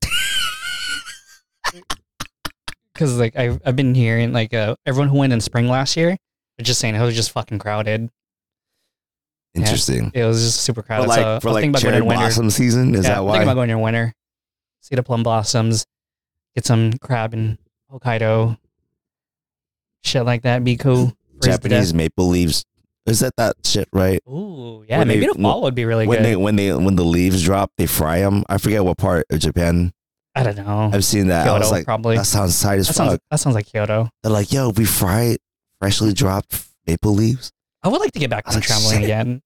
Because 2.92 3.18
like 3.18 3.36
I've 3.36 3.60
I've 3.66 3.76
been 3.76 3.94
hearing 3.94 4.32
like 4.32 4.54
uh, 4.54 4.74
everyone 4.86 5.10
who 5.10 5.18
went 5.18 5.30
in 5.30 5.42
spring 5.42 5.68
last 5.68 5.98
year, 5.98 6.16
they're 6.56 6.64
just 6.64 6.80
saying 6.80 6.94
it 6.94 7.02
was 7.02 7.14
just 7.14 7.30
fucking 7.30 7.58
crowded. 7.58 8.08
Interesting. 9.54 10.10
It 10.14 10.24
was 10.24 10.42
just 10.42 10.62
super 10.62 10.82
crowded. 10.82 11.08
like 11.08 11.18
so 11.18 11.40
for 11.40 11.50
like 11.50 11.60
thinking 11.60 11.70
about 11.72 11.82
going 11.82 11.92
cherry 11.92 12.06
winter. 12.06 12.22
blossom 12.22 12.48
season, 12.48 12.94
is 12.94 13.04
yeah, 13.04 13.10
that 13.10 13.18
I'm 13.18 13.24
why? 13.26 13.32
thinking 13.32 13.48
about 13.48 13.54
going 13.56 13.68
in 13.68 13.80
winter. 13.80 14.14
See 14.80 14.94
the 14.94 15.02
plum 15.02 15.22
blossoms, 15.22 15.86
get 16.54 16.64
some 16.64 16.94
crab 16.94 17.34
in 17.34 17.58
Hokkaido, 17.92 18.56
shit 20.02 20.24
like 20.24 20.42
that. 20.42 20.64
Be 20.64 20.78
cool. 20.78 21.12
Japanese 21.42 21.92
maple 21.92 22.28
leaves. 22.28 22.64
Is 23.06 23.20
that 23.20 23.34
that 23.36 23.56
shit 23.64 23.88
right? 23.92 24.20
Ooh, 24.28 24.84
yeah. 24.88 24.98
When 24.98 25.08
maybe 25.08 25.20
they- 25.26 25.32
the 25.32 25.38
fall 25.40 25.62
would 25.62 25.74
be 25.74 25.84
really 25.84 26.06
when 26.06 26.18
good. 26.18 26.24
they 26.26 26.36
when 26.36 26.56
they 26.56 26.72
when 26.74 26.96
the 26.96 27.04
leaves 27.04 27.42
drop, 27.44 27.70
they 27.78 27.86
fry 27.86 28.20
them. 28.20 28.44
I 28.48 28.58
forget 28.58 28.84
what 28.84 28.98
part 28.98 29.26
of 29.30 29.38
Japan 29.40 29.92
I 30.34 30.42
don't 30.42 30.56
know. 30.56 30.90
I've 30.92 31.04
seen 31.04 31.28
that. 31.28 31.48
I 31.48 31.58
was 31.58 31.70
like, 31.70 31.86
probably. 31.86 32.16
that 32.18 32.26
sounds 32.26 32.60
tight 32.60 32.78
as 32.78 32.88
That 32.88 32.94
fuck. 32.94 33.06
sounds, 33.08 33.20
that 33.30 33.40
sounds 33.40 33.54
like 33.54 33.66
Kyoto. 33.66 34.10
They're 34.22 34.30
like, 34.32 34.52
yo, 34.52 34.68
we 34.70 34.84
fry 34.84 35.36
freshly 35.80 36.12
dropped 36.12 36.62
maple 36.86 37.14
leaves. 37.14 37.52
I 37.82 37.88
would 37.88 38.00
like 38.00 38.12
to 38.12 38.18
get 38.18 38.28
back 38.28 38.44
into 38.46 38.58
like, 38.58 38.64
traveling 38.66 38.96
shit. 38.96 39.04
again. 39.04 39.40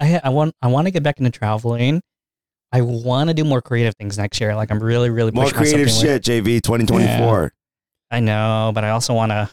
I 0.00 0.20
I 0.24 0.28
want 0.30 0.54
I 0.62 0.68
want 0.68 0.86
to 0.86 0.90
get 0.90 1.02
back 1.02 1.18
into 1.18 1.30
traveling, 1.30 2.00
I 2.72 2.80
want 2.80 3.28
to 3.28 3.34
do 3.34 3.44
more 3.44 3.60
creative 3.62 3.94
things 3.96 4.16
next 4.18 4.40
year. 4.40 4.54
Like 4.56 4.70
I'm 4.70 4.82
really, 4.82 5.10
really 5.10 5.30
More 5.32 5.50
creative 5.50 5.90
shit, 5.90 6.22
JV 6.22 6.60
2024. 6.62 7.52
I 8.10 8.20
know, 8.20 8.72
but 8.74 8.84
I 8.84 8.90
also 8.90 9.12
want 9.14 9.30
to 9.32 9.50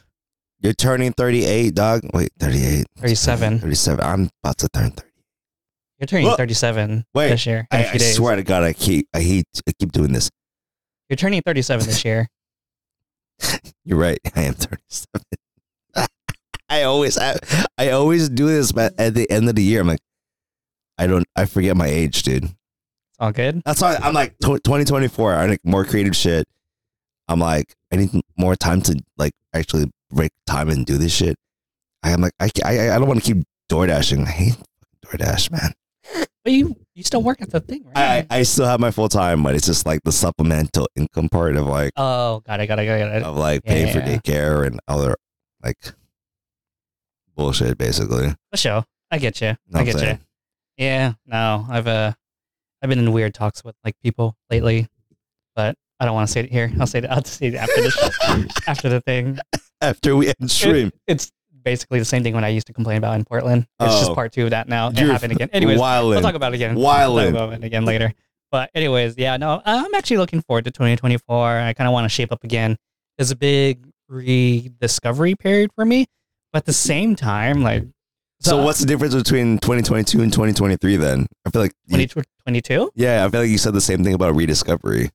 You're 0.65 0.73
turning 0.73 1.13
38, 1.13 1.75
dog. 1.75 2.01
Wait, 2.11 2.31
38. 2.39 2.87
37. 2.97 3.59
37. 3.59 4.03
I'm 4.03 4.29
about 4.43 4.57
to 4.57 4.69
turn 4.69 4.89
30. 4.89 5.07
You're 5.99 6.07
turning 6.07 6.25
Look. 6.25 6.37
37 6.39 7.05
Wait, 7.13 7.29
this 7.29 7.45
year. 7.45 7.67
I, 7.69 7.83
few 7.83 7.91
I 7.91 7.97
days. 7.99 8.15
swear 8.15 8.35
to 8.35 8.41
God, 8.41 8.63
I 8.63 8.73
keep, 8.73 9.07
I 9.13 9.21
hate, 9.21 9.45
I 9.67 9.73
keep 9.77 9.91
doing 9.91 10.11
this. 10.11 10.31
You're 11.07 11.17
turning 11.17 11.43
37 11.43 11.85
this 11.85 12.03
year. 12.03 12.27
You're 13.85 13.99
right. 13.99 14.17
I 14.35 14.41
am 14.41 14.55
37. 14.55 15.21
I 16.69 16.81
always, 16.81 17.19
I, 17.19 17.35
I 17.77 17.91
always 17.91 18.27
do 18.27 18.47
this, 18.47 18.71
but 18.71 18.99
at 18.99 19.13
the 19.13 19.29
end 19.29 19.47
of 19.47 19.53
the 19.53 19.61
year, 19.61 19.81
I'm 19.81 19.87
like, 19.87 19.99
I 20.97 21.05
don't, 21.05 21.27
I 21.35 21.45
forget 21.45 21.77
my 21.77 21.85
age, 21.85 22.23
dude. 22.23 22.45
It's 22.45 22.55
all 23.19 23.31
good. 23.31 23.61
That's 23.63 23.81
why 23.81 23.99
I'm 24.01 24.15
like, 24.15 24.35
2024, 24.39 25.35
I 25.35 25.45
need 25.45 25.59
more 25.63 25.85
creative 25.85 26.15
shit. 26.15 26.47
I'm 27.27 27.39
like, 27.39 27.71
I 27.93 27.97
need 27.97 28.09
more 28.35 28.55
time 28.55 28.81
to 28.81 28.99
like 29.15 29.33
actually 29.53 29.91
break 30.11 30.31
time 30.47 30.69
and 30.69 30.85
do 30.85 30.97
this 30.97 31.13
shit. 31.13 31.35
I'm 32.03 32.21
like, 32.21 32.33
I, 32.39 32.49
I, 32.63 32.95
I 32.95 32.99
don't 32.99 33.07
want 33.07 33.23
to 33.23 33.33
keep 33.33 33.43
door 33.69 33.87
dashing. 33.87 34.23
I 34.23 34.29
hate 34.29 34.57
DoorDash, 35.05 35.51
man. 35.51 35.73
But 36.43 36.53
you 36.53 36.75
you 36.93 37.03
still 37.03 37.23
work 37.23 37.41
at 37.41 37.49
the 37.49 37.59
thing, 37.59 37.83
right? 37.95 38.27
I, 38.29 38.39
I 38.39 38.43
still 38.43 38.65
have 38.67 38.79
my 38.79 38.91
full 38.91 39.09
time, 39.09 39.41
but 39.41 39.55
it's 39.55 39.65
just 39.65 39.87
like 39.87 40.01
the 40.03 40.11
supplemental 40.11 40.87
income 40.95 41.29
part 41.29 41.55
of 41.55 41.65
like 41.65 41.91
oh, 41.97 42.41
got 42.45 42.59
it, 42.59 42.67
got 42.67 42.77
it, 42.77 42.85
got 42.85 42.93
it. 42.93 42.99
Got 42.99 43.15
it. 43.15 43.23
of 43.23 43.35
like 43.37 43.63
paying 43.63 43.91
for 43.91 43.99
Yeah. 43.99 44.17
daycare 44.17 44.67
and 44.67 44.79
other 44.87 45.15
like 45.63 45.77
bullshit, 47.35 47.77
basically. 47.79 48.29
For 48.51 48.57
sure. 48.57 48.85
I 49.09 49.17
get 49.17 49.41
you. 49.41 49.55
Know 49.69 49.79
I 49.79 49.83
get 49.83 50.01
you. 50.01 50.19
Yeah. 50.77 51.13
No, 51.25 51.65
I've 51.69 51.87
uh, 51.87 52.13
I've 52.81 52.89
been 52.89 52.99
in 52.99 53.11
weird 53.11 53.33
talks 53.33 53.63
with 53.63 53.75
like 53.83 53.95
people 54.03 54.35
lately, 54.51 54.87
but 55.55 55.75
I 55.99 56.05
don't 56.05 56.13
want 56.13 56.27
to 56.27 56.31
say 56.31 56.41
it 56.41 56.51
here. 56.51 56.71
I'll 56.79 56.85
say 56.87 56.99
it. 56.99 57.05
I'll 57.05 57.23
say 57.23 57.47
it 57.47 57.55
after 57.55 57.81
the 57.81 58.53
after 58.67 58.89
the 58.89 59.01
thing. 59.01 59.39
After 59.85 60.15
we 60.15 60.27
end 60.39 60.49
stream, 60.51 60.91
It's 61.07 61.31
basically 61.63 61.99
the 61.99 62.05
same 62.05 62.23
thing 62.23 62.33
when 62.33 62.43
I 62.43 62.49
used 62.49 62.67
to 62.67 62.73
complain 62.73 62.97
about 62.97 63.15
in 63.15 63.23
Portland. 63.25 63.65
It's 63.79 63.93
just 63.99 64.11
Oh. 64.11 64.15
part 64.15 64.31
two 64.33 64.45
of 64.45 64.49
that 64.51 64.67
now. 64.67 64.89
It 64.89 64.99
You're 64.99 65.11
happened 65.11 65.33
again. 65.33 65.49
Anyways, 65.53 65.79
we'll 65.79 66.21
talk 66.21 66.35
about 66.35 66.53
it 66.53 66.55
again. 66.55 66.75
We'll 66.75 66.85
talk 66.85 67.29
about 67.29 67.53
it 67.53 67.63
again 67.63 67.85
later. 67.85 68.13
But 68.51 68.69
anyways, 68.75 69.15
yeah, 69.17 69.37
no, 69.37 69.61
I'm 69.65 69.93
actually 69.95 70.17
looking 70.17 70.41
forward 70.41 70.65
to 70.65 70.71
2024. 70.71 71.59
I 71.59 71.73
kind 71.73 71.87
of 71.87 71.93
want 71.93 72.05
to 72.05 72.09
shape 72.09 72.31
up 72.31 72.43
again. 72.43 72.77
There's 73.17 73.31
a 73.31 73.35
big 73.35 73.85
rediscovery 74.07 75.35
period 75.35 75.71
for 75.75 75.85
me, 75.85 76.05
but 76.53 76.59
at 76.59 76.65
the 76.65 76.73
same 76.73 77.15
time, 77.15 77.63
like, 77.63 77.83
So 78.41 78.61
what's 78.63 78.79
the 78.79 78.85
difference 78.85 79.15
between 79.15 79.57
2022 79.59 80.21
and 80.21 80.31
2023 80.31 80.97
then? 80.97 81.25
I 81.45 81.49
feel 81.49 81.61
like 81.63 81.71
2022? 81.89 82.91
yeah, 82.95 83.25
I 83.25 83.29
feel 83.29 83.41
like 83.41 83.49
you 83.49 83.57
said 83.57 83.73
the 83.73 83.81
same 83.81 84.03
thing 84.03 84.13
about 84.13 84.35
rediscovery. 84.35 85.09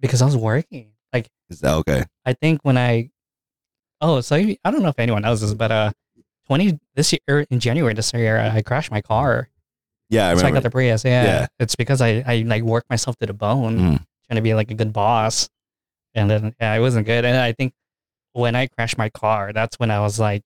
Because 0.00 0.22
I 0.22 0.24
was 0.26 0.36
working. 0.36 0.92
Like, 1.12 1.28
Is 1.50 1.60
that 1.60 1.74
okay? 1.74 2.04
I 2.24 2.32
think 2.32 2.60
when 2.62 2.76
I, 2.78 3.10
oh, 4.00 4.20
so 4.20 4.36
I 4.36 4.56
don't 4.64 4.82
know 4.82 4.88
if 4.88 4.98
anyone 4.98 5.22
knows 5.22 5.40
this, 5.40 5.54
but 5.54 5.70
uh, 5.72 5.92
20 6.46 6.78
this 6.94 7.12
year 7.12 7.46
in 7.50 7.60
January 7.60 7.94
this 7.94 8.12
year, 8.14 8.38
I 8.38 8.62
crashed 8.62 8.90
my 8.90 9.00
car. 9.00 9.48
Yeah, 10.08 10.28
I 10.30 10.34
so 10.36 10.46
I 10.46 10.50
got 10.52 10.62
the 10.62 10.70
Prius. 10.70 11.04
Yeah. 11.04 11.24
Yeah. 11.24 11.46
It's 11.58 11.74
because 11.74 12.00
I, 12.00 12.22
I 12.26 12.44
like 12.46 12.62
worked 12.62 12.88
myself 12.90 13.16
to 13.18 13.26
the 13.26 13.32
bone 13.34 13.78
Mm. 13.78 14.04
trying 14.28 14.36
to 14.36 14.40
be 14.42 14.54
like 14.54 14.70
a 14.70 14.74
good 14.74 14.92
boss. 14.92 15.48
And 16.14 16.30
then, 16.30 16.54
yeah, 16.60 16.74
it 16.74 16.80
wasn't 16.80 17.06
good. 17.06 17.24
And 17.24 17.36
I 17.36 17.52
think 17.52 17.74
when 18.32 18.54
I 18.54 18.68
crashed 18.68 18.96
my 18.98 19.08
car, 19.10 19.52
that's 19.52 19.78
when 19.78 19.90
I 19.90 20.00
was 20.00 20.18
like, 20.20 20.42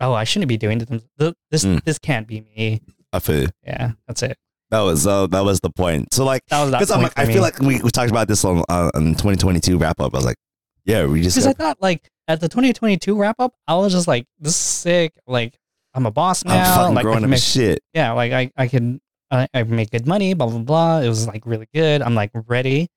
oh, 0.00 0.12
I 0.12 0.24
shouldn't 0.24 0.48
be 0.48 0.56
doing 0.58 0.78
this. 0.78 1.34
This, 1.50 1.64
Mm. 1.64 1.82
this 1.84 1.98
can't 1.98 2.26
be 2.26 2.42
me. 2.42 2.82
I 3.12 3.18
feel. 3.20 3.48
Yeah. 3.64 3.92
That's 4.06 4.22
it. 4.22 4.36
that 4.70 4.80
was 4.80 5.06
uh, 5.06 5.26
that 5.28 5.44
was 5.44 5.60
the 5.60 5.70
point. 5.70 6.12
So 6.12 6.24
like, 6.26 6.42
That 6.50 6.60
was 6.62 6.70
that 6.72 6.78
because 6.80 6.90
I'm 6.90 7.02
like, 7.02 7.18
I 7.18 7.24
feel 7.26 7.40
like 7.42 7.58
we, 7.60 7.80
we 7.80 7.90
talked 7.90 8.10
about 8.10 8.28
this 8.28 8.44
on 8.44 8.62
uh, 8.68 8.90
on 8.94 9.14
2022 9.14 9.78
wrap 9.78 9.98
up. 10.00 10.12
I 10.14 10.18
was 10.18 10.26
like, 10.26 10.36
yeah, 10.84 11.06
we 11.06 11.22
just 11.22 11.36
because 11.36 11.46
I 11.46 11.52
thought 11.52 11.80
like 11.80 12.10
at 12.28 12.40
the 12.40 12.48
2022 12.48 13.18
wrap 13.18 13.36
up, 13.40 13.54
I 13.66 13.74
was 13.74 13.92
just 13.92 14.06
like, 14.06 14.26
this 14.38 14.52
is 14.52 14.56
sick. 14.56 15.14
Like, 15.26 15.58
I'm 15.94 16.06
a 16.06 16.10
boss 16.10 16.44
now. 16.44 16.54
I'm 16.54 16.76
fucking 16.76 16.94
like, 16.94 17.02
growing 17.02 17.24
up 17.24 17.30
make 17.30 17.40
shit. 17.40 17.80
yeah, 17.94 18.12
like 18.12 18.32
I, 18.32 18.52
I 18.56 18.68
can, 18.68 19.00
I, 19.30 19.48
I 19.54 19.62
make 19.64 19.90
good 19.90 20.06
money, 20.06 20.34
blah, 20.34 20.46
blah, 20.46 20.58
blah. 20.58 21.00
It 21.00 21.08
was 21.08 21.26
like 21.26 21.46
really 21.46 21.68
good. 21.74 22.02
I'm 22.02 22.14
like 22.14 22.30
ready. 22.46 22.88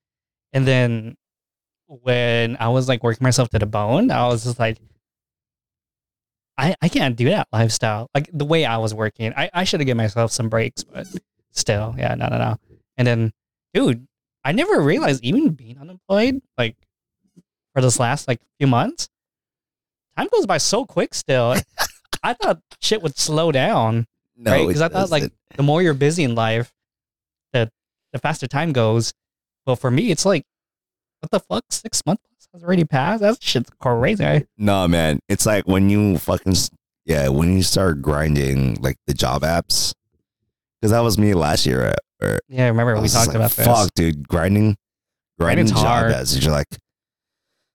And 0.52 0.66
then 0.66 1.16
when 1.86 2.58
I 2.60 2.68
was 2.68 2.88
like 2.88 3.02
working 3.02 3.24
myself 3.24 3.48
to 3.50 3.58
the 3.58 3.66
bone, 3.66 4.10
I 4.10 4.28
was 4.28 4.44
just 4.44 4.58
like, 4.58 4.78
I, 6.58 6.76
I 6.82 6.88
can't 6.88 7.16
do 7.16 7.30
that 7.30 7.48
lifestyle. 7.52 8.10
Like 8.14 8.28
the 8.32 8.44
way 8.44 8.66
I 8.66 8.76
was 8.76 8.92
working, 8.92 9.32
I, 9.34 9.50
I 9.54 9.64
should 9.64 9.80
have 9.80 9.86
given 9.86 9.96
myself 9.96 10.30
some 10.30 10.50
breaks, 10.50 10.84
but 10.84 11.06
still, 11.52 11.94
yeah, 11.96 12.14
no, 12.14 12.28
no, 12.28 12.36
no. 12.36 12.56
And 12.98 13.06
then, 13.06 13.32
dude, 13.72 14.06
I 14.44 14.52
never 14.52 14.80
realized 14.82 15.24
even 15.24 15.50
being 15.50 15.78
unemployed, 15.78 16.42
like 16.58 16.76
for 17.74 17.80
this 17.80 17.98
last 17.98 18.28
like 18.28 18.40
few 18.58 18.66
months, 18.66 19.08
time 20.16 20.28
goes 20.32 20.46
by 20.46 20.58
so 20.58 20.84
quick 20.84 21.14
still. 21.14 21.56
I 22.22 22.34
thought 22.34 22.60
shit 22.80 23.02
would 23.02 23.18
slow 23.18 23.50
down 23.50 24.06
No, 24.36 24.52
right? 24.52 24.66
Because 24.66 24.82
I 24.82 24.88
thought 24.88 25.10
like 25.10 25.32
the 25.56 25.62
more 25.62 25.82
you're 25.82 25.94
busy 25.94 26.24
in 26.24 26.34
life, 26.34 26.72
the 27.52 27.70
the 28.12 28.18
faster 28.18 28.46
time 28.46 28.72
goes. 28.72 29.12
But 29.64 29.76
for 29.76 29.90
me, 29.90 30.10
it's 30.10 30.24
like, 30.24 30.44
what 31.20 31.30
the 31.30 31.40
fuck? 31.40 31.64
Six 31.70 32.02
months 32.04 32.22
has 32.52 32.62
already 32.62 32.84
passed. 32.84 33.22
That 33.22 33.42
shit's 33.42 33.70
crazy. 33.80 34.46
no, 34.58 34.88
man. 34.88 35.20
It's 35.28 35.46
like 35.46 35.66
when 35.66 35.88
you 35.88 36.18
fucking 36.18 36.54
yeah, 37.04 37.28
when 37.28 37.56
you 37.56 37.62
start 37.62 38.02
grinding 38.02 38.76
like 38.80 38.96
the 39.06 39.14
job 39.14 39.42
apps, 39.42 39.94
because 40.80 40.92
that 40.92 41.00
was 41.00 41.18
me 41.18 41.34
last 41.34 41.66
year. 41.66 41.82
At, 41.86 41.98
or, 42.20 42.40
Yeah, 42.48 42.66
I 42.66 42.68
remember 42.68 42.96
I 42.96 43.00
we 43.00 43.08
talked 43.08 43.28
like, 43.28 43.36
about 43.36 43.52
this. 43.52 43.66
Fuck, 43.66 43.90
dude, 43.94 44.28
grinding, 44.28 44.76
grinding 45.38 45.66
Grinding's 45.66 45.72
job 45.72 45.86
hard. 45.86 46.12
apps. 46.12 46.40
You're 46.40 46.52
like, 46.52 46.68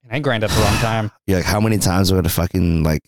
And 0.08 0.16
I 0.16 0.20
grind 0.20 0.44
at 0.44 0.50
the 0.50 0.62
wrong 0.62 0.76
time. 0.76 1.12
you're 1.28 1.40
like, 1.40 1.46
how 1.46 1.60
many 1.60 1.78
times 1.78 2.12
am 2.12 2.18
I 2.18 2.20
gonna 2.20 2.30
fucking 2.30 2.84
like 2.84 3.02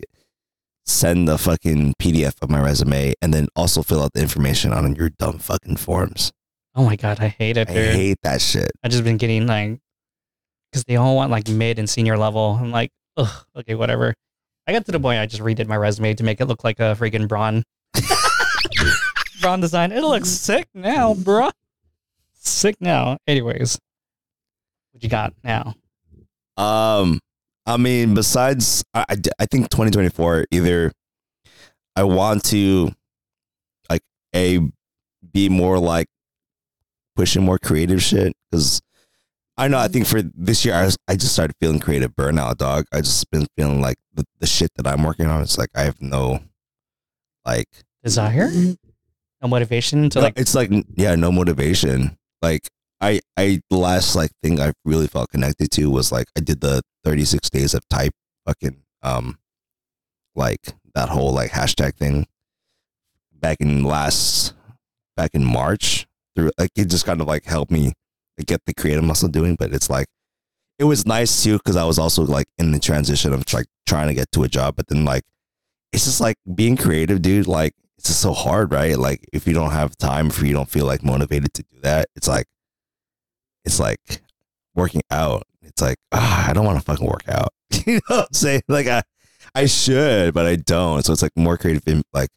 send 0.86 1.28
the 1.28 1.38
fucking 1.38 1.94
PDF 2.02 2.34
of 2.42 2.50
my 2.50 2.62
resume 2.62 3.14
and 3.22 3.34
then 3.34 3.48
also 3.56 3.82
fill 3.84 4.04
out 4.04 4.12
the 4.14 4.22
information 4.22 4.74
on 4.74 4.96
your 4.96 5.10
dumb 5.10 5.40
fucking 5.40 5.78
forms? 5.78 6.32
Oh 6.76 6.84
my 6.84 6.96
god, 6.96 7.20
I 7.22 7.30
hate 7.30 7.58
it, 7.58 7.70
I 7.70 7.74
dude. 7.74 7.96
Hate 7.96 8.18
that 8.24 8.42
shit. 8.42 8.72
I 8.84 8.90
just 8.90 9.04
been 9.04 9.18
getting 9.18 9.48
like, 9.48 9.80
because 10.72 10.84
they 10.86 10.98
all 10.98 11.16
want 11.16 11.32
like 11.32 11.48
mid 11.48 11.80
and 11.80 11.90
senior 11.90 12.18
level. 12.18 12.58
I'm 12.60 12.72
like, 12.72 12.92
ugh, 13.18 13.46
okay, 13.56 13.76
whatever. 13.76 14.14
I 14.68 14.74
got 14.74 14.86
to 14.86 14.92
the 14.92 15.00
point 15.00 15.20
I 15.20 15.26
just 15.26 15.42
redid 15.42 15.68
my 15.68 15.78
resume 15.78 16.14
to 16.16 16.24
make 16.24 16.42
it 16.42 16.46
look 16.46 16.64
like 16.64 16.80
a 16.80 16.96
freaking 17.00 17.28
Braun. 17.28 17.64
Braun 19.42 19.62
design. 19.62 19.92
It 19.92 20.02
looks 20.02 20.30
sick 20.30 20.68
now, 20.74 21.14
bruh. 21.14 21.52
Sick 22.34 22.76
now. 22.80 23.18
Anyways, 23.26 23.80
what 24.92 25.02
you 25.02 25.10
got 25.10 25.34
now? 25.44 25.76
Um, 26.60 27.19
I 27.65 27.77
mean, 27.77 28.14
besides, 28.14 28.84
I, 28.94 29.06
I, 29.10 29.15
I 29.40 29.45
think 29.45 29.69
2024, 29.69 30.45
either 30.52 30.91
I 31.95 32.03
want 32.03 32.44
to 32.45 32.91
like 33.90 34.02
a 34.36 34.60
be 35.31 35.49
more 35.49 35.80
like 35.80 36.07
pushing 37.15 37.44
more 37.44 37.60
creative 37.60 38.02
shit 38.02 38.34
because 38.49 38.81
I 39.57 39.68
know 39.68 39.77
I 39.77 39.88
think 39.88 40.07
for 40.07 40.22
this 40.22 40.64
year 40.64 40.73
I, 40.73 40.86
was, 40.86 40.98
I 41.07 41.15
just 41.15 41.34
started 41.34 41.56
feeling 41.60 41.80
creative 41.80 42.15
burnout, 42.15 42.57
dog. 42.57 42.86
I 42.94 43.02
just 43.02 43.30
been 43.30 43.45
feeling 43.57 43.81
like 43.81 43.98
the, 44.14 44.26
the 44.40 44.48
shit 44.48 44.72
that 44.76 44.88
I'm 44.88 45.03
working 45.03 45.26
on. 45.26 45.41
It's 45.41 45.57
like 45.57 45.69
I 45.76 45.81
have 45.81 46.02
no 46.02 46.40
like 47.45 47.68
Desire? 48.03 48.49
No 49.41 49.48
motivation 49.48 50.10
to 50.11 50.19
no, 50.19 50.23
like 50.23 50.40
it's 50.40 50.56
like 50.56 50.72
yeah, 50.95 51.15
no 51.15 51.31
motivation. 51.31 52.18
Like 52.41 52.68
I 53.02 53.22
I 53.38 53.62
the 53.70 53.78
last 53.78 54.16
like 54.16 54.32
thing 54.44 54.60
I 54.60 54.74
really 54.86 55.08
felt 55.08 55.30
connected 55.30 55.72
to 55.72 55.90
was 55.90 56.12
like 56.12 56.28
I 56.38 56.42
did 56.42 56.62
the 56.62 56.82
36 57.04 57.50
days 57.50 57.74
of 57.74 57.88
type 57.90 58.14
fucking 58.46 58.82
um 59.04 59.38
like 60.36 60.74
that 60.96 61.10
whole 61.10 61.34
like 61.34 61.52
hashtag 61.52 61.96
thing 61.96 62.28
back 63.34 63.58
in 63.60 63.84
last 63.84 64.54
back 65.16 65.32
in 65.34 65.46
March 65.46 66.08
through 66.36 66.52
like 66.58 66.72
it 66.76 66.86
just 66.86 67.06
kind 67.06 67.22
of 67.22 67.28
like 67.28 67.46
helped 67.46 67.72
me 67.72 67.94
get 68.46 68.62
the 68.66 68.74
creative 68.74 69.04
muscle 69.04 69.30
doing 69.30 69.56
but 69.56 69.74
it's 69.74 69.90
like 69.90 70.08
it 70.78 70.86
was 70.86 71.06
nice 71.06 71.44
too 71.44 71.58
because 71.58 71.76
I 71.76 71.84
was 71.84 72.00
also 72.00 72.24
like 72.24 72.48
in 72.58 72.72
the 72.72 72.80
transition 72.80 73.34
of 73.34 73.44
like 73.54 73.68
trying 73.86 74.08
to 74.08 74.14
get 74.14 74.32
to 74.34 74.44
a 74.44 74.48
job 74.48 74.76
but 74.76 74.88
then 74.88 75.06
like 75.06 75.24
it's 75.92 76.06
just 76.06 76.22
like 76.22 76.38
being 76.56 76.78
creative 76.78 77.22
dude 77.22 77.48
like 77.48 77.74
it's 78.00 78.08
just 78.08 78.22
so 78.22 78.32
hard, 78.32 78.72
right? 78.72 78.98
Like 78.98 79.28
if 79.34 79.46
you 79.46 79.54
don't 79.54 79.72
have 79.72 79.98
time, 79.98 80.28
if 80.28 80.42
you 80.42 80.54
don't 80.54 80.70
feel 80.70 80.86
like 80.86 81.04
motivated 81.04 81.54
to 81.56 81.64
do 81.64 81.82
that, 81.82 82.08
it's 82.16 82.30
like 82.30 82.46
it's 83.65 83.80
like 83.80 84.22
working 84.76 85.02
out. 85.11 85.44
It's 85.61 85.81
like 85.81 85.98
ah, 86.11 86.49
I 86.49 86.53
don't 86.53 86.65
want 86.65 86.80
to 86.80 86.86
fucking 86.86 87.06
work 87.07 87.27
out. 87.27 87.49
you 87.86 87.95
know 87.95 88.18
what 88.18 88.19
I'm 88.27 88.34
saying? 88.34 88.61
Like 88.68 88.88
I 88.88 89.02
I 89.56 89.65
should, 89.65 90.34
but 90.34 90.45
I 90.45 90.56
don't. 90.56 91.03
So 91.06 91.14
it's 91.14 91.22
like 91.22 91.36
more 91.36 91.57
creative 91.57 91.84
like 92.14 92.30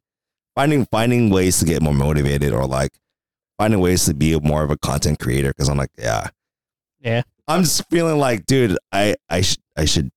finding 0.55 0.87
finding 0.87 1.31
ways 1.31 1.59
to 1.61 1.65
get 1.65 1.83
more 1.83 1.95
motivated 1.95 2.53
or 2.53 2.67
like 2.67 2.93
finding 3.59 3.81
ways 3.81 4.05
to 4.07 4.15
be 4.15 4.39
more 4.41 4.63
of 4.65 4.71
a 4.71 4.77
content 4.79 5.19
creator 5.19 5.51
because 5.51 5.69
I'm 5.69 5.77
like, 5.79 5.91
yeah. 5.99 6.29
Yeah. 7.01 7.23
I'm 7.49 7.63
just 7.63 7.89
feeling 7.91 8.19
like, 8.19 8.47
dude, 8.47 8.77
I 8.93 9.17
I 9.29 9.41
should 9.43 9.59
I 9.77 9.85
should 9.85 10.11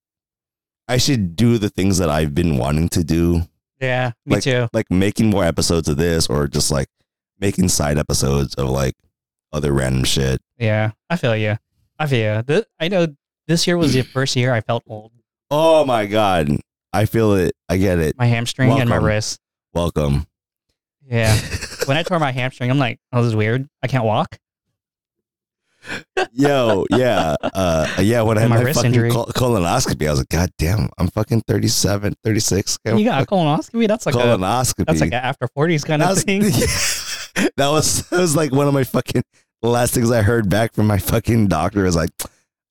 I 0.88 0.98
should 0.98 1.36
do 1.36 1.58
the 1.58 1.70
things 1.70 1.98
that 1.98 2.10
I've 2.10 2.36
been 2.36 2.58
wanting 2.58 2.90
to 2.90 3.04
do 3.04 3.42
Yeah, 3.82 4.12
me 4.26 4.36
Like- 4.36 4.44
too. 4.44 4.68
like 4.72 4.92
making 4.92 5.30
more 5.32 5.44
episodes 5.44 5.88
of 5.90 5.98
this 5.98 6.28
or 6.28 6.48
just 6.48 6.70
like 6.72 6.88
making 7.40 7.70
side 7.70 7.98
episodes 7.98 8.54
of 8.56 8.70
like 8.70 8.94
other 9.56 9.74
random 9.74 10.04
shit. 10.04 10.42
Yeah, 10.58 10.92
I 11.10 11.16
feel 11.16 11.36
you. 11.36 11.58
I 11.98 12.08
feel 12.08 12.38
you. 12.38 12.44
Th- 12.44 12.66
I 12.80 12.88
know 12.90 13.08
this 13.48 13.66
year 13.66 13.78
was 13.78 13.94
the 13.94 14.02
first 14.14 14.36
year 14.36 14.54
I 14.54 14.62
felt 14.62 14.84
old. 14.88 15.12
Oh 15.50 15.86
my 15.86 16.06
god, 16.06 16.50
I 16.94 17.06
feel 17.06 17.34
it. 17.34 17.54
I 17.70 17.78
get 17.78 18.00
it. 18.00 18.18
My 18.18 18.26
hamstring 18.26 18.72
and 18.72 18.90
my 18.90 18.98
wrist. 18.98 19.40
Welcome. 19.74 20.28
Yeah. 21.08 21.38
when 21.86 21.98
I 21.98 22.04
tore 22.04 22.20
my 22.20 22.32
hamstring, 22.32 22.70
I'm 22.70 22.80
like, 22.80 23.00
oh, 23.14 23.22
this 23.22 23.30
is 23.30 23.36
weird. 23.36 23.68
I 23.84 23.88
can't 23.88 24.06
walk. 24.06 24.38
Yo, 26.32 26.86
yeah, 26.90 27.36
uh, 27.42 27.88
yeah. 28.00 28.22
When 28.24 28.38
I 28.38 28.42
had 28.42 28.50
my 28.50 28.58
my, 28.58 28.64
wrist 28.64 28.80
fucking 28.80 28.92
injury. 28.92 29.12
colonoscopy, 29.12 30.08
I 30.08 30.10
was 30.10 30.20
like, 30.20 30.30
God 30.30 30.50
damn, 30.58 30.90
I'm 30.98 31.10
fucking 31.10 31.42
37, 31.48 32.16
36. 32.24 32.80
You 32.86 33.06
got 33.06 33.22
a 33.22 33.26
colonoscopy? 33.26 33.88
That's 33.88 34.06
like 34.08 34.16
a 34.16 34.18
colonoscopy. 34.18 34.86
that's 34.86 35.02
like 35.02 35.10
an 35.10 35.14
after 35.14 35.48
40s 35.48 35.86
kind 35.86 36.02
of 36.02 36.18
thing. 36.18 36.42
that 37.58 37.68
was 37.70 38.10
that 38.10 38.20
was 38.20 38.36
like 38.36 38.52
one 38.52 38.68
of 38.68 38.74
my 38.74 38.84
fucking 38.84 39.24
the 39.62 39.70
last 39.70 39.94
things 39.94 40.12
I 40.12 40.22
heard 40.22 40.50
back 40.50 40.74
from 40.74 40.88
my 40.88 40.98
fucking 40.98 41.48
doctor 41.48 41.84
was 41.84 41.96
like, 41.96 42.10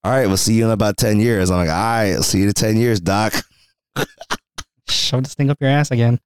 all 0.05 0.13
right, 0.13 0.27
we'll 0.27 0.37
see 0.37 0.55
you 0.55 0.67
in 0.67 0.71
about 0.71 0.97
ten 0.97 1.19
years. 1.19 1.51
I'm 1.51 1.59
like, 1.59 1.69
all 1.71 1.75
right, 1.75 2.13
I'll 2.13 2.23
see 2.23 2.41
you 2.41 2.49
in 2.49 2.53
ten 2.53 2.77
years, 2.77 3.01
doc. 3.01 3.33
Shove 4.89 5.25
this 5.25 5.35
thing 5.35 5.51
up 5.51 5.59
your 5.61 5.71
ass 5.71 5.91
again. 5.91 6.21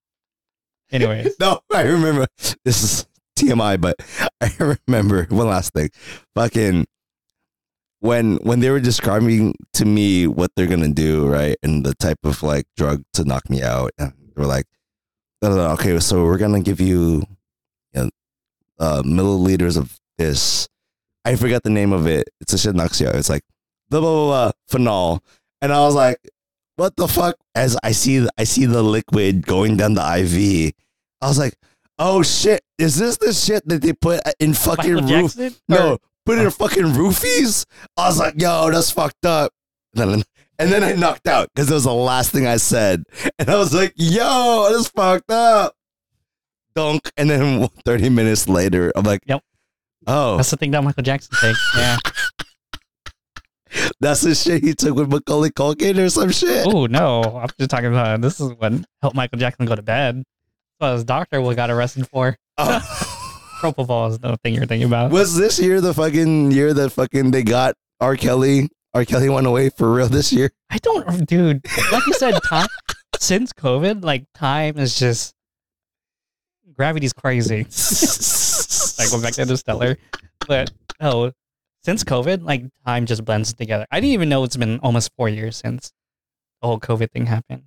Anyways, 0.90 1.36
No, 1.40 1.60
I 1.72 1.82
remember 1.82 2.26
this 2.64 2.82
is 2.82 3.06
TMI, 3.39 3.80
but 3.80 3.97
I 4.40 4.76
remember 4.86 5.24
one 5.30 5.48
last 5.48 5.72
thing. 5.72 5.90
Fucking 6.35 6.86
when 8.01 8.36
when 8.39 8.60
they 8.60 8.70
were 8.70 8.80
describing 8.80 9.55
to 9.74 9.85
me 9.85 10.26
what 10.26 10.51
they're 10.56 10.66
gonna 10.66 10.89
do, 10.93 11.28
right, 11.28 11.56
and 11.62 11.85
the 11.85 11.94
type 11.94 12.18
of 12.24 12.43
like 12.43 12.66
drug 12.76 13.02
to 13.14 13.24
knock 13.24 13.48
me 13.51 13.62
out, 13.62 13.93
and 13.98 14.12
they 14.35 14.40
were 14.40 14.47
like, 14.47 14.66
okay, 15.43 15.98
so 16.01 16.24
we're 16.24 16.39
gonna 16.39 16.60
give 16.60 16.80
you, 16.80 17.22
you 17.93 18.02
know, 18.02 18.10
uh, 18.78 19.02
milliliters 19.02 19.76
of 19.76 19.98
this. 20.19 20.69
I 21.24 21.36
forgot 21.36 21.62
the 21.62 21.70
name 21.70 21.93
of 21.93 22.07
it. 22.07 22.28
It's 22.40 22.53
a 22.53 22.59
shit 22.59 22.74
knocks. 22.74 23.01
It's 23.01 23.28
like 23.31 23.43
blah 23.90 24.01
blah 24.01 24.11
blah, 24.15 24.27
blah 24.47 24.53
phenol, 24.69 25.23
and 25.62 25.73
I 25.73 25.81
was 25.81 25.95
like, 25.95 26.19
what 26.77 26.95
the 26.97 27.09
fuck? 27.09 27.36
As 27.55 27.77
I 27.82 27.93
see, 27.93 28.27
I 28.39 28.45
see 28.45 28.66
the 28.66 28.82
liquid 28.82 29.47
going 29.47 29.77
down 29.77 29.95
the 29.95 30.03
IV. 30.03 30.73
I 31.20 31.27
was 31.28 31.39
like, 31.39 31.55
oh 31.99 32.23
shit, 32.23 32.62
is 32.78 32.97
this 32.99 33.16
the 33.16 33.32
shit 33.32 33.66
that 33.69 33.82
they 33.82 33.93
put 33.93 34.20
in 34.39 34.55
fucking 34.55 34.95
Michael 34.95 35.09
roof? 35.23 35.35
Jackson? 35.36 35.55
No, 35.69 35.93
Or- 35.95 35.99
put 36.24 36.39
in 36.39 36.51
fucking 36.51 36.85
roofies. 36.85 37.65
I 37.97 38.09
was 38.09 38.19
like, 38.19 38.40
yo, 38.40 38.70
that's 38.70 38.90
fucked 38.90 39.24
up. 39.27 39.53
And 39.97 40.12
then, 40.12 40.23
and 40.61 40.70
then 40.70 40.85
I 40.85 40.93
knocked 40.93 41.27
out 41.27 41.49
because 41.53 41.70
it 41.70 41.74
was 41.74 41.85
the 41.85 41.93
last 41.93 42.31
thing 42.31 42.47
I 42.47 42.59
said. 42.59 43.03
And 43.39 43.49
I 43.51 43.57
was 43.57 43.74
like, 43.74 43.93
yo, 43.97 44.69
that's 44.73 44.89
fucked 44.89 45.31
up. 45.31 45.74
Dunk. 46.74 47.11
And 47.16 47.28
then 47.31 47.69
30 47.85 48.11
minutes 48.11 48.49
later, 48.49 48.93
I'm 48.95 49.05
like, 49.05 49.23
Yep. 49.27 49.43
Oh, 50.09 50.36
That's 50.36 50.51
the 50.51 50.56
thing 50.56 50.72
that 50.72 50.82
Michael 50.82 51.02
Jackson 51.02 51.36
takes. 51.40 51.74
Yeah. 51.76 51.97
that's 54.01 54.22
the 54.22 54.35
shit 54.35 54.64
he 54.64 54.74
took 54.74 54.97
with 54.97 55.10
Macaulay 55.10 55.51
Culkin 55.51 55.98
or 55.98 56.09
some 56.09 56.30
shit. 56.30 56.66
oh 56.66 56.86
no, 56.86 57.22
I'm 57.22 57.48
just 57.59 57.70
talking 57.70 57.86
about 57.86 58.20
this 58.20 58.40
is 58.40 58.52
when 58.55 58.85
helped 59.02 59.16
Michael 59.16 59.39
Jackson 59.39 59.66
go 59.66 59.76
to 59.76 59.82
bed. 59.82 60.24
What 60.78 60.93
his 60.93 61.05
doctor 61.05 61.40
what 61.40 61.56
got 61.56 61.70
arrested 61.70 62.09
for. 62.09 62.36
Oh. 62.56 63.14
Propofol 63.60 64.10
is 64.10 64.18
the 64.20 64.36
thing 64.39 64.55
you're 64.55 64.66
thinking 64.66 64.86
about. 64.86 65.10
Was 65.10 65.36
this 65.36 65.59
year 65.59 65.80
the 65.80 65.93
fucking 65.93 66.52
year 66.52 66.72
that 66.72 66.90
fucking 66.90 67.32
they 67.32 67.43
got 67.43 67.74
R. 68.01 68.14
Kelly? 68.16 68.68
R. 68.94 69.05
Kelly 69.05 69.28
went 69.28 69.48
away 69.48 69.70
for 69.70 69.93
real 69.93 70.09
this 70.09 70.32
year. 70.32 70.52
I 70.70 70.78
don't, 70.78 71.26
dude. 71.26 71.60
Like 71.90 72.06
you 72.06 72.14
said, 72.14 72.39
time 72.48 72.68
since 73.18 73.52
COVID, 73.52 74.05
like 74.05 74.26
time 74.35 74.78
is 74.78 74.97
just 74.97 75.35
gravity's 76.76 77.12
crazy. 77.12 77.66
Like 78.99 79.11
going 79.11 79.23
back 79.23 79.33
to 79.35 79.43
Interstellar, 79.43 79.97
but 80.47 80.70
oh, 81.01 81.33
since 81.85 82.05
COVID, 82.05 82.43
like 82.45 82.65
time 82.87 83.07
just 83.07 83.25
blends 83.25 83.53
together. 83.53 83.87
I 83.91 84.01
didn't 84.01 84.12
even 84.12 84.29
know 84.29 84.45
it's 84.45 84.57
been 84.57 84.79
almost 84.81 85.11
four 85.16 85.29
years 85.29 85.57
since 85.57 85.93
the 86.61 86.69
whole 86.69 86.81
COVID 86.81 87.11
thing 87.12 87.27
happened. 87.27 87.65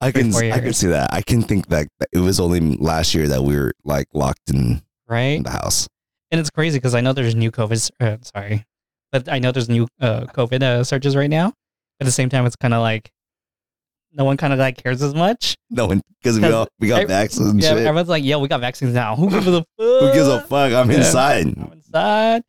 I 0.00 0.12
can 0.12 0.34
I 0.34 0.60
can 0.60 0.72
see 0.72 0.86
that. 0.88 1.12
I 1.12 1.20
can 1.22 1.42
think 1.42 1.68
that 1.68 1.86
it 2.12 2.18
was 2.18 2.40
only 2.40 2.60
last 2.76 3.14
year 3.14 3.28
that 3.28 3.42
we 3.42 3.56
were 3.56 3.72
like 3.84 4.06
locked 4.14 4.48
in, 4.50 4.82
Right? 5.06 5.36
in 5.36 5.42
the 5.42 5.50
house. 5.50 5.86
And 6.30 6.40
it's 6.40 6.50
crazy 6.50 6.78
because 6.78 6.94
I 6.94 7.00
know 7.00 7.12
there's 7.12 7.34
new 7.34 7.50
COVID. 7.50 7.90
Uh, 8.00 8.16
sorry, 8.22 8.64
but 9.12 9.28
I 9.28 9.38
know 9.38 9.52
there's 9.52 9.68
new 9.68 9.86
uh, 10.00 10.22
COVID 10.22 10.62
uh, 10.62 10.84
surges 10.84 11.14
right 11.16 11.28
now. 11.30 11.52
At 12.00 12.06
the 12.06 12.12
same 12.12 12.30
time, 12.30 12.46
it's 12.46 12.56
kind 12.56 12.72
of 12.72 12.80
like 12.80 13.10
no 14.12 14.24
one 14.24 14.36
kind 14.36 14.52
of 14.52 14.58
like 14.58 14.82
cares 14.82 15.02
as 15.02 15.14
much. 15.14 15.56
No 15.70 15.86
one 15.86 16.02
because 16.22 16.36
we 16.40 16.42
got 16.48 16.68
we 16.78 16.88
got 16.88 17.06
vaccines 17.06 17.48
and 17.50 17.62
yeah, 17.62 17.70
shit. 17.70 17.78
everyone's 17.78 18.08
like, 18.08 18.24
"Yo, 18.24 18.38
we 18.38 18.48
got 18.48 18.60
vaccines 18.60 18.92
now. 18.94 19.16
Who 19.16 19.30
gives 19.30 19.46
a 19.46 19.52
fuck? 19.60 19.66
Who 19.78 20.12
gives 20.12 20.28
a 20.28 20.40
fuck? 20.42 20.72
I'm 20.72 20.90
Yeah. 20.90 20.96
inside. 20.98 21.46
I'm 21.46 21.72
inside. 21.72 22.42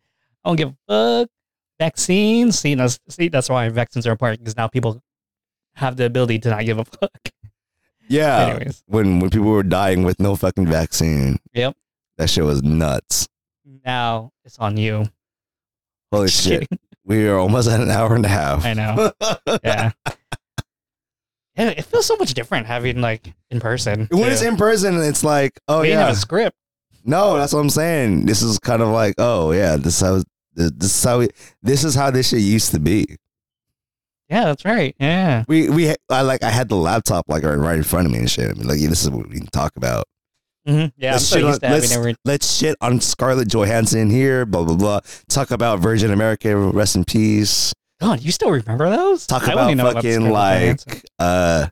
I 0.43 0.49
don't 0.49 0.55
give 0.55 0.69
a 0.87 1.21
fuck. 1.21 1.29
Vaccines. 1.79 2.59
See, 2.59 2.75
that's 2.75 2.99
see, 3.09 3.27
that's 3.27 3.49
why 3.49 3.69
vaccines 3.69 4.05
are 4.07 4.11
important 4.11 4.41
because 4.41 4.55
now 4.57 4.67
people 4.67 5.01
have 5.75 5.97
the 5.97 6.05
ability 6.05 6.39
to 6.39 6.49
not 6.49 6.65
give 6.65 6.77
a 6.79 6.85
fuck. 6.85 7.11
Yeah. 8.07 8.47
Anyways, 8.47 8.83
When 8.87 9.19
when 9.21 9.29
people 9.29 9.47
were 9.47 9.63
dying 9.63 10.03
with 10.03 10.19
no 10.19 10.35
fucking 10.35 10.67
vaccine. 10.67 11.37
Yep. 11.53 11.77
That 12.17 12.29
shit 12.29 12.43
was 12.43 12.61
nuts. 12.61 13.29
now 13.85 14.31
it's 14.43 14.59
on 14.59 14.75
you. 14.75 15.05
Holy 16.11 16.27
shit. 16.27 16.67
We 17.03 17.27
are 17.27 17.37
almost 17.39 17.67
at 17.69 17.79
an 17.79 17.89
hour 17.89 18.13
and 18.15 18.23
a 18.25 18.29
half. 18.29 18.63
I 18.65 18.73
know. 18.73 19.11
Yeah. 19.63 19.91
Yeah, 21.61 21.69
it 21.77 21.85
feels 21.85 22.07
so 22.07 22.15
much 22.15 22.33
different 22.33 22.65
having 22.65 23.01
like 23.01 23.33
in 23.51 23.59
person. 23.59 24.07
when 24.09 24.23
too. 24.23 24.27
it's 24.29 24.41
in 24.41 24.57
person, 24.57 24.99
it's 25.01 25.23
like, 25.23 25.59
oh 25.67 25.81
we 25.81 25.89
yeah. 25.89 25.99
have 26.05 26.13
a 26.13 26.15
script. 26.15 26.57
No, 27.05 27.37
that's 27.37 27.53
what 27.53 27.59
I'm 27.59 27.69
saying. 27.69 28.25
This 28.25 28.41
is 28.41 28.57
kind 28.59 28.81
of 28.81 28.89
like, 28.89 29.15
oh 29.19 29.51
yeah, 29.51 29.75
this 29.75 29.95
is 29.95 30.01
how 30.01 30.23
this 30.55 30.71
is 30.95 31.03
how 31.03 31.19
we, 31.19 31.29
this 31.61 31.83
is 31.83 31.93
how 31.95 32.09
this 32.09 32.29
shit 32.29 32.41
used 32.41 32.71
to 32.71 32.79
be. 32.79 33.05
Yeah, 34.29 34.45
that's 34.45 34.65
right. 34.65 34.95
Yeah. 34.99 35.43
We 35.47 35.69
we 35.69 35.93
I 36.09 36.21
like 36.21 36.43
I 36.43 36.49
had 36.49 36.69
the 36.69 36.77
laptop 36.77 37.25
like 37.27 37.43
right 37.43 37.77
in 37.77 37.83
front 37.83 38.07
of 38.07 38.11
me 38.11 38.19
and 38.19 38.31
shit. 38.31 38.49
I 38.49 38.53
mean, 38.53 38.67
like 38.67 38.79
this 38.79 39.03
is 39.03 39.09
what 39.11 39.29
we 39.29 39.37
can 39.37 39.47
talk 39.47 39.73
about. 39.75 40.05
hmm 40.65 40.85
Yeah, 40.97 41.13
Let's 41.13 41.27
so 41.27 41.35
shit 41.37 41.45
on- 41.45 41.59
let's- 41.61 41.95
every. 41.95 42.15
Let's 42.25 42.51
shit 42.57 42.75
on 42.81 43.01
Scarlett 43.01 43.49
Johansson 43.49 44.09
here. 44.09 44.45
Blah 44.45 44.63
blah 44.63 44.75
blah. 44.75 44.99
Talk 45.29 45.51
about 45.51 45.79
Virgin 45.79 46.11
America. 46.11 46.55
Rest 46.57 46.95
in 46.95 47.03
peace. 47.03 47.73
God, 48.01 48.21
you 48.21 48.31
still 48.31 48.49
remember 48.51 48.89
those? 48.89 49.27
Talk 49.27 49.47
I 49.47 49.53
about 49.53 49.77
fucking 49.93 50.29
like 50.31 50.79
uh, 51.19 51.67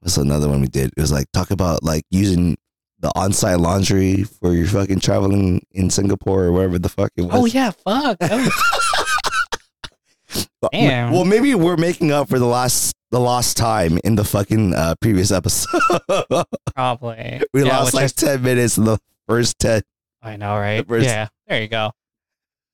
what's 0.00 0.16
another 0.16 0.48
one 0.48 0.60
we 0.60 0.68
did? 0.68 0.92
It 0.96 1.00
was 1.00 1.10
like 1.10 1.26
talk 1.32 1.50
about 1.50 1.82
like 1.82 2.04
using 2.10 2.56
the 3.00 3.10
on-site 3.16 3.58
laundry 3.58 4.22
for 4.22 4.54
your 4.54 4.66
fucking 4.68 5.00
traveling 5.00 5.66
in 5.72 5.90
Singapore 5.90 6.44
or 6.44 6.52
wherever 6.52 6.78
the 6.78 6.88
fuck 6.88 7.10
it 7.16 7.22
was. 7.22 7.32
Oh 7.34 7.44
yeah, 7.46 7.72
fuck. 7.72 8.16
Was- 8.20 8.52
Damn. 10.72 11.12
Well, 11.12 11.24
maybe 11.24 11.54
we're 11.54 11.76
making 11.76 12.12
up 12.12 12.28
for 12.28 12.38
the 12.38 12.46
last 12.46 12.94
the 13.10 13.20
lost 13.20 13.56
time 13.56 13.98
in 14.04 14.14
the 14.16 14.24
fucking 14.24 14.74
uh, 14.74 14.94
previous 15.00 15.30
episode. 15.30 15.80
probably. 16.74 17.42
we 17.52 17.64
Yeah, 17.64 17.78
lost 17.78 17.94
like 17.94 18.04
is- 18.06 18.12
ten 18.12 18.42
minutes 18.42 18.78
in 18.78 18.84
the 18.84 18.98
first 19.28 19.58
ten. 19.58 19.82
I 20.22 20.36
know, 20.36 20.56
right? 20.56 20.86
first- 20.86 21.04
Yeah, 21.06 21.28
there 21.48 21.60
you 21.62 21.68
go. 21.68 21.92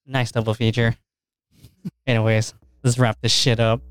Nice 0.07 0.33
double 0.33 0.55
feature. 0.55 0.97
Anyways, 2.07 2.55
let's 2.85 2.99
wrap 2.99 3.17
this 3.23 3.33
shit 3.33 3.61
up. 3.61 3.83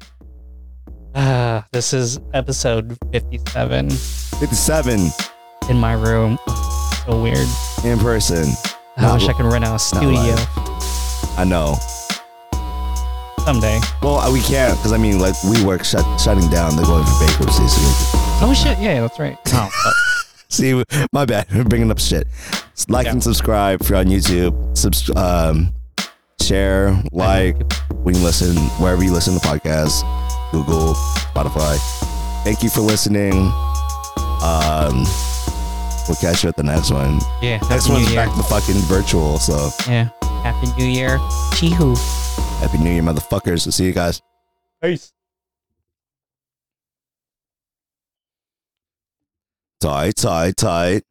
Ah, 1.15 1.65
this 1.71 1.93
is 1.93 2.19
episode 2.33 2.97
57 3.11 3.89
Fifty-seven 3.89 5.09
in 5.69 5.77
my 5.77 5.93
room. 5.93 6.37
So 7.05 7.21
weird. 7.21 7.47
in 7.83 7.99
person. 7.99 8.45
I 8.97 9.13
wish 9.13 9.27
I 9.27 9.33
could 9.33 9.45
rent 9.45 9.65
out 9.65 9.75
a 9.75 9.79
studio. 9.79 10.35
I 11.37 11.43
know. 11.47 11.75
someday. 13.45 13.79
Well, 14.01 14.17
uh, 14.17 14.31
we 14.31 14.41
can't 14.41 14.77
because 14.77 14.91
I 14.93 14.97
mean, 14.97 15.19
like, 15.19 15.33
WeWork 15.35 15.83
shut, 15.83 16.05
shutting 16.21 16.49
down. 16.49 16.75
They're 16.75 16.85
going 16.85 17.03
for 17.05 17.25
bankruptcy. 17.25 17.67
So 17.67 17.79
Oh 18.43 18.53
shit, 18.55 18.77
yeah, 18.79 19.01
that's 19.01 19.19
right. 19.19 19.37
Oh, 19.53 19.69
see, 20.49 20.83
my 21.13 21.25
bad. 21.25 21.47
We're 21.53 21.63
bringing 21.63 21.89
up 21.91 21.99
shit. 21.99 22.27
Like 22.87 23.05
Yeah. 23.05 23.13
and 23.13 23.23
subscribe 23.23 23.81
if 23.81 23.89
you're 23.89 23.97
on 23.99 24.05
YouTube. 24.07 24.77
Subs- 24.77 25.09
um, 25.15 25.73
share, 26.41 27.01
like, 27.11 27.55
when 28.03 28.15
you 28.15 28.21
listen 28.23 28.55
wherever 28.79 29.03
you 29.03 29.11
listen 29.13 29.33
to 29.33 29.39
podcasts, 29.39 30.01
Google, 30.51 30.93
Spotify. 30.95 31.77
Thank 32.43 32.63
you 32.63 32.69
for 32.69 32.81
listening. 32.81 33.33
Um, 34.43 35.03
we'll 36.07 36.17
catch 36.19 36.43
you 36.43 36.49
at 36.49 36.57
the 36.57 36.63
next 36.63 36.91
one. 36.91 37.19
yeah, 37.41 37.57
Next 37.69 37.85
Happy 37.85 37.91
one's 37.93 38.07
New 38.07 38.13
Year. 38.13 38.25
back 38.25 38.35
to 38.35 38.43
fucking 38.43 38.75
virtual. 38.87 39.37
So 39.37 39.69
Yeah, 39.87 40.09
Happy 40.43 40.67
New 40.77 40.85
Year. 40.89 41.19
Chee-hoo. 41.55 41.95
happy 42.59 42.77
New 42.79 42.91
Year, 42.91 43.03
motherfuckers. 43.03 43.71
See 43.71 43.85
you 43.85 43.93
guys. 43.93 44.21
Peace. 44.81 45.13
Tight, 49.79 50.15
tight, 50.15 50.57
tight. 50.57 51.03